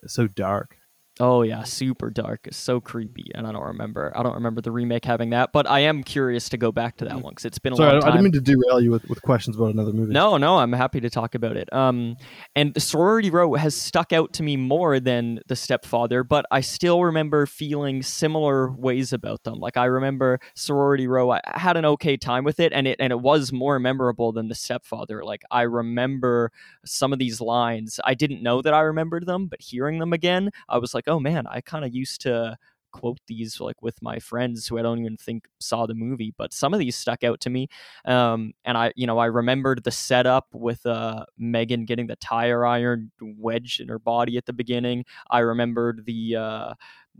so 0.07 0.27
dark. 0.27 0.77
Oh 1.19 1.43
yeah, 1.43 1.61
super 1.61 2.09
dark, 2.09 2.47
so 2.51 2.81
creepy, 2.81 3.29
and 3.35 3.45
I 3.45 3.51
don't 3.51 3.63
remember. 3.63 4.11
I 4.15 4.23
don't 4.23 4.33
remember 4.33 4.61
the 4.61 4.71
remake 4.71 5.05
having 5.05 5.29
that, 5.29 5.53
but 5.53 5.69
I 5.69 5.81
am 5.81 6.03
curious 6.03 6.49
to 6.49 6.57
go 6.57 6.71
back 6.71 6.97
to 6.97 7.05
that 7.05 7.21
one 7.21 7.33
because 7.33 7.45
it's 7.45 7.59
been 7.59 7.73
a 7.73 7.75
Sorry, 7.75 7.89
I, 7.89 7.93
long 7.93 8.03
I 8.03 8.07
didn't 8.07 8.23
mean 8.23 8.31
to 8.31 8.41
derail 8.41 8.81
you 8.81 8.89
with, 8.89 9.07
with 9.07 9.21
questions 9.21 9.55
about 9.55 9.75
another 9.75 9.93
movie. 9.93 10.11
No, 10.11 10.37
no, 10.37 10.57
I'm 10.57 10.73
happy 10.73 10.99
to 11.01 11.11
talk 11.11 11.35
about 11.35 11.55
it. 11.55 11.71
Um, 11.71 12.17
and 12.55 12.81
Sorority 12.81 13.29
Row 13.29 13.53
has 13.53 13.75
stuck 13.75 14.11
out 14.11 14.33
to 14.33 14.43
me 14.43 14.57
more 14.57 14.99
than 14.99 15.39
The 15.45 15.55
Stepfather, 15.55 16.23
but 16.23 16.47
I 16.49 16.61
still 16.61 17.03
remember 17.03 17.45
feeling 17.45 18.01
similar 18.01 18.71
ways 18.71 19.13
about 19.13 19.43
them. 19.43 19.59
Like 19.59 19.77
I 19.77 19.85
remember 19.85 20.39
Sorority 20.55 21.05
Row, 21.05 21.29
I 21.29 21.41
had 21.45 21.77
an 21.77 21.85
okay 21.85 22.17
time 22.17 22.43
with 22.43 22.59
it, 22.59 22.73
and 22.73 22.87
it 22.87 22.95
and 22.99 23.13
it 23.13 23.19
was 23.19 23.53
more 23.53 23.77
memorable 23.77 24.31
than 24.31 24.47
The 24.47 24.55
Stepfather. 24.55 25.23
Like 25.23 25.43
I 25.51 25.61
remember 25.61 26.51
some 26.85 27.13
of 27.13 27.19
these 27.19 27.39
lines. 27.39 27.99
I 28.03 28.15
didn't 28.15 28.41
know 28.41 28.63
that 28.63 28.73
I 28.73 28.79
remembered 28.79 29.27
them, 29.27 29.45
but 29.45 29.61
hearing 29.61 29.99
them 29.99 30.11
again, 30.11 30.49
I 30.67 30.79
was 30.79 30.95
like, 30.95 31.02
oh 31.07 31.19
man, 31.19 31.45
I 31.47 31.61
kind 31.61 31.85
of 31.85 31.93
used 31.93 32.21
to 32.21 32.57
quote 32.93 33.17
these 33.27 33.59
like 33.59 33.81
with 33.81 34.01
my 34.01 34.19
friends 34.19 34.67
who 34.67 34.77
I 34.77 34.83
don't 34.83 34.99
even 34.99 35.17
think 35.17 35.47
saw 35.59 35.85
the 35.85 35.95
movie, 35.95 36.33
but 36.37 36.53
some 36.53 36.73
of 36.73 36.79
these 36.79 36.95
stuck 36.95 37.23
out 37.23 37.41
to 37.41 37.49
me. 37.49 37.67
Um, 38.05 38.53
and 38.63 38.77
I, 38.77 38.93
you 38.95 39.07
know, 39.07 39.17
I 39.17 39.25
remembered 39.25 39.83
the 39.83 39.91
setup 39.91 40.47
with 40.53 40.85
uh, 40.85 41.25
Megan 41.37 41.85
getting 41.85 42.07
the 42.07 42.15
tire 42.17 42.65
iron 42.65 43.11
wedged 43.21 43.81
in 43.81 43.89
her 43.89 43.99
body 43.99 44.37
at 44.37 44.45
the 44.45 44.53
beginning. 44.53 45.05
I 45.29 45.39
remembered 45.39 46.05
the 46.05 46.35
uh, 46.37 46.73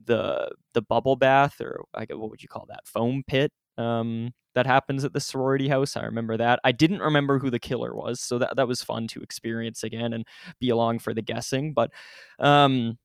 the 0.06 0.52
the 0.74 0.82
bubble 0.82 1.16
bath, 1.16 1.60
or 1.60 1.84
I 1.94 2.06
what 2.12 2.30
would 2.30 2.42
you 2.44 2.50
call 2.50 2.66
that, 2.70 2.88
foam 2.88 3.24
pit. 3.28 3.52
Um, 3.78 4.34
that 4.56 4.68
happens 4.68 5.04
at 5.04 5.14
the 5.14 5.20
sorority 5.20 5.68
house. 5.68 5.98
I 5.98 6.04
remember 6.04 6.38
that. 6.38 6.60
I 6.64 6.72
didn't 6.72 7.00
remember 7.00 7.40
who 7.40 7.50
the 7.50 7.60
killer 7.60 7.96
was, 7.96 8.20
so 8.22 8.38
that 8.38 8.56
that 8.56 8.68
was 8.68 8.84
fun 8.84 9.08
to 9.10 9.22
experience 9.22 9.84
again 9.84 10.14
and 10.14 10.26
be 10.60 10.70
along 10.70 11.00
for 11.00 11.14
the 11.14 11.24
guessing. 11.24 11.74
But 11.74 11.92
um, 12.40 13.00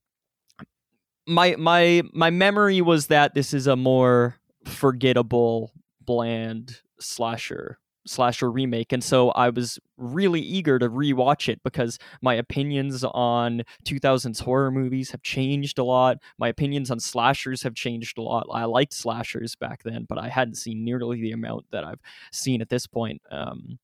my 1.28 1.54
my 1.56 2.02
my 2.12 2.30
memory 2.30 2.80
was 2.80 3.08
that 3.08 3.34
this 3.34 3.52
is 3.54 3.66
a 3.66 3.76
more 3.76 4.36
forgettable, 4.64 5.72
bland 6.00 6.80
slasher 6.98 7.78
slasher 8.06 8.50
remake. 8.50 8.92
And 8.92 9.04
so 9.04 9.30
i 9.30 9.50
was 9.50 9.78
really 9.98 10.40
eager 10.40 10.78
to 10.78 10.88
rewatch 10.88 11.48
it 11.48 11.62
because 11.62 11.98
my 12.22 12.34
opinions 12.34 13.04
on 13.04 13.62
2000s 13.84 14.40
horror 14.40 14.70
movies 14.70 15.10
have 15.10 15.22
changed 15.22 15.78
a 15.78 15.84
lot. 15.84 16.18
My 16.38 16.48
opinions 16.48 16.90
on 16.90 17.00
slashers 17.00 17.62
have 17.62 17.74
changed 17.74 18.16
a 18.16 18.22
lot. 18.22 18.46
I 18.50 18.64
liked 18.64 18.94
slashers 18.94 19.54
back 19.56 19.82
then 19.82 20.06
but 20.08 20.18
i 20.18 20.28
hadn't 20.28 20.54
seen 20.54 20.84
nearly 20.84 21.20
the 21.20 21.32
amount 21.32 21.66
that 21.70 21.84
i've 21.84 22.00
seen 22.32 22.62
at 22.62 22.70
this 22.70 22.86
point. 22.86 23.20
Um, 23.30 23.78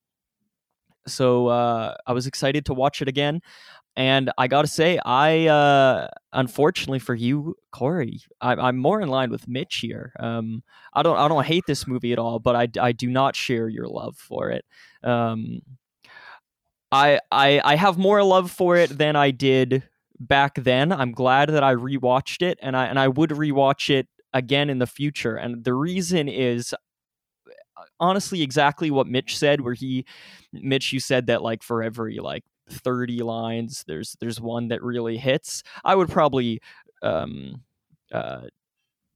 so 1.07 1.49
uh, 1.49 1.95
i 2.07 2.13
was 2.15 2.27
excited 2.27 2.65
to 2.65 2.73
watch 2.75 3.03
it 3.03 3.09
again 3.09 3.43
and 3.97 4.33
I 4.37 4.49
gotta 4.49 4.67
say, 4.67 4.99
I 5.05 5.47
uh, 5.47 6.09
unfortunately 6.33 6.99
for 6.99 7.15
you, 7.15 7.57
Corey, 7.71 8.21
I, 8.41 8.55
I'm 8.55 8.77
more 8.77 9.01
in 9.01 9.09
line 9.09 9.31
with 9.31 9.47
Mitch 9.47 9.77
here. 9.77 10.13
Um, 10.19 10.63
I 10.93 11.03
don't, 11.03 11.17
I 11.17 11.29
don't 11.29 11.47
hate 11.47 11.65
this 11.67 11.87
movie 11.87 12.13
at 12.13 12.19
all, 12.19 12.39
but 12.39 12.57
I, 12.57 12.69
I 12.81 12.93
do 12.93 13.09
not 13.09 13.37
share 13.37 13.69
your 13.69 13.87
love 13.87 14.17
for 14.17 14.51
it. 14.51 14.65
Um, 15.03 15.61
I, 16.91 17.21
I, 17.31 17.61
I 17.65 17.77
have 17.77 17.99
more 17.99 18.23
love 18.23 18.51
for 18.51 18.77
it 18.77 18.99
than 18.99 19.17
I 19.17 19.31
did 19.31 19.85
back 20.19 20.55
then. 20.57 20.93
I'm 20.93 21.13
glad 21.13 21.49
that 21.51 21.63
I 21.63 21.75
rewatched 21.75 22.43
it, 22.43 22.59
and 22.63 22.77
I, 22.77 22.87
and 22.87 22.99
I 22.99 23.09
would 23.09 23.31
rewatch 23.31 23.91
it 23.91 24.09
again 24.33 24.71
in 24.71 24.79
the 24.79 24.87
future. 24.87 25.37
And 25.37 25.65
the 25.65 25.75
reason 25.75 26.29
is 26.29 26.75
honestly 28.01 28.43
exactly 28.43 28.91
what 28.91 29.07
Mitch 29.07 29.37
said, 29.37 29.61
where 29.61 29.75
he, 29.75 30.05
Mitch, 30.53 30.93
you 30.93 31.01
said 31.01 31.27
that 31.27 31.43
like 31.43 31.63
for 31.63 31.83
every 31.83 32.19
like 32.19 32.45
30 32.69 33.23
lines 33.23 33.85
there's 33.87 34.17
there's 34.21 34.41
one 34.41 34.69
that 34.69 34.83
really 34.83 35.17
hits 35.17 35.63
i 35.85 35.95
would 35.95 36.09
probably 36.09 36.61
um 37.03 37.63
uh 38.13 38.43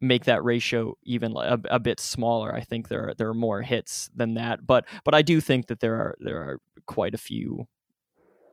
make 0.00 0.24
that 0.24 0.44
ratio 0.44 0.94
even 1.04 1.34
a, 1.36 1.58
a 1.70 1.78
bit 1.78 1.98
smaller 1.98 2.54
i 2.54 2.60
think 2.60 2.88
there 2.88 3.08
are 3.08 3.14
there 3.14 3.28
are 3.28 3.34
more 3.34 3.62
hits 3.62 4.10
than 4.14 4.34
that 4.34 4.66
but 4.66 4.84
but 5.04 5.14
i 5.14 5.22
do 5.22 5.40
think 5.40 5.66
that 5.66 5.80
there 5.80 5.96
are 5.96 6.14
there 6.20 6.38
are 6.38 6.60
quite 6.86 7.14
a 7.14 7.18
few 7.18 7.66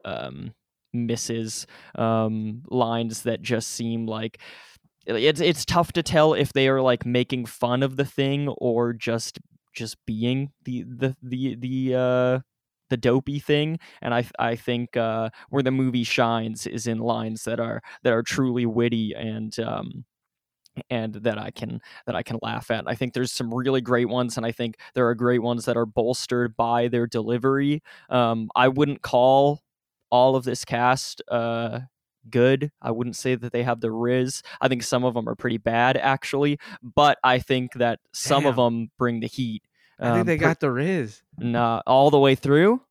um 0.05 0.53
misses 0.93 1.67
um 1.95 2.63
lines 2.69 3.23
that 3.23 3.41
just 3.41 3.69
seem 3.69 4.05
like 4.07 4.39
it's 5.05 5.39
it's 5.39 5.65
tough 5.65 5.91
to 5.93 6.01
tell 6.01 6.33
if 6.33 6.53
they 6.53 6.67
are 6.67 6.81
like 6.81 7.05
making 7.05 7.45
fun 7.45 7.83
of 7.83 7.95
the 7.95 8.05
thing 8.05 8.47
or 8.57 8.93
just 8.93 9.39
just 9.73 9.97
being 10.05 10.51
the 10.63 10.83
the 10.83 11.15
the 11.21 11.55
the 11.55 11.95
uh 11.95 12.39
the 12.89 12.97
dopey 12.97 13.39
thing 13.39 13.77
and 14.01 14.13
i 14.13 14.23
i 14.39 14.55
think 14.55 14.95
uh 14.97 15.29
where 15.49 15.63
the 15.63 15.71
movie 15.71 16.03
shines 16.03 16.67
is 16.67 16.87
in 16.87 16.99
lines 16.99 17.43
that 17.43 17.59
are 17.59 17.81
that 18.03 18.13
are 18.13 18.23
truly 18.23 18.65
witty 18.65 19.13
and 19.13 19.59
um 19.59 20.05
and 20.89 21.13
that 21.15 21.37
I 21.37 21.51
can 21.51 21.81
that 22.05 22.15
I 22.15 22.23
can 22.23 22.39
laugh 22.41 22.71
at. 22.71 22.83
I 22.87 22.95
think 22.95 23.13
there's 23.13 23.31
some 23.31 23.53
really 23.53 23.81
great 23.81 24.09
ones, 24.09 24.37
and 24.37 24.45
I 24.45 24.51
think 24.51 24.77
there 24.93 25.07
are 25.07 25.15
great 25.15 25.41
ones 25.41 25.65
that 25.65 25.77
are 25.77 25.85
bolstered 25.85 26.55
by 26.55 26.87
their 26.87 27.07
delivery. 27.07 27.81
Um, 28.09 28.49
I 28.55 28.67
wouldn't 28.67 29.01
call 29.01 29.61
all 30.09 30.35
of 30.35 30.43
this 30.43 30.65
cast 30.65 31.21
uh, 31.29 31.81
good. 32.29 32.71
I 32.81 32.91
wouldn't 32.91 33.15
say 33.15 33.35
that 33.35 33.51
they 33.53 33.63
have 33.63 33.81
the 33.81 33.91
riz. 33.91 34.41
I 34.61 34.67
think 34.67 34.83
some 34.83 35.03
of 35.03 35.13
them 35.13 35.27
are 35.29 35.35
pretty 35.35 35.57
bad, 35.57 35.97
actually, 35.97 36.59
but 36.81 37.17
I 37.23 37.39
think 37.39 37.73
that 37.73 37.99
some 38.13 38.45
of 38.45 38.55
them 38.55 38.91
bring 38.97 39.19
the 39.19 39.27
heat. 39.27 39.63
I 39.99 40.05
think 40.09 40.19
Um, 40.21 40.25
they 40.27 40.37
per- 40.37 40.41
got 40.45 40.59
the 40.59 40.71
Riz. 40.71 41.21
No, 41.37 41.81
all 41.87 42.09
the 42.09 42.19
way 42.19 42.35
through. 42.35 42.81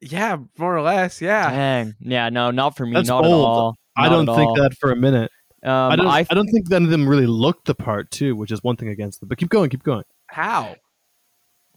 Yeah, 0.00 0.38
more 0.58 0.76
or 0.76 0.82
less. 0.82 1.20
Yeah. 1.20 1.50
Dang, 1.50 1.94
yeah, 2.00 2.28
no, 2.30 2.50
not 2.50 2.76
for 2.76 2.86
me, 2.86 2.92
That's 2.94 3.08
not 3.08 3.24
at 3.24 3.28
bold. 3.28 3.44
all. 3.46 3.76
I 3.96 4.08
don't 4.08 4.26
think 4.26 4.38
all. 4.50 4.54
that 4.56 4.74
for 4.78 4.90
a 4.92 4.96
minute. 4.96 5.30
Um, 5.62 5.70
I 5.72 5.96
don't. 5.96 6.06
I 6.06 6.18
I, 6.30 6.34
don't 6.34 6.48
think 6.48 6.70
none 6.70 6.84
of 6.84 6.90
them 6.90 7.06
really 7.06 7.26
looked 7.26 7.66
the 7.66 7.74
part 7.74 8.10
too, 8.10 8.34
which 8.34 8.50
is 8.50 8.62
one 8.62 8.76
thing 8.76 8.88
against 8.88 9.20
them. 9.20 9.28
But 9.28 9.36
keep 9.36 9.50
going, 9.50 9.68
keep 9.68 9.82
going. 9.82 10.04
How? 10.26 10.76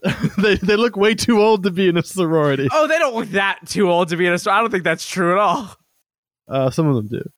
they 0.37 0.55
they 0.55 0.75
look 0.77 0.95
way 0.95 1.15
too 1.15 1.41
old 1.41 1.63
to 1.63 1.71
be 1.71 1.89
in 1.89 1.97
a 1.97 2.03
sorority. 2.03 2.69
Oh, 2.71 2.87
they 2.87 2.97
don't 2.97 3.13
look 3.15 3.29
that 3.29 3.59
too 3.67 3.89
old 3.91 4.07
to 4.09 4.15
be 4.17 4.25
in 4.25 4.31
a 4.33 4.39
store. 4.39 4.53
I 4.53 4.61
don't 4.61 4.69
think 4.69 4.83
that's 4.85 5.05
true 5.07 5.33
at 5.33 5.37
all. 5.37 5.75
Uh, 6.47 6.69
some 6.69 6.87
of 6.87 6.95
them 6.95 7.07
do. 7.07 7.29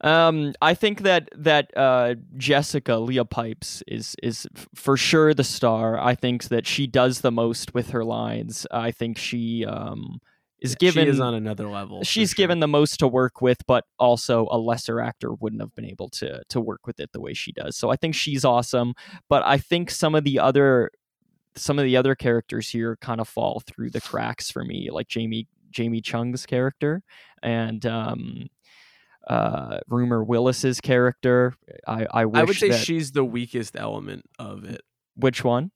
Um, 0.00 0.54
I 0.60 0.74
think 0.74 1.02
that 1.02 1.28
that 1.36 1.76
uh, 1.76 2.16
Jessica 2.36 2.96
Leah 2.96 3.24
Pipes 3.24 3.82
is 3.86 4.14
is 4.22 4.46
f- 4.56 4.68
for 4.74 4.96
sure 4.96 5.34
the 5.34 5.44
star. 5.44 5.98
I 5.98 6.14
think 6.14 6.44
that 6.44 6.66
she 6.66 6.86
does 6.86 7.20
the 7.20 7.32
most 7.32 7.74
with 7.74 7.90
her 7.90 8.04
lines. 8.04 8.66
I 8.70 8.90
think 8.90 9.18
she 9.18 9.64
um, 9.64 10.20
is 10.60 10.74
given 10.74 11.04
she 11.04 11.10
is 11.10 11.20
on 11.20 11.34
another 11.34 11.68
level. 11.68 12.02
she's 12.04 12.30
sure. 12.30 12.36
given 12.36 12.60
the 12.60 12.68
most 12.68 12.98
to 12.98 13.08
work 13.08 13.40
with, 13.40 13.66
but 13.66 13.84
also 13.98 14.48
a 14.50 14.58
lesser 14.58 15.00
actor 15.00 15.32
wouldn't 15.32 15.62
have 15.62 15.74
been 15.74 15.86
able 15.86 16.10
to 16.10 16.42
to 16.48 16.60
work 16.60 16.86
with 16.86 17.00
it 17.00 17.12
the 17.12 17.20
way 17.20 17.32
she 17.32 17.52
does. 17.52 17.76
So 17.76 17.90
I 17.90 17.96
think 17.96 18.14
she's 18.14 18.44
awesome. 18.44 18.94
But 19.28 19.44
I 19.44 19.58
think 19.58 19.90
some 19.90 20.14
of 20.14 20.24
the 20.24 20.38
other 20.38 20.90
some 21.54 21.78
of 21.78 21.84
the 21.84 21.96
other 21.96 22.14
characters 22.14 22.68
here 22.68 22.96
kind 23.00 23.20
of 23.20 23.28
fall 23.28 23.62
through 23.66 23.90
the 23.90 24.00
cracks 24.00 24.50
for 24.50 24.62
me, 24.64 24.90
like 24.90 25.08
Jamie 25.08 25.48
Jamie 25.70 26.00
Chung's 26.00 26.46
character 26.46 27.02
and 27.42 27.84
um, 27.86 28.48
uh, 29.26 29.78
Rumer 29.88 30.22
Willis's 30.22 30.80
character. 30.80 31.54
I 31.86 32.06
I, 32.10 32.24
wish 32.26 32.40
I 32.40 32.44
would 32.44 32.56
say 32.56 32.68
that, 32.70 32.84
she's 32.84 33.12
the 33.12 33.24
weakest 33.24 33.76
element 33.76 34.24
of 34.38 34.64
it. 34.64 34.82
which 35.14 35.42
one? 35.44 35.70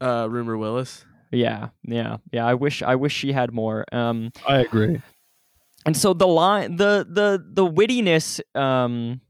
Uh, 0.00 0.28
Rumer 0.30 0.56
Willis. 0.56 1.04
Yeah, 1.32 1.70
yeah, 1.82 2.18
yeah. 2.30 2.46
I 2.46 2.54
wish 2.54 2.82
I 2.82 2.94
wish 2.94 3.12
she 3.12 3.32
had 3.32 3.52
more. 3.52 3.84
Um, 3.92 4.30
I 4.46 4.58
agree. 4.60 5.02
and 5.84 5.96
so 5.96 6.12
the 6.12 6.26
line 6.26 6.76
the 6.76 7.06
the 7.08 7.42
the 7.46 7.64
wittiness 7.66 8.40
um 8.54 9.20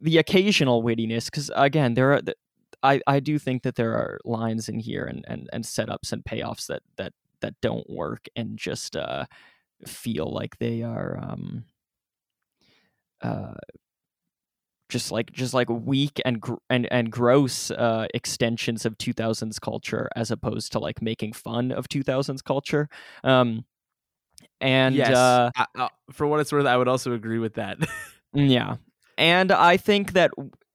the 0.00 0.18
occasional 0.18 0.82
wittiness 0.82 1.26
because 1.26 1.50
again 1.56 1.94
there 1.94 2.12
are 2.12 2.20
i 2.82 3.00
i 3.06 3.20
do 3.20 3.38
think 3.38 3.62
that 3.62 3.76
there 3.76 3.92
are 3.92 4.18
lines 4.24 4.68
in 4.68 4.78
here 4.78 5.04
and 5.04 5.24
and 5.28 5.48
and 5.52 5.64
setups 5.64 6.12
and 6.12 6.24
payoffs 6.24 6.66
that 6.66 6.82
that 6.96 7.12
that 7.40 7.54
don't 7.62 7.88
work 7.88 8.26
and 8.36 8.58
just 8.58 8.96
uh 8.96 9.24
feel 9.86 10.32
like 10.32 10.58
they 10.58 10.82
are 10.82 11.18
um 11.22 11.64
uh 13.22 13.54
just 14.88 15.12
like 15.12 15.30
just 15.32 15.52
like 15.52 15.68
weak 15.68 16.20
and 16.24 16.40
gr- 16.40 16.54
and 16.70 16.90
and 16.90 17.12
gross 17.12 17.70
uh 17.70 18.06
extensions 18.14 18.86
of 18.86 18.96
2000s 18.96 19.58
culture 19.60 20.08
as 20.16 20.30
opposed 20.30 20.72
to 20.72 20.78
like 20.78 21.02
making 21.02 21.32
fun 21.32 21.70
of 21.72 21.88
2000s 21.88 22.42
culture 22.42 22.88
um 23.22 23.64
and 24.60 24.94
yes. 24.96 25.14
uh 25.16 25.50
I- 25.56 25.66
I- 25.76 25.88
for 26.12 26.26
what 26.26 26.40
it's 26.40 26.52
worth, 26.52 26.66
I 26.66 26.76
would 26.76 26.88
also 26.88 27.12
agree 27.12 27.38
with 27.38 27.54
that. 27.54 27.78
Yeah. 28.34 28.76
And 29.16 29.50
I 29.50 29.78
think 29.78 30.12
that 30.12 30.30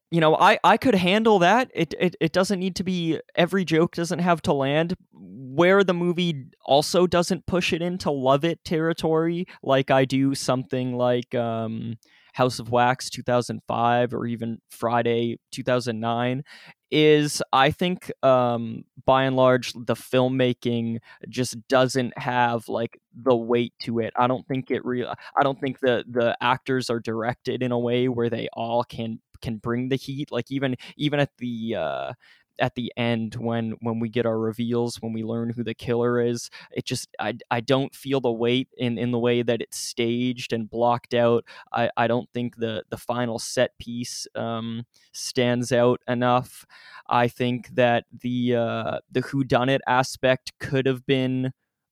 you 0.10 0.20
know, 0.20 0.36
I 0.36 0.58
I 0.64 0.76
could 0.78 0.96
handle 0.96 1.40
that. 1.40 1.70
It 1.74 1.94
it 2.00 2.16
it 2.20 2.32
doesn't 2.34 2.60
need 2.60 2.76
to 2.78 2.84
be 2.84 3.20
every 3.36 3.64
joke 3.64 3.94
doesn't 3.96 4.20
have 4.20 4.42
to 4.44 4.54
land 4.54 4.96
where 5.14 5.84
the 5.84 5.94
movie 5.94 6.46
also 6.66 7.06
doesn't 7.06 7.46
push 7.46 7.74
it 7.74 7.82
into 7.82 8.10
love 8.10 8.44
it 8.44 8.64
territory 8.66 9.46
like 9.62 9.92
I 9.92 10.06
do 10.06 10.34
something 10.34 10.96
like 10.98 11.36
um, 11.36 11.98
House 12.34 12.60
of 12.60 12.70
Wax 12.70 13.10
2005 13.10 14.14
or 14.14 14.26
even 14.26 14.60
Friday 14.70 15.38
2009 15.52 16.44
is 16.92 17.42
I 17.52 17.72
think 17.72 18.12
um, 18.24 18.84
by 19.06 19.24
and 19.24 19.36
large 19.36 19.74
the 19.74 19.96
filmmaking 19.96 21.00
just 21.28 21.58
doesn't 21.68 22.18
have 22.18 22.70
like 22.70 23.00
the 23.16 23.36
weight 23.36 23.74
to 23.82 24.00
it. 24.00 24.14
I 24.16 24.28
don't 24.28 24.48
think 24.48 24.70
it 24.70 24.86
real 24.86 25.14
I 25.38 25.44
don't 25.44 25.60
think 25.60 25.80
the 25.80 26.04
the 26.10 26.38
actors 26.42 26.90
are 26.90 27.00
directed 27.00 27.64
in 27.64 27.72
a 27.72 27.80
way 27.80 28.08
where 28.10 28.30
they 28.30 28.48
all 28.54 28.84
can 28.84 29.20
can 29.42 29.58
bring 29.58 29.90
the 29.90 29.96
heat 29.98 30.32
like 30.32 30.50
even 30.52 30.76
even 30.98 31.20
at 31.20 31.30
the 31.38 31.76
uh 31.78 32.14
at 32.60 32.76
the 32.76 32.92
end 32.98 33.36
when 33.36 33.76
when 33.82 34.00
we 34.00 34.10
get 34.10 34.26
our 34.26 34.38
reveals 34.40 34.98
when 35.02 35.14
we 35.14 35.24
learn 35.24 35.50
who 35.52 35.64
the 35.64 35.74
killer 35.74 36.22
is. 36.22 36.50
It 36.72 36.86
just 36.86 37.10
i, 37.20 37.34
I 37.52 37.62
don't 37.62 37.94
feel 37.96 38.22
the 38.22 38.32
weight 38.32 38.70
in 38.78 38.98
in 38.98 39.12
the 39.12 39.20
way 39.20 39.42
that 39.44 39.62
it's 39.62 39.78
staged 39.78 40.54
and 40.54 40.70
blocked 40.70 41.14
out. 41.14 41.46
I 41.72 41.90
i 41.98 42.08
don't 42.08 42.30
think 42.34 42.58
the 42.58 42.84
the 42.90 42.98
final 42.98 43.40
set 43.40 43.78
piece 43.80 44.28
um 44.36 44.86
stands 45.12 45.72
out 45.72 46.02
enough. 46.08 46.66
I 47.08 47.28
think 47.28 47.70
that 47.76 48.06
the 48.22 48.56
uh 48.56 49.00
the 49.12 49.22
who 49.22 49.44
done 49.44 49.70
it 49.70 49.82
aspect 49.88 50.54
could 50.60 50.86
have 50.86 51.06
been 51.06 51.52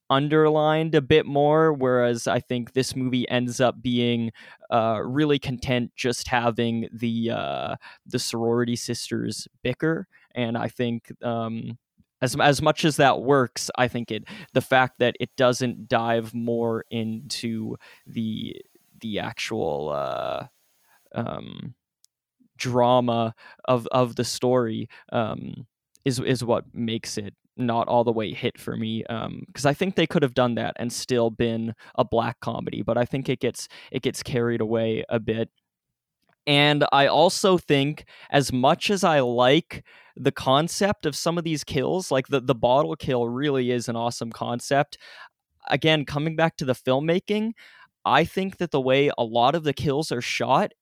underlined 0.10 0.94
a 0.94 1.02
bit 1.02 1.26
more 1.26 1.72
whereas 1.72 2.28
i 2.28 2.38
think 2.38 2.74
this 2.74 2.98
movie 2.98 3.28
ends 3.30 3.62
up 3.62 3.82
being 3.82 4.30
uh, 4.70 5.00
really 5.06 5.40
content 5.40 5.90
just 5.96 6.28
having 6.28 6.90
the 6.92 7.30
uh, 7.30 7.76
the 8.06 8.20
sorority 8.20 8.76
sisters 8.76 9.48
bicker 9.64 10.08
and 10.36 10.58
I 10.58 10.68
think 10.68 11.12
um, 11.24 11.78
as 12.22 12.36
as 12.40 12.62
much 12.62 12.86
as 12.86 12.98
that 12.98 13.22
works, 13.22 13.70
I 13.78 13.88
think 13.88 14.12
it 14.12 14.24
the 14.54 14.62
fact 14.62 15.00
that 15.00 15.16
it 15.20 15.30
doesn't 15.38 15.88
dive 15.88 16.34
more 16.34 16.86
into 16.90 17.78
the 18.06 18.56
the 19.00 19.20
actual 19.20 19.90
uh, 19.90 20.48
um, 21.16 21.76
drama 22.58 23.34
of 23.66 23.88
of 23.92 24.16
the 24.16 24.24
story 24.24 24.88
um, 25.12 25.68
is 26.06 26.20
is 26.20 26.44
what 26.44 26.66
makes 26.74 27.18
it 27.18 27.34
not 27.58 27.88
all 27.88 28.04
the 28.04 28.12
way 28.12 28.34
hit 28.34 28.58
for 28.58 28.76
me 28.76 29.04
because 29.04 29.66
um, 29.66 29.70
I 29.70 29.74
think 29.74 29.96
they 29.96 30.08
could 30.08 30.24
have 30.24 30.34
done 30.34 30.56
that 30.56 30.76
and 30.78 30.92
still 30.92 31.30
been 31.30 31.76
a 31.96 32.04
black 32.04 32.40
comedy, 32.40 32.82
but 32.82 32.98
I 32.98 33.06
think 33.06 33.30
it 33.30 33.40
gets 33.40 33.68
it 33.92 34.02
gets 34.02 34.24
carried 34.24 34.62
away 34.62 35.04
a 35.10 35.20
bit. 35.20 35.50
And 36.48 36.86
I 36.92 37.08
also 37.08 37.58
think, 37.58 38.06
as 38.32 38.52
much 38.52 38.90
as 38.90 39.04
I 39.04 39.20
like 39.20 39.84
the 40.16 40.32
concept 40.32 41.06
of 41.06 41.16
some 41.16 41.38
of 41.38 41.44
these 41.44 41.64
kills, 41.64 42.12
like 42.12 42.28
the, 42.28 42.42
the 42.42 42.56
bottle 42.56 42.96
kill 42.96 43.28
really 43.28 43.72
is 43.72 43.88
an 43.88 43.96
awesome 43.96 44.32
concept. 44.32 44.98
Again, 45.70 46.06
coming 46.06 46.36
back 46.36 46.58
to 46.58 46.66
the 46.66 46.74
filmmaking, 46.74 47.52
I 48.06 48.26
think 48.26 48.58
that 48.58 48.72
the 48.72 48.82
way 48.82 49.12
a 49.18 49.24
lot 49.24 49.56
of 49.56 49.64
the 49.64 49.74
kills 49.74 50.12
are 50.12 50.22
shot 50.22 50.74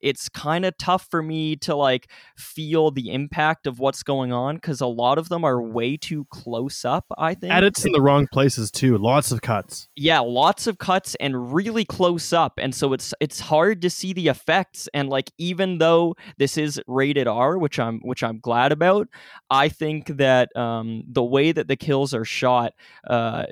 it's 0.00 0.28
kind 0.28 0.64
of 0.64 0.76
tough 0.78 1.06
for 1.10 1.22
me 1.22 1.56
to 1.56 1.74
like 1.74 2.10
feel 2.36 2.90
the 2.90 3.12
impact 3.12 3.66
of 3.66 3.78
what's 3.78 4.02
going 4.02 4.32
on 4.32 4.56
because 4.56 4.80
a 4.80 4.86
lot 4.86 5.18
of 5.18 5.28
them 5.28 5.44
are 5.44 5.60
way 5.62 5.96
too 5.96 6.26
close 6.30 6.84
up 6.84 7.04
i 7.18 7.34
think. 7.34 7.52
Edits 7.52 7.84
in 7.84 7.92
the 7.92 8.00
wrong 8.00 8.26
places 8.32 8.70
too 8.70 8.98
lots 8.98 9.32
of 9.32 9.42
cuts. 9.42 9.88
Yeah 9.96 10.20
lots 10.20 10.66
of 10.66 10.78
cuts 10.78 11.14
and 11.20 11.52
really 11.52 11.84
close 11.84 12.32
up 12.32 12.54
and 12.58 12.74
so 12.74 12.92
it's 12.92 13.14
it's 13.20 13.40
hard 13.40 13.82
to 13.82 13.90
see 13.90 14.12
the 14.12 14.28
effects 14.28 14.88
and 14.94 15.08
like 15.08 15.30
even 15.38 15.78
though 15.78 16.14
this 16.38 16.56
is 16.56 16.80
rated 16.86 17.26
r 17.26 17.58
which 17.58 17.78
i'm 17.78 18.00
which 18.00 18.22
i'm 18.22 18.38
glad 18.38 18.72
about 18.72 19.08
i 19.50 19.68
think 19.68 20.06
that 20.16 20.54
um 20.56 21.02
the 21.08 21.24
way 21.24 21.52
that 21.52 21.68
the 21.68 21.76
kills 21.76 22.14
are 22.14 22.24
shot 22.24 22.72
uh 23.08 23.44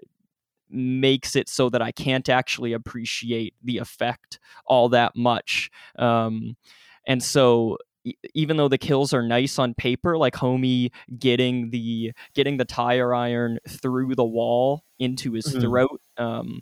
makes 0.74 1.36
it 1.36 1.48
so 1.48 1.68
that 1.70 1.82
I 1.82 1.92
can't 1.92 2.28
actually 2.28 2.72
appreciate 2.72 3.54
the 3.62 3.78
effect 3.78 4.38
all 4.66 4.88
that 4.90 5.14
much. 5.16 5.70
Um, 5.98 6.56
and 7.06 7.22
so 7.22 7.78
even 8.34 8.56
though 8.56 8.68
the 8.68 8.78
kills 8.78 9.14
are 9.14 9.22
nice 9.22 9.58
on 9.58 9.72
paper 9.74 10.18
like 10.18 10.34
homie 10.34 10.90
getting 11.18 11.70
the 11.70 12.12
getting 12.34 12.58
the 12.58 12.64
tire 12.64 13.14
iron 13.14 13.58
through 13.66 14.14
the 14.14 14.24
wall 14.24 14.84
into 14.98 15.32
his 15.32 15.46
mm-hmm. 15.46 15.60
throat 15.60 16.00
um, 16.18 16.60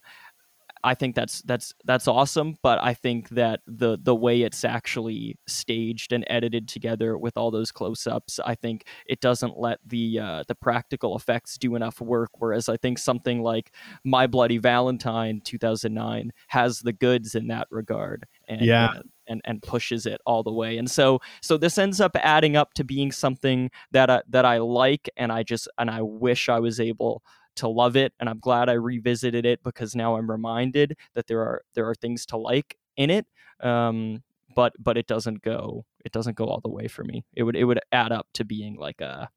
I 0.85 0.95
think 0.95 1.15
that's 1.15 1.43
that's 1.43 1.73
that's 1.85 2.09
awesome, 2.09 2.57
but 2.63 2.81
I 2.83 2.95
think 2.95 3.29
that 3.31 3.61
the 3.67 3.99
the 4.03 4.15
way 4.15 4.43
it's 4.43 4.65
actually 4.65 5.39
staged 5.47 6.13
and 6.13 6.25
edited 6.29 6.67
together 6.67 7.17
with 7.17 7.37
all 7.37 7.51
those 7.53 7.71
close-ups, 7.71 8.41
I 8.45 8.57
think 8.57 8.87
it 9.07 9.21
doesn't 9.21 9.59
let 9.59 9.79
the 9.87 10.19
uh, 10.19 10.45
the 10.49 10.57
practical 10.57 11.17
effects 11.17 11.57
do 11.57 11.77
enough 11.77 12.01
work. 12.01 12.31
Whereas 12.39 12.69
I 12.69 12.77
think 12.77 12.99
something 12.99 13.43
like 13.43 13.73
My 14.05 14.27
Bloody 14.27 14.59
Valentine 14.59 15.41
2009 15.45 16.33
has 16.49 16.81
the 16.81 16.93
goods 16.93 17.35
in 17.37 17.49
that 17.49 17.69
regard, 17.71 18.27
and 18.49 18.61
yeah. 18.61 18.87
Uh, 18.87 19.03
and, 19.29 19.41
and 19.45 19.63
pushes 19.63 20.05
it 20.05 20.21
all 20.27 20.43
the 20.43 20.53
way, 20.53 20.79
and 20.79 20.91
so 20.91 21.21
so 21.43 21.57
this 21.57 21.79
ends 21.79 22.01
up 22.01 22.17
adding 22.17 22.57
up 22.57 22.75
to 22.75 22.83
being 22.83 23.13
something 23.13 23.71
that 23.93 24.11
I, 24.11 24.23
that 24.29 24.45
I 24.45 24.59
like, 24.59 25.09
and 25.17 25.31
I 25.31 25.45
just 25.45 25.69
and 25.79 25.89
I 25.89 26.03
wish 26.03 26.49
I 26.49 26.59
was 26.59 26.81
able 26.81 27.23
to 27.57 27.69
love 27.69 27.97
it 27.97 28.13
and 28.21 28.29
i'm 28.29 28.39
glad 28.39 28.69
i 28.69 28.73
revisited 28.73 29.45
it 29.45 29.63
because 29.63 29.95
now 29.95 30.17
i'm 30.17 30.31
reminded 30.31 30.97
that 31.15 31.27
there 31.27 31.41
are 31.41 31.63
there 31.75 31.89
are 31.89 31.95
things 31.95 32.27
to 32.27 32.37
like 32.37 32.77
in 32.97 33.11
it 33.11 33.27
um, 33.61 34.23
but 34.55 34.73
but 34.79 34.99
it 34.99 35.07
doesn't 35.07 35.43
go 35.43 35.85
it 36.05 36.13
doesn't 36.13 36.37
go 36.37 36.47
all 36.47 36.61
the 36.61 36.69
way 36.71 36.89
for 36.89 37.05
me. 37.05 37.25
It 37.35 37.45
would 37.45 37.57
it 37.57 37.65
would 37.65 37.81
add 37.91 38.13
up 38.13 38.27
to 38.35 38.45
being 38.45 38.77
like 38.77 39.01
a 39.01 39.31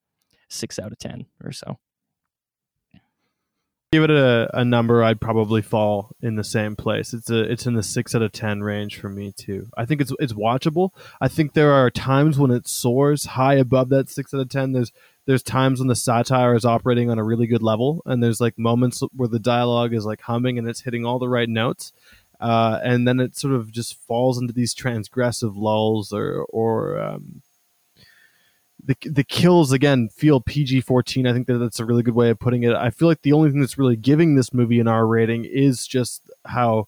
six 0.50 0.80
out 0.80 0.92
of 0.92 0.98
ten 0.98 1.26
or 1.44 1.52
so 1.52 1.78
give 3.96 4.04
it 4.04 4.12
a, 4.12 4.50
a 4.54 4.66
number 4.66 5.04
i'd 5.04 5.22
probably 5.22 5.62
fall 5.62 6.16
in 6.22 6.36
the 6.36 6.44
same 6.44 6.76
place. 6.76 7.14
It's 7.14 7.30
a 7.30 7.40
it's 7.52 7.66
in 7.66 7.76
the 7.76 7.84
six 7.84 8.16
out 8.16 8.22
of 8.22 8.32
ten 8.32 8.62
range 8.62 9.00
for 9.00 9.10
me 9.10 9.32
too. 9.32 9.68
I 9.78 9.86
think 9.86 10.02
it's 10.02 10.14
it's 10.20 10.34
watchable. 10.34 10.92
I 11.22 11.28
think 11.28 11.54
there 11.54 11.72
are 11.72 11.90
times 11.90 12.38
when 12.38 12.52
it 12.52 12.68
soars 12.68 13.26
high 13.26 13.56
above 13.56 13.90
that 13.90 14.10
six 14.10 14.34
out 14.34 14.40
of 14.40 14.50
ten. 14.50 14.72
There's 14.72 14.92
there's 15.26 15.44
times 15.44 15.80
when 15.80 15.88
the 15.88 15.96
satire 15.96 16.56
is 16.56 16.66
operating 16.66 17.10
on 17.10 17.20
a 17.20 17.24
really 17.24 17.48
good 17.48 17.64
level 17.64 18.02
and 18.06 18.22
there's 18.22 18.42
like 18.42 18.58
moments 18.60 19.02
where 19.16 19.30
the 19.30 19.40
dialogue 19.40 19.94
is 19.94 20.06
like 20.06 20.22
humming 20.22 20.58
and 20.58 20.68
it's 20.68 20.82
hitting 20.82 21.06
all 21.06 21.20
the 21.20 21.30
right 21.30 21.50
notes 21.50 21.92
uh, 22.40 22.80
and 22.84 23.08
then 23.08 23.20
it 23.20 23.36
sort 23.36 23.56
of 23.56 23.72
just 23.72 24.00
falls 24.08 24.40
into 24.40 24.54
these 24.54 24.76
transgressive 24.76 25.56
lulls 25.56 26.14
or 26.14 26.46
or 26.50 27.00
um, 27.00 27.42
the 28.84 28.96
the 29.04 29.24
kills 29.24 29.72
again 29.72 30.10
feel 30.10 30.42
PG 30.42 30.82
fourteen. 30.82 31.28
I 31.28 31.34
think 31.34 31.48
that 31.48 31.58
that's 31.58 31.80
a 31.80 31.86
really 31.86 32.04
good 32.04 32.16
way 32.16 32.30
of 32.30 32.40
putting 32.40 32.64
it. 32.64 32.74
I 32.74 32.90
feel 32.90 33.08
like 33.08 33.22
the 33.22 33.34
only 33.34 33.50
thing 33.50 33.60
that's 33.60 33.78
really 33.78 33.96
giving 33.96 34.36
this 34.36 34.54
movie 34.54 34.80
an 34.80 34.88
R 34.88 35.06
rating 35.08 35.46
is 35.46 35.88
just 35.88 36.30
how 36.46 36.88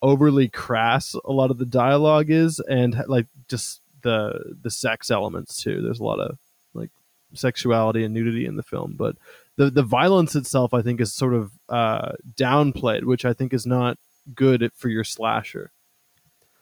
overly 0.00 0.48
crass 0.48 1.14
a 1.24 1.32
lot 1.32 1.50
of 1.50 1.58
the 1.58 1.66
dialogue 1.66 2.30
is, 2.30 2.60
and 2.60 3.02
like 3.06 3.26
just 3.48 3.80
the 4.02 4.54
the 4.62 4.70
sex 4.70 5.10
elements 5.10 5.62
too. 5.62 5.82
There's 5.82 6.00
a 6.00 6.04
lot 6.04 6.20
of 6.20 6.38
like 6.74 6.90
sexuality 7.34 8.04
and 8.04 8.14
nudity 8.14 8.46
in 8.46 8.56
the 8.56 8.62
film, 8.62 8.94
but 8.96 9.16
the 9.56 9.70
the 9.70 9.82
violence 9.82 10.34
itself, 10.34 10.72
I 10.72 10.82
think, 10.82 11.00
is 11.00 11.12
sort 11.12 11.34
of 11.34 11.52
uh, 11.68 12.12
downplayed, 12.36 13.04
which 13.04 13.24
I 13.24 13.32
think 13.32 13.52
is 13.52 13.66
not 13.66 13.98
good 14.34 14.70
for 14.74 14.88
your 14.88 15.04
slasher. 15.04 15.72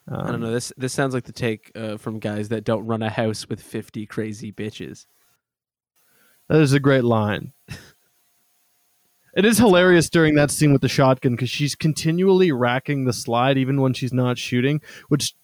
Um, 0.09 0.27
I 0.27 0.31
don't 0.31 0.41
know. 0.41 0.53
This 0.53 0.73
this 0.77 0.93
sounds 0.93 1.15
like 1.15 1.25
the 1.25 1.33
take 1.33 1.73
uh, 1.75 1.97
from 1.97 2.19
guys 2.19 2.49
that 2.51 2.65
don't 2.65 2.87
run 2.87 3.03
a 3.03 3.11
house 3.11 3.49
with 3.49 3.61
fifty 3.61 4.07
crazy 4.07 4.53
bitches. 4.53 5.07
That 6.49 6.61
is 6.61 6.73
a 6.73 6.81
great 6.81 7.05
line. 7.05 7.53
it 9.37 9.45
is 9.45 9.59
hilarious 9.59 10.09
during 10.09 10.37
that 10.37 10.51
scene 10.51 10.73
with 10.73 10.83
the 10.83 10.89
shotgun 10.89 11.33
because 11.33 11.51
she's 11.51 11.75
continually 11.75 12.53
racking 12.53 13.05
the 13.05 13.13
slide 13.13 13.59
even 13.59 13.81
when 13.81 13.95
she's 13.95 14.13
not 14.13 14.39
shooting, 14.39 14.81
which 15.09 15.35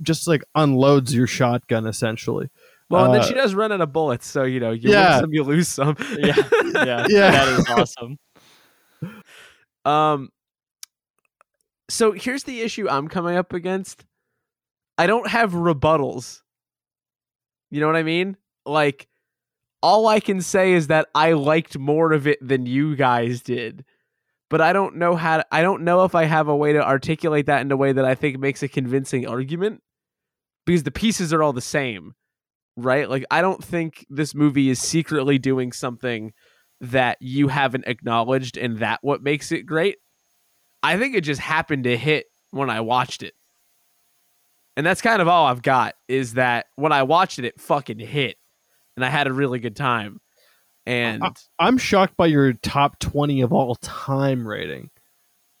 just 0.00 0.28
like 0.28 0.44
unloads 0.54 1.14
your 1.14 1.26
shotgun 1.26 1.86
essentially. 1.86 2.48
Well, 2.88 3.06
and 3.06 3.14
then 3.14 3.22
uh, 3.22 3.24
she 3.24 3.34
does 3.34 3.54
run 3.54 3.72
out 3.72 3.80
of 3.80 3.92
bullets, 3.92 4.26
so 4.26 4.44
you 4.44 4.60
know 4.60 4.70
you 4.70 4.90
yeah. 4.90 5.16
win 5.16 5.20
some, 5.22 5.32
you 5.32 5.44
lose 5.44 5.68
some. 5.68 5.96
yeah, 6.18 6.36
yeah, 6.74 7.06
yeah. 7.08 7.30
That 7.30 7.58
is 7.58 7.68
awesome. 7.70 8.18
Um, 9.84 10.28
so 11.88 12.12
here's 12.12 12.44
the 12.44 12.60
issue 12.60 12.88
I'm 12.88 13.08
coming 13.08 13.36
up 13.36 13.52
against. 13.52 14.04
I 14.98 15.06
don't 15.06 15.28
have 15.28 15.52
rebuttals. 15.52 16.40
You 17.70 17.80
know 17.80 17.86
what 17.86 17.96
I 17.96 18.02
mean? 18.02 18.36
Like, 18.66 19.08
all 19.82 20.06
I 20.06 20.20
can 20.20 20.40
say 20.40 20.72
is 20.72 20.88
that 20.88 21.08
I 21.14 21.32
liked 21.32 21.78
more 21.78 22.12
of 22.12 22.26
it 22.26 22.38
than 22.46 22.66
you 22.66 22.94
guys 22.94 23.40
did. 23.42 23.84
But 24.50 24.60
I 24.60 24.72
don't 24.72 24.96
know 24.96 25.16
how 25.16 25.38
to, 25.38 25.46
I 25.50 25.62
don't 25.62 25.82
know 25.82 26.04
if 26.04 26.14
I 26.14 26.24
have 26.24 26.48
a 26.48 26.56
way 26.56 26.74
to 26.74 26.86
articulate 26.86 27.46
that 27.46 27.62
in 27.62 27.72
a 27.72 27.76
way 27.76 27.92
that 27.92 28.04
I 28.04 28.14
think 28.14 28.38
makes 28.38 28.62
a 28.62 28.68
convincing 28.68 29.26
argument 29.26 29.82
because 30.66 30.82
the 30.82 30.90
pieces 30.90 31.32
are 31.32 31.42
all 31.42 31.54
the 31.54 31.62
same 31.62 32.14
right? 32.76 33.08
Like 33.08 33.24
I 33.30 33.40
don't 33.40 33.62
think 33.62 34.06
this 34.08 34.34
movie 34.34 34.68
is 34.68 34.80
secretly 34.80 35.38
doing 35.38 35.72
something 35.72 36.32
that 36.80 37.18
you 37.20 37.48
haven't 37.48 37.86
acknowledged 37.86 38.56
and 38.56 38.78
that 38.78 39.00
what 39.02 39.22
makes 39.22 39.52
it 39.52 39.66
great. 39.66 39.96
I 40.82 40.98
think 40.98 41.14
it 41.14 41.22
just 41.22 41.40
happened 41.40 41.84
to 41.84 41.96
hit 41.96 42.26
when 42.50 42.70
I 42.70 42.80
watched 42.80 43.22
it. 43.22 43.34
And 44.76 44.86
that's 44.86 45.02
kind 45.02 45.20
of 45.20 45.28
all 45.28 45.46
I've 45.46 45.62
got 45.62 45.94
is 46.08 46.34
that 46.34 46.66
when 46.76 46.92
I 46.92 47.02
watched 47.02 47.38
it 47.38 47.44
it 47.44 47.60
fucking 47.60 47.98
hit 47.98 48.36
and 48.96 49.04
I 49.04 49.10
had 49.10 49.26
a 49.26 49.32
really 49.32 49.58
good 49.58 49.76
time. 49.76 50.20
And 50.84 51.22
I, 51.58 51.68
am 51.68 51.78
shocked 51.78 52.16
by 52.16 52.26
your 52.26 52.52
top 52.54 52.98
20 52.98 53.42
of 53.42 53.52
all 53.52 53.76
time 53.76 54.46
rating. 54.46 54.90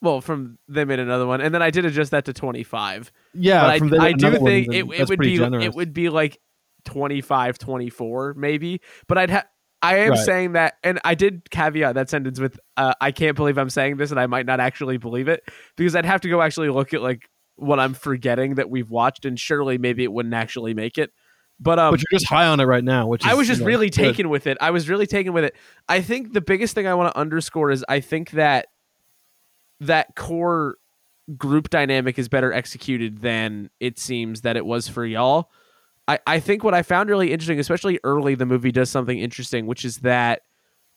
Well, 0.00 0.20
from 0.20 0.58
they 0.66 0.84
made 0.84 0.98
another 0.98 1.26
one, 1.26 1.40
and 1.40 1.54
then 1.54 1.62
I 1.62 1.70
did 1.70 1.84
adjust 1.84 2.10
that 2.10 2.24
to 2.24 2.32
25. 2.32 3.12
Yeah, 3.34 3.78
but 3.78 4.00
I, 4.00 4.06
I 4.06 4.12
do 4.14 4.36
think 4.38 4.74
it, 4.74 4.84
it 4.90 5.08
would 5.08 5.20
be 5.20 5.36
generous. 5.36 5.64
it 5.64 5.74
would 5.74 5.92
be 5.92 6.08
like 6.08 6.40
25, 6.86 7.56
24 7.56 8.34
maybe. 8.36 8.80
But 9.06 9.18
I'd 9.18 9.30
have 9.30 9.46
I 9.80 9.98
am 9.98 10.10
right. 10.10 10.18
saying 10.18 10.52
that, 10.52 10.74
and 10.84 11.00
I 11.04 11.14
did 11.16 11.50
caveat 11.50 11.96
that 11.96 12.08
sentence 12.08 12.38
with, 12.38 12.58
uh, 12.76 12.94
"I 13.00 13.10
can't 13.10 13.36
believe 13.36 13.58
I'm 13.58 13.70
saying 13.70 13.96
this, 13.96 14.12
and 14.12 14.18
I 14.18 14.26
might 14.26 14.46
not 14.46 14.60
actually 14.60 14.96
believe 14.96 15.26
it," 15.26 15.42
because 15.76 15.96
I'd 15.96 16.04
have 16.04 16.20
to 16.20 16.28
go 16.28 16.40
actually 16.40 16.70
look 16.70 16.94
at 16.94 17.02
like 17.02 17.28
what 17.62 17.80
I'm 17.80 17.94
forgetting 17.94 18.56
that 18.56 18.68
we've 18.68 18.90
watched, 18.90 19.24
and 19.24 19.38
surely 19.38 19.78
maybe 19.78 20.04
it 20.04 20.12
wouldn't 20.12 20.34
actually 20.34 20.74
make 20.74 20.98
it. 20.98 21.12
But 21.60 21.78
um, 21.78 21.92
but 21.92 22.00
you're 22.00 22.18
just 22.18 22.28
high 22.28 22.46
on 22.46 22.58
it 22.60 22.64
right 22.64 22.82
now, 22.82 23.06
which 23.06 23.24
is, 23.24 23.30
I 23.30 23.34
was 23.34 23.46
just 23.46 23.60
you 23.60 23.66
know, 23.66 23.68
really 23.68 23.86
good. 23.86 23.96
taken 23.96 24.28
with 24.28 24.46
it. 24.46 24.58
I 24.60 24.70
was 24.70 24.88
really 24.88 25.06
taken 25.06 25.32
with 25.32 25.44
it. 25.44 25.54
I 25.88 26.00
think 26.00 26.32
the 26.32 26.40
biggest 26.40 26.74
thing 26.74 26.86
I 26.86 26.94
want 26.94 27.14
to 27.14 27.18
underscore 27.18 27.70
is 27.70 27.84
I 27.88 28.00
think 28.00 28.32
that 28.32 28.66
that 29.80 30.16
core 30.16 30.76
group 31.36 31.70
dynamic 31.70 32.18
is 32.18 32.28
better 32.28 32.52
executed 32.52 33.20
than 33.20 33.70
it 33.78 33.98
seems 33.98 34.40
that 34.40 34.56
it 34.56 34.66
was 34.66 34.88
for 34.88 35.06
y'all. 35.06 35.50
I, 36.08 36.18
I 36.26 36.40
think 36.40 36.64
what 36.64 36.74
I 36.74 36.82
found 36.82 37.08
really 37.08 37.32
interesting, 37.32 37.60
especially 37.60 38.00
early, 38.02 38.34
the 38.34 38.46
movie 38.46 38.72
does 38.72 38.90
something 38.90 39.18
interesting, 39.18 39.66
which 39.66 39.84
is 39.84 39.98
that 39.98 40.42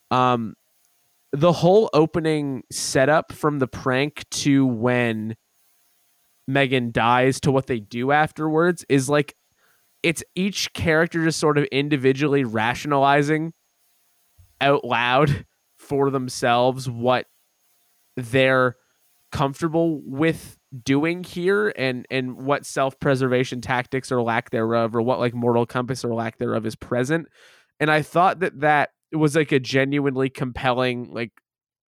um, 0.10 0.56
the 1.32 1.52
whole 1.52 1.90
opening 1.94 2.64
setup 2.72 3.32
from 3.32 3.60
the 3.60 3.68
prank 3.68 4.26
to 4.32 4.66
when 4.66 5.36
Megan 6.48 6.92
dies 6.92 7.40
to 7.42 7.52
what 7.52 7.68
they 7.68 7.80
do 7.80 8.12
afterwards 8.12 8.86
is 8.90 9.10
like 9.10 9.36
it's 10.04 10.24
each 10.36 10.72
character 10.74 11.24
just 11.24 11.40
sort 11.40 11.58
of 11.58 11.64
individually 11.66 12.44
rationalizing 12.44 13.54
out 14.62 14.86
loud 14.86 15.46
for 15.78 16.12
themselves 16.12 16.90
what 16.90 17.26
they're 18.16 18.76
comfortable 19.32 20.02
with 20.06 20.58
doing 20.84 21.24
here 21.24 21.74
and 21.76 22.06
and 22.10 22.38
what 22.38 22.66
self-preservation 22.66 23.62
tactics 23.62 24.12
or 24.12 24.22
lack 24.22 24.52
thereof 24.52 24.96
or 24.96 25.02
what 25.02 25.20
like 25.20 25.34
moral 25.34 25.66
compass 25.66 26.06
or 26.06 26.14
lack 26.14 26.38
thereof 26.38 26.66
is 26.66 26.76
present. 26.76 27.28
And 27.80 27.90
i 27.92 28.02
thought 28.02 28.40
that 28.40 28.60
that 28.62 28.92
was 29.12 29.36
like 29.36 29.52
a 29.52 29.60
genuinely 29.60 30.30
compelling 30.30 31.12
like 31.12 31.32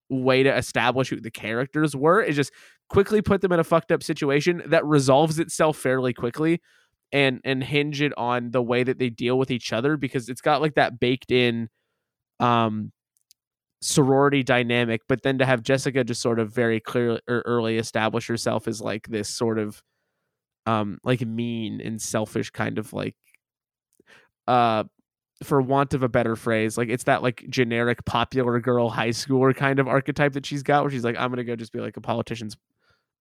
way 0.09 0.43
to 0.43 0.55
establish 0.55 1.09
who 1.09 1.19
the 1.19 1.31
characters 1.31 1.95
were. 1.95 2.21
Is 2.21 2.35
just 2.35 2.51
quickly 2.89 3.21
put 3.21 3.41
them 3.41 3.51
in 3.51 3.59
a 3.59 3.63
fucked 3.63 3.91
up 3.91 4.01
situation 4.01 4.63
that 4.67 4.85
resolves 4.85 5.39
itself 5.39 5.77
fairly 5.77 6.13
quickly 6.13 6.61
and 7.11 7.39
and 7.43 7.63
hinge 7.63 8.01
it 8.01 8.13
on 8.17 8.51
the 8.51 8.61
way 8.61 8.83
that 8.83 8.99
they 8.99 9.09
deal 9.09 9.37
with 9.37 9.51
each 9.51 9.71
other 9.71 9.97
because 9.97 10.29
it's 10.29 10.41
got 10.41 10.61
like 10.61 10.75
that 10.75 10.99
baked 10.99 11.31
in 11.31 11.69
um 12.39 12.91
sorority 13.81 14.43
dynamic, 14.43 15.01
but 15.07 15.21
then 15.21 15.37
to 15.37 15.45
have 15.45 15.61
Jessica 15.61 16.03
just 16.03 16.21
sort 16.21 16.39
of 16.39 16.51
very 16.51 16.79
clearly 16.79 17.21
or 17.27 17.43
early 17.45 17.77
establish 17.77 18.27
herself 18.27 18.67
as 18.67 18.81
like 18.81 19.07
this 19.07 19.29
sort 19.29 19.59
of 19.59 19.81
um 20.65 20.97
like 21.03 21.21
mean 21.21 21.79
and 21.81 22.01
selfish 22.01 22.49
kind 22.49 22.77
of 22.77 22.91
like 22.93 23.15
uh 24.47 24.83
for 25.43 25.61
want 25.61 25.93
of 25.93 26.01
a 26.01 26.09
better 26.09 26.35
phrase, 26.35 26.77
like 26.77 26.89
it's 26.89 27.03
that 27.03 27.21
like 27.21 27.45
generic 27.49 28.03
popular 28.05 28.59
girl 28.59 28.89
high 28.89 29.09
schooler 29.09 29.55
kind 29.55 29.79
of 29.79 29.87
archetype 29.87 30.33
that 30.33 30.45
she's 30.45 30.63
got 30.63 30.83
where 30.83 30.91
she's 30.91 31.03
like, 31.03 31.15
I'm 31.17 31.29
gonna 31.29 31.43
go 31.43 31.55
just 31.55 31.71
be 31.71 31.79
like 31.79 31.97
a 31.97 32.01
politician's 32.01 32.57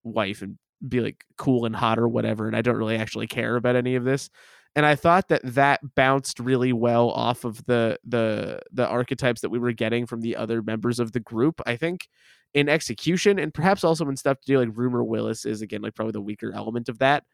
wife 0.07 0.43
and 0.43 0.59
be 0.87 1.01
like 1.01 1.25
cool 1.37 1.65
and 1.65 1.77
hot 1.77 1.99
or 1.99 2.09
whatever, 2.09 2.47
and 2.47 2.57
I 2.57 2.63
don't 2.63 2.77
really 2.77 2.97
actually 2.97 3.27
care 3.27 3.57
about 3.57 3.77
any 3.77 3.95
of 3.95 4.05
this 4.05 4.31
and 4.77 4.85
I 4.85 4.95
thought 4.95 5.29
that 5.29 5.41
that 5.43 5.81
bounced 5.95 6.39
really 6.39 6.73
well 6.75 7.11
off 7.11 7.45
of 7.45 7.65
the 7.65 7.99
the 8.05 8.61
the 8.71 8.87
archetypes 8.87 9.41
that 9.41 9.49
we 9.49 9.59
were 9.59 9.73
getting 9.73 10.07
from 10.07 10.21
the 10.21 10.37
other 10.37 10.63
members 10.63 11.01
of 11.01 11.13
the 11.13 11.21
group. 11.21 11.63
I 11.67 11.77
think 11.77 12.07
in 12.53 12.69
execution 12.69 13.39
and 13.39 13.53
perhaps 13.53 13.83
also 13.83 14.07
in 14.09 14.17
stuff 14.17 14.39
to 14.41 14.47
do 14.47 14.59
like 14.59 14.77
Rumer 14.77 15.03
Willis 15.03 15.47
is 15.47 15.63
again 15.63 15.81
like 15.81 15.95
probably 15.95 16.13
the 16.13 16.21
weaker 16.21 16.53
element 16.53 16.91
of 16.91 16.99
that. 16.99 17.25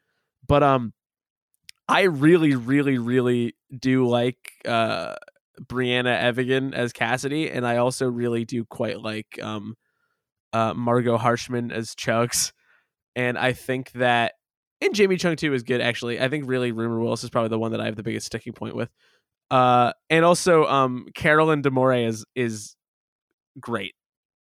But 0.47 0.63
um 0.63 0.93
I 1.89 2.03
really 2.03 2.55
really 2.55 2.97
really 2.97 3.55
do 3.77 4.07
like 4.07 4.37
uh 4.65 5.15
Briana 5.61 6.17
Evigan 6.21 6.73
as 6.73 6.93
Cassidy 6.93 7.51
and 7.51 7.67
I 7.67 7.77
also 7.77 8.09
really 8.09 8.45
do 8.45 8.63
quite 8.63 9.01
like 9.01 9.37
um 9.43 9.75
uh 10.53 10.73
Margo 10.73 11.17
Harshman 11.17 11.73
as 11.73 11.93
Chugs 11.93 12.53
and 13.15 13.37
I 13.37 13.53
think 13.53 13.91
that 13.93 14.33
and 14.81 14.93
Jamie 14.93 15.17
Chung 15.17 15.35
too 15.35 15.53
is 15.53 15.63
good 15.63 15.81
actually. 15.81 16.19
I 16.19 16.27
think 16.29 16.45
really 16.47 16.71
Rumer 16.71 16.99
Willis 16.99 17.23
is 17.23 17.29
probably 17.29 17.49
the 17.49 17.59
one 17.59 17.71
that 17.71 17.81
I 17.81 17.85
have 17.85 17.95
the 17.95 18.03
biggest 18.03 18.25
sticking 18.27 18.53
point 18.53 18.75
with. 18.75 18.89
Uh, 19.51 19.93
and 20.09 20.25
also 20.25 20.65
um, 20.65 21.07
Caroline 21.15 21.61
D'Amore 21.61 21.93
is 21.93 22.25
is 22.35 22.75
great. 23.59 23.93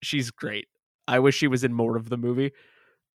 She's 0.03 0.31
great. 0.31 0.66
I 1.07 1.19
wish 1.19 1.36
she 1.36 1.49
was 1.49 1.65
in 1.65 1.73
more 1.73 1.97
of 1.97 2.09
the 2.09 2.16
movie. 2.16 2.53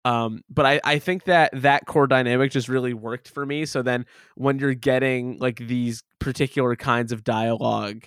Um, 0.05 0.43
but 0.49 0.67
I, 0.67 0.81
I 0.85 0.99
think 1.01 1.25
that 1.25 1.51
that 1.53 1.87
core 1.87 2.07
dynamic 2.07 2.53
just 2.53 2.69
really 2.69 2.95
worked 2.95 3.29
for 3.29 3.45
me. 3.45 3.67
So 3.67 3.83
then 3.83 4.07
when 4.37 4.61
you're 4.61 4.75
getting 4.75 5.39
like 5.39 5.57
these 5.57 6.05
particular 6.21 6.77
kinds 6.77 7.11
of 7.11 7.25
dialogue 7.25 8.05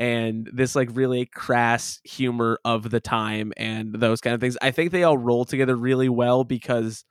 and 0.00 0.48
this 0.50 0.74
like 0.74 0.88
really 0.94 1.26
crass 1.26 2.00
humor 2.04 2.58
of 2.64 2.90
the 2.90 3.00
time 3.00 3.52
and 3.58 3.94
those 3.94 4.22
kind 4.22 4.32
of 4.32 4.40
things, 4.40 4.56
I 4.62 4.70
think 4.70 4.92
they 4.92 5.04
all 5.04 5.18
roll 5.18 5.44
together 5.44 5.76
really 5.76 6.08
well 6.08 6.42
because 6.42 7.04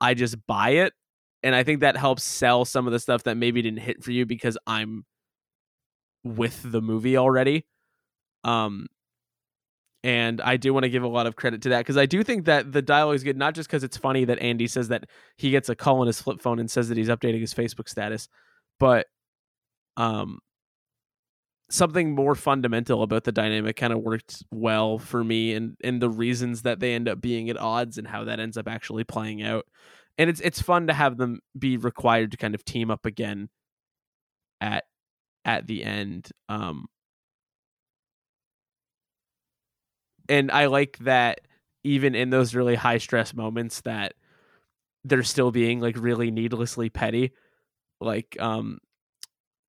I 0.00 0.14
just 0.14 0.46
buy 0.46 0.70
it. 0.70 0.94
And 1.42 1.54
I 1.54 1.64
think 1.64 1.80
that 1.80 1.98
helps 1.98 2.22
sell 2.22 2.64
some 2.64 2.86
of 2.86 2.94
the 2.94 2.98
stuff 2.98 3.24
that 3.24 3.36
maybe 3.36 3.60
didn't 3.60 3.80
hit 3.80 4.02
for 4.02 4.10
you 4.10 4.24
because 4.24 4.56
I'm 4.66 5.04
with 6.24 6.62
the 6.64 6.80
movie 6.80 7.18
already. 7.18 7.66
Um, 8.42 8.86
and 10.02 10.40
I 10.40 10.56
do 10.56 10.72
want 10.72 10.84
to 10.84 10.90
give 10.90 11.02
a 11.02 11.08
lot 11.08 11.26
of 11.26 11.36
credit 11.36 11.60
to 11.62 11.68
that 11.70 11.80
because 11.80 11.98
I 11.98 12.06
do 12.06 12.22
think 12.22 12.46
that 12.46 12.72
the 12.72 12.80
dialogue 12.80 13.16
is 13.16 13.24
good, 13.24 13.36
not 13.36 13.54
just 13.54 13.68
because 13.68 13.84
it's 13.84 13.98
funny 13.98 14.24
that 14.24 14.38
Andy 14.38 14.66
says 14.66 14.88
that 14.88 15.04
he 15.36 15.50
gets 15.50 15.68
a 15.68 15.74
call 15.74 16.00
on 16.00 16.06
his 16.06 16.22
flip 16.22 16.40
phone 16.40 16.58
and 16.58 16.70
says 16.70 16.88
that 16.88 16.96
he's 16.96 17.08
updating 17.08 17.40
his 17.40 17.52
Facebook 17.52 17.90
status, 17.90 18.28
but 18.78 19.06
um, 19.98 20.38
something 21.70 22.14
more 22.14 22.34
fundamental 22.34 23.02
about 23.02 23.24
the 23.24 23.32
dynamic 23.32 23.76
kind 23.76 23.92
of 23.92 24.00
worked 24.00 24.42
well 24.50 24.98
for 24.98 25.22
me 25.24 25.54
and 25.54 25.76
and 25.84 26.02
the 26.02 26.10
reasons 26.10 26.62
that 26.62 26.80
they 26.80 26.94
end 26.94 27.08
up 27.08 27.20
being 27.20 27.48
at 27.50 27.56
odds 27.58 27.98
and 27.98 28.08
how 28.08 28.24
that 28.24 28.40
ends 28.40 28.56
up 28.56 28.68
actually 28.68 29.04
playing 29.04 29.42
out. 29.42 29.66
And 30.18 30.28
it's 30.30 30.40
it's 30.40 30.60
fun 30.60 30.88
to 30.88 30.92
have 30.94 31.16
them 31.16 31.40
be 31.58 31.76
required 31.76 32.32
to 32.32 32.36
kind 32.36 32.54
of 32.54 32.64
team 32.64 32.90
up 32.90 33.06
again 33.06 33.48
at 34.60 34.84
at 35.44 35.66
the 35.66 35.84
end 35.84 36.30
um 36.48 36.86
and 40.28 40.50
i 40.50 40.66
like 40.66 40.98
that 40.98 41.40
even 41.82 42.14
in 42.14 42.30
those 42.30 42.54
really 42.54 42.74
high 42.74 42.98
stress 42.98 43.34
moments 43.34 43.80
that 43.82 44.14
they're 45.04 45.22
still 45.22 45.50
being 45.50 45.80
like 45.80 45.96
really 45.98 46.30
needlessly 46.30 46.90
petty 46.90 47.32
like 48.00 48.36
um 48.40 48.78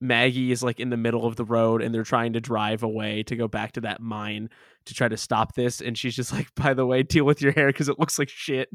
Maggie 0.02 0.52
is 0.52 0.64
like 0.64 0.80
in 0.80 0.90
the 0.90 0.98
middle 0.98 1.26
of 1.26 1.36
the 1.36 1.46
road 1.46 1.82
and 1.82 1.94
they're 1.94 2.04
trying 2.04 2.34
to 2.34 2.42
drive 2.42 2.84
away 2.84 3.24
to 3.24 3.36
go 3.36 3.48
back 3.48 3.74
to 3.74 3.82
that 3.82 4.02
mine 4.02 4.50
to 4.86 4.94
try 4.94 5.08
to 5.08 5.18
stop 5.18 5.54
this. 5.54 5.80
And 5.80 5.98
she's 5.98 6.16
just 6.16 6.34
like, 6.34 6.54
by 6.56 6.74
the 6.74 6.86
way, 6.86 7.04
deal 7.04 7.24
with 7.24 7.42
your 7.42 7.52
hair 7.52 7.68
because 7.68 7.88
it 7.88 8.00
looks 8.00 8.18
like 8.18 8.30
shit. 8.30 8.70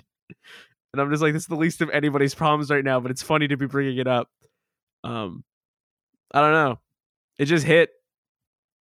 And 0.92 1.02
I'm 1.02 1.10
just 1.10 1.22
like, 1.22 1.32
this 1.32 1.42
is 1.42 1.48
the 1.48 1.56
least 1.56 1.82
of 1.82 1.90
anybody's 1.90 2.34
problems 2.34 2.70
right 2.70 2.84
now, 2.84 3.00
but 3.00 3.10
it's 3.10 3.22
funny 3.22 3.48
to 3.48 3.56
be 3.56 3.66
bringing 3.66 3.98
it 3.98 4.06
up. 4.06 4.30
Um, 5.04 5.44
I 6.32 6.40
don't 6.40 6.52
know. 6.52 6.78
It 7.38 7.46
just 7.46 7.66
hit. 7.66 7.90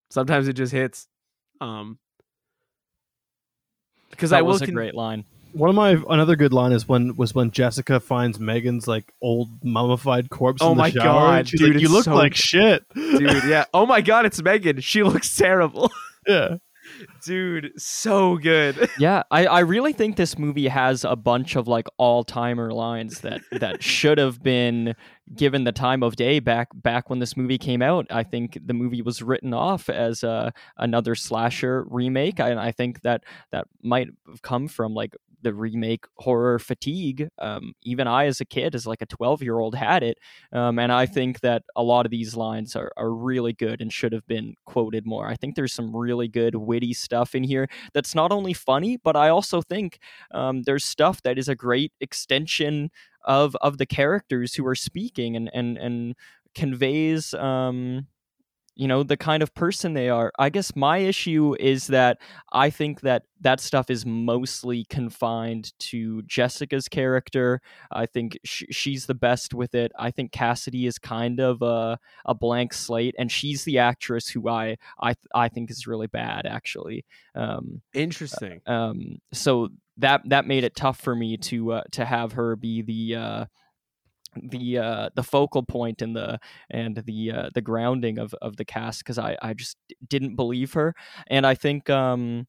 Sometimes 0.09 0.47
it 0.47 0.53
just 0.53 0.73
hits. 0.73 1.07
Um, 1.61 1.99
because 4.09 4.33
I 4.33 4.41
was 4.41 4.61
a 4.61 4.65
con- 4.65 4.75
great 4.75 4.95
line 4.95 5.25
one 5.53 5.69
of 5.69 5.75
my 5.75 6.01
another 6.09 6.35
good 6.35 6.53
line 6.53 6.71
is 6.71 6.87
when 6.87 7.15
was 7.15 7.35
when 7.35 7.51
Jessica 7.51 7.99
finds 7.99 8.39
Megan's 8.39 8.87
like 8.87 9.13
old 9.21 9.63
mummified 9.63 10.29
corpse. 10.29 10.61
Oh 10.61 10.71
in 10.71 10.77
the 10.77 10.83
my 10.83 10.89
shower, 10.89 11.03
god, 11.03 11.45
dude! 11.45 11.75
like, 11.75 11.81
you 11.81 11.89
look 11.89 12.05
so, 12.05 12.15
like 12.15 12.35
shit, 12.35 12.83
dude. 12.93 13.43
Yeah. 13.45 13.65
Oh 13.73 13.85
my 13.85 14.01
god, 14.01 14.25
it's 14.25 14.41
Megan. 14.41 14.81
She 14.81 15.03
looks 15.03 15.35
terrible. 15.35 15.91
yeah. 16.27 16.57
Dude, 17.23 17.71
so 17.77 18.37
good. 18.37 18.89
yeah, 18.99 19.23
I, 19.31 19.45
I 19.45 19.59
really 19.59 19.93
think 19.93 20.15
this 20.15 20.37
movie 20.37 20.67
has 20.67 21.03
a 21.03 21.15
bunch 21.15 21.55
of 21.55 21.67
like 21.67 21.87
all 21.97 22.23
timer 22.23 22.71
lines 22.71 23.21
that 23.21 23.41
that 23.51 23.83
should 23.83 24.17
have 24.17 24.41
been 24.41 24.95
given 25.35 25.63
the 25.63 25.71
time 25.71 26.03
of 26.03 26.15
day 26.15 26.39
back 26.39 26.69
back 26.73 27.09
when 27.09 27.19
this 27.19 27.37
movie 27.37 27.57
came 27.57 27.81
out. 27.81 28.07
I 28.09 28.23
think 28.23 28.57
the 28.65 28.73
movie 28.73 29.01
was 29.01 29.21
written 29.21 29.53
off 29.53 29.89
as 29.89 30.23
uh, 30.23 30.51
another 30.77 31.15
slasher 31.15 31.85
remake, 31.89 32.39
and 32.39 32.59
I 32.59 32.71
think 32.71 33.01
that 33.01 33.23
that 33.51 33.67
might 33.81 34.09
have 34.27 34.41
come 34.41 34.67
from 34.67 34.93
like 34.93 35.15
the 35.41 35.53
remake 35.53 36.05
horror 36.17 36.59
fatigue. 36.59 37.29
Um, 37.39 37.73
even 37.83 38.07
I, 38.07 38.25
as 38.25 38.41
a 38.41 38.45
kid, 38.45 38.75
as 38.75 38.87
like 38.87 39.01
a 39.01 39.05
12 39.05 39.41
year 39.43 39.59
old, 39.59 39.75
had 39.75 40.03
it. 40.03 40.17
Um, 40.51 40.79
and 40.79 40.91
I 40.91 41.05
think 41.05 41.41
that 41.41 41.63
a 41.75 41.83
lot 41.83 42.05
of 42.05 42.11
these 42.11 42.35
lines 42.35 42.75
are, 42.75 42.91
are 42.97 43.11
really 43.11 43.53
good 43.53 43.81
and 43.81 43.91
should 43.91 44.13
have 44.13 44.25
been 44.27 44.55
quoted 44.65 45.05
more. 45.05 45.27
I 45.27 45.35
think 45.35 45.55
there's 45.55 45.73
some 45.73 45.95
really 45.95 46.27
good, 46.27 46.55
witty 46.55 46.93
stuff 46.93 47.35
in 47.35 47.43
here 47.43 47.67
that's 47.93 48.15
not 48.15 48.31
only 48.31 48.53
funny, 48.53 48.97
but 48.97 49.15
I 49.15 49.29
also 49.29 49.61
think 49.61 49.99
um, 50.31 50.63
there's 50.63 50.85
stuff 50.85 51.21
that 51.23 51.37
is 51.37 51.49
a 51.49 51.55
great 51.55 51.91
extension 51.99 52.89
of 53.23 53.55
of 53.61 53.77
the 53.77 53.85
characters 53.85 54.55
who 54.55 54.65
are 54.65 54.75
speaking 54.75 55.35
and 55.35 55.49
and 55.53 55.77
and 55.77 56.15
conveys 56.55 57.33
um 57.35 58.07
you 58.75 58.87
know 58.87 59.03
the 59.03 59.17
kind 59.17 59.43
of 59.43 59.53
person 59.53 59.93
they 59.93 60.09
are. 60.09 60.31
I 60.39 60.49
guess 60.49 60.75
my 60.75 60.99
issue 60.99 61.55
is 61.59 61.87
that 61.87 62.19
i 62.51 62.69
think 62.69 63.01
that 63.01 63.23
that 63.41 63.59
stuff 63.59 63.89
is 63.89 64.05
mostly 64.05 64.85
confined 64.89 65.73
to 65.79 66.21
jessica's 66.23 66.87
character. 66.87 67.61
I 67.91 68.05
think 68.05 68.39
sh- 68.43 68.63
she's 68.71 69.05
the 69.05 69.15
best 69.15 69.53
with 69.53 69.75
it. 69.75 69.91
I 69.97 70.11
think 70.11 70.31
cassidy 70.31 70.85
is 70.85 70.97
kind 70.97 71.39
of 71.39 71.61
a, 71.61 71.99
a 72.25 72.33
blank 72.33 72.73
slate 72.73 73.15
and 73.17 73.31
she's 73.31 73.63
the 73.63 73.79
actress 73.79 74.27
who 74.27 74.47
i 74.47 74.77
i, 75.01 75.15
I 75.33 75.49
think 75.49 75.71
is 75.71 75.87
really 75.87 76.07
bad 76.07 76.45
actually. 76.45 77.05
Um, 77.35 77.81
Interesting. 77.93 78.61
um, 78.65 79.19
so 79.33 79.69
that 79.97 80.21
that 80.25 80.47
made 80.47 80.63
it 80.63 80.75
tough 80.75 80.99
for 80.99 81.15
me 81.15 81.37
to 81.37 81.73
uh, 81.73 81.83
to 81.91 82.05
have 82.05 82.33
her 82.33 82.55
be 82.55 82.81
the 82.81 83.15
uh, 83.15 83.45
the 84.35 84.77
uh, 84.77 85.09
the 85.15 85.23
focal 85.23 85.63
point 85.63 86.01
and 86.01 86.15
the 86.15 86.39
and 86.69 86.97
the 86.97 87.31
uh, 87.31 87.49
the 87.53 87.61
grounding 87.61 88.17
of, 88.17 88.33
of 88.41 88.57
the 88.57 88.65
cast 88.65 88.99
because 88.99 89.17
I, 89.17 89.37
I 89.41 89.53
just 89.53 89.77
didn't 90.07 90.35
believe 90.35 90.73
her 90.73 90.95
and 91.27 91.45
I 91.45 91.55
think 91.55 91.89
um, 91.89 92.47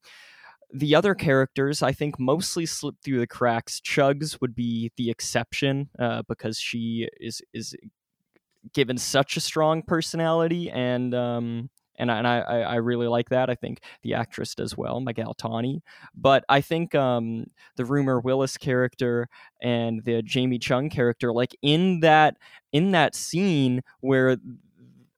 the 0.73 0.95
other 0.95 1.15
characters 1.15 1.83
I 1.83 1.93
think 1.93 2.19
mostly 2.19 2.67
slipped 2.67 3.05
through 3.05 3.21
the 3.21 3.27
cracks. 3.27 3.81
Chugs 3.81 4.41
would 4.41 4.55
be 4.55 4.91
the 4.97 5.11
exception 5.11 5.91
uh, 5.99 6.23
because 6.29 6.59
she 6.59 7.09
is 7.21 7.43
is 7.53 7.75
given 8.73 8.97
such 8.97 9.37
a 9.37 9.41
strong 9.41 9.83
personality 9.83 10.71
and 10.71 11.15
um, 11.15 11.71
and 11.97 12.11
I, 12.11 12.19
and 12.19 12.27
I, 12.27 12.41
I 12.41 12.75
really 12.77 13.07
like 13.07 13.29
that. 13.31 13.51
I 13.51 13.55
think 13.55 13.81
the 14.03 14.15
actress 14.15 14.55
does 14.55 14.77
well, 14.77 15.01
Miguel 15.01 15.35
Tawny. 15.35 15.83
But 16.15 16.45
I 16.49 16.61
think 16.61 16.95
um, 16.95 17.47
the 17.77 17.85
Rumer 17.85 18.21
Willis 18.21 18.57
character 18.57 19.29
and 19.61 20.05
the 20.05 20.23
Jamie 20.23 20.59
Chung 20.59 20.91
character, 20.91 21.33
like 21.33 21.57
in 21.63 22.01
that 22.01 22.37
in 22.73 22.93
that 22.93 23.15
scene 23.15 23.83
where 24.01 24.37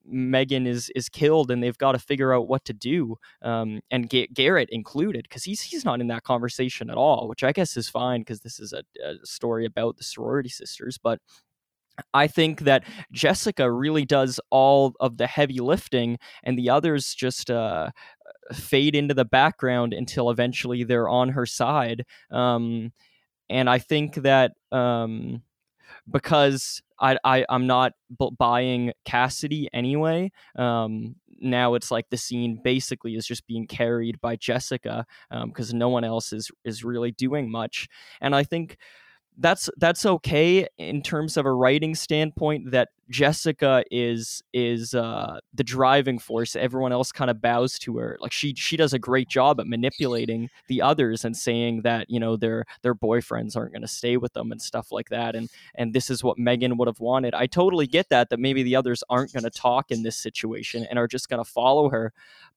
Megan 0.06 0.66
is 0.66 0.90
is 0.94 1.08
killed 1.08 1.50
and 1.50 1.62
they've 1.62 1.78
got 1.78 1.92
to 1.92 1.98
figure 1.98 2.34
out 2.34 2.48
what 2.48 2.64
to 2.66 2.72
do, 2.72 3.16
um, 3.42 3.80
and 3.90 4.12
Garrett 4.34 4.68
included 4.70 5.22
because 5.22 5.44
he's 5.44 5.62
he's 5.62 5.84
not 5.84 6.00
in 6.00 6.08
that 6.08 6.24
conversation 6.24 6.90
at 6.90 6.96
all, 6.96 7.28
which 7.28 7.42
I 7.42 7.52
guess 7.52 7.76
is 7.76 7.88
fine 7.88 8.20
because 8.20 8.40
this 8.40 8.60
is 8.60 8.72
a, 8.72 8.82
a 9.02 9.14
story 9.24 9.64
about 9.64 9.96
the 9.96 10.04
sorority 10.04 10.50
sisters, 10.50 10.98
but 10.98 11.20
I 12.12 12.26
think 12.26 12.60
that 12.60 12.84
Jessica 13.12 13.70
really 13.70 14.04
does 14.04 14.40
all 14.50 14.94
of 15.00 15.16
the 15.16 15.26
heavy 15.26 15.60
lifting, 15.60 16.18
and 16.42 16.58
the 16.58 16.70
others 16.70 17.14
just 17.14 17.50
uh, 17.50 17.90
fade 18.52 18.94
into 18.94 19.14
the 19.14 19.24
background 19.24 19.92
until 19.94 20.30
eventually 20.30 20.84
they're 20.84 21.08
on 21.08 21.30
her 21.30 21.46
side. 21.46 22.04
Um, 22.30 22.92
and 23.48 23.68
I 23.68 23.78
think 23.78 24.16
that 24.16 24.52
um, 24.72 25.42
because 26.10 26.82
I, 26.98 27.18
I 27.24 27.44
am 27.48 27.66
not 27.66 27.92
b- 28.18 28.30
buying 28.36 28.92
Cassidy 29.04 29.68
anyway. 29.72 30.30
Um, 30.56 31.16
now 31.40 31.74
it's 31.74 31.90
like 31.90 32.06
the 32.10 32.16
scene 32.16 32.60
basically 32.62 33.16
is 33.16 33.26
just 33.26 33.46
being 33.46 33.66
carried 33.66 34.20
by 34.20 34.36
Jessica 34.36 35.04
because 35.46 35.72
um, 35.72 35.78
no 35.78 35.88
one 35.88 36.04
else 36.04 36.32
is 36.32 36.50
is 36.64 36.84
really 36.84 37.12
doing 37.12 37.50
much, 37.50 37.88
and 38.20 38.34
I 38.34 38.44
think 38.44 38.78
that's 39.38 39.68
that's 39.76 40.06
okay 40.06 40.68
in 40.78 41.02
terms 41.02 41.36
of 41.36 41.46
a 41.46 41.52
writing 41.52 41.94
standpoint 41.94 42.70
that 42.70 42.90
Jessica 43.10 43.84
is 43.90 44.42
is 44.52 44.94
uh, 44.94 45.38
the 45.52 45.64
driving 45.64 46.18
force 46.18 46.56
everyone 46.56 46.92
else 46.92 47.12
kind 47.12 47.30
of 47.30 47.40
bows 47.40 47.78
to 47.80 47.98
her 47.98 48.16
like 48.20 48.32
she 48.32 48.54
she 48.54 48.76
does 48.76 48.92
a 48.92 48.98
great 48.98 49.28
job 49.28 49.60
at 49.60 49.66
manipulating 49.66 50.48
the 50.68 50.80
others 50.80 51.24
and 51.24 51.36
saying 51.36 51.82
that 51.82 52.08
you 52.08 52.18
know 52.18 52.36
their 52.36 52.64
their 52.82 52.94
boyfriends 52.94 53.56
aren't 53.56 53.72
going 53.72 53.82
to 53.82 53.88
stay 53.88 54.16
with 54.16 54.32
them 54.32 54.52
and 54.52 54.60
stuff 54.62 54.90
like 54.90 55.10
that 55.10 55.34
and 55.36 55.50
and 55.74 55.92
this 55.92 56.08
is 56.10 56.24
what 56.24 56.38
Megan 56.38 56.76
would 56.76 56.88
have 56.88 57.00
wanted. 57.00 57.34
I 57.34 57.46
totally 57.46 57.86
get 57.86 58.08
that 58.08 58.30
that 58.30 58.40
maybe 58.40 58.62
the 58.62 58.76
others 58.76 59.04
aren't 59.10 59.32
going 59.32 59.44
to 59.44 59.50
talk 59.50 59.90
in 59.90 60.02
this 60.02 60.16
situation 60.16 60.86
and 60.88 60.98
are 60.98 61.08
just 61.08 61.28
going 61.28 61.42
to 61.42 61.50
follow 61.50 61.90
her 61.90 62.12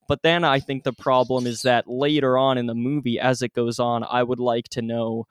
but 0.08 0.22
then 0.22 0.46
I 0.46 0.60
think 0.60 0.84
the 0.84 0.94
problem 0.94 1.46
is 1.46 1.64
that 1.64 1.90
later 1.90 2.38
on 2.38 2.58
in 2.58 2.68
the 2.68 2.76
movie 2.76 3.20
as 3.20 3.42
it 3.42 3.54
goes 3.54 3.80
on 3.80 4.06
I 4.10 4.24
would 4.24 4.40
like 4.40 4.70
to 4.70 4.82
know 4.82 5.28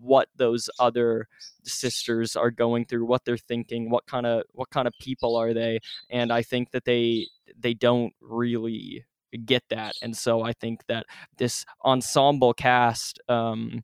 what 0.00 0.28
those 0.36 0.70
other 0.78 1.28
sisters 1.68 2.36
are 2.36 2.50
going 2.50 2.84
through 2.84 3.04
what 3.04 3.24
they're 3.24 3.36
thinking 3.36 3.90
what 3.90 4.06
kind 4.06 4.26
of 4.26 4.42
what 4.52 4.70
kind 4.70 4.86
of 4.88 4.94
people 5.00 5.36
are 5.36 5.52
they 5.52 5.78
and 6.10 6.32
i 6.32 6.42
think 6.42 6.70
that 6.70 6.84
they 6.84 7.26
they 7.58 7.74
don't 7.74 8.12
really 8.20 9.04
get 9.44 9.62
that 9.68 9.94
and 10.02 10.16
so 10.16 10.42
i 10.42 10.52
think 10.52 10.80
that 10.86 11.04
this 11.36 11.64
ensemble 11.84 12.54
cast 12.54 13.20
um 13.28 13.82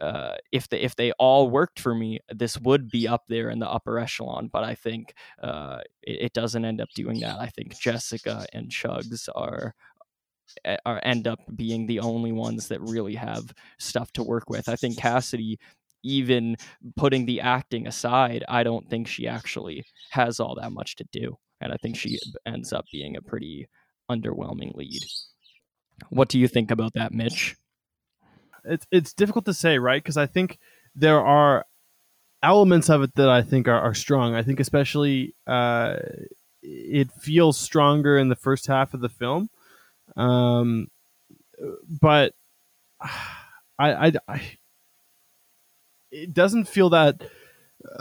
uh, 0.00 0.36
if 0.50 0.68
they 0.68 0.80
if 0.80 0.96
they 0.96 1.12
all 1.12 1.50
worked 1.50 1.78
for 1.78 1.94
me, 1.94 2.18
this 2.34 2.58
would 2.58 2.90
be 2.90 3.06
up 3.06 3.24
there 3.28 3.50
in 3.50 3.58
the 3.58 3.68
upper 3.68 3.98
echelon. 3.98 4.48
But 4.50 4.64
I 4.64 4.74
think 4.74 5.14
uh, 5.42 5.80
it, 6.02 6.22
it, 6.22 6.32
doesn't 6.32 6.64
end 6.64 6.80
up 6.80 6.88
doing 6.94 7.20
that. 7.20 7.38
I 7.38 7.48
think 7.48 7.78
Jessica 7.78 8.46
and 8.54 8.70
Chugs 8.70 9.28
are 9.34 9.74
are 10.84 11.00
end 11.04 11.28
up 11.28 11.40
being 11.54 11.86
the 11.86 12.00
only 12.00 12.32
ones 12.32 12.68
that 12.68 12.80
really 12.80 13.14
have 13.14 13.52
stuff 13.78 14.12
to 14.12 14.22
work 14.22 14.48
with. 14.48 14.68
I 14.68 14.76
think 14.76 14.98
Cassidy 14.98 15.58
even 16.02 16.56
putting 16.96 17.26
the 17.26 17.40
acting 17.40 17.86
aside, 17.86 18.44
I 18.48 18.62
don't 18.62 18.88
think 18.88 19.06
she 19.06 19.26
actually 19.26 19.84
has 20.10 20.40
all 20.40 20.54
that 20.56 20.72
much 20.72 20.96
to 20.96 21.04
do. 21.12 21.36
And 21.60 21.72
I 21.72 21.76
think 21.76 21.96
she 21.96 22.18
ends 22.46 22.72
up 22.72 22.86
being 22.90 23.16
a 23.16 23.22
pretty 23.22 23.68
underwhelming 24.10 24.74
lead. 24.74 25.02
What 26.08 26.28
do 26.28 26.38
you 26.38 26.48
think 26.48 26.70
about 26.70 26.94
that, 26.94 27.12
Mitch? 27.12 27.56
It's 28.64 28.86
it's 28.90 29.12
difficult 29.12 29.44
to 29.46 29.54
say, 29.54 29.78
right? 29.78 30.02
Because 30.02 30.16
I 30.16 30.26
think 30.26 30.58
there 30.94 31.20
are 31.20 31.66
elements 32.42 32.88
of 32.88 33.02
it 33.02 33.14
that 33.16 33.28
I 33.28 33.42
think 33.42 33.68
are, 33.68 33.80
are 33.80 33.94
strong. 33.94 34.34
I 34.34 34.42
think 34.42 34.60
especially 34.60 35.34
uh, 35.46 35.96
it 36.62 37.10
feels 37.12 37.58
stronger 37.58 38.18
in 38.18 38.28
the 38.28 38.36
first 38.36 38.66
half 38.66 38.94
of 38.94 39.00
the 39.00 39.08
film. 39.08 39.50
Um, 40.16 40.88
but 41.88 42.34
I, 43.78 44.08
I, 44.08 44.12
I, 44.28 44.42
it 46.10 46.34
doesn't 46.34 46.64
feel 46.64 46.90
that 46.90 47.22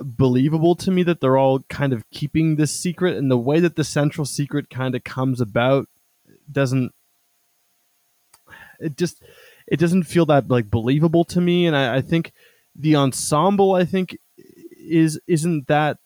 believable 0.01 0.75
to 0.75 0.91
me 0.91 1.03
that 1.03 1.21
they're 1.21 1.37
all 1.37 1.59
kind 1.69 1.93
of 1.93 2.09
keeping 2.11 2.55
this 2.55 2.71
secret, 2.71 3.17
and 3.17 3.31
the 3.31 3.37
way 3.37 3.59
that 3.59 3.75
the 3.75 3.83
central 3.83 4.25
secret 4.25 4.69
kind 4.69 4.95
of 4.95 5.03
comes 5.03 5.41
about 5.41 5.87
doesn't. 6.51 6.93
It 8.79 8.97
just, 8.97 9.23
it 9.67 9.77
doesn't 9.77 10.03
feel 10.03 10.25
that 10.27 10.49
like 10.49 10.69
believable 10.69 11.25
to 11.25 11.41
me, 11.41 11.65
and 11.65 11.75
I, 11.75 11.97
I 11.97 12.01
think 12.01 12.33
the 12.75 12.95
ensemble, 12.95 13.73
I 13.73 13.85
think, 13.85 14.17
is 14.37 15.19
isn't 15.27 15.67
that 15.67 15.97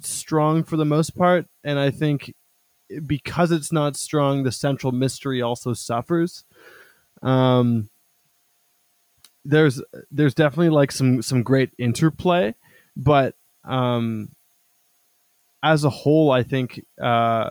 strong 0.00 0.64
for 0.64 0.76
the 0.76 0.84
most 0.84 1.16
part, 1.16 1.46
and 1.64 1.78
I 1.78 1.90
think 1.90 2.34
because 3.06 3.52
it's 3.52 3.72
not 3.72 3.96
strong, 3.96 4.42
the 4.42 4.52
central 4.52 4.92
mystery 4.92 5.42
also 5.42 5.74
suffers. 5.74 6.44
Um, 7.22 7.90
there's 9.48 9.82
there's 10.10 10.34
definitely 10.34 10.68
like 10.68 10.92
some 10.92 11.22
some 11.22 11.42
great 11.42 11.70
interplay, 11.78 12.54
but 12.96 13.34
um, 13.64 14.30
as 15.62 15.84
a 15.84 15.90
whole, 15.90 16.30
I 16.30 16.42
think 16.42 16.84
uh, 17.00 17.50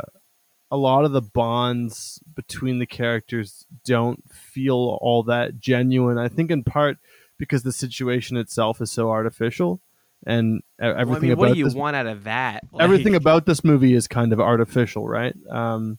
a 0.70 0.78
lot 0.78 1.06
of 1.06 1.12
the 1.12 1.22
bonds 1.22 2.22
between 2.36 2.78
the 2.78 2.86
characters 2.86 3.66
don't 3.84 4.24
feel 4.32 5.00
all 5.02 5.24
that 5.24 5.60
genuine. 5.60 6.20
I 6.20 6.28
think 6.28 6.52
in 6.52 6.64
part 6.64 6.98
because 7.40 7.64
the 7.64 7.74
situation 7.74 8.38
itself 8.38 8.80
is 8.80 8.92
so 8.92 9.10
artificial 9.10 9.82
and 10.26 10.62
everything 10.80 11.08
well, 11.08 11.18
I 11.18 11.20
mean, 11.20 11.32
about 11.32 11.40
what 11.40 11.54
do 11.54 11.60
you 11.60 11.66
this, 11.66 11.74
want 11.74 11.96
out 11.96 12.08
of 12.08 12.26
that? 12.26 12.64
Like, 12.72 12.84
everything 12.84 13.16
about 13.16 13.48
this 13.48 13.64
movie 13.64 13.94
is 13.94 14.08
kind 14.08 14.34
of 14.34 14.40
artificial, 14.40 15.08
right? 15.08 15.36
Um, 15.50 15.98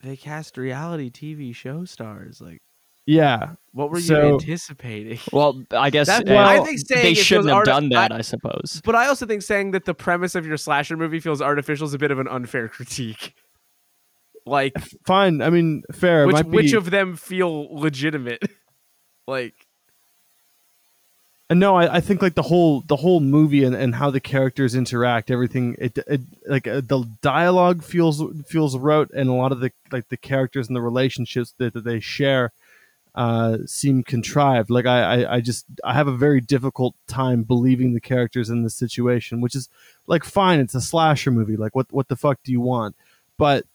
they 0.00 0.16
cast 0.16 0.56
reality 0.56 1.10
TV 1.10 1.54
show 1.54 1.84
stars, 1.84 2.40
like 2.40 2.62
yeah. 3.06 3.52
What 3.72 3.90
were 3.90 4.00
so, 4.00 4.28
you 4.28 4.34
anticipating? 4.34 5.18
Well, 5.32 5.62
I 5.70 5.90
guess 5.90 6.08
uh, 6.08 6.20
well, 6.26 6.46
I 6.46 6.64
think 6.64 6.86
they 6.88 7.14
shouldn't 7.14 7.48
have 7.48 7.64
done 7.64 7.88
that. 7.90 8.12
I, 8.12 8.18
I, 8.18 8.20
suppose, 8.20 8.82
but 8.84 8.94
I 8.94 9.06
also 9.06 9.24
think 9.26 9.42
saying 9.42 9.70
that 9.70 9.86
the 9.86 9.94
premise 9.94 10.34
of 10.34 10.46
your 10.46 10.56
slasher 10.56 10.96
movie 10.96 11.20
feels 11.20 11.40
artificial 11.40 11.86
is 11.86 11.94
a 11.94 11.98
bit 11.98 12.10
of 12.10 12.18
an 12.18 12.28
unfair 12.28 12.68
critique. 12.68 13.34
Like, 14.44 14.76
fine. 15.06 15.40
I 15.40 15.50
mean, 15.50 15.84
fair. 15.92 16.26
Which, 16.26 16.42
be... 16.42 16.48
which 16.50 16.72
of 16.72 16.90
them 16.90 17.16
feel 17.16 17.68
legitimate? 17.74 18.42
like, 19.26 19.54
and 21.48 21.60
no, 21.60 21.76
I, 21.76 21.96
I, 21.96 22.00
think 22.00 22.22
like 22.22 22.34
the 22.34 22.42
whole 22.42 22.82
the 22.86 22.96
whole 22.96 23.20
movie 23.20 23.62
and, 23.62 23.74
and 23.74 23.94
how 23.94 24.10
the 24.10 24.20
characters 24.20 24.74
interact, 24.74 25.30
everything 25.30 25.76
it, 25.78 25.98
it 26.06 26.22
like 26.46 26.66
uh, 26.66 26.80
the 26.80 27.04
dialogue 27.20 27.82
feels 27.82 28.22
feels 28.46 28.76
rote, 28.76 29.10
and 29.12 29.28
a 29.28 29.34
lot 29.34 29.52
of 29.52 29.60
the 29.60 29.70
like 29.90 30.08
the 30.08 30.16
characters 30.16 30.68
and 30.68 30.76
the 30.76 30.80
relationships 30.80 31.54
that, 31.58 31.74
that 31.74 31.84
they 31.84 32.00
share 32.00 32.52
uh, 33.14 33.58
seem 33.66 34.02
contrived. 34.02 34.70
Like 34.70 34.86
I, 34.86 35.22
I 35.22 35.34
I 35.36 35.40
just 35.40 35.66
I 35.84 35.94
have 35.94 36.08
a 36.08 36.16
very 36.16 36.40
difficult 36.40 36.94
time 37.06 37.42
believing 37.42 37.92
the 37.92 38.00
characters 38.00 38.48
in 38.48 38.62
this 38.62 38.74
situation, 38.74 39.40
which 39.40 39.54
is 39.54 39.68
like 40.06 40.24
fine, 40.24 40.60
it's 40.60 40.74
a 40.74 40.80
slasher 40.80 41.30
movie. 41.30 41.56
Like 41.56 41.74
what 41.74 41.92
what 41.92 42.08
the 42.08 42.16
fuck 42.16 42.42
do 42.42 42.52
you 42.52 42.60
want? 42.60 42.96
But 43.36 43.66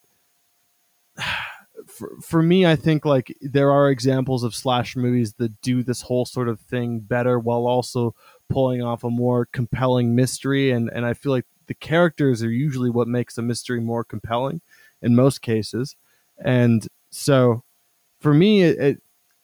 for, 1.85 2.11
for 2.21 2.41
me, 2.41 2.65
I 2.65 2.75
think 2.75 3.05
like 3.05 3.35
there 3.41 3.71
are 3.71 3.89
examples 3.89 4.43
of 4.43 4.55
slasher 4.55 4.99
movies 4.99 5.33
that 5.33 5.61
do 5.61 5.83
this 5.83 6.01
whole 6.01 6.25
sort 6.25 6.49
of 6.49 6.59
thing 6.59 6.99
better 6.99 7.39
while 7.39 7.67
also 7.67 8.15
pulling 8.49 8.81
off 8.81 9.03
a 9.03 9.09
more 9.09 9.47
compelling 9.51 10.15
mystery. 10.15 10.71
And, 10.71 10.89
and 10.89 11.05
I 11.05 11.13
feel 11.13 11.31
like 11.31 11.45
the 11.67 11.73
characters 11.73 12.43
are 12.43 12.51
usually 12.51 12.89
what 12.89 13.07
makes 13.07 13.37
a 13.37 13.41
mystery 13.41 13.79
more 13.79 14.03
compelling 14.03 14.61
in 15.01 15.15
most 15.15 15.41
cases, 15.41 15.95
and 16.39 16.87
so 17.11 17.63
for 18.19 18.33
me, 18.33 18.63
it, 18.63 18.79
it 18.79 19.01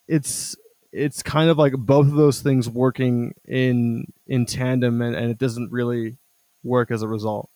it's 0.07 0.55
it's 0.91 1.23
kind 1.23 1.49
of 1.49 1.57
like 1.57 1.73
both 1.73 2.05
of 2.07 2.13
those 2.13 2.41
things 2.41 2.69
working 2.69 3.33
in 3.45 4.05
in 4.27 4.45
tandem, 4.45 5.01
and, 5.01 5.15
and 5.15 5.31
it 5.31 5.37
doesn't 5.37 5.71
really 5.71 6.17
work 6.63 6.91
as 6.91 7.01
a 7.01 7.07
result, 7.07 7.49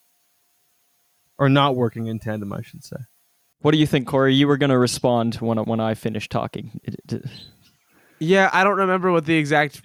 or 1.38 1.50
not 1.50 1.76
working 1.76 2.08
in 2.08 2.20
tandem, 2.20 2.52
I 2.54 2.62
should 2.62 2.84
say. 2.84 2.98
What 3.60 3.72
do 3.72 3.78
you 3.78 3.88
think, 3.88 4.08
Corey? 4.08 4.34
You 4.36 4.48
were 4.48 4.58
going 4.58 4.70
to 4.70 4.78
respond 4.78 5.36
when 5.36 5.58
when 5.60 5.80
I 5.80 5.94
finished 5.94 6.32
talking. 6.32 6.80
It- 6.84 6.96
it- 7.12 7.26
Yeah, 8.20 8.50
I 8.52 8.64
don't 8.64 8.78
remember 8.78 9.12
what 9.12 9.26
the 9.26 9.36
exact 9.36 9.82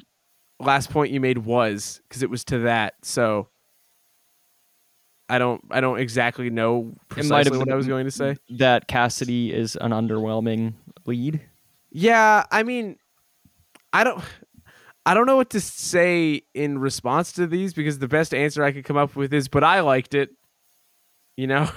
last 0.60 0.90
point 0.90 1.12
you 1.12 1.20
made 1.20 1.38
was 1.38 2.00
because 2.08 2.22
it 2.22 2.30
was 2.30 2.44
to 2.46 2.60
that. 2.60 2.94
So 3.02 3.48
I 5.28 5.38
don't 5.38 5.62
I 5.70 5.80
don't 5.80 5.98
exactly 5.98 6.50
know 6.50 6.78
It 7.16 7.26
might 7.28 7.46
have 7.46 7.52
precisely 7.52 7.58
what 7.58 7.70
I 7.70 7.74
was 7.74 7.86
going 7.86 8.04
to 8.06 8.10
say. 8.10 8.36
that 8.50 8.88
Cassidy 8.88 9.52
is 9.52 9.76
an 9.76 9.90
underwhelming 9.92 10.74
lead. 11.06 11.40
Yeah, 11.92 12.44
I 12.50 12.62
mean, 12.62 12.96
I 13.92 14.04
don't, 14.04 14.22
I 15.04 15.14
don't 15.14 15.26
know 15.26 15.36
what 15.36 15.50
to 15.50 15.60
say 15.60 16.42
in 16.54 16.78
response 16.78 17.32
to 17.32 17.46
these 17.46 17.74
because 17.74 17.98
the 17.98 18.08
best 18.08 18.32
answer 18.32 18.64
I 18.64 18.72
could 18.72 18.84
come 18.84 18.96
up 18.96 19.14
with 19.14 19.32
is, 19.34 19.48
but 19.48 19.62
I 19.62 19.80
liked 19.80 20.14
it. 20.14 20.30
You 21.36 21.46
know, 21.46 21.70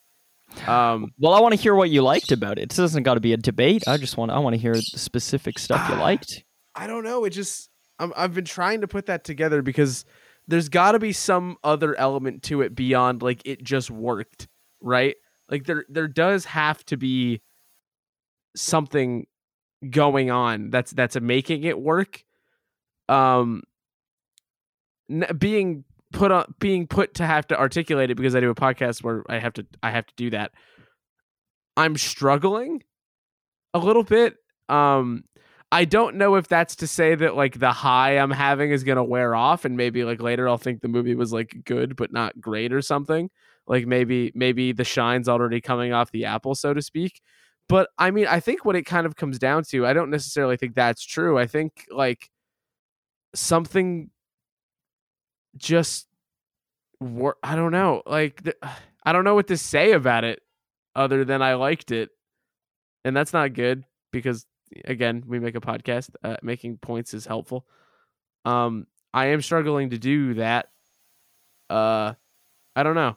um, 0.66 1.12
Well, 1.18 1.32
I 1.32 1.40
want 1.40 1.54
to 1.54 1.60
hear 1.60 1.74
what 1.74 1.90
you 1.90 2.02
liked 2.02 2.32
about 2.32 2.58
it. 2.58 2.68
This 2.68 2.76
doesn't 2.76 3.02
got 3.02 3.14
to 3.14 3.20
be 3.20 3.32
a 3.32 3.36
debate. 3.36 3.84
I 3.86 3.96
just 3.96 4.16
want 4.16 4.30
I 4.30 4.38
want 4.38 4.54
to 4.54 4.60
hear 4.60 4.74
the 4.74 4.82
specific 4.82 5.58
stuff 5.58 5.88
you 5.88 5.96
liked. 5.96 6.44
I 6.74 6.86
don't 6.86 7.04
know. 7.04 7.24
It 7.24 7.30
just 7.30 7.70
I'm, 7.98 8.12
I've 8.16 8.34
been 8.34 8.44
trying 8.44 8.82
to 8.82 8.88
put 8.88 9.06
that 9.06 9.24
together 9.24 9.62
because 9.62 10.04
there's 10.48 10.68
got 10.68 10.92
to 10.92 10.98
be 10.98 11.12
some 11.12 11.56
other 11.64 11.96
element 11.98 12.42
to 12.44 12.60
it 12.60 12.74
beyond 12.74 13.22
like 13.22 13.42
it 13.44 13.62
just 13.62 13.90
worked, 13.90 14.48
right? 14.80 15.16
Like 15.48 15.64
there 15.64 15.84
there 15.88 16.08
does 16.08 16.44
have 16.44 16.84
to 16.86 16.96
be 16.96 17.42
something 18.54 19.26
going 19.90 20.30
on 20.30 20.70
that's 20.70 20.90
that's 20.92 21.20
making 21.20 21.64
it 21.64 21.78
work. 21.78 22.22
Um, 23.08 23.62
being 25.38 25.84
put 26.12 26.32
on 26.32 26.54
being 26.58 26.86
put 26.86 27.14
to 27.14 27.26
have 27.26 27.46
to 27.48 27.58
articulate 27.58 28.10
it 28.10 28.16
because 28.16 28.34
I 28.34 28.40
do 28.40 28.50
a 28.50 28.54
podcast 28.54 29.02
where 29.02 29.24
I 29.28 29.38
have 29.38 29.52
to 29.54 29.66
I 29.82 29.90
have 29.90 30.06
to 30.06 30.14
do 30.16 30.30
that. 30.30 30.52
I'm 31.76 31.96
struggling 31.96 32.82
a 33.74 33.78
little 33.78 34.02
bit. 34.02 34.36
Um, 34.68 35.24
I 35.70 35.84
don't 35.84 36.16
know 36.16 36.36
if 36.36 36.48
that's 36.48 36.76
to 36.76 36.86
say 36.86 37.14
that 37.14 37.36
like 37.36 37.58
the 37.58 37.72
high 37.72 38.18
I'm 38.18 38.30
having 38.30 38.70
is 38.70 38.84
gonna 38.84 39.04
wear 39.04 39.34
off, 39.34 39.64
and 39.64 39.76
maybe 39.76 40.04
like 40.04 40.20
later 40.20 40.48
I'll 40.48 40.58
think 40.58 40.80
the 40.80 40.88
movie 40.88 41.14
was 41.14 41.32
like 41.32 41.62
good 41.64 41.96
but 41.96 42.12
not 42.12 42.40
great 42.40 42.72
or 42.72 42.82
something. 42.82 43.30
Like 43.66 43.86
maybe 43.86 44.32
maybe 44.34 44.72
the 44.72 44.84
shine's 44.84 45.28
already 45.28 45.60
coming 45.60 45.92
off 45.92 46.12
the 46.12 46.24
apple, 46.24 46.54
so 46.54 46.72
to 46.72 46.82
speak. 46.82 47.20
But 47.68 47.90
I 47.98 48.10
mean, 48.10 48.26
I 48.26 48.40
think 48.40 48.64
what 48.64 48.76
it 48.76 48.82
kind 48.82 49.06
of 49.06 49.16
comes 49.16 49.38
down 49.38 49.64
to, 49.70 49.86
I 49.86 49.92
don't 49.92 50.10
necessarily 50.10 50.56
think 50.56 50.74
that's 50.74 51.04
true. 51.04 51.38
I 51.38 51.46
think 51.46 51.86
like 51.90 52.30
something 53.34 54.10
just 55.56 56.06
wor- 57.00 57.38
I 57.42 57.56
don't 57.56 57.72
know. 57.72 58.02
Like 58.06 58.42
th- 58.44 58.56
I 59.04 59.12
don't 59.12 59.24
know 59.24 59.34
what 59.36 59.48
to 59.48 59.56
say 59.56 59.92
about 59.92 60.24
it 60.24 60.40
other 60.96 61.24
than 61.24 61.40
I 61.40 61.54
liked 61.54 61.92
it. 61.92 62.10
And 63.04 63.16
that's 63.16 63.32
not 63.32 63.52
good 63.52 63.84
because 64.12 64.46
again, 64.84 65.22
we 65.26 65.38
make 65.38 65.54
a 65.54 65.60
podcast. 65.60 66.10
Uh, 66.24 66.36
making 66.42 66.78
points 66.78 67.14
is 67.14 67.24
helpful. 67.24 67.66
Um, 68.44 68.86
I 69.14 69.26
am 69.26 69.42
struggling 69.42 69.90
to 69.90 69.98
do 69.98 70.34
that. 70.34 70.70
Uh, 71.70 72.14
I 72.74 72.82
don't 72.82 72.94
know. 72.94 73.16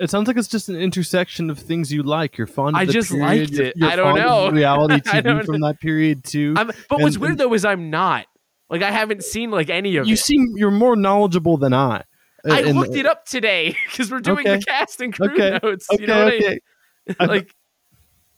It 0.00 0.10
sounds 0.10 0.28
like 0.28 0.36
it's 0.36 0.46
just 0.48 0.68
an 0.68 0.76
intersection 0.76 1.50
of 1.50 1.58
things 1.58 1.92
you 1.92 2.02
like. 2.04 2.38
You're 2.38 2.46
fond. 2.46 2.76
Of 2.76 2.82
I 2.82 2.84
just 2.86 3.10
period, 3.10 3.50
liked 3.50 3.54
it. 3.54 3.74
You're 3.76 3.90
I 3.90 3.96
don't 3.96 4.14
know. 4.16 4.50
reality 4.50 5.00
TV 5.00 5.44
from 5.44 5.60
that 5.62 5.80
period 5.80 6.22
too. 6.24 6.54
I'm, 6.56 6.68
but 6.88 7.00
what's 7.00 7.18
weird 7.18 7.32
and- 7.32 7.40
though 7.40 7.54
is 7.54 7.64
I'm 7.64 7.90
not. 7.90 8.26
Like 8.70 8.82
I 8.82 8.90
haven't 8.90 9.24
seen 9.24 9.50
like 9.50 9.70
any 9.70 9.96
of 9.96 10.06
you 10.06 10.12
it. 10.14 10.18
seem 10.18 10.46
you're 10.56 10.70
more 10.70 10.94
knowledgeable 10.94 11.56
than 11.56 11.72
I. 11.72 12.04
Uh, 12.48 12.52
I 12.52 12.60
And- 12.60 12.78
looked 12.78 12.94
it 12.94 13.06
up 13.06 13.24
today 13.26 13.74
because 13.90 14.10
we're 14.10 14.20
doing 14.20 14.46
Okay. 14.46 14.56
the 14.58 14.62
cast 14.64 15.00
and 15.00 15.12
crew 15.12 15.32
Okay. 15.32 15.58
notes. 15.62 15.86
Okay, 15.92 16.02
you 16.02 16.06
know 16.06 16.24
what 16.26 16.34
okay. 16.34 16.60
I 17.18 17.26
mean? 17.26 17.28
Like, 17.30 17.54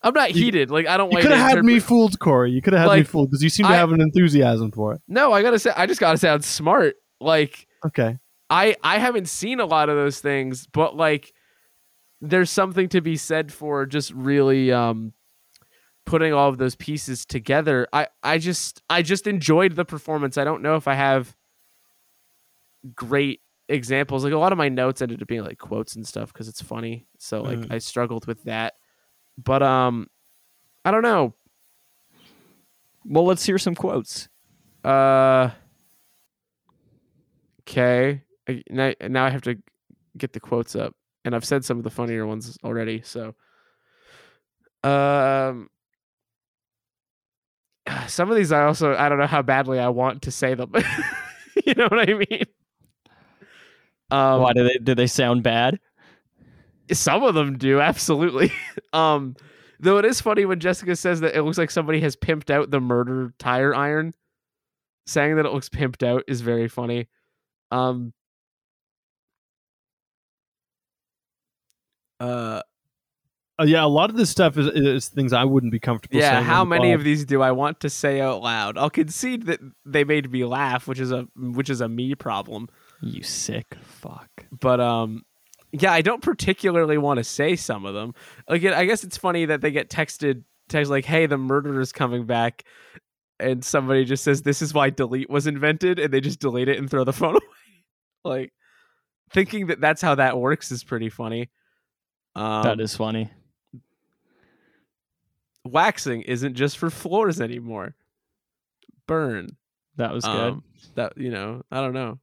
I'm 0.03 0.15
not 0.15 0.35
You- 0.35 0.45
heated. 0.45 0.71
Like 0.71 0.87
I 0.87 0.97
don't 0.97 1.11
You 1.11 1.17
like. 1.17 1.23
could 1.23 1.33
have 1.33 1.57
had 1.57 1.65
me 1.65 1.79
fooled, 1.79 2.19
Corey. 2.21 2.53
You 2.53 2.63
could 2.63 2.73
have 2.73 2.89
had 2.91 2.97
me 2.99 3.03
fooled 3.05 3.29
because 3.31 3.43
you 3.43 3.51
seem 3.51 3.67
to 3.67 3.73
I- 3.73 3.77
have 3.77 3.93
an 3.93 4.01
enthusiasm 4.01 4.71
for 4.73 4.95
it. 4.95 5.03
No, 5.09 5.33
I 5.33 5.43
gotta 5.43 5.59
say, 5.59 5.73
I 5.77 5.85
just 5.87 6.01
gotta 6.01 6.17
sound 6.17 6.43
smart. 6.45 6.95
Like 7.21 7.67
Okay. 7.85 8.17
I 8.49 8.77
I 8.83 8.99
haven't 8.99 9.29
seen 9.29 9.61
a 9.61 9.67
lot 9.67 9.89
of 9.91 9.97
those 9.97 10.21
things, 10.21 10.67
but 10.67 10.97
like 10.97 11.33
there's 12.21 12.51
something 12.51 12.89
to 12.91 13.01
be 13.01 13.17
said 13.17 13.53
for 13.53 13.87
just 13.87 14.13
really 14.13 14.73
um 14.73 15.13
putting 16.07 16.33
all 16.33 16.49
of 16.49 16.59
those 16.59 16.75
pieces 16.77 17.25
together. 17.25 17.87
I 17.93 18.09
I 18.23 18.39
just 18.39 18.83
I 18.91 19.03
just 19.03 19.27
enjoyed 19.27 19.77
the 19.77 19.85
performance. 19.85 20.37
I 20.39 20.45
don't 20.45 20.63
know 20.63 20.77
if 20.77 20.89
I 20.89 20.95
have 20.95 21.35
great 22.95 23.41
examples. 23.69 24.25
Like 24.25 24.33
a 24.33 24.39
lot 24.39 24.53
of 24.53 24.59
my 24.59 24.69
notes 24.69 25.01
ended 25.03 25.23
up 25.23 25.29
being 25.29 25.45
like 25.45 25.59
quotes 25.59 25.95
and 25.97 26.07
stuff 26.07 26.33
because 26.33 26.49
it's 26.49 26.63
funny. 26.63 27.07
So 27.19 27.43
like 27.43 27.59
Mm. 27.59 27.73
I 27.73 27.79
struggled 27.79 28.27
with 28.27 28.43
that. 28.45 28.75
But 29.39 29.63
um 29.63 30.09
I 30.85 30.91
don't 30.91 31.03
know. 31.03 31.35
Well, 33.05 33.25
let's 33.25 33.45
hear 33.45 33.59
some 33.59 33.75
quotes. 33.75 34.29
Uh 34.85 35.51
okay. 37.63 38.23
Now, 38.69 38.93
now 39.01 39.25
I 39.25 39.31
have 39.31 39.43
to 39.43 39.57
get 40.17 40.33
the 40.33 40.41
quotes 40.41 40.75
up, 40.75 40.95
and 41.25 41.35
I've 41.35 41.45
said 41.45 41.65
some 41.65 41.79
of 41.79 41.85
the 41.85 41.91
funnier 41.91 42.27
ones 42.27 42.57
already. 42.65 43.03
So, 43.03 43.35
um, 44.83 45.69
some 48.09 48.31
of 48.31 48.37
these 48.37 48.53
I 48.53 48.65
also 48.65 48.95
I 48.95 49.09
don't 49.09 49.19
know 49.19 49.27
how 49.27 49.43
badly 49.43 49.79
I 49.79 49.89
want 49.89 50.23
to 50.23 50.31
say 50.31 50.55
them. 50.55 50.73
you 51.67 51.75
know 51.75 51.89
what 51.89 52.09
I 52.09 52.15
mean? 52.15 52.45
Um, 54.11 54.43
Why 54.43 54.53
do 54.53 54.65
they 54.65 54.79
do 54.83 54.95
they 54.95 55.07
sound 55.07 55.43
bad? 55.43 55.79
some 56.93 57.23
of 57.23 57.35
them 57.35 57.57
do 57.59 57.81
absolutely. 57.81 58.53
um, 58.93 59.37
though 59.79 59.99
it 59.99 60.05
is 60.05 60.21
funny 60.21 60.45
when 60.45 60.61
Jessica 60.61 60.97
says 60.97 61.21
that 61.21 61.37
it 61.37 61.43
looks 61.43 61.59
like 61.59 61.71
somebody 61.71 62.01
has 62.01 62.17
pimped 62.17 62.51
out 62.51 62.71
the 62.71 62.81
murder 62.81 63.33
tire 63.39 63.75
iron. 63.75 64.15
Saying 65.07 65.37
that 65.37 65.47
it 65.47 65.53
looks 65.53 65.69
pimped 65.69 66.07
out 66.07 66.25
is 66.29 66.41
very 66.41 66.69
funny. 66.69 67.09
Um. 67.71 68.13
Uh. 72.21 72.63
Uh, 73.59 73.65
yeah, 73.65 73.85
a 73.85 73.87
lot 73.87 74.09
of 74.09 74.17
this 74.17 74.31
stuff 74.31 74.57
is, 74.57 74.69
is 74.69 75.09
things 75.09 75.35
I 75.35 75.45
wouldn't 75.45 75.71
be 75.71 75.79
comfortable 75.79 76.19
Yeah. 76.19 76.41
How 76.41 76.65
many 76.65 76.93
of 76.93 77.05
these 77.05 77.27
do 77.27 77.43
I 77.43 77.53
want 77.53 77.81
to 77.81 77.91
say 77.91 78.19
out 78.21 78.43
loud? 78.43 78.79
I'll 78.79 78.89
concede 78.89 79.47
that 79.47 79.61
they 79.85 80.03
made 80.03 80.31
me 80.33 80.47
laugh, 80.47 80.87
which 80.89 80.99
is 80.99 81.13
a 81.13 81.27
which 81.37 81.69
is 81.69 81.83
a 81.83 81.89
me 81.89 82.15
problem. 82.15 82.69
You 83.03 83.23
sick 83.23 83.77
fuck. 83.83 84.29
but 84.51 84.81
um 84.81 85.25
yeah 85.73 85.93
i 85.93 86.03
don't 86.03 86.23
particularly 86.23 86.99
want 86.99 87.19
to 87.19 87.25
say 87.25 87.57
some 87.57 87.87
of 87.87 87.95
them 87.95 88.13
like 88.49 88.65
i 88.65 88.85
guess 88.85 89.05
it's 89.05 89.17
funny 89.17 89.45
that 89.47 89.61
they 89.61 89.71
get 89.71 89.89
texted 89.89 90.43
text 90.69 90.91
like 90.91 91.05
hey 91.05 91.27
the 91.27 91.39
murderer's 91.39 91.93
coming 91.93 92.27
back 92.27 92.65
and 93.39 93.65
somebody 93.65 94.05
just 94.05 94.23
says 94.25 94.43
this 94.43 94.61
is 94.61 94.75
why 94.75 94.91
delete 94.91 95.31
was 95.31 95.47
invented 95.47 95.99
and 95.99 96.13
they 96.13 96.21
just 96.21 96.41
delete 96.41 96.69
it 96.69 96.79
and 96.79 96.91
throw 96.91 97.05
the 97.05 97.13
phone 97.21 97.37
away 97.37 97.85
like 98.25 98.53
thinking 99.33 99.69
that 99.69 99.81
that's 99.81 100.03
how 100.03 100.15
that 100.15 100.39
works 100.39 100.71
is 100.71 100.85
pretty 100.85 101.09
funny 101.09 101.49
um, 102.41 102.63
that 102.65 102.81
is 102.81 102.97
funny. 102.97 103.31
waxing 105.65 106.23
isn't 106.23 106.55
just 106.55 106.79
for 106.79 106.91
floors 106.91 107.41
anymore 107.41 107.95
burn 109.07 109.49
That 109.97 110.13
was 110.13 110.25
good. 110.25 110.53
um, 110.53 110.65
that 110.95 111.17
you 111.19 111.31
know 111.31 111.63
i 111.71 111.81
don't 111.81 111.93
know 111.93 112.19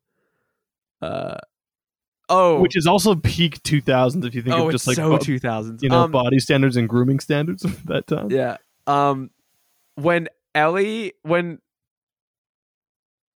uh 1.02 1.38
oh 2.30 2.60
which 2.60 2.76
is 2.76 2.88
also 2.88 3.14
peak 3.15 3.61
2000s 3.64 4.26
if 4.26 4.34
you 4.34 4.41
think 4.41 4.56
oh 4.56 4.68
of 4.68 4.73
it's 4.73 4.84
just 4.85 4.88
like 4.88 4.95
so 4.95 5.10
bo- 5.11 5.18
2000s 5.18 5.81
you 5.84 5.89
know 5.89 6.02
um, 6.03 6.11
body 6.11 6.39
standards 6.39 6.76
and 6.77 6.89
grooming 6.89 7.19
standards 7.19 7.64
of 7.64 7.85
that 7.85 8.07
time. 8.07 8.31
Yeah. 8.31 8.57
Um 8.88 9.30
when 9.95 10.27
Ellie 10.56 11.14
when 11.22 11.60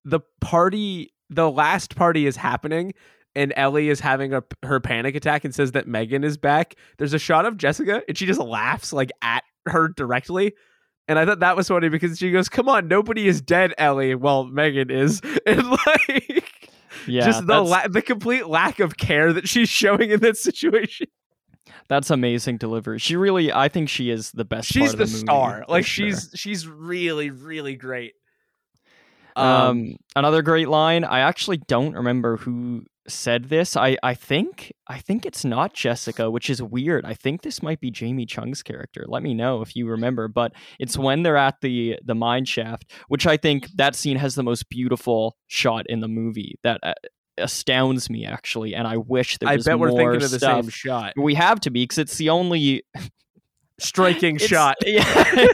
the 0.06 0.22
party 0.40 1.14
the 1.30 1.50
last 1.50 1.96
party 1.96 2.26
is 2.26 2.36
happening 2.36 2.94
and 3.36 3.54
Ellie 3.56 3.90
is 3.90 4.00
having 4.00 4.34
a, 4.34 4.44
her 4.64 4.80
panic 4.80 5.16
attack 5.16 5.46
and 5.46 5.56
says 5.56 5.72
that 5.72 5.88
Megan 5.88 6.24
is 6.24 6.38
back. 6.38 6.76
There's 6.98 7.14
a 7.14 7.20
shot 7.20 7.46
of 7.46 7.58
Jessica 7.58 8.04
and 8.08 8.18
she 8.18 8.26
just 8.26 8.40
laughs 8.40 8.92
like 8.92 9.12
at 9.22 9.44
her 9.66 9.88
directly. 9.88 10.54
And 11.08 11.18
I 11.20 11.26
thought 11.26 11.40
that 11.40 11.58
was 11.58 11.68
funny 11.68 11.90
because 11.90 12.18
she 12.18 12.32
goes, 12.32 12.48
"Come 12.48 12.70
on, 12.70 12.88
nobody 12.88 13.28
is 13.28 13.42
dead, 13.42 13.74
Ellie." 13.78 14.16
Well, 14.16 14.46
Megan 14.46 14.90
is, 14.90 15.22
and 15.46 15.70
like, 15.70 16.50
yeah, 17.08 17.26
just 17.26 17.48
the 17.48 17.60
la- 17.60 17.88
the 17.88 18.02
complete 18.02 18.48
lack 18.48 18.80
of 18.80 18.96
care 18.98 19.34
that 19.34 19.48
she's 19.48 19.68
showing 19.68 20.12
in 20.12 20.20
that 20.22 20.38
situation. 20.38 21.08
that's 21.90 22.12
amazing 22.12 22.58
delivery. 22.58 23.00
She 23.00 23.18
really, 23.18 23.52
I 23.52 23.68
think 23.68 23.90
she 23.90 24.10
is 24.10 24.32
the 24.32 24.46
best. 24.46 24.70
She's 24.70 24.90
part 24.90 24.98
the, 24.98 25.04
of 25.04 25.12
the, 25.12 25.18
star. 25.18 25.66
Like 25.68 25.86
sure. 25.86 26.12
she's 26.12 26.30
she's 26.36 26.68
really 26.68 27.30
really 27.30 27.76
great. 27.76 28.14
Um, 29.36 29.96
another 30.16 30.42
great 30.42 30.70
line. 30.70 31.04
I 31.04 31.22
actually 31.22 31.58
don't 31.58 31.94
remember 31.94 32.38
who 32.38 32.86
said 33.08 33.46
this. 33.46 33.76
I 33.76 33.98
I 34.04 34.14
think 34.14 34.74
I 34.88 35.00
think 35.00 35.26
it's 35.26 35.44
not 35.44 35.74
Jessica, 35.74 36.30
which 36.30 36.50
is 36.50 36.62
weird. 36.62 37.06
I 37.06 37.14
think 37.14 37.42
this 37.42 37.62
might 37.62 37.80
be 37.80 37.92
Jamie 37.92 38.26
Chung's 38.26 38.64
character. 38.64 39.06
Let 39.08 39.24
me 39.24 39.34
know 39.34 39.62
if 39.62 39.76
you 39.76 39.88
remember. 39.88 40.28
But 40.28 40.54
it's 40.80 40.98
when 40.98 41.24
they're 41.24 41.38
at 41.38 41.62
the 41.62 41.98
the 42.04 42.16
mine 42.16 42.46
shaft, 42.46 42.92
which 43.08 43.28
I 43.28 43.38
think 43.38 43.70
that 43.76 43.96
scene 43.96 44.18
has 44.18 44.36
the 44.36 44.44
most 44.44 44.70
beautiful 44.70 45.38
shot 45.48 45.86
in 45.88 46.00
the 46.00 46.08
movie. 46.08 46.60
That 46.64 46.80
uh, 46.84 46.94
astounds 47.38 48.10
me 48.10 48.26
actually, 48.26 48.76
and 48.76 48.88
I 48.88 48.98
wish 48.98 49.38
there 49.38 49.50
I 49.50 49.56
was 49.56 49.66
bet 49.66 49.78
more 49.78 49.92
we're 49.92 49.98
thinking 49.98 50.24
of 50.24 50.32
the 50.32 50.40
stuff. 50.40 50.64
same 50.64 50.70
shot. 50.70 51.14
We 51.18 51.36
have 51.36 51.60
to 51.62 51.70
be 51.70 51.84
because 51.84 51.98
it's 51.98 52.18
the 52.18 52.30
only 52.30 52.84
Striking 53.82 54.36
it's- 54.36 54.50
shot. 54.50 54.76
Yeah, 54.86 55.04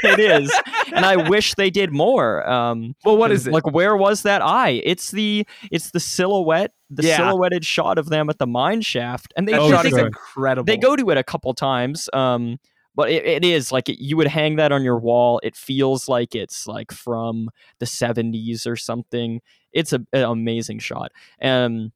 it 0.04 0.20
is, 0.20 0.52
and 0.94 1.06
I 1.06 1.30
wish 1.30 1.54
they 1.56 1.70
did 1.70 1.92
more. 1.94 2.48
Um, 2.50 2.96
Well, 3.06 3.18
what 3.18 3.32
is 3.32 3.48
it? 3.48 3.54
like 3.54 3.66
where 3.72 3.96
was 3.96 4.24
that 4.24 4.42
eye? 4.42 4.82
It's 4.84 5.12
the 5.12 5.46
it's 5.72 5.92
the 5.92 6.00
silhouette, 6.00 6.72
the 6.90 7.04
Yeah. 7.08 7.18
silhouetted 7.18 7.66
shot 7.66 7.98
of 7.98 8.10
them 8.10 8.30
at 8.30 8.38
the 8.40 8.48
mine 8.48 8.82
shaft, 8.82 9.34
and 9.38 9.48
they 9.48 9.54
that 9.54 9.62
Oh, 9.62 9.70
shot 9.72 9.84
they, 9.84 9.90
is 9.90 9.98
incredible. 9.98 10.66
they 10.66 10.78
go 10.78 10.96
to 10.96 11.10
it 11.10 11.18
a 11.18 11.24
couple 11.24 11.54
times. 11.54 12.10
Um, 12.14 12.60
but 12.96 13.12
it, 13.12 13.26
it 13.26 13.46
is 13.46 13.72
like 13.72 13.90
it, 13.90 14.00
you 14.04 14.18
would 14.18 14.28
hang 14.28 14.56
that 14.56 14.72
on 14.72 14.84
your 14.84 14.98
wall. 14.98 15.40
It 15.44 15.56
feels 15.56 16.10
like 16.10 16.34
it's 16.34 16.66
like 16.68 16.92
from 16.92 17.50
the 17.80 17.86
'70s 17.86 18.66
or 18.66 18.76
something. 18.76 19.42
It's 19.72 19.94
a, 19.94 20.00
an 20.14 20.24
amazing 20.24 20.80
shot. 20.80 21.12
Um, 21.42 21.92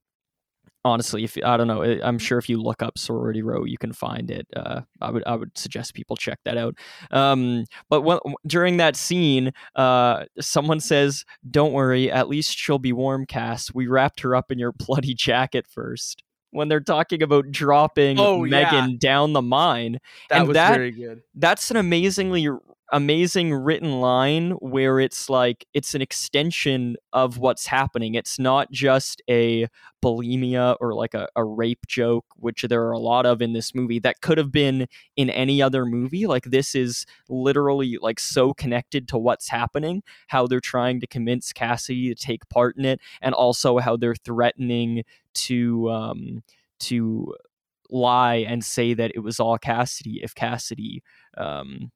honestly, 0.84 1.24
if 1.24 1.38
I 1.44 1.58
don't 1.58 1.68
know, 1.68 1.84
I- 1.84 2.06
I'm 2.08 2.18
sure 2.18 2.38
if 2.38 2.50
you 2.50 2.62
look 2.62 2.82
up 2.82 2.98
sorority 2.98 3.42
row, 3.42 3.64
you 3.66 3.78
can 3.78 3.94
find 3.94 4.32
it. 4.32 4.48
Uh, 4.56 4.82
I 5.00 5.12
would 5.12 5.24
I 5.26 5.36
would 5.36 5.58
suggest 5.58 5.94
people 5.94 6.16
check 6.16 6.40
that 6.46 6.58
out. 6.58 6.76
Um, 7.12 7.66
but 7.90 8.02
when, 8.02 8.20
during 8.48 8.78
that 8.78 8.96
scene, 8.96 9.52
uh, 9.76 10.26
someone 10.40 10.80
says, 10.80 11.24
"Don't 11.50 11.74
worry, 11.74 12.12
at 12.12 12.28
least 12.28 12.58
she'll 12.58 12.80
be 12.80 12.94
warm." 12.94 13.26
Cass, 13.26 13.74
we 13.74 13.88
wrapped 13.88 14.22
her 14.22 14.36
up 14.36 14.52
in 14.52 14.60
your 14.60 14.72
bloody 14.88 15.14
jacket 15.14 15.66
first. 15.68 16.24
When 16.54 16.68
they're 16.68 16.82
talking 16.82 17.24
about 17.24 17.50
dropping 17.50 18.20
Oh, 18.20 18.44
yeah. 18.44 18.64
Megan 18.70 18.98
down 18.98 19.32
the 19.32 19.42
mine, 19.42 20.00
that 20.30 20.40
and 20.40 20.48
was 20.50 20.56
that- 20.56 20.74
very 20.76 20.92
good. 20.92 21.22
that's 21.36 21.72
an 21.72 21.78
amazingly 21.78 22.48
amazing 22.92 23.54
written 23.54 24.02
line 24.02 24.52
where 24.60 25.00
it's 25.00 25.30
like 25.30 25.66
it's 25.74 25.96
an 25.96 26.02
extension 26.02 26.98
of 27.14 27.38
what's 27.38 27.66
happening. 27.68 28.16
It's 28.16 28.38
not 28.38 28.70
just 28.72 29.22
a 29.30 29.68
bulimia 30.04 30.76
or 30.82 30.94
like 30.94 31.14
a, 31.14 31.28
a 31.36 31.44
rape 31.44 31.88
joke 31.88 32.26
which 32.36 32.64
there 32.64 32.84
are 32.84 32.92
a 32.92 33.00
lot 33.00 33.26
of 33.26 33.42
in 33.42 33.54
this 33.54 33.74
movie 33.74 34.00
that 34.00 34.20
could 34.22 34.38
have 34.38 34.52
been 34.52 34.88
in 35.16 35.30
any 35.30 35.62
other 35.62 35.86
movie. 35.86 36.28
Like 36.28 36.46
this 36.46 36.76
is 36.76 37.06
literally 37.30 37.98
like 38.02 38.20
so 38.20 38.54
connected 38.54 39.08
to 39.10 39.18
what's 39.18 39.48
happening 39.48 40.04
how 40.28 40.46
they're 40.48 40.60
trying 40.60 41.00
to 41.00 41.08
convince 41.08 41.54
cassidy 41.54 42.14
to 42.14 42.16
take 42.16 42.48
part 42.50 42.76
in 42.78 42.86
it 42.86 43.00
and 43.22 43.34
also 43.34 43.78
how 43.78 43.96
they're 43.96 44.16
threatening 44.16 45.04
to 45.34 45.90
um 45.90 46.44
to 46.80 47.34
lie 47.90 48.36
and 48.36 48.64
say 48.64 48.94
that 48.94 49.12
it 49.16 49.20
was 49.20 49.40
all 49.40 49.58
cassidy 49.58 50.20
if 50.24 50.34
cassidy 50.34 51.04
um 51.38 51.92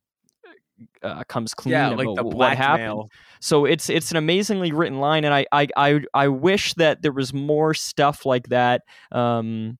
uh, 1.03 1.23
comes 1.25 1.53
clean 1.53 1.73
Yeah, 1.73 1.87
about 1.87 1.97
like 1.97 2.13
the 2.15 2.23
what 2.23 2.53
happened. 2.53 3.05
So 3.41 3.65
it's 3.65 3.89
it's 3.89 4.11
an 4.11 4.17
amazingly 4.17 4.71
written 4.71 4.99
line, 4.99 5.25
and 5.25 5.33
I 5.33 5.45
I 5.51 5.67
I, 5.75 6.01
I 6.13 6.27
wish 6.27 6.73
that 6.75 7.01
there 7.01 7.11
was 7.13 7.33
more 7.33 7.73
stuff 7.73 8.25
like 8.25 8.49
that, 8.49 8.83
um, 9.11 9.77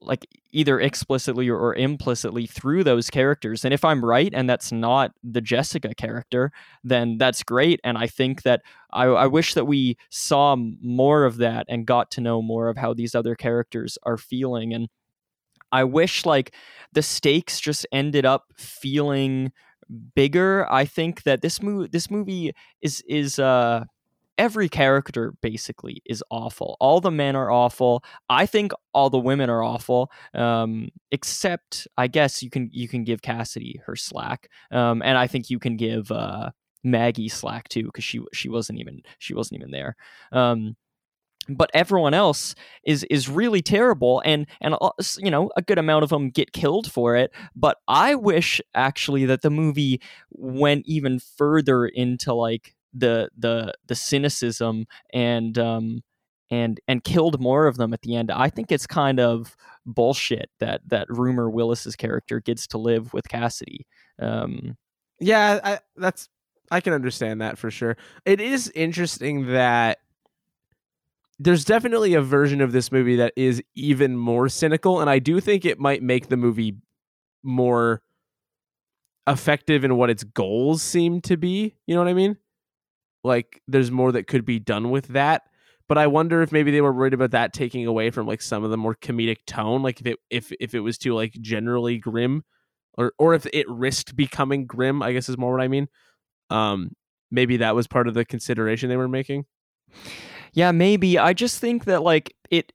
like 0.00 0.26
either 0.52 0.78
explicitly 0.78 1.48
or, 1.48 1.58
or 1.58 1.74
implicitly 1.74 2.46
through 2.46 2.84
those 2.84 3.10
characters. 3.10 3.64
And 3.64 3.72
if 3.74 3.84
I'm 3.84 4.04
right, 4.04 4.30
and 4.34 4.48
that's 4.48 4.70
not 4.70 5.12
the 5.22 5.40
Jessica 5.40 5.94
character, 5.94 6.52
then 6.84 7.18
that's 7.18 7.42
great. 7.42 7.80
And 7.82 7.96
I 7.98 8.06
think 8.06 8.42
that 8.42 8.62
I, 8.92 9.04
I 9.06 9.26
wish 9.26 9.54
that 9.54 9.64
we 9.66 9.96
saw 10.10 10.56
more 10.56 11.24
of 11.24 11.38
that 11.38 11.66
and 11.68 11.86
got 11.86 12.10
to 12.12 12.20
know 12.20 12.42
more 12.42 12.68
of 12.68 12.76
how 12.76 12.94
these 12.94 13.14
other 13.14 13.34
characters 13.34 13.98
are 14.04 14.18
feeling. 14.18 14.74
And 14.74 14.88
I 15.72 15.84
wish 15.84 16.24
like 16.26 16.54
the 16.92 17.02
stakes 17.02 17.58
just 17.58 17.86
ended 17.92 18.24
up 18.24 18.44
feeling 18.56 19.52
bigger. 20.14 20.66
I 20.70 20.84
think 20.84 21.22
that 21.24 21.42
this 21.42 21.62
movie 21.62 21.88
this 21.88 22.10
movie 22.10 22.52
is 22.82 23.02
is 23.08 23.38
uh 23.38 23.84
every 24.38 24.68
character 24.68 25.34
basically 25.40 26.02
is 26.04 26.22
awful. 26.30 26.76
All 26.80 27.00
the 27.00 27.10
men 27.10 27.36
are 27.36 27.50
awful. 27.50 28.04
I 28.28 28.46
think 28.46 28.72
all 28.92 29.10
the 29.10 29.18
women 29.18 29.50
are 29.50 29.62
awful. 29.62 30.10
Um 30.34 30.88
except 31.10 31.86
I 31.96 32.08
guess 32.08 32.42
you 32.42 32.50
can 32.50 32.68
you 32.72 32.88
can 32.88 33.04
give 33.04 33.22
Cassidy 33.22 33.80
her 33.86 33.96
slack. 33.96 34.48
Um 34.70 35.02
and 35.02 35.16
I 35.18 35.26
think 35.26 35.50
you 35.50 35.58
can 35.58 35.76
give 35.76 36.10
uh 36.10 36.50
Maggie 36.84 37.28
slack 37.28 37.68
too 37.68 37.90
cuz 37.92 38.04
she 38.04 38.20
she 38.32 38.48
wasn't 38.48 38.78
even 38.80 39.02
she 39.18 39.34
wasn't 39.34 39.60
even 39.60 39.70
there. 39.70 39.96
Um 40.32 40.76
but 41.48 41.70
everyone 41.74 42.14
else 42.14 42.54
is 42.84 43.04
is 43.04 43.28
really 43.28 43.62
terrible 43.62 44.22
and 44.24 44.46
and 44.60 44.74
you 45.18 45.30
know 45.30 45.50
a 45.56 45.62
good 45.62 45.78
amount 45.78 46.02
of 46.02 46.10
them 46.10 46.30
get 46.30 46.52
killed 46.52 46.90
for 46.90 47.16
it 47.16 47.30
but 47.54 47.78
i 47.88 48.14
wish 48.14 48.60
actually 48.74 49.24
that 49.24 49.42
the 49.42 49.50
movie 49.50 50.00
went 50.30 50.82
even 50.86 51.18
further 51.18 51.86
into 51.86 52.32
like 52.34 52.74
the 52.92 53.28
the 53.36 53.72
the 53.86 53.94
cynicism 53.94 54.86
and 55.12 55.58
um 55.58 56.02
and 56.50 56.80
and 56.88 57.04
killed 57.04 57.40
more 57.40 57.66
of 57.66 57.76
them 57.76 57.92
at 57.92 58.02
the 58.02 58.14
end 58.14 58.30
i 58.30 58.48
think 58.48 58.70
it's 58.70 58.86
kind 58.86 59.20
of 59.20 59.56
bullshit 59.84 60.50
that 60.58 60.80
that 60.86 61.08
Rumer 61.08 61.48
Willis's 61.48 61.94
character 61.96 62.40
gets 62.40 62.66
to 62.68 62.78
live 62.78 63.12
with 63.12 63.28
cassidy 63.28 63.86
um 64.20 64.76
Yeah, 65.20 65.60
I, 65.62 65.78
that's 65.96 66.28
I 66.70 66.80
can 66.80 66.92
understand 66.92 67.40
that 67.40 67.58
for 67.58 67.70
sure. 67.70 67.96
It 68.24 68.40
is 68.40 68.70
interesting 68.74 69.46
that 69.52 69.98
there's 71.38 71.64
definitely 71.64 72.14
a 72.14 72.22
version 72.22 72.60
of 72.60 72.72
this 72.72 72.90
movie 72.90 73.16
that 73.16 73.32
is 73.36 73.62
even 73.74 74.16
more 74.16 74.48
cynical, 74.48 75.00
and 75.00 75.10
I 75.10 75.18
do 75.18 75.40
think 75.40 75.64
it 75.64 75.78
might 75.78 76.02
make 76.02 76.28
the 76.28 76.36
movie 76.36 76.76
more 77.42 78.02
effective 79.26 79.84
in 79.84 79.96
what 79.96 80.10
its 80.10 80.24
goals 80.24 80.82
seem 80.82 81.20
to 81.22 81.36
be. 81.36 81.74
You 81.86 81.94
know 81.94 82.00
what 82.00 82.08
I 82.08 82.14
mean? 82.14 82.36
Like, 83.24 83.60
there's 83.66 83.90
more 83.90 84.12
that 84.12 84.28
could 84.28 84.44
be 84.44 84.58
done 84.58 84.90
with 84.90 85.08
that. 85.08 85.42
But 85.88 85.98
I 85.98 86.06
wonder 86.08 86.42
if 86.42 86.50
maybe 86.50 86.72
they 86.72 86.80
were 86.80 86.92
worried 86.92 87.14
about 87.14 87.30
that 87.30 87.52
taking 87.52 87.86
away 87.86 88.10
from 88.10 88.26
like 88.26 88.42
some 88.42 88.64
of 88.64 88.70
the 88.70 88.76
more 88.76 88.96
comedic 88.96 89.38
tone, 89.46 89.82
like 89.82 90.00
if 90.00 90.06
it 90.06 90.18
if 90.30 90.52
if 90.58 90.74
it 90.74 90.80
was 90.80 90.98
too 90.98 91.14
like 91.14 91.32
generally 91.40 91.98
grim, 91.98 92.42
or 92.94 93.12
or 93.18 93.34
if 93.34 93.46
it 93.52 93.68
risked 93.68 94.16
becoming 94.16 94.66
grim. 94.66 95.00
I 95.00 95.12
guess 95.12 95.28
is 95.28 95.38
more 95.38 95.52
what 95.52 95.62
I 95.62 95.68
mean. 95.68 95.86
Um, 96.50 96.90
maybe 97.30 97.58
that 97.58 97.76
was 97.76 97.86
part 97.86 98.08
of 98.08 98.14
the 98.14 98.24
consideration 98.24 98.88
they 98.88 98.96
were 98.96 99.06
making. 99.06 99.44
Yeah, 100.56 100.72
maybe. 100.72 101.18
I 101.18 101.32
just 101.34 101.60
think 101.60 101.84
that 101.84 102.02
like 102.02 102.34
it 102.50 102.72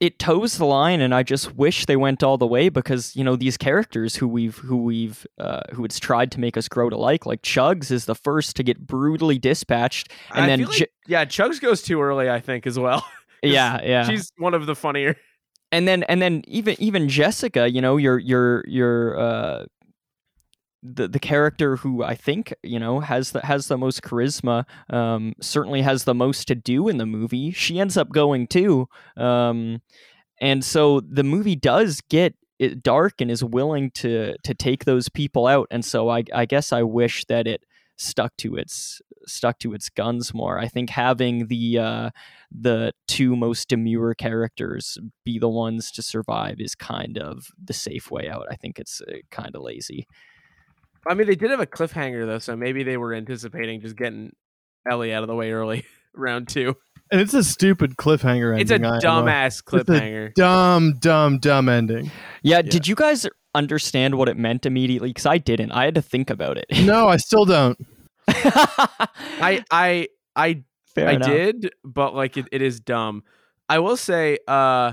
it 0.00 0.18
toes 0.18 0.58
the 0.58 0.64
line 0.64 1.00
and 1.00 1.14
I 1.14 1.22
just 1.22 1.54
wish 1.56 1.86
they 1.86 1.96
went 1.96 2.22
all 2.22 2.36
the 2.36 2.46
way 2.46 2.68
because, 2.68 3.14
you 3.16 3.22
know, 3.24 3.36
these 3.36 3.56
characters 3.56 4.14
who 4.16 4.28
we've 4.28 4.56
who 4.58 4.76
we've 4.76 5.26
uh, 5.38 5.60
who 5.72 5.84
it's 5.84 5.98
tried 5.98 6.30
to 6.32 6.40
make 6.40 6.56
us 6.56 6.68
grow 6.68 6.90
to 6.90 6.96
like, 6.96 7.24
like 7.24 7.42
Chugs 7.42 7.90
is 7.90 8.04
the 8.04 8.14
first 8.14 8.54
to 8.56 8.62
get 8.62 8.86
brutally 8.86 9.38
dispatched 9.38 10.10
and 10.34 10.44
I 10.44 10.46
then 10.46 10.62
like- 10.64 10.76
Je- 10.76 10.86
yeah, 11.06 11.24
Chugs 11.24 11.60
goes 11.60 11.82
too 11.82 12.00
early, 12.02 12.28
I 12.30 12.40
think, 12.40 12.66
as 12.66 12.78
well. 12.78 13.04
yeah, 13.42 13.80
yeah. 13.82 14.04
She's 14.08 14.30
one 14.38 14.54
of 14.54 14.66
the 14.66 14.74
funnier. 14.74 15.16
and 15.72 15.88
then 15.88 16.02
and 16.04 16.20
then 16.20 16.42
even 16.46 16.76
even 16.78 17.08
Jessica, 17.08 17.70
you 17.70 17.80
know, 17.80 17.96
your 17.96 18.18
your 18.18 18.64
your 18.68 19.18
uh 19.18 19.64
the 20.82 21.06
the 21.06 21.18
character 21.18 21.76
who 21.76 22.02
I 22.02 22.14
think 22.14 22.52
you 22.62 22.78
know 22.78 23.00
has 23.00 23.32
the 23.32 23.44
has 23.44 23.68
the 23.68 23.78
most 23.78 24.02
charisma, 24.02 24.64
um, 24.90 25.34
certainly 25.40 25.82
has 25.82 26.04
the 26.04 26.14
most 26.14 26.48
to 26.48 26.54
do 26.54 26.88
in 26.88 26.98
the 26.98 27.06
movie. 27.06 27.52
She 27.52 27.78
ends 27.78 27.96
up 27.96 28.10
going 28.10 28.46
too, 28.48 28.88
um, 29.16 29.80
and 30.40 30.64
so 30.64 31.00
the 31.00 31.24
movie 31.24 31.56
does 31.56 32.00
get 32.08 32.34
dark 32.82 33.20
and 33.20 33.30
is 33.30 33.44
willing 33.44 33.90
to 33.92 34.34
to 34.44 34.54
take 34.54 34.84
those 34.84 35.08
people 35.08 35.46
out. 35.46 35.68
And 35.70 35.84
so 35.84 36.08
I 36.08 36.24
I 36.34 36.46
guess 36.46 36.72
I 36.72 36.82
wish 36.82 37.24
that 37.26 37.46
it 37.46 37.64
stuck 37.96 38.36
to 38.38 38.56
its 38.56 39.00
stuck 39.26 39.58
to 39.60 39.72
its 39.74 39.88
guns 39.88 40.34
more. 40.34 40.58
I 40.58 40.68
think 40.68 40.90
having 40.90 41.46
the 41.46 41.78
uh, 41.78 42.10
the 42.50 42.92
two 43.06 43.36
most 43.36 43.68
demure 43.68 44.14
characters 44.14 44.98
be 45.24 45.38
the 45.38 45.48
ones 45.48 45.90
to 45.92 46.02
survive 46.02 46.56
is 46.58 46.74
kind 46.74 47.18
of 47.18 47.46
the 47.62 47.72
safe 47.72 48.10
way 48.10 48.28
out. 48.28 48.46
I 48.50 48.56
think 48.56 48.78
it's 48.78 49.00
uh, 49.00 49.18
kind 49.30 49.54
of 49.54 49.62
lazy. 49.62 50.06
I 51.06 51.14
mean, 51.14 51.26
they 51.26 51.34
did 51.34 51.50
have 51.50 51.60
a 51.60 51.66
cliffhanger 51.66 52.26
though, 52.26 52.38
so 52.38 52.56
maybe 52.56 52.82
they 52.84 52.96
were 52.96 53.14
anticipating 53.14 53.80
just 53.80 53.96
getting 53.96 54.32
Ellie 54.88 55.12
out 55.12 55.22
of 55.22 55.28
the 55.28 55.34
way 55.34 55.52
early, 55.52 55.84
round 56.14 56.48
two. 56.48 56.76
And 57.10 57.20
it's 57.20 57.34
a 57.34 57.44
stupid 57.44 57.96
cliffhanger 57.96 58.52
ending. 58.52 58.60
It's 58.62 58.70
a 58.70 58.74
I 58.74 58.78
know. 58.78 58.98
dumbass 59.00 59.60
a 59.60 59.64
cliffhanger. 59.64 60.34
Dumb, 60.34 60.94
dumb, 60.98 61.38
dumb 61.38 61.68
ending. 61.68 62.10
Yeah, 62.42 62.62
did 62.62 62.88
you 62.88 62.94
guys 62.94 63.26
understand 63.54 64.14
what 64.16 64.28
it 64.28 64.36
meant 64.38 64.64
immediately? 64.64 65.10
Because 65.10 65.26
I 65.26 65.38
didn't. 65.38 65.72
I 65.72 65.84
had 65.84 65.94
to 65.96 66.02
think 66.02 66.30
about 66.30 66.56
it. 66.56 66.66
No, 66.84 67.08
I 67.08 67.18
still 67.18 67.44
don't. 67.44 67.78
I 68.28 69.62
I 69.70 70.08
I 70.36 70.62
Fair 70.94 71.08
I 71.08 71.12
enough. 71.12 71.28
did, 71.28 71.72
but 71.84 72.14
like 72.14 72.36
it, 72.36 72.46
it 72.52 72.62
is 72.62 72.78
dumb. 72.80 73.24
I 73.68 73.78
will 73.78 73.96
say, 73.96 74.38
uh 74.46 74.92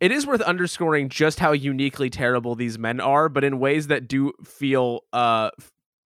it 0.00 0.10
is 0.12 0.26
worth 0.26 0.40
underscoring 0.40 1.08
just 1.08 1.38
how 1.38 1.52
uniquely 1.52 2.10
terrible 2.10 2.54
these 2.54 2.78
men 2.78 3.00
are, 3.00 3.28
but 3.28 3.44
in 3.44 3.58
ways 3.60 3.88
that 3.88 4.08
do 4.08 4.32
feel 4.44 5.00
uh 5.12 5.50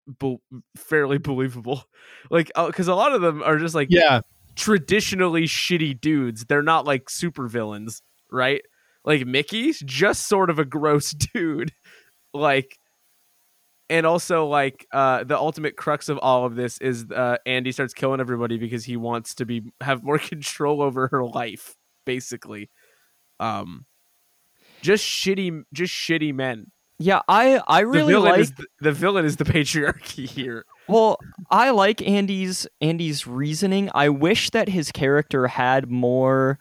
bel 0.08 0.42
fairly 0.76 1.18
believable. 1.18 1.84
Like 2.32 2.52
because 2.56 2.88
a 2.88 2.96
lot 2.96 3.14
of 3.14 3.22
them 3.22 3.44
are 3.44 3.60
just 3.60 3.76
like 3.76 3.90
Yeah, 3.92 4.22
traditionally 4.56 5.44
shitty 5.44 6.02
dudes. 6.02 6.46
They're 6.46 6.64
not 6.64 6.86
like 6.86 7.08
super 7.08 7.48
villains, 7.48 8.02
right? 8.32 8.64
Like 9.04 9.28
Mickey's 9.28 9.80
just 9.82 10.28
sort 10.28 10.50
of 10.50 10.58
a 10.58 10.66
gross 10.66 11.12
dude. 11.34 11.72
Like 12.34 12.80
and 13.90 14.06
also 14.06 14.48
like 14.48 14.88
uh 14.92 15.24
the 15.24 15.38
ultimate 15.38 15.78
crux 15.78 16.10
of 16.10 16.18
all 16.18 16.46
of 16.46 16.56
this 16.56 16.80
is 16.80 17.06
uh 17.12 17.38
Andy 17.46 17.72
starts 17.72 17.94
killing 17.94 18.20
everybody 18.20 18.58
because 18.58 18.86
he 18.86 18.98
wants 18.98 19.36
to 19.36 19.46
be 19.46 19.62
have 19.82 20.04
more 20.04 20.18
control 20.34 20.82
over 20.82 21.08
her 21.10 21.24
life 21.24 21.76
basically 22.06 22.70
um 23.40 23.86
just 24.82 25.04
shitty 25.06 25.64
just 25.74 25.94
shitty 25.94 26.34
men 26.34 26.72
Yeah, 27.00 27.22
I 27.28 27.62
I 27.68 27.82
really 27.82 28.14
the 28.14 28.20
like 28.20 28.40
is 28.40 28.52
the, 28.54 28.66
the 28.82 28.92
villain 28.92 29.26
is 29.26 29.38
the 29.38 29.46
patriarchy 29.54 30.28
here 30.28 30.66
Well, 30.88 31.18
I 31.50 31.72
like 31.72 32.02
Andy's 32.08 32.68
Andy's 32.82 33.26
reasoning. 33.28 33.90
I 33.96 34.10
wish 34.10 34.52
that 34.52 34.70
his 34.70 34.92
character 34.92 35.48
had 35.48 35.90
more 35.90 36.60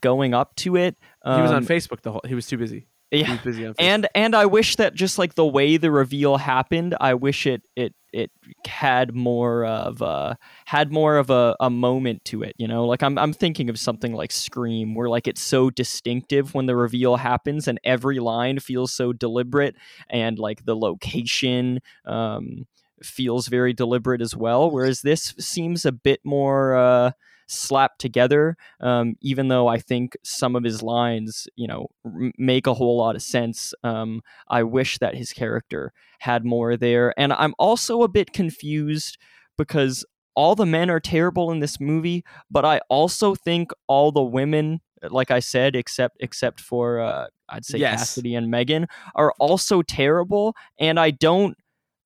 going 0.00 0.32
up 0.34 0.54
to 0.56 0.76
it. 0.76 0.96
he 1.24 1.40
was 1.42 1.50
on 1.50 1.58
Um, 1.58 1.66
Facebook 1.66 2.02
the 2.02 2.12
whole 2.12 2.22
he 2.26 2.34
was 2.34 2.46
too 2.46 2.56
busy 2.56 2.86
Yeah. 3.10 3.36
busy. 3.44 3.70
And 3.78 4.06
and 4.14 4.34
I 4.34 4.46
wish 4.46 4.76
that 4.76 4.94
just 4.94 5.18
like 5.18 5.34
the 5.34 5.44
way 5.46 5.76
the 5.76 5.90
reveal 5.90 6.36
happened, 6.38 6.96
I 7.00 7.14
wish 7.14 7.46
it 7.46 7.62
it 7.76 7.94
it 8.14 8.30
had 8.64 9.14
more 9.14 9.66
of 9.66 10.00
a 10.00 10.38
had 10.66 10.92
more 10.92 11.16
of 11.18 11.30
a, 11.30 11.56
a 11.58 11.68
moment 11.68 12.24
to 12.26 12.42
it, 12.42 12.54
you 12.56 12.68
know? 12.68 12.86
Like 12.86 13.02
I'm 13.02 13.18
I'm 13.18 13.32
thinking 13.32 13.68
of 13.68 13.78
something 13.78 14.14
like 14.14 14.30
Scream 14.30 14.94
where 14.94 15.08
like 15.08 15.26
it's 15.26 15.42
so 15.42 15.68
distinctive 15.68 16.54
when 16.54 16.66
the 16.66 16.76
reveal 16.76 17.16
happens 17.16 17.66
and 17.66 17.80
every 17.82 18.20
line 18.20 18.60
feels 18.60 18.92
so 18.92 19.12
deliberate 19.12 19.74
and 20.08 20.38
like 20.38 20.64
the 20.64 20.76
location 20.76 21.80
um 22.06 22.66
feels 23.02 23.48
very 23.48 23.72
deliberate 23.72 24.22
as 24.22 24.34
well 24.36 24.70
whereas 24.70 25.02
this 25.02 25.34
seems 25.38 25.84
a 25.84 25.92
bit 25.92 26.20
more 26.24 26.74
uh 26.76 27.10
slapped 27.46 28.00
together 28.00 28.56
um, 28.80 29.16
even 29.20 29.48
though 29.48 29.66
I 29.68 29.78
think 29.78 30.16
some 30.22 30.56
of 30.56 30.64
his 30.64 30.82
lines, 30.82 31.46
you 31.56 31.66
know, 31.66 31.88
m- 32.04 32.32
make 32.38 32.66
a 32.66 32.74
whole 32.74 32.96
lot 32.98 33.16
of 33.16 33.22
sense. 33.22 33.74
Um, 33.82 34.22
I 34.48 34.62
wish 34.62 34.98
that 34.98 35.14
his 35.14 35.32
character 35.32 35.92
had 36.20 36.44
more 36.44 36.76
there. 36.76 37.12
And 37.18 37.32
I'm 37.32 37.54
also 37.58 38.02
a 38.02 38.08
bit 38.08 38.32
confused 38.32 39.18
because 39.56 40.04
all 40.34 40.54
the 40.54 40.66
men 40.66 40.90
are 40.90 41.00
terrible 41.00 41.50
in 41.50 41.60
this 41.60 41.80
movie, 41.80 42.24
but 42.50 42.64
I 42.64 42.80
also 42.88 43.34
think 43.34 43.70
all 43.86 44.10
the 44.10 44.22
women, 44.22 44.80
like 45.02 45.30
I 45.30 45.38
said, 45.40 45.76
except 45.76 46.16
except 46.20 46.60
for 46.60 47.00
uh, 47.00 47.26
I'd 47.48 47.64
say 47.64 47.78
Yes. 47.78 48.00
Cassidy 48.00 48.34
and 48.34 48.50
Megan, 48.50 48.86
are 49.14 49.32
also 49.38 49.82
terrible. 49.82 50.56
And 50.78 50.98
I 50.98 51.10
don't. 51.10 51.56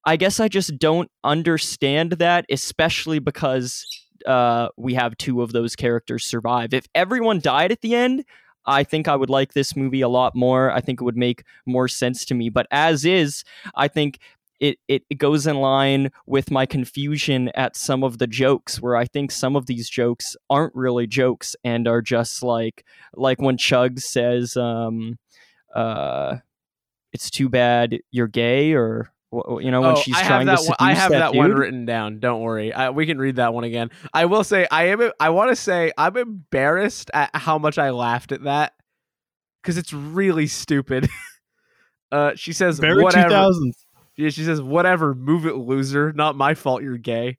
I 0.04 0.16
guess 0.16 0.40
I 0.40 0.48
just 0.48 0.78
don't 0.78 1.10
understand 1.22 2.12
that, 2.12 2.46
especially 2.50 3.18
because 3.18 3.84
uh, 4.28 4.68
we 4.76 4.94
have 4.94 5.16
two 5.16 5.42
of 5.42 5.52
those 5.52 5.74
characters 5.74 6.24
survive. 6.24 6.74
If 6.74 6.86
everyone 6.94 7.40
died 7.40 7.72
at 7.72 7.80
the 7.80 7.94
end, 7.94 8.24
I 8.66 8.84
think 8.84 9.08
I 9.08 9.16
would 9.16 9.30
like 9.30 9.54
this 9.54 9.74
movie 9.74 10.02
a 10.02 10.08
lot 10.08 10.34
more. 10.36 10.70
I 10.70 10.82
think 10.82 11.00
it 11.00 11.04
would 11.04 11.16
make 11.16 11.44
more 11.64 11.88
sense 11.88 12.26
to 12.26 12.34
me. 12.34 12.50
But 12.50 12.66
as 12.70 13.06
is, 13.06 13.42
I 13.74 13.88
think 13.88 14.18
it, 14.60 14.78
it, 14.86 15.04
it 15.08 15.14
goes 15.14 15.46
in 15.46 15.56
line 15.56 16.10
with 16.26 16.50
my 16.50 16.66
confusion 16.66 17.50
at 17.54 17.74
some 17.76 18.04
of 18.04 18.18
the 18.18 18.26
jokes 18.26 18.82
where 18.82 18.96
I 18.96 19.06
think 19.06 19.30
some 19.30 19.56
of 19.56 19.64
these 19.64 19.88
jokes 19.88 20.36
aren't 20.50 20.74
really 20.74 21.06
jokes 21.06 21.56
and 21.64 21.88
are 21.88 22.02
just 22.02 22.42
like 22.42 22.84
like 23.14 23.40
when 23.40 23.56
Chug 23.56 24.00
says 24.00 24.56
um 24.56 25.16
uh 25.74 26.38
it's 27.12 27.30
too 27.30 27.48
bad 27.48 28.00
you're 28.10 28.26
gay 28.26 28.72
or 28.72 29.12
you 29.32 29.70
know 29.70 29.80
when 29.82 29.90
Oh, 29.90 29.96
she's 29.96 30.16
I 30.16 30.24
trying 30.24 30.46
have 30.46 30.58
to 30.58 30.64
that 30.64 30.68
one, 30.68 30.76
I 30.80 30.94
have 30.94 31.10
that, 31.10 31.18
that, 31.18 31.34
one 31.34 31.52
written 31.52 31.84
down. 31.84 32.18
Don't 32.18 32.40
worry. 32.40 32.72
I, 32.72 32.90
we 32.90 33.06
can 33.06 33.18
read 33.18 33.36
that 33.36 33.52
one 33.52 33.64
again. 33.64 33.90
I 34.12 34.24
will 34.24 34.44
say 34.44 34.66
I 34.70 34.84
am 34.88 35.10
I 35.20 35.30
want 35.30 35.50
to 35.50 35.56
say 35.56 35.92
I'm 35.98 36.16
embarrassed 36.16 37.10
at 37.12 37.30
how 37.34 37.58
much 37.58 37.78
I 37.78 37.90
laughed 37.90 38.32
at 38.32 38.44
that 38.44 38.72
cuz 39.62 39.76
it's 39.76 39.92
really 39.92 40.46
stupid. 40.46 41.08
uh 42.12 42.32
she 42.36 42.52
says 42.52 42.78
Very 42.78 43.02
whatever. 43.02 43.28
2000s. 43.28 43.72
Yeah, 44.16 44.30
she 44.30 44.44
says 44.44 44.60
whatever, 44.60 45.14
move 45.14 45.46
it 45.46 45.54
loser. 45.56 46.12
Not 46.12 46.34
my 46.34 46.54
fault 46.54 46.82
you're 46.82 46.98
gay. 46.98 47.38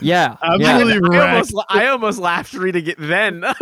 Yeah, 0.00 0.36
I'm 0.42 0.60
yeah. 0.60 0.78
really 0.78 1.18
I 1.18 1.32
almost, 1.32 1.52
la- 1.52 1.64
I 1.68 1.86
almost 1.88 2.18
laughed 2.18 2.54
reading 2.54 2.86
it 2.86 2.96
then. 2.98 3.44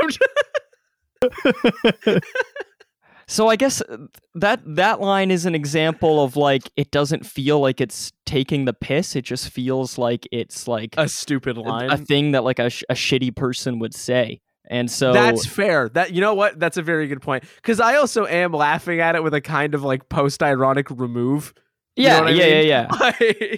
So 3.27 3.49
I 3.49 3.57
guess 3.57 3.81
uh, 3.83 3.97
that 4.35 4.61
that 4.65 5.01
line 5.01 5.31
is 5.31 5.47
an 5.47 5.55
example 5.55 6.23
of 6.23 6.37
like 6.37 6.71
it 6.77 6.91
doesn't 6.91 7.25
feel 7.25 7.61
like 7.61 7.81
it's 7.81 8.13
taking 8.27 8.65
the 8.65 8.73
piss. 8.73 9.17
It 9.17 9.23
just 9.23 9.51
feels 9.51 9.99
like 9.99 10.29
it's 10.33 10.69
like 10.69 10.95
a 10.97 11.09
stupid 11.09 11.57
line. 11.57 11.91
a 11.91 11.97
thing 11.97 12.33
that 12.33 12.45
like 12.45 12.59
a, 12.59 12.71
sh- 12.71 12.85
a 12.89 12.95
shitty 12.95 13.35
person 13.35 13.79
would 13.79 13.95
say. 13.95 14.41
And 14.67 14.91
so 14.91 15.13
That's 15.13 15.47
fair. 15.47 15.91
That 15.91 16.13
you 16.13 16.21
know 16.21 16.35
what? 16.35 16.59
That's 16.59 16.77
a 16.77 16.83
very 16.83 17.07
good 17.07 17.21
point. 17.21 17.45
Because 17.57 17.81
I 17.81 17.97
also 17.97 18.27
am 18.27 18.53
laughing 18.53 19.01
at 19.01 19.15
it 19.15 19.23
with 19.23 19.35
a 19.35 19.41
kind 19.41 19.75
of 19.75 19.83
like 19.83 20.09
post-ironic 20.09 20.91
remove. 20.91 21.53
You 21.97 22.09
know 22.09 22.27
yeah, 22.27 22.47
yeah, 22.47 22.59
mean? 22.59 22.67
yeah, 22.67 22.89
yeah. 23.01 23.13
yeah. 23.51 23.57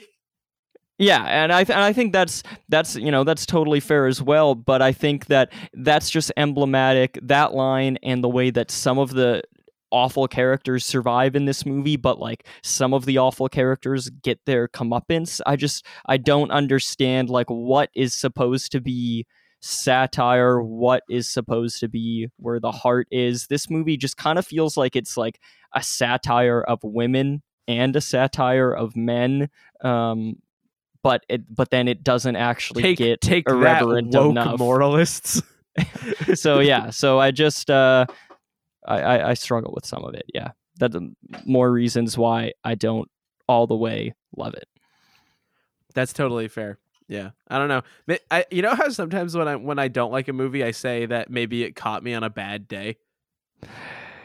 Yeah, 0.98 1.24
and 1.24 1.52
I 1.52 1.64
th- 1.64 1.76
and 1.76 1.84
I 1.84 1.93
think 1.93 2.12
that's 2.12 2.43
that's 2.70 2.97
you 2.97 3.10
know 3.10 3.22
that's 3.22 3.44
totally 3.44 3.80
fair 3.80 4.06
as 4.06 4.22
well. 4.22 4.55
But 4.55 4.80
I 4.80 4.93
think 4.93 5.26
that 5.26 5.52
that's 5.74 6.09
just 6.09 6.32
emblematic 6.38 7.18
that 7.22 7.52
line 7.55 7.98
and 8.02 8.24
the 8.24 8.30
way 8.30 8.51
that 8.51 8.70
some 8.70 8.98
of 8.98 9.10
the 9.10 9.43
awful 9.90 10.28
characters 10.28 10.84
survive 10.84 11.36
in 11.36 11.44
this 11.44 11.64
movie, 11.64 11.96
but 11.96 12.18
like 12.18 12.46
some 12.62 12.92
of 12.92 13.04
the 13.04 13.18
awful 13.18 13.48
characters 13.48 14.08
get 14.08 14.44
their 14.46 14.68
comeuppance. 14.68 15.40
I 15.46 15.56
just 15.56 15.86
I 16.06 16.16
don't 16.16 16.50
understand 16.50 17.30
like 17.30 17.48
what 17.48 17.90
is 17.94 18.14
supposed 18.14 18.72
to 18.72 18.80
be 18.80 19.26
satire, 19.60 20.62
what 20.62 21.02
is 21.08 21.28
supposed 21.28 21.80
to 21.80 21.88
be 21.88 22.28
where 22.36 22.60
the 22.60 22.72
heart 22.72 23.08
is. 23.10 23.46
This 23.46 23.70
movie 23.70 23.96
just 23.96 24.16
kind 24.16 24.38
of 24.38 24.46
feels 24.46 24.76
like 24.76 24.96
it's 24.96 25.16
like 25.16 25.40
a 25.74 25.82
satire 25.82 26.62
of 26.62 26.80
women 26.82 27.42
and 27.68 27.94
a 27.96 28.00
satire 28.00 28.72
of 28.72 28.96
men. 28.96 29.48
Um, 29.82 30.36
but 31.02 31.24
it 31.28 31.42
but 31.54 31.70
then 31.70 31.86
it 31.86 32.02
doesn't 32.02 32.36
actually 32.36 32.82
take 32.82 32.98
get 32.98 33.20
take 33.20 33.44
that 33.44 33.52
irreverent 33.52 34.12
woke 34.12 34.30
enough. 34.30 34.58
moralists. 34.58 35.42
so 36.34 36.58
yeah 36.58 36.88
so 36.88 37.20
i 37.20 37.30
just 37.30 37.70
uh 37.70 38.06
I, 38.86 39.00
I 39.00 39.30
i 39.30 39.34
struggle 39.34 39.72
with 39.74 39.84
some 39.86 40.04
of 40.04 40.14
it 40.14 40.24
yeah 40.34 40.50
that's 40.78 40.96
more 41.44 41.70
reasons 41.72 42.16
why 42.18 42.52
i 42.64 42.74
don't 42.74 43.10
all 43.48 43.66
the 43.66 43.76
way 43.76 44.14
love 44.36 44.54
it 44.54 44.68
That's 45.94 46.12
totally 46.12 46.48
fair. 46.48 46.78
Yeah, 47.08 47.30
I 47.48 47.58
don't 47.58 47.68
know. 47.68 47.82
I, 48.30 48.44
you 48.50 48.60
know 48.62 48.74
how 48.74 48.88
sometimes 48.88 49.36
when 49.36 49.46
I 49.48 49.54
when 49.56 49.78
I 49.78 49.86
don't 49.88 50.10
like 50.10 50.26
a 50.28 50.32
movie, 50.32 50.64
I 50.64 50.72
say 50.72 51.06
that 51.06 51.30
maybe 51.30 51.62
it 51.62 51.76
caught 51.76 52.02
me 52.02 52.12
on 52.14 52.24
a 52.24 52.28
bad 52.30 52.66
day. 52.66 52.96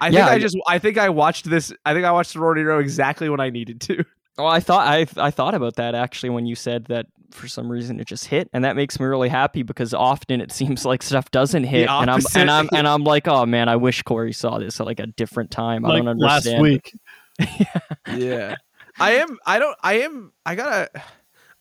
I 0.02 0.10
think 0.10 0.22
I 0.24 0.34
I- 0.34 0.40
just 0.40 0.58
I 0.68 0.80
think 0.80 0.98
I 0.98 1.10
watched 1.10 1.48
this. 1.50 1.72
I 1.86 1.94
think 1.94 2.06
I 2.06 2.12
watched 2.12 2.32
Sorority 2.32 2.64
Row 2.64 2.80
exactly 2.80 3.30
when 3.30 3.40
I 3.40 3.52
needed 3.52 3.82
to. 3.82 4.04
Well 4.38 4.48
i 4.48 4.60
thought 4.60 4.88
i 4.88 5.06
i 5.18 5.32
thought 5.32 5.54
about 5.54 5.76
that 5.76 5.96
actually 5.96 6.30
when 6.30 6.46
you 6.46 6.56
said 6.56 6.86
that 6.86 7.06
for 7.32 7.48
some 7.48 7.72
reason 7.72 8.00
it 8.00 8.08
just 8.08 8.26
hit 8.26 8.50
and 8.54 8.64
that 8.64 8.76
makes 8.76 9.00
me 9.00 9.06
really 9.06 9.30
happy 9.30 9.64
because 9.64 9.94
often 9.94 10.42
it 10.42 10.52
seems 10.62 10.86
like 10.86 11.02
stuff 11.02 11.30
doesn't 11.32 11.64
hit 11.64 11.90
and 11.90 12.10
i'm 12.10 12.22
and 12.36 12.52
i'm 12.52 12.70
and 12.74 12.88
i'm 12.88 13.04
like 13.04 13.28
oh 13.28 13.46
man 13.46 13.70
i 13.70 13.76
wish 13.76 14.02
corey 14.04 14.34
saw 14.34 14.60
this 14.60 14.80
at 14.80 14.86
like 14.86 15.00
a 15.00 15.08
different 15.08 15.52
time 15.52 15.86
i 15.86 15.98
don't 15.98 16.08
understand. 16.08 16.20
last 16.22 16.48
understand 16.48 16.62
week. 16.62 18.18
yeah 18.18 18.56
i 19.00 19.12
am 19.12 19.38
i 19.46 19.60
don't 19.60 19.78
i 19.82 20.00
am 20.02 20.32
i 20.46 20.56
gotta 20.56 20.90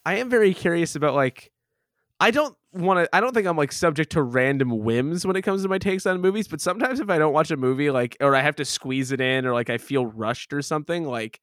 i 0.05 0.17
am 0.17 0.29
very 0.29 0.53
curious 0.53 0.97
about 0.97 1.15
like 1.15 1.51
i 2.19 2.31
don't 2.31 2.57
want 2.73 2.99
to 3.05 3.17
i 3.17 3.21
don't 3.21 3.35
think 3.35 3.47
i'm 3.47 3.57
like 3.57 3.73
subject 3.73 4.13
to 4.13 4.23
random 4.23 4.71
whims 4.71 5.27
when 5.27 5.35
it 5.35 5.43
comes 5.43 5.63
to 5.63 5.69
my 5.69 5.79
takes 5.79 6.07
on 6.07 6.21
movies 6.21 6.47
but 6.47 6.61
sometimes 6.61 7.01
if 7.01 7.09
i 7.11 7.19
don't 7.19 7.33
watch 7.33 7.51
a 7.51 7.57
movie 7.57 7.91
like 7.91 8.17
or 8.21 8.37
i 8.37 8.41
have 8.41 8.55
to 8.55 8.65
squeeze 8.65 9.11
it 9.11 9.21
in 9.21 9.47
or 9.47 9.53
like 9.53 9.71
i 9.71 9.79
feel 9.79 10.07
rushed 10.07 10.53
or 10.53 10.63
something 10.63 11.05
like 11.05 11.41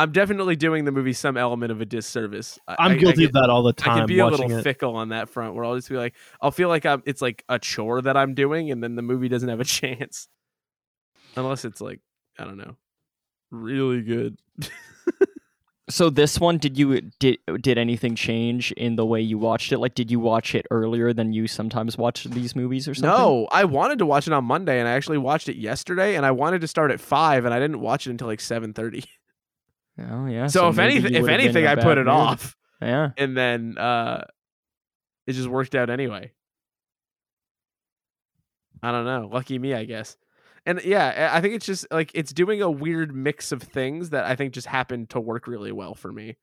i'm 0.00 0.12
definitely 0.12 0.56
doing 0.56 0.84
the 0.84 0.92
movie 0.92 1.12
some 1.12 1.36
element 1.36 1.70
of 1.72 1.80
a 1.80 1.84
disservice 1.84 2.58
I- 2.68 2.76
I'm 2.78 2.92
I- 2.92 2.94
I 2.94 2.98
guilty 2.98 3.24
of 3.24 3.32
that 3.32 3.50
all 3.50 3.62
the 3.62 3.72
time. 3.72 3.92
I 3.94 3.98
can 4.00 4.06
be 4.06 4.18
a 4.18 4.26
little 4.26 4.50
it. 4.58 4.62
fickle 4.62 4.96
on 4.96 5.10
that 5.10 5.28
front 5.28 5.54
where 5.54 5.64
I'll 5.64 5.76
just 5.76 5.88
be 5.88 5.96
like, 5.96 6.14
I'll 6.40 6.50
feel 6.50 6.68
like 6.68 6.86
I'm, 6.86 7.02
it's 7.06 7.20
like 7.22 7.44
a 7.48 7.58
chore 7.58 8.00
that 8.02 8.16
I'm 8.16 8.34
doing, 8.34 8.70
and 8.70 8.82
then 8.82 8.94
the 8.96 9.02
movie 9.02 9.28
doesn't 9.28 9.48
have 9.48 9.60
a 9.60 9.64
chance. 9.78 10.28
Unless 11.36 11.64
it's 11.64 11.80
like, 11.80 12.00
I 12.38 12.44
don't 12.44 12.56
know, 12.58 12.76
really 13.50 14.02
good. 14.02 14.38
so 15.88 16.08
this 16.08 16.38
one 16.38 16.58
did 16.58 16.78
you 16.78 17.00
did 17.18 17.38
did 17.60 17.76
anything 17.76 18.14
change 18.14 18.70
in 18.72 18.94
the 18.96 19.04
way 19.04 19.20
you 19.20 19.36
watched 19.38 19.72
it 19.72 19.78
like 19.78 19.94
did 19.94 20.08
you 20.08 20.20
watch 20.20 20.54
it 20.54 20.64
earlier 20.70 21.12
than 21.12 21.32
you 21.32 21.48
sometimes 21.48 21.98
watch 21.98 22.22
these 22.24 22.54
movies 22.54 22.86
or 22.86 22.94
something 22.94 23.10
No, 23.10 23.48
I 23.50 23.64
wanted 23.64 23.98
to 23.98 24.06
watch 24.06 24.26
it 24.28 24.32
on 24.32 24.44
Monday, 24.44 24.78
and 24.78 24.86
I 24.88 24.92
actually 24.92 25.18
watched 25.18 25.48
it 25.48 25.56
yesterday, 25.56 26.14
and 26.16 26.24
I 26.24 26.30
wanted 26.30 26.60
to 26.60 26.68
start 26.68 26.90
at 26.92 27.00
five, 27.00 27.44
and 27.44 27.52
I 27.52 27.58
didn't 27.58 27.80
watch 27.80 28.06
it 28.06 28.10
until 28.10 28.28
like 28.28 28.40
seven 28.40 28.72
thirty. 28.72 29.04
Oh 30.10 30.26
yeah. 30.26 30.46
So, 30.46 30.68
if 30.68 30.78
anything, 30.78 31.14
if 31.14 31.28
anything, 31.28 31.66
I 31.66 31.74
put 31.76 31.98
it 31.98 32.02
mood. 32.06 32.08
off, 32.08 32.56
Yeah. 32.80 33.10
and 33.16 33.36
then 33.36 33.76
uh, 33.78 34.24
it 35.26 35.32
just 35.32 35.48
worked 35.48 35.74
out 35.74 35.90
anyway. 35.90 36.32
I 38.82 38.92
don't 38.92 39.04
know. 39.04 39.28
Lucky 39.30 39.58
me, 39.58 39.74
I 39.74 39.84
guess. 39.84 40.16
And 40.66 40.80
yeah, 40.84 41.30
I 41.32 41.40
think 41.40 41.54
it's 41.54 41.66
just 41.66 41.86
like 41.90 42.10
it's 42.14 42.32
doing 42.32 42.62
a 42.62 42.70
weird 42.70 43.14
mix 43.14 43.52
of 43.52 43.62
things 43.62 44.10
that 44.10 44.24
I 44.24 44.36
think 44.36 44.54
just 44.54 44.66
happened 44.66 45.10
to 45.10 45.20
work 45.20 45.46
really 45.46 45.72
well 45.72 45.94
for 45.94 46.10
me. 46.12 46.36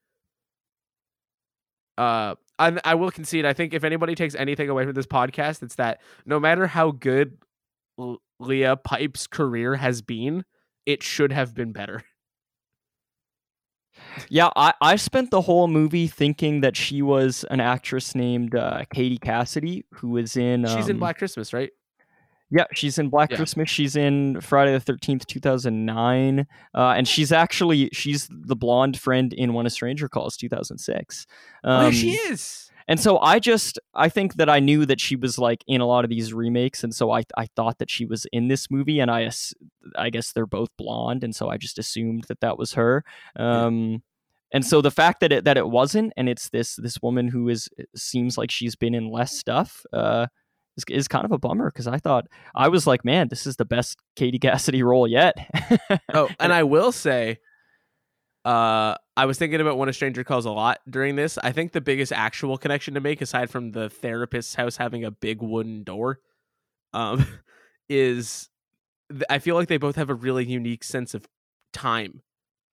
uh, 1.98 2.36
I, 2.60 2.80
I 2.84 2.96
will 2.96 3.12
concede. 3.12 3.46
I 3.46 3.54
think 3.54 3.74
if 3.74 3.84
anybody 3.84 4.14
takes 4.16 4.36
anything 4.36 4.70
away 4.70 4.86
from 4.86 4.94
this 4.94 5.06
podcast, 5.08 5.64
it's 5.64 5.76
that 5.76 6.02
no 6.26 6.40
matter 6.40 6.68
how 6.68 6.92
good 6.92 7.38
L- 8.00 8.22
Leah 8.40 8.76
Pipes' 8.78 9.28
career 9.28 9.76
has 9.76 10.02
been, 10.02 10.44
it 10.86 11.02
should 11.04 11.32
have 11.32 11.54
been 11.56 11.72
better. 11.72 12.04
Yeah, 14.30 14.50
I, 14.56 14.74
I 14.82 14.96
spent 14.96 15.32
the 15.32 15.42
whole 15.42 15.68
movie 15.68 16.08
thinking 16.08 16.62
that 16.62 16.76
she 16.76 17.02
was 17.02 17.46
an 17.50 17.60
actress 17.60 18.16
named 18.16 18.56
uh, 18.56 18.84
Katie 18.94 19.18
Cassidy, 19.18 19.86
who 19.94 20.10
was 20.10 20.36
in. 20.38 20.66
She's 20.66 20.90
in 20.90 20.96
um, 20.96 21.00
Black 21.00 21.18
Christmas, 21.18 21.54
right? 21.54 21.72
Yeah, 22.50 22.64
she's 22.74 22.98
in 22.98 23.10
Black 23.10 23.30
Yeah. 23.30 23.38
Christmas. 23.38 23.70
She's 23.70 23.96
in 23.98 24.40
Friday 24.40 24.72
the 24.72 24.80
Thirteenth, 24.80 25.28
two 25.28 25.40
thousand 25.42 25.86
nine, 25.86 26.48
uh, 26.74 26.94
and 26.96 27.08
she's 27.08 27.32
actually 27.32 27.90
she's 27.92 28.30
the 28.32 28.56
blonde 28.56 28.98
friend 28.98 29.34
in 29.34 29.54
When 29.54 29.66
a 29.66 29.70
Stranger 29.70 30.08
Calls, 30.08 30.38
two 30.38 30.48
thousand 30.48 30.78
six. 30.78 31.28
oh, 31.64 31.88
Um, 31.88 31.92
she 31.92 32.12
is. 32.12 32.67
And 32.88 33.00
so 33.00 33.20
I 33.20 33.40
just 33.40 33.80
I 33.94 34.10
think 34.10 34.36
that 34.36 34.50
I 34.50 34.60
knew 34.60 34.86
that 34.86 35.02
she 35.02 35.16
was 35.16 35.38
like 35.38 35.64
in 35.68 35.82
a 35.82 35.86
lot 35.86 36.04
of 36.04 36.10
these 36.10 36.34
remakes, 36.34 36.84
and 36.84 36.94
so 36.94 37.12
I 37.12 37.24
I 37.38 37.48
thought 37.56 37.80
that 37.80 37.90
she 37.90 38.06
was 38.06 38.26
in 38.32 38.48
this 38.48 38.72
movie, 38.72 39.00
and 39.00 39.12
I 39.12 39.30
I 39.96 40.10
guess 40.10 40.32
they're 40.32 40.46
both 40.46 40.70
blonde, 40.78 41.24
and 41.24 41.36
so 41.36 41.50
I 41.50 41.58
just 41.58 41.78
assumed 41.78 42.26
that 42.30 42.40
that 42.42 42.58
was 42.58 42.74
her. 42.74 43.04
Um, 43.36 44.04
and 44.54 44.66
so 44.66 44.82
the 44.82 44.92
fact 44.92 45.20
that 45.20 45.32
it 45.32 45.44
that 45.44 45.58
it 45.58 45.68
wasn't, 45.68 46.14
and 46.16 46.30
it's 46.30 46.50
this 46.50 46.76
this 46.78 47.02
woman 47.02 47.28
who 47.28 47.50
is 47.50 47.68
seems 47.96 48.38
like 48.38 48.52
she's 48.52 48.76
been 48.76 48.96
in 48.96 49.12
less 49.12 49.38
stuff, 49.38 49.86
uh, 49.92 50.28
is, 50.78 50.86
is 50.90 51.08
kind 51.08 51.26
of 51.26 51.32
a 51.32 51.38
bummer 51.38 51.70
because 51.70 51.88
I 51.88 51.98
thought 51.98 52.28
I 52.56 52.70
was 52.70 52.88
like, 52.88 53.04
man, 53.04 53.28
this 53.28 53.46
is 53.46 53.58
the 53.58 53.66
best 53.66 53.98
Katie 54.16 54.40
Cassidy 54.40 54.84
role 54.84 55.08
yet. 55.08 55.36
Oh, 56.14 56.30
and 56.40 56.54
I 56.54 56.64
will 56.64 56.94
say, 56.94 57.40
uh, 58.48 58.96
I 59.18 59.26
was 59.26 59.38
thinking 59.38 59.60
about 59.60 59.78
when 59.78 59.90
a 59.90 59.94
stranger 59.94 60.24
calls 60.24 60.46
a 60.46 60.52
lot 60.52 60.80
during 60.90 61.18
this. 61.18 61.38
I 61.38 61.52
think 61.52 61.74
the 61.74 61.82
biggest 61.82 62.14
actual 62.14 62.58
connection 62.58 62.94
to 62.94 63.02
make, 63.02 63.22
aside 63.22 63.50
from 63.50 63.74
the 63.74 63.90
therapist's 63.90 64.56
house 64.56 64.78
having 64.78 65.04
a 65.04 65.12
big 65.12 65.42
wooden 65.42 65.84
door, 65.84 66.22
um, 66.94 67.28
is 67.90 68.48
th- 69.12 69.26
I 69.30 69.40
feel 69.40 69.56
like 69.56 69.68
they 69.68 69.76
both 69.76 69.98
have 69.98 70.10
a 70.10 70.16
really 70.16 70.46
unique 70.46 70.86
sense 70.86 71.14
of 71.14 71.28
time, 71.74 72.22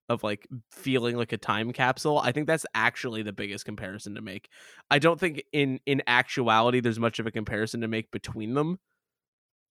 of 0.07 0.23
like 0.23 0.47
feeling 0.71 1.17
like 1.17 1.33
a 1.33 1.37
time 1.37 1.73
capsule. 1.73 2.19
I 2.19 2.31
think 2.31 2.47
that's 2.47 2.65
actually 2.73 3.21
the 3.23 3.33
biggest 3.33 3.65
comparison 3.65 4.15
to 4.15 4.21
make. 4.21 4.47
I 4.89 4.97
don't 4.97 5.19
think 5.19 5.43
in 5.51 5.81
in 5.85 6.01
actuality 6.07 6.79
there's 6.79 6.99
much 6.99 7.19
of 7.19 7.27
a 7.27 7.31
comparison 7.31 7.81
to 7.81 7.89
make 7.89 8.11
between 8.11 8.53
them, 8.53 8.79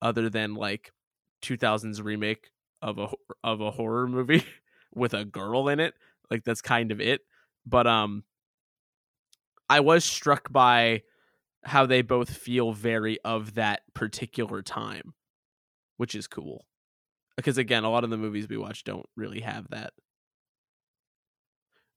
other 0.01 0.31
than 0.31 0.55
like 0.55 0.93
2000's 1.43 2.01
remake 2.01 2.49
of 2.81 2.97
a 2.97 3.07
of 3.43 3.61
a 3.61 3.69
horror 3.69 4.07
movie 4.07 4.43
with 4.93 5.13
a 5.13 5.25
girl 5.25 5.67
in 5.67 5.79
it. 5.79 5.93
Like 6.29 6.43
that's 6.43 6.61
kind 6.61 6.91
of 6.91 7.01
it. 7.01 7.21
But 7.65 7.87
um 7.87 8.23
I 9.69 9.79
was 9.79 10.03
struck 10.03 10.51
by 10.51 11.03
how 11.63 11.85
they 11.85 12.01
both 12.01 12.29
feel 12.35 12.73
very 12.73 13.19
of 13.23 13.53
that 13.53 13.81
particular 13.93 14.61
time, 14.61 15.13
which 15.97 16.15
is 16.15 16.27
cool. 16.27 16.65
Because 17.37 17.57
again, 17.57 17.83
a 17.83 17.89
lot 17.89 18.03
of 18.03 18.09
the 18.09 18.17
movies 18.17 18.49
we 18.49 18.57
watch 18.57 18.83
don't 18.83 19.07
really 19.15 19.41
have 19.41 19.69
that. 19.69 19.93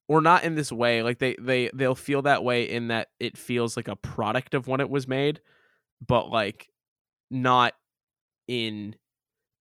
Or 0.07 0.21
not 0.21 0.45
in 0.45 0.55
this 0.55 0.71
way. 0.71 1.03
Like 1.03 1.19
they 1.19 1.35
they 1.41 1.71
they'll 1.75 1.95
feel 1.95 2.23
that 2.23 2.45
way 2.45 2.65
in 2.71 2.89
that 2.89 3.09
it 3.19 3.39
feels 3.39 3.77
like 3.77 3.89
a 3.89 3.97
product 3.97 4.55
of 4.55 4.69
when 4.69 4.81
it 4.81 4.91
was 4.91 5.09
made, 5.09 5.41
but 6.07 6.29
like 6.31 6.69
not 7.31 7.75
in 8.47 8.97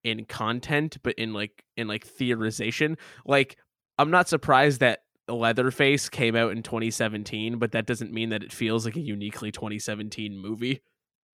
in 0.03 0.25
content 0.25 0.97
but 1.03 1.13
in 1.15 1.34
like 1.34 1.63
in 1.77 1.88
like 1.88 2.05
theorization 2.05 2.97
like 3.25 3.57
i'm 3.97 4.11
not 4.11 4.27
surprised 4.27 4.80
that 4.80 5.03
leatherface 5.30 6.09
came 6.09 6.35
out 6.35 6.51
in 6.51 6.61
2017 6.61 7.57
but 7.57 7.71
that 7.71 7.85
doesn't 7.85 8.11
mean 8.11 8.30
that 8.30 8.43
it 8.43 8.51
feels 8.51 8.85
like 8.85 8.95
a 8.95 9.01
uniquely 9.01 9.51
2017 9.51 10.38
movie 10.38 10.81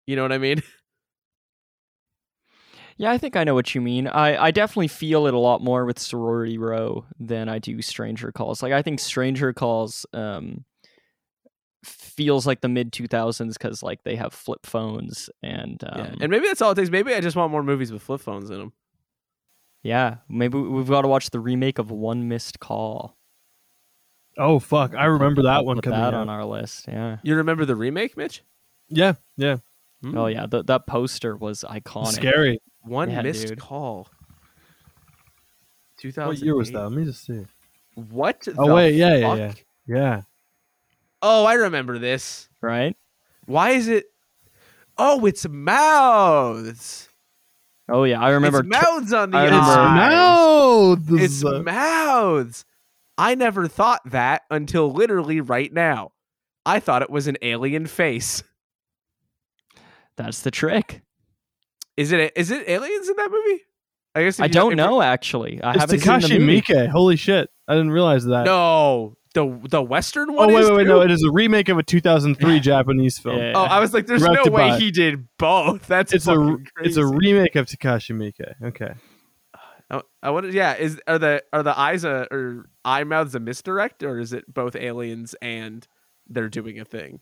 you 0.06 0.16
know 0.16 0.22
what 0.22 0.32
i 0.32 0.38
mean 0.38 0.62
Yeah, 2.98 3.12
I 3.12 3.20
think 3.20 3.36
I 3.36 3.44
know 3.44 3.54
what 3.54 3.76
you 3.76 3.82
mean. 3.82 4.08
I, 4.08 4.46
I 4.46 4.52
definitely 4.52 4.88
feel 4.88 5.28
it 5.28 5.34
a 5.36 5.40
lot 5.40 5.62
more 5.64 5.86
with 5.86 6.00
Sorority 6.00 6.58
Row 6.58 7.06
than 7.20 7.48
I 7.48 7.60
do 7.60 7.82
Stranger 7.82 8.32
Calls. 8.32 8.64
Like 8.64 8.74
I 8.74 8.82
think 8.82 9.00
Stranger 9.00 9.54
Calls 9.54 10.06
um 10.14 10.66
feels 11.88 12.46
like 12.48 12.62
the 12.62 12.68
mid 12.70 12.92
2000s 12.92 13.58
cuz 13.60 13.84
like 13.84 14.04
they 14.04 14.16
have 14.16 14.34
flip 14.34 14.66
phones 14.66 15.30
and 15.44 15.84
um, 15.88 16.00
yeah. 16.00 16.16
and 16.22 16.30
maybe 16.32 16.48
that's 16.48 16.62
all 16.62 16.72
it 16.72 16.76
takes 16.76 16.90
maybe 16.90 17.14
i 17.14 17.22
just 17.22 17.36
want 17.36 17.52
more 17.52 17.64
movies 17.64 17.92
with 17.92 18.02
flip 18.02 18.20
phones 18.22 18.50
in 18.50 18.58
them 18.60 18.74
yeah, 19.84 20.18
maybe 20.28 20.58
we- 20.58 20.68
we've 20.70 20.88
got 20.90 21.04
to 21.04 21.08
watch 21.08 21.30
the 21.30 21.40
remake 21.40 21.80
of 21.80 21.92
One 21.92 22.28
Missed 22.28 22.60
Call. 22.60 23.16
Oh 24.38 24.60
fuck! 24.60 24.94
I 24.96 25.06
remember 25.06 25.44
that 25.44 25.58
I'll 25.58 25.66
one 25.66 25.80
coming 25.80 25.98
that 26.00 26.14
out. 26.14 26.22
on 26.22 26.30
our 26.30 26.44
list. 26.44 26.88
Yeah. 26.90 27.18
you 27.24 27.36
remember 27.36 27.64
the 27.64 27.76
remake 27.76 28.18
mitch 28.18 28.44
Yeah, 28.90 29.14
yeah. 29.38 29.58
Hmm. 30.02 30.18
Oh 30.18 30.26
yeah, 30.26 30.46
th- 30.46 30.66
that 30.66 30.88
poster 30.88 31.38
was 31.38 31.64
iconic. 31.70 32.14
Scary. 32.14 32.60
one 32.82 33.10
Yeah, 33.12 33.22
missed 33.22 33.48
dude. 33.48 33.60
call 33.60 34.08
2000 36.00 36.28
What 36.28 36.40
year 36.40 36.56
was 36.56 36.72
that? 36.72 36.82
Let 36.84 36.92
me 36.92 37.06
just 37.06 37.26
see. 37.26 37.46
what 37.96 38.46
Oh, 38.58 38.68
the 38.68 38.74
wait, 38.76 38.96
yeah, 38.96 39.16
yeah, 39.16 39.36
yeah. 39.36 39.54
Yeah. 39.88 40.22
Oh 41.22 41.46
i 41.46 41.54
remember 41.56 41.98
this 42.00 42.48
Right? 42.62 42.96
why 43.46 43.72
is 43.72 43.88
it 43.88 44.06
oh 44.98 45.26
it's 45.26 45.48
mouths 45.48 47.10
Oh 47.90 48.04
yeah, 48.04 48.20
I 48.22 48.32
remember 48.32 48.60
it's 48.60 48.68
mouths 48.68 49.14
on 49.14 49.32
the 49.32 49.38
I 49.38 49.44
eyes. 49.46 49.52
remember- 49.52 51.16
No, 51.16 51.24
It's 51.24 51.42
mouths. 51.42 52.66
I 53.18 53.34
never 53.36 53.70
thought 53.70 54.02
that 54.12 54.42
until 54.52 54.92
literally 54.92 55.40
right 55.40 55.72
now. 55.72 56.12
I 56.66 56.82
thought 56.82 57.02
it 57.02 57.10
was 57.10 57.28
an 57.28 57.38
alien 57.42 57.86
face. 57.88 58.44
that's 60.18 60.42
the 60.42 60.52
trick. 60.52 61.02
Is 61.96 62.12
it? 62.12 62.34
Is 62.36 62.52
it 62.52 62.68
aliens 62.68 63.08
in 63.08 63.16
that 63.16 63.32
movie? 63.32 63.62
I 64.16 64.24
guess 64.24 64.40
I 64.42 64.48
don't 64.50 64.76
know 64.76 65.02
actually. 65.02 65.62
I 65.64 65.72
it's 65.72 65.80
haven't 65.80 66.00
seen 66.00 66.20
the 66.20 66.28
Takashi 66.28 66.40
movie. 66.46 66.62
Miike. 66.62 66.90
Holy 66.90 67.16
shit! 67.16 67.50
I 67.70 67.74
didn't 67.74 67.92
realize 67.92 68.26
that. 68.26 68.46
No, 68.46 69.16
the 69.38 69.68
the 69.70 69.82
Western 69.82 70.30
Oh 70.32 70.34
one. 70.34 70.48
wait, 70.54 70.62
is 70.62 70.70
wait, 70.70 70.78
wait! 70.78 70.84
too? 70.84 70.90
No, 70.90 71.02
it 71.02 71.12
is 71.12 71.24
a 71.24 71.32
remake 71.32 71.70
of 71.70 71.78
a 71.78 71.84
2003 71.84 72.60
Japanese 72.60 73.20
film. 73.20 73.38
Yeah. 73.38 73.54
Oh, 73.56 73.64
I 73.64 73.80
was 73.80 73.94
like, 73.94 74.08
there's 74.08 74.24
no 74.24 74.44
way 74.46 74.78
he 74.80 74.92
did 74.92 75.28
both. 75.38 75.86
That's 75.88 76.12
It's 76.14 76.28
a 76.28 76.36
fucking 76.36 76.66
it's 76.82 76.98
a 76.98 77.06
remake 77.06 77.56
of 77.56 77.68
Takashi 77.68 78.16
Miike. 78.16 78.54
Okay. 78.70 78.94
Uh, 79.54 80.02
I, 80.24 80.28
I 80.28 80.30
wonder, 80.32 80.50
yeah, 80.50 80.76
is 80.76 81.00
are 81.08 81.20
the 81.20 81.44
are 81.54 81.64
the 81.64 81.78
eyes 81.78 82.04
a 82.04 82.28
or 82.32 82.70
eye 82.84 83.04
mouths 83.04 83.36
a 83.36 83.40
misdirect 83.40 84.04
or 84.04 84.20
is 84.20 84.34
it 84.34 84.52
both 84.54 84.76
aliens 84.76 85.36
and 85.42 85.88
they're 86.28 86.50
doing 86.50 86.80
a 86.80 86.86
thing? 86.86 87.20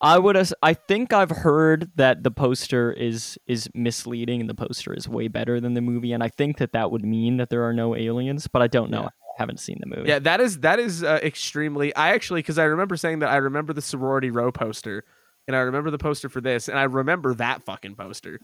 I 0.00 0.18
would. 0.18 0.36
as- 0.36 0.52
I 0.62 0.74
think 0.74 1.14
I've 1.14 1.30
heard 1.30 1.90
that 1.96 2.22
the 2.22 2.30
poster 2.30 2.92
is 2.92 3.38
is 3.46 3.70
misleading, 3.74 4.42
and 4.42 4.50
the 4.50 4.54
poster 4.54 4.92
is 4.92 5.08
way 5.08 5.28
better 5.28 5.58
than 5.58 5.72
the 5.72 5.80
movie. 5.80 6.12
And 6.12 6.22
I 6.22 6.28
think 6.28 6.58
that 6.58 6.72
that 6.72 6.90
would 6.90 7.02
mean 7.04 7.38
that 7.38 7.48
there 7.48 7.62
are 7.64 7.72
no 7.72 7.96
aliens, 7.96 8.46
but 8.46 8.60
I 8.60 8.66
don't 8.66 8.90
know. 8.90 9.04
Yeah. 9.04 9.08
I 9.38 9.42
haven't 9.42 9.60
seen 9.60 9.78
the 9.80 9.86
movie. 9.86 10.08
Yeah, 10.08 10.18
that 10.20 10.40
is 10.40 10.60
that 10.60 10.78
is 10.78 11.02
uh, 11.02 11.18
extremely. 11.22 11.94
I 11.94 12.14
actually 12.14 12.40
because 12.40 12.58
I 12.58 12.64
remember 12.64 12.96
saying 12.96 13.18
that 13.20 13.28
I 13.30 13.36
remember 13.36 13.72
the 13.72 13.82
sorority 13.82 14.30
row 14.30 14.50
poster, 14.50 15.04
and 15.46 15.54
I 15.54 15.60
remember 15.60 15.90
the 15.90 15.98
poster 15.98 16.28
for 16.28 16.40
this, 16.40 16.68
and 16.68 16.78
I 16.78 16.84
remember 16.84 17.34
that 17.34 17.62
fucking 17.64 17.96
poster. 17.96 18.40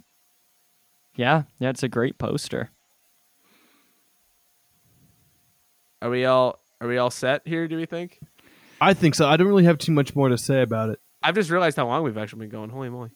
yeah, 1.17 1.45
yeah. 1.59 1.71
It's 1.71 1.83
a 1.83 1.89
great 1.89 2.19
poster. 2.19 2.71
Are 6.03 6.11
we 6.11 6.25
all 6.25 6.59
are 6.81 6.89
we 6.89 6.99
all 6.99 7.11
set 7.11 7.43
here? 7.47 7.69
Do 7.69 7.77
we 7.77 7.87
think? 7.87 8.19
I 8.81 8.95
think 8.95 9.15
so. 9.15 9.29
I 9.29 9.37
don't 9.37 9.47
really 9.47 9.65
have 9.65 9.79
too 9.79 9.93
much 9.93 10.17
more 10.17 10.29
to 10.29 10.37
say 10.37 10.63
about 10.63 10.91
it. 10.91 11.01
I've 11.23 11.37
just 11.37 11.51
realized 11.51 11.77
how 11.77 11.87
long 11.87 12.03
we've 12.03 12.19
actually 12.19 12.41
been 12.41 12.51
going. 12.51 12.71
Holy 12.71 12.89
moly! 12.91 13.11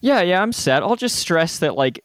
Yeah, 0.00 0.20
yeah. 0.22 0.42
I'm 0.42 0.52
set. 0.52 0.82
I'll 0.82 0.96
just 0.96 1.16
stress 1.16 1.60
that 1.60 1.76
like 1.76 2.04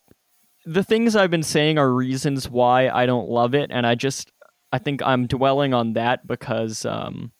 the 0.65 0.83
things 0.83 1.15
I've 1.15 1.31
been 1.31 1.41
saying 1.43 1.79
are 1.79 1.91
reasons 1.91 2.47
why 2.47 2.89
I 2.89 3.07
don't 3.07 3.27
love 3.27 3.55
it, 3.55 3.71
and 3.73 3.87
I 3.87 3.95
just 3.95 4.31
I 4.71 4.77
think 4.77 5.01
I'm 5.03 5.27
dwelling 5.27 5.73
on 5.73 5.93
that 5.93 6.25
because 6.25 6.85
um, 6.85 7.31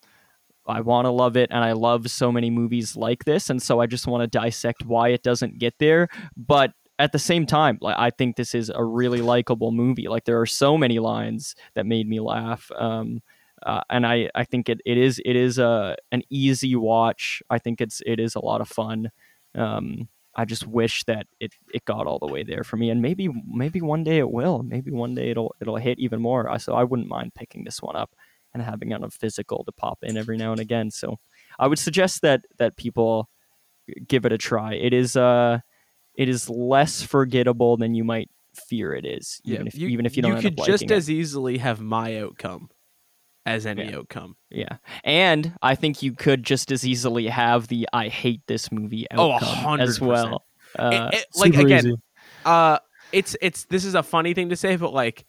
I 0.67 0.81
want 0.81 1.05
to 1.05 1.11
love 1.11 1.37
it, 1.37 1.49
and 1.51 1.63
I 1.63 1.71
love 1.73 2.09
so 2.09 2.31
many 2.31 2.49
movies 2.49 2.95
like 2.95 3.25
this, 3.25 3.49
and 3.49 3.61
so 3.61 3.79
I 3.79 3.87
just 3.87 4.07
want 4.07 4.21
to 4.21 4.39
dissect 4.39 4.85
why 4.85 5.09
it 5.09 5.23
doesn't 5.23 5.59
get 5.59 5.75
there. 5.79 6.09
But 6.35 6.73
at 6.99 7.11
the 7.11 7.19
same 7.19 7.45
time, 7.45 7.79
like 7.81 7.95
I 7.97 8.11
think 8.11 8.35
this 8.35 8.53
is 8.53 8.69
a 8.69 8.83
really 8.83 9.21
likable 9.21 9.71
movie. 9.71 10.07
Like 10.07 10.25
there 10.25 10.39
are 10.39 10.45
so 10.45 10.77
many 10.77 10.99
lines 10.99 11.55
that 11.73 11.85
made 11.85 12.07
me 12.07 12.19
laugh. 12.19 12.69
Um, 12.77 13.21
uh, 13.63 13.81
and 13.89 14.05
I, 14.05 14.29
I 14.35 14.43
think 14.43 14.69
it, 14.69 14.81
it 14.85 14.97
is 14.97 15.19
it 15.25 15.35
is 15.35 15.57
a 15.57 15.95
an 16.11 16.21
easy 16.29 16.75
watch. 16.75 17.41
I 17.49 17.57
think 17.57 17.81
it's 17.81 18.01
it 18.05 18.19
is 18.19 18.35
a 18.35 18.43
lot 18.43 18.61
of 18.61 18.67
fun. 18.67 19.09
Um, 19.55 20.09
I 20.35 20.45
just 20.45 20.65
wish 20.65 21.03
that 21.05 21.27
it, 21.39 21.51
it 21.73 21.83
got 21.85 22.07
all 22.07 22.19
the 22.19 22.31
way 22.31 22.43
there 22.43 22.63
for 22.63 22.77
me, 22.77 22.89
and 22.89 23.01
maybe 23.01 23.29
maybe 23.45 23.81
one 23.81 24.03
day 24.03 24.17
it 24.19 24.31
will. 24.31 24.63
Maybe 24.63 24.91
one 24.91 25.13
day 25.15 25.31
it'll 25.31 25.53
it'll 25.59 25.75
hit 25.77 25.99
even 25.99 26.21
more. 26.21 26.49
I- 26.49 26.57
So 26.57 26.73
I 26.73 26.83
wouldn't 26.85 27.09
mind 27.09 27.33
picking 27.35 27.63
this 27.65 27.81
one 27.81 27.95
up 27.97 28.11
and 28.53 28.63
having 28.63 28.93
on 28.93 29.03
a 29.03 29.09
physical 29.09 29.63
to 29.65 29.71
pop 29.71 29.99
in 30.03 30.15
every 30.17 30.37
now 30.37 30.51
and 30.51 30.61
again. 30.61 30.91
So 30.91 31.17
I 31.59 31.67
would 31.67 31.79
suggest 31.79 32.21
that 32.21 32.41
that 32.59 32.77
people 32.77 33.29
give 34.07 34.25
it 34.25 34.31
a 34.31 34.37
try. 34.37 34.73
It 34.75 34.93
is 34.93 35.15
uh 35.17 35.59
it 36.15 36.29
is 36.29 36.49
less 36.49 37.01
forgettable 37.01 37.77
than 37.77 37.93
you 37.95 38.03
might 38.03 38.29
fear 38.53 38.93
it 38.93 39.05
is. 39.05 39.39
Even 39.45 39.67
if 39.67 39.75
you, 39.75 39.87
even 39.87 40.05
if 40.05 40.15
you 40.17 40.21
don't 40.23 40.35
You 40.35 40.41
could 40.41 40.57
just 40.65 40.83
it. 40.83 40.91
as 40.91 41.09
easily 41.09 41.57
have 41.57 41.79
my 41.81 42.19
outcome. 42.19 42.69
As 43.45 43.65
any 43.65 43.85
Yeah. 43.89 43.97
outcome. 43.97 44.35
Yeah, 44.49 44.77
and 45.03 45.53
I 45.61 45.75
think 45.75 46.01
you 46.03 46.13
could 46.13 46.43
just 46.43 46.71
as 46.71 46.85
easily 46.85 47.27
have 47.27 47.67
the 47.67 47.87
"I 47.93 48.07
hate 48.07 48.41
this 48.47 48.71
movie" 48.71 49.05
Oh, 49.11 49.31
a 49.31 49.33
outcome 49.35 49.47
hundred 49.55 49.89
as 49.89 49.99
well. 50.01 50.45
Uh, 50.77 51.09
It- 51.13 51.17
it- 51.19 51.25
like 51.35 51.53
Super 51.53 51.65
again, 51.65 51.87
easy. 51.87 51.95
uh, 52.45 52.79
it's 53.11 53.35
it's 53.41 53.65
this 53.65 53.83
is 53.85 53.95
a 53.95 54.03
funny 54.03 54.33
thing 54.33 54.49
to 54.49 54.55
say, 54.55 54.75
but 54.75 54.93
like, 54.93 55.25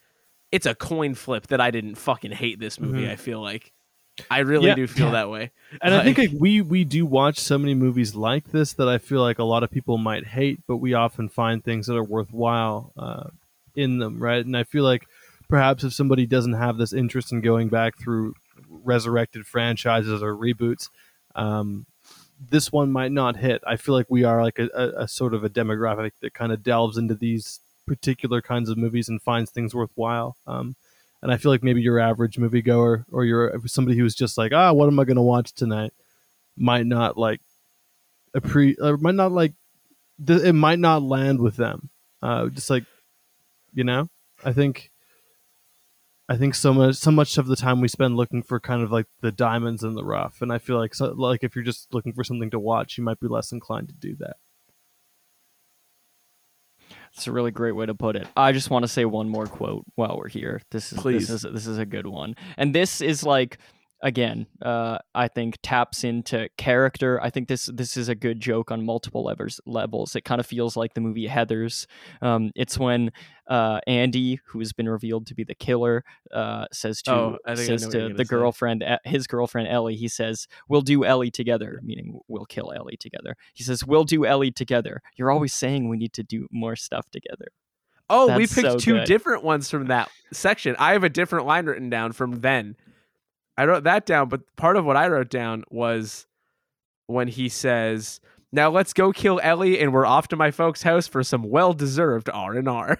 it's 0.51 0.65
a 0.65 0.75
coin 0.75 1.15
flip 1.15 1.47
that 1.47 1.59
I 1.59 1.71
didn't 1.71 1.95
fucking 1.95 2.31
hate 2.31 2.59
this 2.59 2.79
movie. 2.79 3.03
Mhm. 3.05 3.09
I 3.11 3.15
feel 3.15 3.41
like 3.41 3.73
I 4.29 4.39
really 4.39 4.67
Yeah. 4.67 4.75
do 4.75 4.85
feel 4.87 5.09
that 5.11 5.29
way. 5.31 5.49
And 5.81 5.93
I 5.93 6.03
think 6.03 6.17
Like- 6.19 6.29
like, 6.33 6.37
we 6.39 6.61
we 6.61 6.83
do 6.85 7.05
watch 7.05 7.39
so 7.39 7.57
many 7.57 7.73
movies 7.73 8.13
like 8.15 8.51
this 8.51 8.73
that 8.73 8.87
I 8.87 8.99
feel 8.99 9.21
like 9.21 9.39
a 9.39 9.43
lot 9.43 9.63
of 9.63 9.71
people 9.71 9.97
might 9.97 10.27
hate, 10.27 10.59
but 10.67 10.77
we 10.77 10.93
often 10.93 11.29
find 11.29 11.63
things 11.63 11.87
that 11.87 11.95
are 11.97 12.03
worthwhile 12.03 12.93
uh, 12.95 13.29
in 13.75 13.97
them, 13.97 14.21
right? 14.21 14.45
And 14.45 14.55
I 14.55 14.63
feel 14.63 14.83
like 14.83 15.07
perhaps 15.53 15.83
if 15.83 15.93
somebody 15.93 16.25
doesn't 16.25 16.53
have 16.53 16.77
this 16.77 16.93
interest 16.93 17.31
in 17.31 17.39
going 17.39 17.69
back 17.69 17.95
through 17.95 18.33
resurrected 18.67 19.45
franchises 19.45 20.23
or 20.23 20.35
reboots, 20.35 20.89
um, 21.35 21.85
this 22.49 22.71
one 22.71 22.91
might 22.91 23.11
not 23.11 23.37
hit. 23.37 23.61
I 23.67 23.75
feel 23.75 23.93
like 23.93 24.07
we 24.09 24.23
are 24.23 24.41
like 24.41 24.57
a, 24.57 24.67
a, 24.73 25.03
a 25.03 25.07
sort 25.07 25.35
of 25.35 25.43
a 25.43 25.49
demographic 25.51 26.13
that 26.21 26.33
kind 26.33 26.51
of 26.51 26.63
delves 26.63 26.97
into 26.97 27.13
these 27.13 27.59
particular 27.85 28.41
kinds 28.41 28.67
of 28.67 28.79
movies 28.79 29.07
and 29.07 29.21
finds 29.21 29.51
things 29.51 29.75
worthwhile. 29.75 30.37
Um, 30.47 30.75
and 31.21 31.31
I 31.31 31.37
feel 31.37 31.51
like 31.51 31.61
maybe 31.61 31.83
your 31.83 31.99
average 31.99 32.37
moviegoer 32.37 33.05
or 33.11 33.23
you're 33.23 33.55
somebody 33.67 33.95
who's 33.95 34.15
just 34.15 34.39
like, 34.39 34.53
ah, 34.53 34.73
what 34.73 34.87
am 34.87 34.99
I 34.99 35.03
going 35.03 35.17
to 35.17 35.21
watch 35.21 35.53
tonight? 35.53 35.93
Might 36.57 36.87
not 36.87 37.15
like 37.15 37.41
appre- 38.35 38.81
or 38.81 38.97
might 38.97 39.13
not 39.13 39.31
like 39.31 39.53
th- 40.25 40.41
it 40.41 40.53
might 40.53 40.79
not 40.79 41.03
land 41.03 41.39
with 41.41 41.57
them. 41.57 41.91
Uh, 42.23 42.47
just 42.47 42.71
like 42.71 42.85
you 43.71 43.83
know, 43.83 44.09
I 44.43 44.51
think 44.51 44.89
I 46.33 46.35
think 46.35 46.55
so 46.55 46.73
much 46.73 46.95
so 46.95 47.11
much 47.11 47.37
of 47.37 47.45
the 47.45 47.55
time 47.55 47.79
we 47.79 47.87
spend 47.87 48.17
looking 48.17 48.41
for 48.41 48.59
kind 48.59 48.81
of 48.81 48.91
like 48.91 49.05
the 49.21 49.31
diamonds 49.31 49.83
in 49.83 49.93
the 49.93 50.03
rough, 50.03 50.41
and 50.41 50.51
I 50.51 50.57
feel 50.57 50.79
like 50.79 50.95
so, 50.95 51.11
like 51.11 51.43
if 51.43 51.55
you're 51.55 51.63
just 51.63 51.93
looking 51.93 52.11
for 52.11 52.23
something 52.23 52.49
to 52.49 52.59
watch, 52.59 52.97
you 52.97 53.03
might 53.03 53.19
be 53.19 53.27
less 53.27 53.51
inclined 53.51 53.89
to 53.89 53.93
do 53.93 54.15
that. 54.15 54.37
It's 57.13 57.27
a 57.27 57.31
really 57.31 57.51
great 57.51 57.73
way 57.73 57.85
to 57.85 57.93
put 57.93 58.15
it. 58.15 58.27
I 58.35 58.51
just 58.51 58.71
want 58.71 58.81
to 58.81 58.87
say 58.87 59.05
one 59.05 59.29
more 59.29 59.45
quote 59.45 59.85
while 59.93 60.17
we're 60.17 60.27
here. 60.27 60.63
This 60.71 60.91
is 60.91 60.99
Please. 60.99 61.27
this 61.27 61.43
is 61.43 61.53
this 61.53 61.67
is 61.67 61.77
a 61.77 61.85
good 61.85 62.07
one. 62.07 62.35
And 62.57 62.73
this 62.73 62.99
is 62.99 63.23
like 63.23 63.59
again, 64.03 64.45
uh, 64.61 64.99
I 65.15 65.27
think 65.27 65.57
taps 65.63 66.03
into 66.03 66.49
character. 66.57 67.19
I 67.23 67.31
think 67.31 67.47
this 67.47 67.65
this 67.73 67.97
is 67.97 68.09
a 68.09 68.15
good 68.15 68.39
joke 68.39 68.69
on 68.69 68.85
multiple 68.85 69.23
levels. 69.23 69.59
Levels. 69.65 70.15
It 70.15 70.25
kind 70.25 70.39
of 70.39 70.45
feels 70.45 70.77
like 70.77 70.93
the 70.93 71.01
movie 71.01 71.27
Heathers. 71.27 71.87
Um, 72.21 72.51
it's 72.55 72.77
when 72.77 73.11
uh, 73.47 73.79
Andy, 73.87 74.39
who 74.45 74.59
has 74.59 74.73
been 74.73 74.87
revealed 74.87 75.25
to 75.27 75.35
be 75.35 75.43
the 75.43 75.55
killer, 75.55 76.03
uh, 76.31 76.65
says 76.71 77.01
to 77.03 77.11
Oh, 77.11 77.37
I 77.47 77.55
think 77.55 77.69
I 77.69 77.77
says 77.77 77.81
know 77.81 77.87
what 77.87 77.93
you're 77.95 78.09
to 78.09 78.15
the 78.15 78.25
say. 78.25 78.29
girlfriend, 78.29 78.85
his 79.05 79.25
girlfriend 79.25 79.69
Ellie. 79.69 79.95
He 79.95 80.07
says, 80.09 80.47
"We'll 80.67 80.81
do 80.81 81.05
Ellie 81.05 81.31
together," 81.31 81.79
meaning 81.81 82.19
we'll 82.27 82.45
kill 82.45 82.71
Ellie 82.75 82.97
together. 82.97 83.35
He 83.53 83.63
says, 83.63 83.85
"We'll 83.85 84.03
do 84.03 84.25
Ellie 84.25 84.51
together." 84.51 85.01
You're 85.15 85.31
always 85.31 85.53
saying 85.53 85.89
we 85.89 85.97
need 85.97 86.13
to 86.13 86.23
do 86.23 86.47
more 86.51 86.75
stuff 86.75 87.09
together. 87.09 87.47
Oh, 88.09 88.35
we 88.35 88.45
picked 88.45 88.67
so 88.67 88.77
two 88.77 88.93
good. 88.95 89.07
different 89.07 89.43
ones 89.43 89.69
from 89.69 89.87
that 89.87 90.11
section. 90.33 90.75
I 90.77 90.91
have 90.91 91.03
a 91.03 91.09
different 91.09 91.45
line 91.45 91.65
written 91.65 91.89
down 91.89 92.11
from 92.11 92.41
then. 92.41 92.75
I 93.57 93.65
wrote 93.65 93.83
that 93.83 94.05
down, 94.05 94.29
but 94.29 94.41
part 94.55 94.77
of 94.77 94.85
what 94.85 94.97
I 94.97 95.07
wrote 95.07 95.29
down 95.29 95.63
was 95.69 96.25
when 97.07 97.27
he 97.27 97.49
says, 97.49 98.19
"Now 98.51 98.69
let's 98.69 98.93
go 98.93 99.11
kill 99.11 99.39
Ellie, 99.43 99.79
and 99.79 99.93
we're 99.93 100.05
off 100.05 100.27
to 100.29 100.35
my 100.35 100.51
folks' 100.51 100.83
house 100.83 101.07
for 101.07 101.23
some 101.23 101.43
well-deserved 101.43 102.29
R 102.33 102.53
and 102.55 102.67
R." 102.67 102.97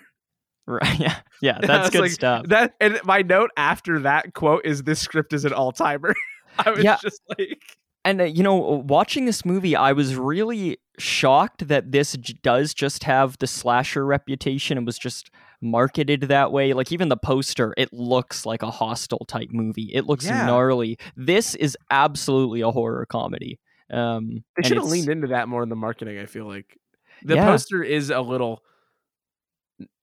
Right? 0.68 1.00
Yeah, 1.00 1.16
yeah, 1.42 1.58
that's 1.62 1.90
good 1.90 2.02
like, 2.02 2.12
stuff. 2.12 2.48
That 2.48 2.74
and 2.80 3.00
my 3.04 3.22
note 3.22 3.50
after 3.58 4.00
that 4.00 4.34
quote 4.34 4.66
is, 4.66 4.84
"This 4.84 5.00
script 5.00 5.34
is 5.34 5.44
an 5.46 5.54
all-timer." 5.54 6.14
I 6.60 6.70
was 6.72 6.84
Yeah. 6.84 6.98
just 7.02 7.22
like, 7.38 7.60
And 8.06 8.22
uh, 8.22 8.26
you 8.26 8.44
know, 8.44 8.56
watching 8.56 9.26
this 9.26 9.44
movie, 9.44 9.76
I 9.76 9.92
was 9.94 10.16
really 10.16 10.78
shocked 11.00 11.68
that 11.68 11.92
this 11.92 12.14
j- 12.18 12.36
does 12.44 12.74
just 12.74 13.04
have 13.06 13.38
the 13.40 13.48
slasher 13.48 14.06
reputation. 14.06 14.78
It 14.78 14.86
was 14.86 15.00
just 15.00 15.32
marketed 15.64 16.22
that 16.24 16.52
way. 16.52 16.74
Like 16.74 16.92
even 16.92 17.10
the 17.10 17.18
poster, 17.18 17.74
it 17.78 17.92
looks 17.94 18.46
like 18.46 18.62
a 18.62 18.70
Hostel 18.72 19.26
type 19.28 19.50
movie. 19.52 19.90
It 19.94 20.06
looks 20.06 20.26
Yeah. 20.26 20.46
gnarly. 20.46 20.98
This 21.16 21.56
is 21.56 21.78
absolutely 21.90 22.62
a 22.62 22.70
horror 22.72 23.06
comedy. 23.06 23.60
Um, 23.92 24.44
they 24.58 24.68
should 24.68 24.78
have 24.78 24.86
leaned 24.88 25.10
into 25.10 25.28
that 25.28 25.48
more 25.48 25.64
in 25.64 25.70
the 25.70 25.76
marketing. 25.76 26.20
I 26.20 26.26
feel 26.26 26.46
like 26.46 26.78
the 27.24 27.36
Yeah. 27.36 27.46
poster 27.46 27.82
is 27.84 28.10
a 28.10 28.22
little 28.22 28.64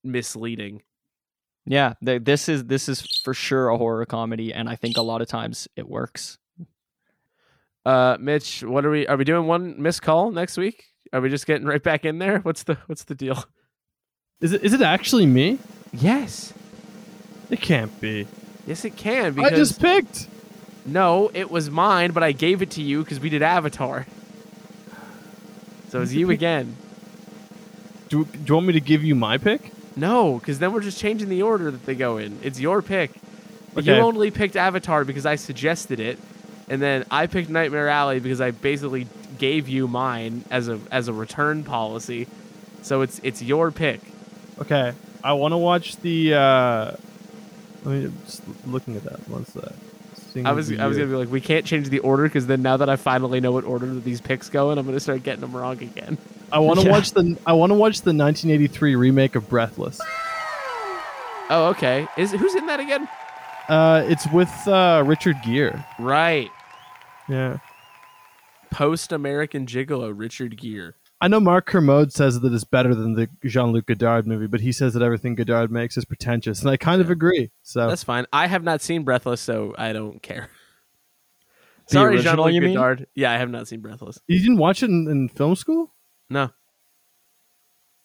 misleading. 0.05 0.83
Yeah, 1.67 1.95
th- 2.05 2.25
this 2.25 2.49
is 2.49 2.65
this 2.65 2.89
is 2.89 3.21
for 3.23 3.35
sure 3.35 3.69
a 3.69 3.77
horror 3.79 4.07
comedy, 4.07 4.53
and 4.53 4.69
I 4.69 4.77
think 4.77 4.97
a 4.97 5.03
lot 5.03 5.21
of 5.23 5.29
times 5.29 5.69
it 5.77 5.89
works. 5.89 6.39
Uh, 7.85 8.17
Mitch, 8.21 8.63
what 8.63 8.85
are 8.85 8.91
we? 8.91 9.07
Are 9.07 9.17
we 9.17 9.25
doing 9.25 9.47
one 9.47 9.81
missed 9.81 10.03
call 10.03 10.31
next 10.31 10.57
week? 10.57 10.85
Are 11.13 11.21
we 11.21 11.29
just 11.29 11.47
getting 11.47 11.67
right 11.67 11.83
back 11.83 12.05
in 12.05 12.19
there? 12.19 12.39
What's 12.41 12.63
the 12.63 12.77
What's 12.87 13.05
the 13.05 13.15
deal? 13.15 13.45
Is 14.41 14.53
it 14.53 14.63
is 14.63 14.73
it 14.73 14.81
actually 14.81 15.27
me? 15.27 15.59
Yes, 15.93 16.53
It 17.51 17.61
can't 17.61 18.01
be. 18.01 18.27
yes, 18.67 18.85
it 18.85 18.97
can 18.97 19.39
I 19.41 19.51
just 19.51 19.81
picked. 19.81 20.29
no, 20.87 21.31
it 21.35 21.51
was 21.51 21.69
mine, 21.69 22.13
but 22.13 22.23
I 22.23 22.33
gave 22.33 22.63
it 22.63 22.71
to 22.73 22.83
you 22.83 23.03
because 23.03 23.19
we 23.21 23.29
did 23.29 23.43
Avatar. 23.43 24.07
So 25.89 26.01
it's 26.01 26.13
you 26.13 26.31
again. 26.31 26.77
Do, 28.09 28.25
do 28.25 28.39
you 28.47 28.55
want 28.55 28.67
me 28.69 28.73
to 28.75 28.81
give 28.81 29.03
you 29.05 29.15
my 29.17 29.39
pick? 29.39 29.73
No, 29.97 30.39
because 30.39 30.59
then 30.61 30.73
we're 30.73 30.81
just 30.81 30.99
changing 31.01 31.29
the 31.29 31.43
order 31.43 31.71
that 31.71 31.85
they 31.87 31.95
go 31.97 32.17
in. 32.19 32.39
It's 32.43 32.61
your 32.61 32.81
pick. 32.83 33.11
You 33.77 33.93
only 33.95 34.31
picked 34.31 34.57
Avatar 34.57 35.05
because 35.05 35.27
I 35.27 35.35
suggested 35.37 36.01
it, 36.01 36.19
and 36.69 36.81
then 36.81 37.05
I 37.11 37.27
picked 37.27 37.51
Nightmare 37.51 37.89
Alley 37.89 38.21
because 38.21 38.41
I 38.41 38.53
basically 38.53 39.07
gave 39.39 39.69
you 39.69 39.87
mine 39.89 40.45
as 40.51 40.69
a 40.69 40.79
as 40.93 41.09
a 41.09 41.13
return 41.13 41.65
policy. 41.65 42.27
So 42.83 43.03
it's 43.03 43.21
it's 43.25 43.43
your 43.43 43.71
pick. 43.73 44.01
Okay, 44.63 44.93
I 45.25 45.33
want 45.33 45.53
to 45.53 45.59
watch 45.59 45.97
the. 45.99 46.35
Uh, 46.35 46.93
let 47.85 47.95
me 48.05 48.13
just 48.27 48.43
looking 48.67 48.97
at 48.97 49.05
that. 49.05 49.27
What's 49.29 49.53
that? 49.55 49.73
Sing 50.33 50.47
I 50.47 50.53
was 50.53 50.71
I 50.79 50.87
was 50.87 50.97
gonna 50.97 51.09
be 51.09 51.17
like, 51.17 51.31
we 51.31 51.41
can't 51.41 51.65
change 51.67 51.89
the 51.89 51.99
order 52.01 52.25
because 52.25 52.47
then 52.47 52.63
now 52.63 52.77
that 52.77 52.89
I 52.89 52.97
finally 52.97 53.41
know 53.41 53.53
what 53.53 53.65
order 53.65 53.87
that 53.87 54.05
these 54.05 54.21
picks 54.21 54.49
go 54.51 54.71
in, 54.71 54.79
I'm 54.79 54.85
gonna 54.87 55.01
start 55.01 55.23
getting 55.23 55.41
them 55.41 55.57
wrong 55.57 55.83
again. 55.83 56.19
I 56.53 56.59
want 56.59 56.79
to 56.81 56.87
Yeah. 56.87 56.93
watch 56.93 57.13
the. 57.13 57.37
I 57.47 57.53
want 57.55 57.71
to 57.71 57.75
watch 57.75 58.03
the 58.03 58.13
1983 58.13 58.97
remake 58.97 59.35
of 59.35 59.49
Breathless. 59.49 60.01
Oh, 61.53 61.67
okay. 61.71 62.07
Is 62.17 62.31
who's 62.33 62.55
in 62.55 62.67
that 62.67 62.79
again? 62.81 63.09
Uh, 63.69 64.05
it's 64.09 64.27
with 64.33 64.53
uh, 64.69 65.03
Richard 65.07 65.37
Gere. 65.45 65.85
Right. 65.99 66.51
Yeah, 67.29 67.59
Post 68.71 69.13
American 69.13 69.65
Gigolo, 69.67 70.13
Richard 70.17 70.57
Gere. 70.57 70.93
I 71.23 71.29
know 71.29 71.39
Mark 71.41 71.67
Kermode 71.67 72.13
says 72.13 72.41
that 72.41 72.53
it's 72.53 72.65
better 72.65 72.95
than 72.95 73.13
the 73.15 73.29
Jean-Luc 73.45 73.87
Godard 73.87 74.27
movie, 74.27 74.47
but 74.47 74.61
he 74.63 74.73
says 74.73 74.95
that 74.95 75.03
everything 75.03 75.35
Godard 75.35 75.71
makes 75.71 75.97
is 75.99 76.05
pretentious, 76.07 76.61
and 76.63 76.71
I 76.71 76.77
kind 76.79 77.01
of 77.03 77.11
agree. 77.11 77.51
So 77.63 77.89
That's 77.89 78.03
fine. 78.05 78.27
I 78.33 78.47
have 78.47 78.63
not 78.65 78.81
seen 78.81 79.03
Breathless, 79.03 79.41
so 79.41 79.75
I 79.77 79.93
don't 79.93 80.23
care. 80.23 80.49
The 81.89 81.93
Sorry, 81.95 82.15
original, 82.17 82.37
Jean-Luc 82.47 82.55
you 82.55 82.61
mean? 82.63 82.75
Godard. 82.75 83.07
Yeah, 83.15 83.33
I 83.33 83.37
have 83.37 83.51
not 83.51 83.69
seen 83.69 83.81
Breathless. 83.81 84.19
you 84.29 84.39
didn't 84.39 84.57
watch 84.57 84.83
it 84.83 84.89
in, 84.91 85.09
in 85.09 85.29
film 85.29 85.57
school, 85.57 85.93
No. 86.31 86.51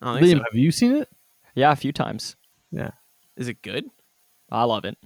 I 0.02 0.06
don't 0.06 0.22
think 0.22 0.36
Liam? 0.36 0.38
so. 0.40 0.44
Have 0.52 0.56
you 0.60 0.72
seen 0.72 0.96
it? 0.96 1.10
Yeah, 1.56 1.72
a 1.72 1.76
few 1.78 1.94
times. 1.94 2.36
Yeah. 2.70 2.92
Is 3.38 3.48
it 3.48 3.62
good? 3.62 3.86
I 4.52 4.64
love 4.66 4.84
it. 4.84 4.98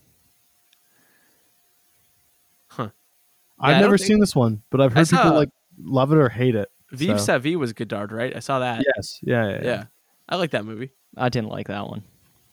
Huh. 2.69 2.89
I've 3.59 3.81
never 3.81 3.97
don't 3.97 4.07
seen 4.07 4.19
this 4.19 4.35
one, 4.35 4.63
but 4.71 4.81
I've 4.81 4.95
I 4.95 4.99
heard 5.01 5.09
people 5.09 5.23
saw- 5.25 5.35
like 5.37 5.49
love 5.79 6.11
it 6.11 6.17
or 6.17 6.29
hate 6.29 6.55
it. 6.55 6.69
Vive 6.91 7.19
So- 7.19 7.25
sa 7.25 7.37
vie 7.39 7.55
was 7.55 7.73
Godard, 7.73 8.11
right? 8.11 8.35
I 8.35 8.39
saw 8.39 8.59
that. 8.59 8.83
Yes. 8.95 9.19
Yeah, 9.21 9.47
yeah, 9.47 9.55
Yeah. 9.55 9.63
yeah. 9.63 9.83
I 10.27 10.35
like 10.35 10.51
that 10.51 10.65
movie. 10.65 10.91
I 11.17 11.29
didn't 11.29 11.49
like 11.49 11.67
that 11.67 11.87
one. 11.87 12.03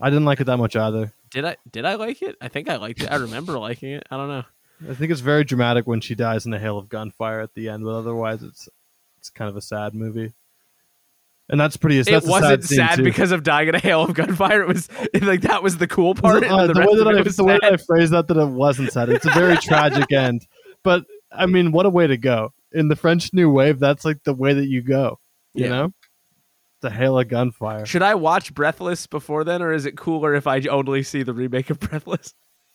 I 0.00 0.10
didn't 0.10 0.24
like 0.26 0.40
it 0.40 0.44
that 0.44 0.56
much 0.58 0.76
either. 0.76 1.12
Did 1.30 1.44
I 1.44 1.56
did 1.70 1.84
I 1.84 1.94
like 1.94 2.22
it? 2.22 2.36
I 2.40 2.48
think 2.48 2.68
I 2.68 2.76
liked 2.76 3.02
it. 3.02 3.10
I 3.10 3.16
remember 3.16 3.58
liking 3.58 3.90
it. 3.92 4.04
I 4.10 4.16
don't 4.16 4.28
know. 4.28 4.44
I 4.90 4.94
think 4.94 5.10
it's 5.10 5.20
very 5.22 5.42
dramatic 5.44 5.86
when 5.86 6.00
she 6.02 6.14
dies 6.14 6.44
in 6.44 6.52
a 6.52 6.58
hail 6.58 6.76
of 6.76 6.88
gunfire 6.90 7.40
at 7.40 7.54
the 7.54 7.68
end, 7.70 7.84
but 7.84 7.94
otherwise 7.94 8.42
it's 8.42 8.68
it's 9.18 9.30
kind 9.30 9.48
of 9.48 9.56
a 9.56 9.60
sad 9.62 9.94
movie. 9.94 10.32
And 11.48 11.60
that's 11.60 11.76
pretty. 11.76 11.96
That's 12.02 12.26
it 12.26 12.28
wasn't 12.28 12.64
sad, 12.64 12.64
scene, 12.64 12.78
sad 12.78 13.04
because 13.04 13.30
of 13.30 13.42
dying 13.42 13.68
in 13.68 13.74
a 13.74 13.78
hail 13.78 14.02
of 14.02 14.14
gunfire. 14.14 14.62
It 14.62 14.68
was 14.68 14.88
like 15.22 15.42
that 15.42 15.62
was 15.62 15.78
the 15.78 15.86
cool 15.86 16.14
part. 16.14 16.44
Uh, 16.44 16.66
the, 16.66 16.74
the 16.74 16.80
way 16.80 16.96
that 16.96 17.06
I 17.08 17.18
it 17.18 17.24
was 17.24 17.36
the 17.36 17.44
way 17.44 17.58
that 17.60 17.72
I 17.72 17.76
phrased 17.76 18.12
that 18.12 18.26
that 18.28 18.36
it 18.36 18.48
wasn't 18.48 18.92
sad. 18.92 19.08
It's 19.08 19.24
a 19.26 19.30
very 19.30 19.56
tragic 19.62 20.12
end, 20.12 20.46
but 20.82 21.04
I 21.30 21.46
mean, 21.46 21.70
what 21.72 21.86
a 21.86 21.90
way 21.90 22.06
to 22.06 22.16
go 22.16 22.52
in 22.76 22.88
the 22.88 22.96
French 22.96 23.32
New 23.32 23.50
Wave. 23.50 23.78
That's 23.78 24.04
like 24.04 24.22
the 24.24 24.34
way 24.34 24.52
that 24.54 24.66
you 24.68 24.82
go. 24.82 25.18
You 25.54 25.64
Yeah. 25.64 25.70
know, 25.70 25.92
the 26.82 26.90
hail 26.90 27.18
of 27.18 27.28
gunfire. 27.28 27.86
Should 27.86 28.02
I 28.02 28.14
watch 28.14 28.54
Breathless 28.54 29.06
before 29.06 29.44
then, 29.44 29.62
or 29.62 29.72
is 29.72 29.86
it 29.86 29.96
cooler 29.96 30.34
if 30.34 30.46
I 30.46 30.60
only 30.70 31.02
see 31.02 31.22
the 31.22 31.32
remake 31.34 31.70
of 31.70 31.80
Breathless? 31.80 32.34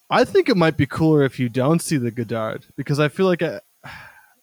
I 0.10 0.26
think 0.26 0.50
it 0.50 0.58
might 0.58 0.76
be 0.78 0.86
cooler 0.86 1.24
if 1.24 1.40
you 1.40 1.48
don't 1.48 1.82
see 1.82 1.98
the 1.98 2.12
Godard 2.12 2.66
because 2.76 3.00
I 3.00 3.08
feel 3.08 3.28
like 3.28 3.42
I, 3.42 3.62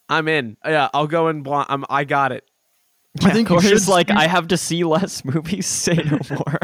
I'm 0.09 0.26
in. 0.28 0.56
Yeah, 0.64 0.89
I'll 0.94 1.06
go 1.06 1.28
in 1.28 1.43
blind. 1.43 1.66
I'm, 1.68 1.85
I 1.90 2.05
got 2.05 2.32
it. 2.32 2.44
I 3.22 3.30
think 3.30 3.48
you 3.51 3.56
Corey's 3.56 3.85
should 3.85 3.89
like, 3.89 4.10
I 4.10 4.26
have 4.28 4.48
to 4.48 4.56
see 4.56 4.85
less 4.85 5.24
movies. 5.26 5.66
Say 5.66 5.94
no 5.97 6.20
more. 6.30 6.59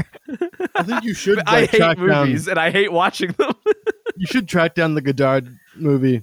I 0.75 0.83
think 0.85 1.05
you 1.05 1.13
should. 1.15 1.41
I 1.47 1.67
hate 1.67 1.79
track 1.79 1.97
down- 1.99 2.07
movies 2.29 2.49
and 2.49 2.59
I 2.59 2.71
hate 2.71 2.93
watching 2.93 3.33
them. 3.33 3.53
you 4.17 4.27
should 4.27 4.49
track 4.49 4.75
down 4.75 4.95
the 4.95 5.03
Godard 5.03 5.55
movie 5.77 6.23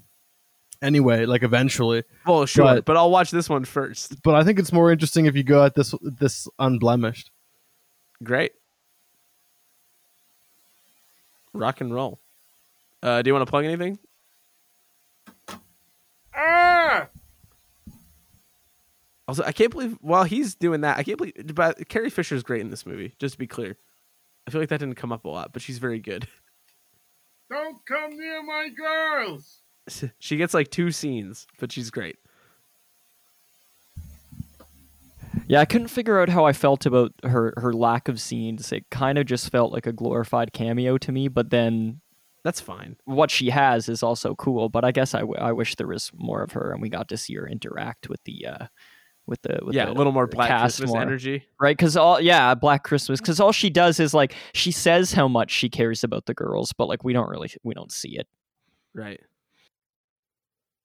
anyway, 0.82 1.26
like 1.26 1.44
eventually. 1.44 2.04
Well, 2.26 2.46
sure, 2.46 2.64
But- 2.66 2.86
but 2.86 2.98
I'll 2.98 3.12
watch 3.12 3.32
this 3.32 3.50
one 3.50 3.66
first. 3.66 4.22
But 4.24 4.36
I 4.36 4.44
think 4.44 4.60
it's 4.60 4.72
more 4.74 4.92
interesting 4.92 5.26
if 5.26 5.36
you 5.36 5.44
go 5.44 5.64
at 5.66 5.76
this 5.76 5.94
this 6.02 6.48
unblemished. 6.60 7.32
Great. 8.24 8.54
Rock 11.54 11.82
and 11.82 11.94
roll. 11.94 12.20
Uh, 13.04 13.22
do 13.22 13.30
you 13.30 13.34
want 13.34 13.46
to 13.46 13.50
plug 13.50 13.66
anything? 13.66 13.98
Also, 19.28 19.44
I 19.44 19.52
can't 19.52 19.72
believe 19.72 19.98
while 20.02 20.24
he's 20.24 20.56
doing 20.56 20.82
that, 20.82 20.98
I 20.98 21.04
can't 21.04 21.18
believe. 21.18 21.34
But 21.56 21.88
Carrie 21.88 22.10
Fisher 22.10 22.36
is 22.36 22.44
great 22.44 22.62
in 22.62 22.70
this 22.70 22.86
movie. 22.86 23.16
Just 23.20 23.34
to 23.34 23.38
be 23.40 23.48
clear, 23.48 23.78
I 24.46 24.52
feel 24.52 24.60
like 24.62 24.70
that 24.70 24.80
didn't 24.80 24.96
come 24.96 25.12
up 25.12 25.26
a 25.26 25.30
lot, 25.30 25.54
but 25.54 25.62
she's 25.62 25.78
very 25.78 26.00
good. 26.00 26.28
Don't 27.50 27.78
come 27.86 28.18
near 28.18 28.44
my 28.44 28.70
girls. 28.76 29.61
she 30.20 30.38
gets 30.38 30.54
like 30.54 30.70
two 30.70 30.92
scenes, 30.92 31.48
but 31.60 31.72
she's 31.72 31.90
great. 31.90 32.18
Yeah, 35.48 35.60
I 35.62 35.66
couldn't 35.66 35.88
figure 35.88 36.20
out 36.20 36.30
how 36.30 36.46
I 36.46 36.54
felt 36.54 36.86
about 36.86 37.14
her 37.24 37.54
her 37.58 37.74
lack 37.74 38.08
of 38.08 38.20
scenes. 38.20 38.72
It 38.72 38.90
kind 38.90 39.18
of 39.18 39.26
just 39.26 39.50
felt 39.50 39.72
like 39.72 39.86
a 39.86 39.94
glorified 39.94 40.54
cameo 40.54 40.98
to 41.00 41.12
me. 41.12 41.28
But 41.30 41.50
then 41.50 42.02
That's 42.44 42.60
fine. 42.62 42.98
what 43.06 43.32
she 43.32 43.50
has 43.50 43.90
is 43.90 44.04
also 44.04 44.36
cool. 44.36 44.70
But 44.70 44.84
I 44.86 44.92
guess 44.92 45.14
I, 45.14 45.22
w- 45.22 45.40
I 45.40 45.52
wish 45.52 45.76
there 45.76 45.88
was 45.88 46.12
more 46.14 46.42
of 46.44 46.52
her 46.52 46.72
and 46.72 46.82
we 46.82 46.90
got 46.90 47.08
to 47.10 47.18
see 47.18 47.36
her 47.36 47.48
interact 47.48 48.10
with 48.10 48.24
the 48.26 48.46
uh 48.46 48.68
with 49.26 49.42
the 49.44 49.60
with 49.64 49.74
yeah, 49.76 49.86
the 49.86 49.92
a 49.92 49.94
little 49.94 50.12
more 50.12 50.28
Black 50.28 50.62
Christmas 50.62 50.90
more. 50.90 51.02
energy. 51.02 51.46
right? 51.60 51.78
Because 51.78 51.96
all 51.96 52.20
yeah, 52.20 52.54
Black 52.54 52.84
Christmas. 52.84 53.22
Because 53.22 53.40
all 53.40 53.52
she 53.54 53.70
does 53.70 54.00
is 54.00 54.14
like 54.14 54.36
she 54.54 54.72
says 54.72 55.14
how 55.14 55.28
much 55.28 55.52
she 55.52 55.70
cares 55.70 56.04
about 56.04 56.26
the 56.26 56.34
girls, 56.34 56.74
but 56.74 56.88
like 56.88 57.04
we 57.04 57.14
don't 57.14 57.30
really 57.30 57.52
we 57.64 57.74
don't 57.74 57.92
see 57.92 58.18
it. 58.18 58.28
Right. 58.94 59.22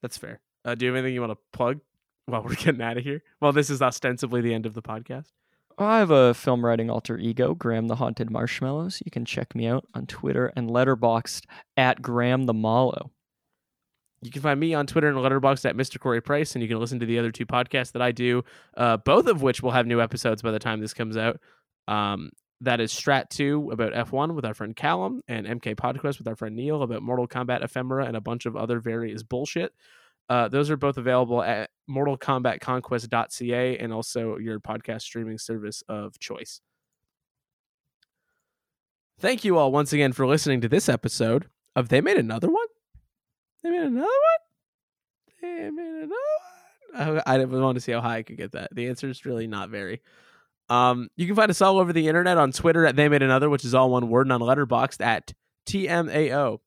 That's 0.02 0.18
fair. 0.18 0.40
Uh, 0.64 0.74
do 0.74 0.84
you 0.84 0.92
have 0.92 0.96
anything 0.96 1.14
you 1.14 1.20
want 1.20 1.32
to 1.32 1.38
plug 1.52 1.80
while 2.26 2.42
we're 2.42 2.54
getting 2.56 2.82
out 2.82 2.96
of 2.98 3.04
here? 3.04 3.22
Well, 3.40 3.52
this 3.52 3.70
is 3.70 3.82
ostensibly 3.82 4.40
the 4.40 4.54
end 4.54 4.66
of 4.66 4.74
the 4.74 4.82
podcast. 4.82 5.32
I 5.78 5.98
have 5.98 6.10
a 6.10 6.32
film 6.32 6.64
writing 6.64 6.88
alter 6.88 7.18
ego, 7.18 7.54
Graham 7.54 7.86
the 7.86 7.96
Haunted 7.96 8.30
Marshmallows. 8.30 9.02
You 9.04 9.10
can 9.10 9.26
check 9.26 9.54
me 9.54 9.66
out 9.66 9.86
on 9.94 10.06
Twitter 10.06 10.50
and 10.56 10.70
Letterboxd 10.70 11.44
at 11.76 12.00
Graham 12.00 12.44
the 12.44 12.54
Mallow. 12.54 13.10
You 14.22 14.30
can 14.30 14.40
find 14.40 14.58
me 14.58 14.72
on 14.72 14.86
Twitter 14.86 15.08
and 15.08 15.18
Letterboxd 15.18 15.68
at 15.68 15.76
Mr. 15.76 16.00
Corey 16.00 16.22
Price, 16.22 16.54
and 16.54 16.62
you 16.62 16.68
can 16.68 16.80
listen 16.80 16.98
to 17.00 17.06
the 17.06 17.18
other 17.18 17.30
two 17.30 17.44
podcasts 17.44 17.92
that 17.92 18.00
I 18.00 18.10
do, 18.10 18.42
uh, 18.76 18.96
both 18.96 19.26
of 19.26 19.42
which 19.42 19.62
will 19.62 19.72
have 19.72 19.86
new 19.86 20.00
episodes 20.00 20.40
by 20.40 20.50
the 20.50 20.58
time 20.58 20.80
this 20.80 20.94
comes 20.94 21.18
out. 21.18 21.38
Um, 21.86 22.30
that 22.62 22.80
is 22.80 22.92
Strat 22.92 23.28
2 23.30 23.70
about 23.72 23.92
F1 23.92 24.34
with 24.34 24.44
our 24.44 24.54
friend 24.54 24.74
Callum, 24.74 25.22
and 25.28 25.46
MK 25.46 25.76
Podcast 25.76 26.18
with 26.18 26.28
our 26.28 26.36
friend 26.36 26.56
Neil 26.56 26.82
about 26.82 27.02
Mortal 27.02 27.28
Kombat 27.28 27.62
ephemera 27.62 28.06
and 28.06 28.16
a 28.16 28.20
bunch 28.20 28.46
of 28.46 28.56
other 28.56 28.80
various 28.80 29.22
bullshit. 29.22 29.72
Uh, 30.28 30.48
those 30.48 30.70
are 30.70 30.76
both 30.76 30.96
available 30.96 31.42
at 31.42 31.70
mortalkombatconquest.ca 31.88 33.78
and 33.78 33.92
also 33.92 34.38
your 34.38 34.58
podcast 34.58 35.02
streaming 35.02 35.38
service 35.38 35.82
of 35.88 36.18
choice. 36.18 36.60
Thank 39.18 39.44
you 39.44 39.56
all 39.56 39.70
once 39.72 39.92
again 39.92 40.12
for 40.12 40.26
listening 40.26 40.60
to 40.62 40.68
this 40.68 40.88
episode 40.88 41.46
of 41.74 41.88
They 41.88 42.00
Made 42.00 42.18
Another 42.18 42.48
One. 42.50 42.66
They 43.62 43.70
made 43.70 43.82
another 43.82 44.00
one. 44.00 45.40
They 45.40 45.70
made 45.70 45.86
another 45.86 46.12
one. 46.94 47.22
I, 47.26 47.34
I 47.34 47.44
want 47.44 47.76
to 47.76 47.80
see 47.80 47.92
how 47.92 48.00
high 48.00 48.18
I 48.18 48.22
could 48.22 48.36
get 48.36 48.52
that. 48.52 48.74
The 48.74 48.88
answer 48.88 49.08
is 49.08 49.24
really 49.24 49.46
not 49.46 49.70
very. 49.70 50.02
Um, 50.68 51.08
you 51.16 51.26
can 51.26 51.36
find 51.36 51.50
us 51.50 51.62
all 51.62 51.78
over 51.78 51.92
the 51.92 52.08
internet 52.08 52.38
on 52.38 52.52
Twitter 52.52 52.86
at 52.86 52.96
They 52.96 53.08
Made 53.08 53.22
Another, 53.22 53.48
which 53.48 53.64
is 53.64 53.74
all 53.74 53.90
one 53.90 54.08
word, 54.08 54.26
and 54.26 54.32
on 54.32 54.42
at 55.00 55.32
TMAO. 55.68 56.58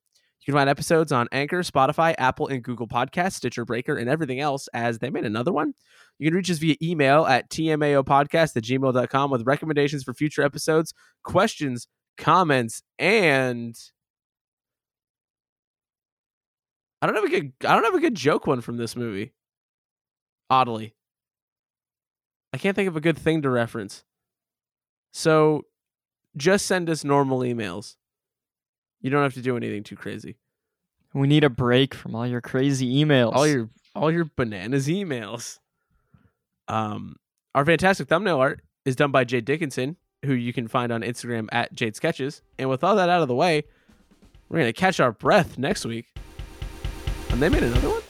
You 0.42 0.46
can 0.46 0.54
find 0.54 0.70
episodes 0.70 1.12
on 1.12 1.28
Anchor, 1.32 1.62
Spotify, 1.62 2.16
Apple, 2.18 2.48
and 2.48 2.64
Google 2.64 2.88
Podcasts, 2.88 3.34
Stitcher 3.34 3.66
Breaker, 3.66 3.98
and 3.98 4.10
everything 4.10 4.40
else 4.40 4.70
as 4.74 5.00
They 5.00 5.10
Made 5.10 5.26
Another 5.26 5.52
One. 5.52 5.74
You 6.18 6.30
can 6.30 6.36
reach 6.36 6.50
us 6.50 6.58
via 6.58 6.76
email 6.82 7.26
at 7.26 7.50
tmaopodcast 7.50 8.56
at 8.56 8.64
gmail.com 8.64 9.32
with 9.32 9.46
recommendations 9.46 10.04
for 10.04 10.14
future 10.14 10.42
episodes, 10.42 10.94
questions, 11.24 11.88
comments, 12.18 12.82
and 12.98 13.76
I 17.02 17.08
don't 17.08 17.16
have 17.16 17.24
a 17.24 17.30
good 17.30 17.54
I 17.66 17.76
don't 17.76 17.86
have 17.86 17.96
a 17.96 18.00
good 18.00 18.16
joke 18.16 18.48
one 18.48 18.62
from 18.62 18.78
this 18.78 18.96
movie. 18.96 19.34
Oddly. 20.50 20.96
I 22.54 22.58
can't 22.58 22.76
think 22.76 22.88
of 22.88 22.96
a 22.96 23.02
good 23.02 23.18
thing 23.18 23.42
to 23.44 23.50
reference. 23.50 24.04
So 25.12 25.66
just 26.36 26.66
send 26.66 26.90
us 26.90 27.04
normal 27.04 27.40
emails. 27.40 27.96
You 29.02 29.10
don't 29.10 29.24
have 29.24 29.34
to 29.36 29.42
do 29.42 29.56
anything 29.56 29.84
too 29.84 29.96
crazy. 29.96 30.38
We 31.14 31.28
need 31.28 31.44
a 31.44 31.50
break 31.50 31.96
from 31.96 32.16
all 32.16 32.28
your 32.28 32.42
crazy 32.42 33.04
emails. 33.04 33.34
All 33.34 33.48
your 33.48 33.70
all 33.96 34.12
your 34.12 34.30
bananas 34.36 34.88
emails. 34.88 35.60
Um 36.68 37.16
our 37.56 37.66
fantastic 37.66 38.08
thumbnail 38.08 38.38
art 38.38 38.62
is 38.86 38.96
done 38.96 39.12
by 39.12 39.24
Jade 39.24 39.46
Dickinson, 39.46 39.98
who 40.24 40.34
you 40.34 40.54
can 40.54 40.68
find 40.68 40.92
on 40.92 41.02
Instagram 41.02 41.48
at 41.52 41.74
Jade 41.74 41.96
Sketches. 41.96 42.42
And 42.60 42.70
with 42.70 42.84
all 42.84 42.96
that 42.96 43.10
out 43.10 43.22
of 43.22 43.28
the 43.28 43.36
way, 43.36 43.64
we're 44.50 44.60
gonna 44.60 44.74
catch 44.74 45.00
our 45.00 45.12
breath 45.12 45.58
next 45.58 45.86
week. 45.86 46.08
And 47.30 47.42
they 47.42 47.50
made 47.50 47.64
another 47.64 47.90
one? 47.90 48.02